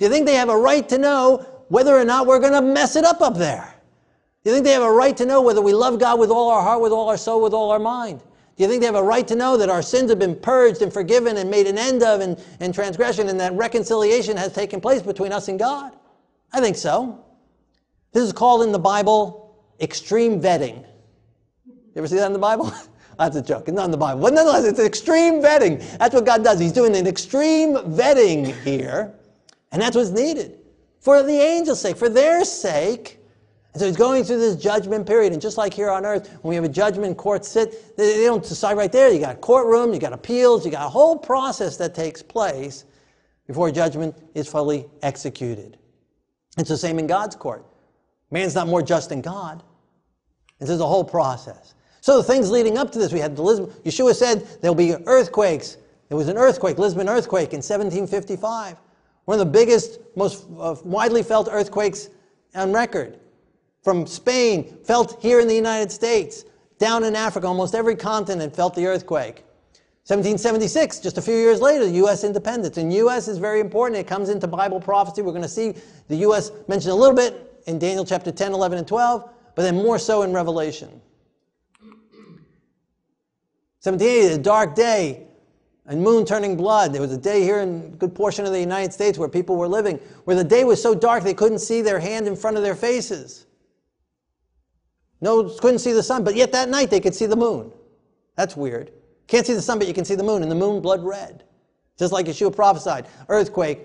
Do 0.00 0.06
you 0.06 0.10
think 0.10 0.24
they 0.24 0.36
have 0.36 0.48
a 0.48 0.56
right 0.56 0.88
to 0.88 0.96
know 0.96 1.46
whether 1.68 1.94
or 1.94 2.06
not 2.06 2.26
we're 2.26 2.40
going 2.40 2.54
to 2.54 2.62
mess 2.62 2.96
it 2.96 3.04
up 3.04 3.20
up 3.20 3.36
there? 3.36 3.74
Do 4.42 4.48
you 4.48 4.56
think 4.56 4.64
they 4.64 4.72
have 4.72 4.82
a 4.82 4.90
right 4.90 5.14
to 5.18 5.26
know 5.26 5.42
whether 5.42 5.60
we 5.60 5.74
love 5.74 5.98
God 5.98 6.18
with 6.18 6.30
all 6.30 6.48
our 6.48 6.62
heart, 6.62 6.80
with 6.80 6.90
all 6.90 7.10
our 7.10 7.18
soul, 7.18 7.42
with 7.42 7.52
all 7.52 7.70
our 7.70 7.78
mind? 7.78 8.20
Do 8.56 8.62
you 8.64 8.68
think 8.68 8.80
they 8.80 8.86
have 8.86 8.94
a 8.94 9.02
right 9.02 9.28
to 9.28 9.36
know 9.36 9.58
that 9.58 9.68
our 9.68 9.82
sins 9.82 10.08
have 10.08 10.18
been 10.18 10.36
purged 10.36 10.80
and 10.80 10.90
forgiven 10.90 11.36
and 11.36 11.50
made 11.50 11.66
an 11.66 11.76
end 11.76 12.02
of 12.02 12.22
and, 12.22 12.42
and 12.60 12.72
transgression 12.72 13.28
and 13.28 13.38
that 13.40 13.52
reconciliation 13.52 14.38
has 14.38 14.54
taken 14.54 14.80
place 14.80 15.02
between 15.02 15.32
us 15.32 15.48
and 15.48 15.58
God? 15.58 15.92
I 16.50 16.62
think 16.62 16.76
so. 16.76 17.22
This 18.12 18.24
is 18.24 18.32
called 18.32 18.62
in 18.62 18.72
the 18.72 18.78
Bible 18.78 19.54
extreme 19.82 20.40
vetting. 20.40 20.82
You 21.66 21.74
ever 21.96 22.08
see 22.08 22.16
that 22.16 22.26
in 22.26 22.32
the 22.32 22.38
Bible? 22.38 22.72
That's 23.18 23.36
a 23.36 23.42
joke. 23.42 23.68
It's 23.68 23.76
not 23.76 23.84
in 23.84 23.90
the 23.90 23.98
Bible. 23.98 24.22
But 24.22 24.32
nonetheless, 24.32 24.64
it's 24.64 24.80
extreme 24.80 25.42
vetting. 25.42 25.98
That's 25.98 26.14
what 26.14 26.24
God 26.24 26.42
does. 26.42 26.58
He's 26.58 26.72
doing 26.72 26.96
an 26.96 27.06
extreme 27.06 27.74
vetting 27.74 28.54
here. 28.62 29.14
And 29.72 29.80
that's 29.80 29.96
what's 29.96 30.10
needed 30.10 30.58
for 31.00 31.22
the 31.22 31.32
angels' 31.32 31.80
sake, 31.80 31.96
for 31.96 32.08
their 32.08 32.44
sake. 32.44 33.18
And 33.72 33.80
so 33.80 33.86
he's 33.86 33.96
going 33.96 34.24
through 34.24 34.40
this 34.40 34.56
judgment 34.56 35.06
period. 35.06 35.32
And 35.32 35.40
just 35.40 35.56
like 35.56 35.72
here 35.72 35.90
on 35.90 36.04
earth, 36.04 36.38
when 36.42 36.50
we 36.50 36.54
have 36.56 36.64
a 36.64 36.68
judgment, 36.68 37.16
court 37.16 37.44
sit, 37.44 37.96
they 37.96 38.24
don't 38.24 38.42
decide 38.42 38.76
right 38.76 38.90
there. 38.90 39.12
You 39.12 39.20
got 39.20 39.36
a 39.36 39.38
courtroom, 39.38 39.92
you 39.94 40.00
got 40.00 40.12
appeals, 40.12 40.64
you 40.64 40.72
got 40.72 40.86
a 40.86 40.90
whole 40.90 41.16
process 41.16 41.76
that 41.76 41.94
takes 41.94 42.22
place 42.22 42.84
before 43.46 43.70
judgment 43.70 44.14
is 44.34 44.48
fully 44.48 44.86
executed. 45.02 45.78
It's 46.58 46.68
the 46.68 46.76
same 46.76 46.98
in 46.98 47.06
God's 47.06 47.36
court. 47.36 47.64
Man's 48.30 48.54
not 48.54 48.68
more 48.68 48.82
just 48.82 49.08
than 49.08 49.20
God. 49.20 49.62
And 50.58 50.68
there's 50.68 50.80
a 50.80 50.86
whole 50.86 51.04
process. 51.04 51.74
So 52.00 52.16
the 52.16 52.24
things 52.24 52.50
leading 52.50 52.76
up 52.76 52.90
to 52.92 52.98
this, 52.98 53.12
we 53.12 53.20
had 53.20 53.36
the 53.36 53.42
Lisbon, 53.42 53.70
Yeshua 53.84 54.14
said 54.14 54.46
there'll 54.60 54.74
be 54.74 54.94
earthquakes. 55.06 55.78
There 56.08 56.16
was 56.16 56.28
an 56.28 56.36
earthquake, 56.36 56.78
Lisbon 56.78 57.08
earthquake 57.08 57.52
in 57.52 57.58
1755. 57.58 58.76
One 59.30 59.38
of 59.38 59.46
the 59.46 59.52
biggest, 59.52 60.00
most 60.16 60.44
uh, 60.58 60.74
widely 60.82 61.22
felt 61.22 61.46
earthquakes 61.48 62.08
on 62.56 62.72
record. 62.72 63.20
From 63.84 64.04
Spain, 64.04 64.76
felt 64.82 65.22
here 65.22 65.38
in 65.38 65.46
the 65.46 65.54
United 65.54 65.92
States, 65.92 66.44
down 66.80 67.04
in 67.04 67.14
Africa, 67.14 67.46
almost 67.46 67.76
every 67.76 67.94
continent 67.94 68.56
felt 68.56 68.74
the 68.74 68.86
earthquake. 68.86 69.44
1776, 70.08 70.98
just 70.98 71.16
a 71.16 71.22
few 71.22 71.36
years 71.36 71.60
later, 71.60 71.86
U.S. 71.86 72.24
independence. 72.24 72.76
And 72.76 72.92
U.S. 72.92 73.28
is 73.28 73.38
very 73.38 73.60
important. 73.60 74.00
It 74.00 74.08
comes 74.08 74.30
into 74.30 74.48
Bible 74.48 74.80
prophecy. 74.80 75.22
We're 75.22 75.30
going 75.30 75.42
to 75.42 75.48
see 75.48 75.74
the 76.08 76.16
U.S. 76.26 76.50
mentioned 76.66 76.90
a 76.90 76.96
little 76.96 77.14
bit 77.14 77.62
in 77.68 77.78
Daniel 77.78 78.04
chapter 78.04 78.32
10, 78.32 78.52
11, 78.52 78.78
and 78.78 78.88
12, 78.88 79.30
but 79.54 79.62
then 79.62 79.76
more 79.76 80.00
so 80.00 80.22
in 80.22 80.32
Revelation. 80.32 80.88
1780, 83.82 84.34
a 84.34 84.38
dark 84.38 84.74
day, 84.74 85.28
and 85.90 86.00
moon 86.00 86.24
turning 86.24 86.56
blood. 86.56 86.92
There 86.92 87.02
was 87.02 87.12
a 87.12 87.18
day 87.18 87.42
here 87.42 87.58
in 87.58 87.90
a 87.92 87.96
good 87.96 88.14
portion 88.14 88.46
of 88.46 88.52
the 88.52 88.60
United 88.60 88.92
States 88.92 89.18
where 89.18 89.28
people 89.28 89.56
were 89.56 89.66
living, 89.66 89.96
where 90.24 90.36
the 90.36 90.44
day 90.44 90.62
was 90.62 90.80
so 90.80 90.94
dark 90.94 91.24
they 91.24 91.34
couldn't 91.34 91.58
see 91.58 91.82
their 91.82 91.98
hand 91.98 92.28
in 92.28 92.36
front 92.36 92.56
of 92.56 92.62
their 92.62 92.76
faces. 92.76 93.46
No, 95.20 95.48
couldn't 95.58 95.80
see 95.80 95.92
the 95.92 96.02
sun, 96.02 96.22
but 96.22 96.36
yet 96.36 96.52
that 96.52 96.68
night 96.68 96.90
they 96.90 97.00
could 97.00 97.14
see 97.14 97.26
the 97.26 97.36
moon. 97.36 97.72
That's 98.36 98.56
weird. 98.56 98.92
Can't 99.26 99.44
see 99.44 99.52
the 99.52 99.60
sun, 99.60 99.80
but 99.80 99.88
you 99.88 99.92
can 99.92 100.04
see 100.04 100.14
the 100.14 100.22
moon, 100.22 100.42
and 100.42 100.50
the 100.50 100.54
moon 100.54 100.80
blood 100.80 101.02
red. 101.02 101.42
Just 101.98 102.12
like 102.12 102.26
Yeshua 102.26 102.54
prophesied. 102.54 103.08
Earthquake, 103.28 103.80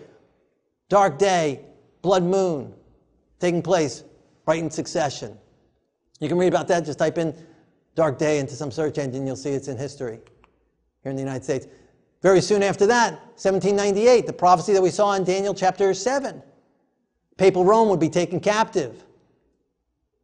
dark 0.89 1.17
day, 1.17 1.61
blood 2.03 2.23
moon 2.23 2.71
taking 3.39 3.63
place 3.63 4.03
right 4.45 4.59
in 4.59 4.69
succession. 4.69 5.35
You 6.19 6.29
can 6.29 6.37
read 6.37 6.49
about 6.49 6.67
that. 6.67 6.85
Just 6.85 6.99
type 6.99 7.17
in 7.17 7.35
dark 7.95 8.19
day 8.19 8.37
into 8.37 8.53
some 8.53 8.69
search 8.69 8.99
engine, 8.99 9.25
you'll 9.25 9.35
see 9.35 9.49
it's 9.49 9.69
in 9.69 9.77
history 9.77 10.19
here 11.01 11.09
in 11.09 11.15
the 11.15 11.21
United 11.23 11.43
States. 11.43 11.65
Very 12.25 12.41
soon 12.41 12.63
after 12.63 12.87
that, 12.87 13.11
1798, 13.37 14.25
the 14.25 14.33
prophecy 14.33 14.73
that 14.73 14.81
we 14.81 14.89
saw 14.89 15.13
in 15.13 15.23
Daniel 15.23 15.53
chapter 15.53 15.93
7. 15.93 16.41
Papal 17.37 17.63
Rome 17.63 17.87
would 17.89 17.99
be 17.99 18.09
taken 18.09 18.39
captive, 18.39 19.03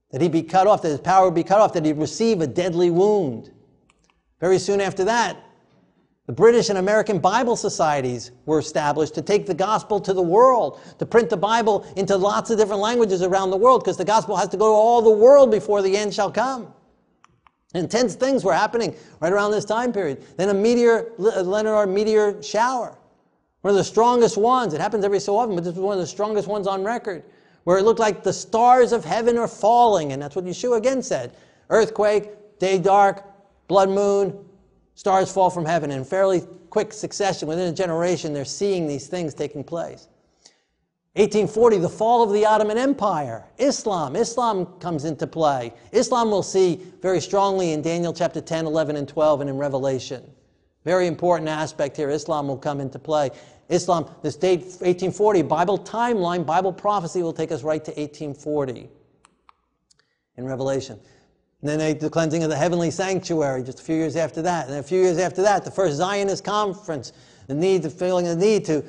that 0.09 0.19
he'd 0.19 0.31
be 0.31 0.41
cut 0.41 0.65
off, 0.65 0.81
that 0.81 0.87
his 0.89 0.99
power 0.99 1.25
would 1.25 1.35
be 1.35 1.43
cut 1.43 1.61
off, 1.61 1.73
that 1.73 1.85
he'd 1.85 1.99
receive 1.99 2.41
a 2.41 2.47
deadly 2.47 2.89
wound. 2.89 3.51
Very 4.39 4.57
soon 4.57 4.81
after 4.81 5.03
that, 5.03 5.37
the 6.25 6.33
British 6.33 6.69
and 6.69 6.79
American 6.79 7.19
Bible 7.19 7.55
societies 7.55 8.31
were 8.47 8.57
established 8.57 9.13
to 9.13 9.21
take 9.21 9.45
the 9.45 9.53
gospel 9.53 9.99
to 9.99 10.11
the 10.11 10.23
world, 10.23 10.79
to 10.97 11.05
print 11.05 11.29
the 11.29 11.37
Bible 11.37 11.85
into 11.97 12.17
lots 12.17 12.49
of 12.49 12.57
different 12.57 12.81
languages 12.81 13.21
around 13.21 13.51
the 13.51 13.57
world, 13.57 13.83
because 13.83 13.97
the 13.97 14.05
gospel 14.05 14.35
has 14.35 14.49
to 14.49 14.57
go 14.57 14.71
to 14.71 14.73
all 14.73 15.03
the 15.03 15.11
world 15.11 15.51
before 15.51 15.83
the 15.83 15.95
end 15.95 16.15
shall 16.15 16.31
come. 16.31 16.73
Intense 17.73 18.15
things 18.15 18.43
were 18.43 18.53
happening 18.53 18.95
right 19.21 19.31
around 19.31 19.51
this 19.51 19.65
time 19.65 19.93
period. 19.93 20.23
Then 20.37 20.49
a 20.49 20.53
meteor, 20.53 21.13
a 21.19 21.39
uh, 21.39 21.43
Leonid 21.43 21.89
meteor 21.89 22.41
shower, 22.43 22.97
one 23.61 23.71
of 23.71 23.77
the 23.77 23.83
strongest 23.83 24.37
ones. 24.37 24.73
It 24.73 24.81
happens 24.81 25.05
every 25.05 25.19
so 25.19 25.37
often, 25.37 25.55
but 25.55 25.63
this 25.63 25.75
was 25.75 25.81
one 25.81 25.93
of 25.93 26.01
the 26.01 26.07
strongest 26.07 26.47
ones 26.47 26.67
on 26.67 26.83
record, 26.83 27.23
where 27.63 27.77
it 27.77 27.83
looked 27.83 27.99
like 27.99 28.23
the 28.23 28.33
stars 28.33 28.91
of 28.91 29.05
heaven 29.05 29.37
are 29.37 29.47
falling, 29.47 30.11
and 30.11 30.21
that's 30.21 30.35
what 30.35 30.45
Yeshua 30.45 30.77
again 30.77 31.01
said. 31.01 31.35
Earthquake, 31.69 32.59
day 32.59 32.77
dark, 32.77 33.23
blood 33.67 33.89
moon, 33.89 34.37
stars 34.95 35.31
fall 35.31 35.49
from 35.49 35.63
heaven 35.63 35.91
in 35.91 36.03
fairly 36.03 36.41
quick 36.69 36.91
succession. 36.91 37.47
Within 37.47 37.71
a 37.71 37.75
generation, 37.75 38.33
they're 38.33 38.43
seeing 38.43 38.87
these 38.87 39.07
things 39.07 39.33
taking 39.33 39.63
place. 39.63 40.09
1840, 41.15 41.79
the 41.79 41.89
fall 41.89 42.23
of 42.23 42.31
the 42.31 42.45
Ottoman 42.45 42.77
Empire. 42.77 43.45
Islam. 43.57 44.15
Islam 44.15 44.65
comes 44.79 45.03
into 45.03 45.27
play. 45.27 45.73
Islam 45.91 46.31
we'll 46.31 46.41
see 46.41 46.81
very 47.01 47.19
strongly 47.19 47.73
in 47.73 47.81
Daniel 47.81 48.13
chapter 48.13 48.39
10, 48.39 48.65
11, 48.65 48.95
and 48.95 49.09
12, 49.09 49.41
and 49.41 49.49
in 49.49 49.57
Revelation. 49.57 50.23
Very 50.85 51.07
important 51.07 51.49
aspect 51.49 51.97
here. 51.97 52.09
Islam 52.09 52.47
will 52.47 52.57
come 52.57 52.79
into 52.79 52.97
play. 52.97 53.29
Islam, 53.67 54.09
this 54.23 54.37
date, 54.37 54.59
1840, 54.59 55.41
Bible 55.41 55.77
timeline, 55.77 56.45
Bible 56.45 56.71
prophecy 56.71 57.21
will 57.21 57.33
take 57.33 57.51
us 57.51 57.61
right 57.61 57.83
to 57.83 57.91
1840 57.91 58.89
in 60.37 60.45
Revelation. 60.45 60.97
And 61.61 61.69
then 61.69 61.97
the 61.97 62.09
cleansing 62.09 62.41
of 62.43 62.49
the 62.49 62.55
heavenly 62.55 62.89
sanctuary 62.89 63.63
just 63.63 63.81
a 63.81 63.83
few 63.83 63.95
years 63.95 64.15
after 64.15 64.41
that. 64.43 64.67
And 64.67 64.77
a 64.77 64.83
few 64.83 65.01
years 65.01 65.17
after 65.17 65.41
that, 65.41 65.65
the 65.65 65.71
first 65.71 65.97
Zionist 65.97 66.43
conference, 66.45 67.11
the 67.47 67.53
need, 67.53 67.83
the 67.83 67.89
feeling 67.89 68.27
of 68.27 68.39
the 68.39 68.45
need 68.45 68.65
to 68.65 68.83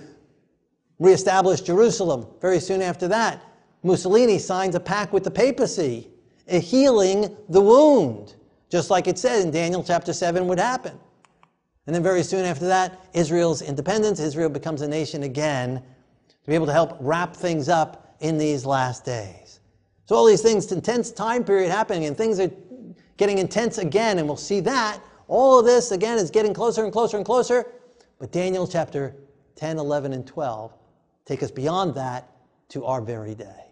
reestablished 1.02 1.66
Jerusalem. 1.66 2.26
Very 2.40 2.60
soon 2.60 2.80
after 2.80 3.08
that, 3.08 3.42
Mussolini 3.82 4.38
signs 4.38 4.74
a 4.74 4.80
pact 4.80 5.12
with 5.12 5.24
the 5.24 5.30
papacy, 5.30 6.08
healing 6.48 7.36
the 7.48 7.60
wound, 7.60 8.36
just 8.70 8.90
like 8.90 9.08
it 9.08 9.18
said 9.18 9.42
in 9.42 9.50
Daniel 9.50 9.82
chapter 9.82 10.12
7 10.12 10.46
would 10.46 10.58
happen. 10.58 10.98
And 11.86 11.94
then 11.94 12.02
very 12.02 12.22
soon 12.22 12.44
after 12.44 12.66
that, 12.66 13.08
Israel's 13.12 13.60
independence, 13.60 14.20
Israel 14.20 14.48
becomes 14.48 14.82
a 14.82 14.88
nation 14.88 15.24
again 15.24 15.82
to 16.28 16.50
be 16.50 16.54
able 16.54 16.66
to 16.66 16.72
help 16.72 16.96
wrap 17.00 17.34
things 17.34 17.68
up 17.68 18.16
in 18.20 18.38
these 18.38 18.64
last 18.64 19.04
days. 19.04 19.60
So 20.06 20.14
all 20.14 20.26
these 20.26 20.42
things, 20.42 20.70
intense 20.70 21.10
time 21.10 21.42
period 21.42 21.70
happening, 21.70 22.04
and 22.04 22.16
things 22.16 22.38
are 22.38 22.50
getting 23.16 23.38
intense 23.38 23.78
again, 23.78 24.18
and 24.18 24.28
we'll 24.28 24.36
see 24.36 24.60
that. 24.60 25.00
All 25.26 25.58
of 25.58 25.64
this, 25.64 25.90
again, 25.90 26.18
is 26.18 26.30
getting 26.30 26.54
closer 26.54 26.84
and 26.84 26.92
closer 26.92 27.16
and 27.16 27.26
closer. 27.26 27.66
But 28.18 28.30
Daniel 28.30 28.68
chapter 28.68 29.16
10, 29.56 29.78
11, 29.78 30.12
and 30.12 30.26
12 30.26 30.72
take 31.24 31.42
us 31.42 31.50
beyond 31.50 31.94
that 31.94 32.28
to 32.70 32.84
our 32.84 33.00
very 33.00 33.34
day. 33.34 33.62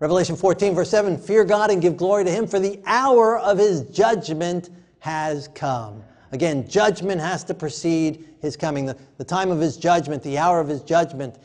Revelation 0.00 0.36
14, 0.36 0.74
verse 0.74 0.90
7 0.90 1.18
Fear 1.18 1.44
God 1.44 1.70
and 1.70 1.82
give 1.82 1.96
glory 1.96 2.24
to 2.24 2.30
Him, 2.30 2.46
for 2.46 2.60
the 2.60 2.80
hour 2.86 3.38
of 3.38 3.58
His 3.58 3.82
judgment 3.82 4.70
has 5.00 5.48
come. 5.48 6.04
Again, 6.30 6.68
judgment 6.68 7.20
has 7.20 7.42
to 7.44 7.54
precede 7.54 8.28
His 8.40 8.56
coming. 8.56 8.86
The, 8.86 8.96
the 9.16 9.24
time 9.24 9.50
of 9.50 9.58
His 9.58 9.76
judgment, 9.76 10.22
the 10.22 10.38
hour 10.38 10.60
of 10.60 10.68
His 10.68 10.82
judgment. 10.82 11.36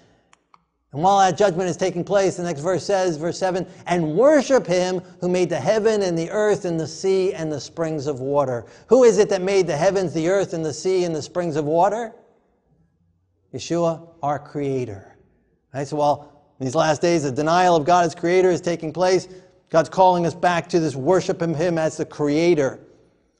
And 0.92 1.02
while 1.02 1.18
that 1.20 1.36
judgment 1.36 1.68
is 1.68 1.78
taking 1.78 2.04
place, 2.04 2.38
the 2.38 2.44
next 2.44 2.60
verse 2.60 2.86
says, 2.86 3.18
verse 3.18 3.40
7 3.40 3.66
and 3.88 4.16
worship 4.16 4.68
Him 4.68 5.02
who 5.20 5.28
made 5.28 5.50
the 5.50 5.60
heaven 5.60 6.04
and 6.04 6.16
the 6.16 6.30
earth 6.30 6.66
and 6.66 6.80
the 6.80 6.88
sea 6.88 7.34
and 7.34 7.52
the 7.52 7.60
springs 7.60 8.06
of 8.06 8.20
water. 8.20 8.66
Who 8.88 9.04
is 9.04 9.18
it 9.18 9.30
that 9.30 9.42
made 9.42 9.66
the 9.66 9.78
heavens, 9.78 10.14
the 10.14 10.30
earth, 10.30 10.54
and 10.54 10.64
the 10.64 10.74
sea 10.74 11.06
and 11.06 11.16
the 11.16 11.22
springs 11.24 11.56
of 11.56 11.66
water? 11.66 12.14
Yeshua, 13.54 14.08
our 14.22 14.40
Creator. 14.40 15.16
Right? 15.74 15.88
So 15.88 15.98
while 15.98 16.54
in 16.60 16.66
these 16.66 16.76
last 16.76 17.02
days 17.02 17.24
the 17.24 17.32
denial 17.32 17.76
of 17.76 17.86
God 17.86 18.06
as 18.06 18.16
Creator 18.16 18.50
is 18.50 18.62
taking 18.62 18.92
place, 18.92 19.28
God's 19.70 19.90
calling 19.90 20.26
us 20.26 20.36
back 20.36 20.68
to 20.70 20.80
this 20.80 20.96
worship 20.96 21.42
of 21.42 21.56
Him 21.56 21.78
as 21.78 21.98
the 21.98 22.06
Creator. 22.06 22.80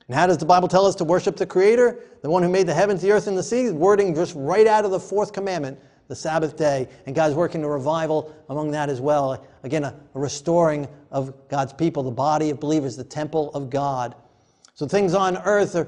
And 0.08 0.16
how 0.16 0.28
does 0.28 0.38
the 0.38 0.46
Bible 0.46 0.68
tell 0.68 0.86
us 0.86 0.96
to 0.96 1.04
worship 1.04 1.36
the 1.36 1.46
Creator? 1.46 2.00
The 2.22 2.30
one 2.30 2.44
who 2.44 2.50
made 2.50 2.68
the 2.68 2.74
heavens, 2.74 3.02
the 3.02 3.12
earth, 3.12 3.28
and 3.28 3.38
the 3.38 3.44
sea? 3.44 3.70
Wording 3.70 4.14
just 4.14 4.34
right 4.36 4.68
out 4.68 4.86
of 4.86 4.92
the 4.92 5.00
fourth 5.00 5.32
commandment, 5.32 5.80
the 6.08 6.16
Sabbath 6.16 6.58
day. 6.58 6.90
And 7.06 7.16
God's 7.16 7.36
working 7.36 7.64
a 7.64 7.70
revival 7.70 8.36
among 8.50 8.72
that 8.72 8.90
as 8.90 9.00
well. 9.00 9.46
Again, 9.64 9.84
a, 9.84 9.96
a 10.14 10.20
restoring 10.20 10.88
of 11.12 11.34
God's 11.50 11.74
people, 11.74 12.04
the 12.04 12.12
body 12.12 12.50
of 12.50 12.60
believers, 12.60 12.98
the 12.98 13.04
temple 13.04 13.52
of 13.54 13.70
God. 13.70 14.16
So 14.74 14.88
things 14.88 15.14
on 15.14 15.38
earth 15.38 15.76
are 15.76 15.88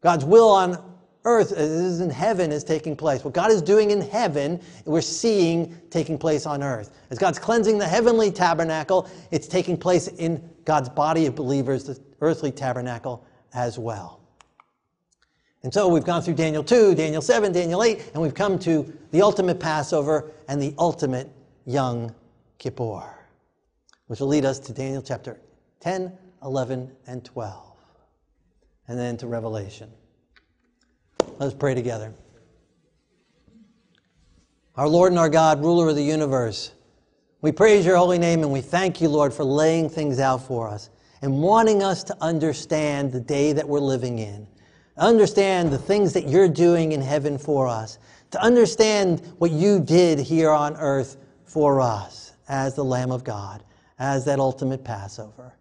God's 0.00 0.24
will 0.24 0.48
on 0.48 0.89
earth 1.24 1.52
uh, 1.52 1.56
as 1.56 1.70
is 1.70 2.00
in 2.00 2.10
heaven 2.10 2.52
is 2.52 2.64
taking 2.64 2.96
place. 2.96 3.24
What 3.24 3.34
God 3.34 3.50
is 3.50 3.62
doing 3.62 3.90
in 3.90 4.00
heaven, 4.00 4.60
we're 4.84 5.00
seeing 5.00 5.76
taking 5.90 6.18
place 6.18 6.46
on 6.46 6.62
earth. 6.62 6.96
As 7.10 7.18
God's 7.18 7.38
cleansing 7.38 7.78
the 7.78 7.86
heavenly 7.86 8.30
tabernacle, 8.30 9.08
it's 9.30 9.46
taking 9.46 9.76
place 9.76 10.08
in 10.08 10.48
God's 10.64 10.88
body 10.88 11.26
of 11.26 11.34
believers, 11.34 11.84
the 11.84 12.00
earthly 12.20 12.52
tabernacle 12.52 13.24
as 13.52 13.78
well. 13.78 14.20
And 15.62 15.72
so 15.72 15.88
we've 15.88 16.04
gone 16.04 16.22
through 16.22 16.34
Daniel 16.34 16.64
2, 16.64 16.94
Daniel 16.94 17.20
7, 17.20 17.52
Daniel 17.52 17.82
8, 17.82 18.12
and 18.14 18.22
we've 18.22 18.34
come 18.34 18.58
to 18.60 18.90
the 19.10 19.20
ultimate 19.20 19.60
Passover 19.60 20.30
and 20.48 20.60
the 20.60 20.74
ultimate 20.78 21.30
Yom 21.66 22.14
Kippur, 22.58 23.04
which 24.06 24.20
will 24.20 24.28
lead 24.28 24.46
us 24.46 24.58
to 24.60 24.72
Daniel 24.72 25.02
chapter 25.02 25.38
10, 25.80 26.16
11, 26.42 26.90
and 27.06 27.24
12, 27.24 27.76
and 28.88 28.98
then 28.98 29.18
to 29.18 29.26
Revelation. 29.26 29.90
Let's 31.40 31.54
pray 31.54 31.74
together. 31.74 32.12
Our 34.76 34.86
Lord 34.86 35.10
and 35.10 35.18
our 35.18 35.30
God, 35.30 35.62
ruler 35.62 35.88
of 35.88 35.96
the 35.96 36.02
universe, 36.02 36.72
we 37.40 37.50
praise 37.50 37.86
your 37.86 37.96
holy 37.96 38.18
name 38.18 38.42
and 38.42 38.52
we 38.52 38.60
thank 38.60 39.00
you, 39.00 39.08
Lord, 39.08 39.32
for 39.32 39.42
laying 39.42 39.88
things 39.88 40.20
out 40.20 40.46
for 40.46 40.68
us. 40.68 40.90
and 41.22 41.42
wanting 41.42 41.82
us 41.82 42.02
to 42.04 42.16
understand 42.20 43.12
the 43.12 43.20
day 43.20 43.52
that 43.52 43.68
we're 43.68 43.80
living 43.80 44.18
in, 44.18 44.46
understand 44.96 45.70
the 45.70 45.78
things 45.78 46.12
that 46.14 46.28
you're 46.28 46.48
doing 46.48 46.92
in 46.92 47.00
heaven 47.00 47.36
for 47.36 47.68
us, 47.68 47.98
to 48.30 48.42
understand 48.42 49.20
what 49.38 49.50
you 49.50 49.80
did 49.80 50.18
here 50.18 50.50
on 50.50 50.76
earth 50.76 51.16
for 51.44 51.80
us 51.80 52.32
as 52.48 52.74
the 52.74 52.84
Lamb 52.84 53.10
of 53.10 53.24
God, 53.24 53.62
as 53.98 54.24
that 54.24 54.38
ultimate 54.38 54.82
Passover. 54.84 55.52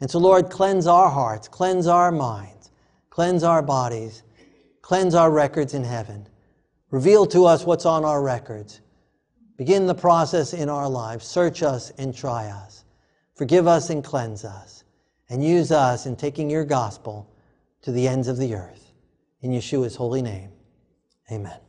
And 0.00 0.10
so, 0.10 0.18
Lord, 0.18 0.50
cleanse 0.50 0.86
our 0.86 1.08
hearts, 1.08 1.48
cleanse 1.48 1.86
our 1.86 2.12
minds, 2.12 2.70
cleanse 3.08 3.44
our 3.44 3.62
bodies, 3.62 4.22
cleanse 4.82 5.14
our 5.14 5.30
records 5.30 5.72
in 5.74 5.84
heaven. 5.84 6.28
Reveal 6.90 7.24
to 7.26 7.46
us 7.46 7.64
what's 7.64 7.86
on 7.86 8.04
our 8.04 8.22
records. 8.22 8.80
Begin 9.56 9.86
the 9.86 9.94
process 9.94 10.52
in 10.52 10.68
our 10.68 10.88
lives. 10.88 11.26
Search 11.26 11.62
us 11.62 11.90
and 11.96 12.14
try 12.14 12.46
us. 12.48 12.84
Forgive 13.34 13.66
us 13.66 13.90
and 13.90 14.04
cleanse 14.04 14.44
us. 14.44 14.84
And 15.30 15.42
use 15.42 15.72
us 15.72 16.04
in 16.04 16.16
taking 16.16 16.50
your 16.50 16.64
gospel 16.64 17.32
to 17.82 17.92
the 17.92 18.06
ends 18.06 18.28
of 18.28 18.36
the 18.36 18.54
earth. 18.54 18.92
In 19.40 19.50
Yeshua's 19.50 19.96
holy 19.96 20.20
name, 20.20 20.50
amen. 21.30 21.61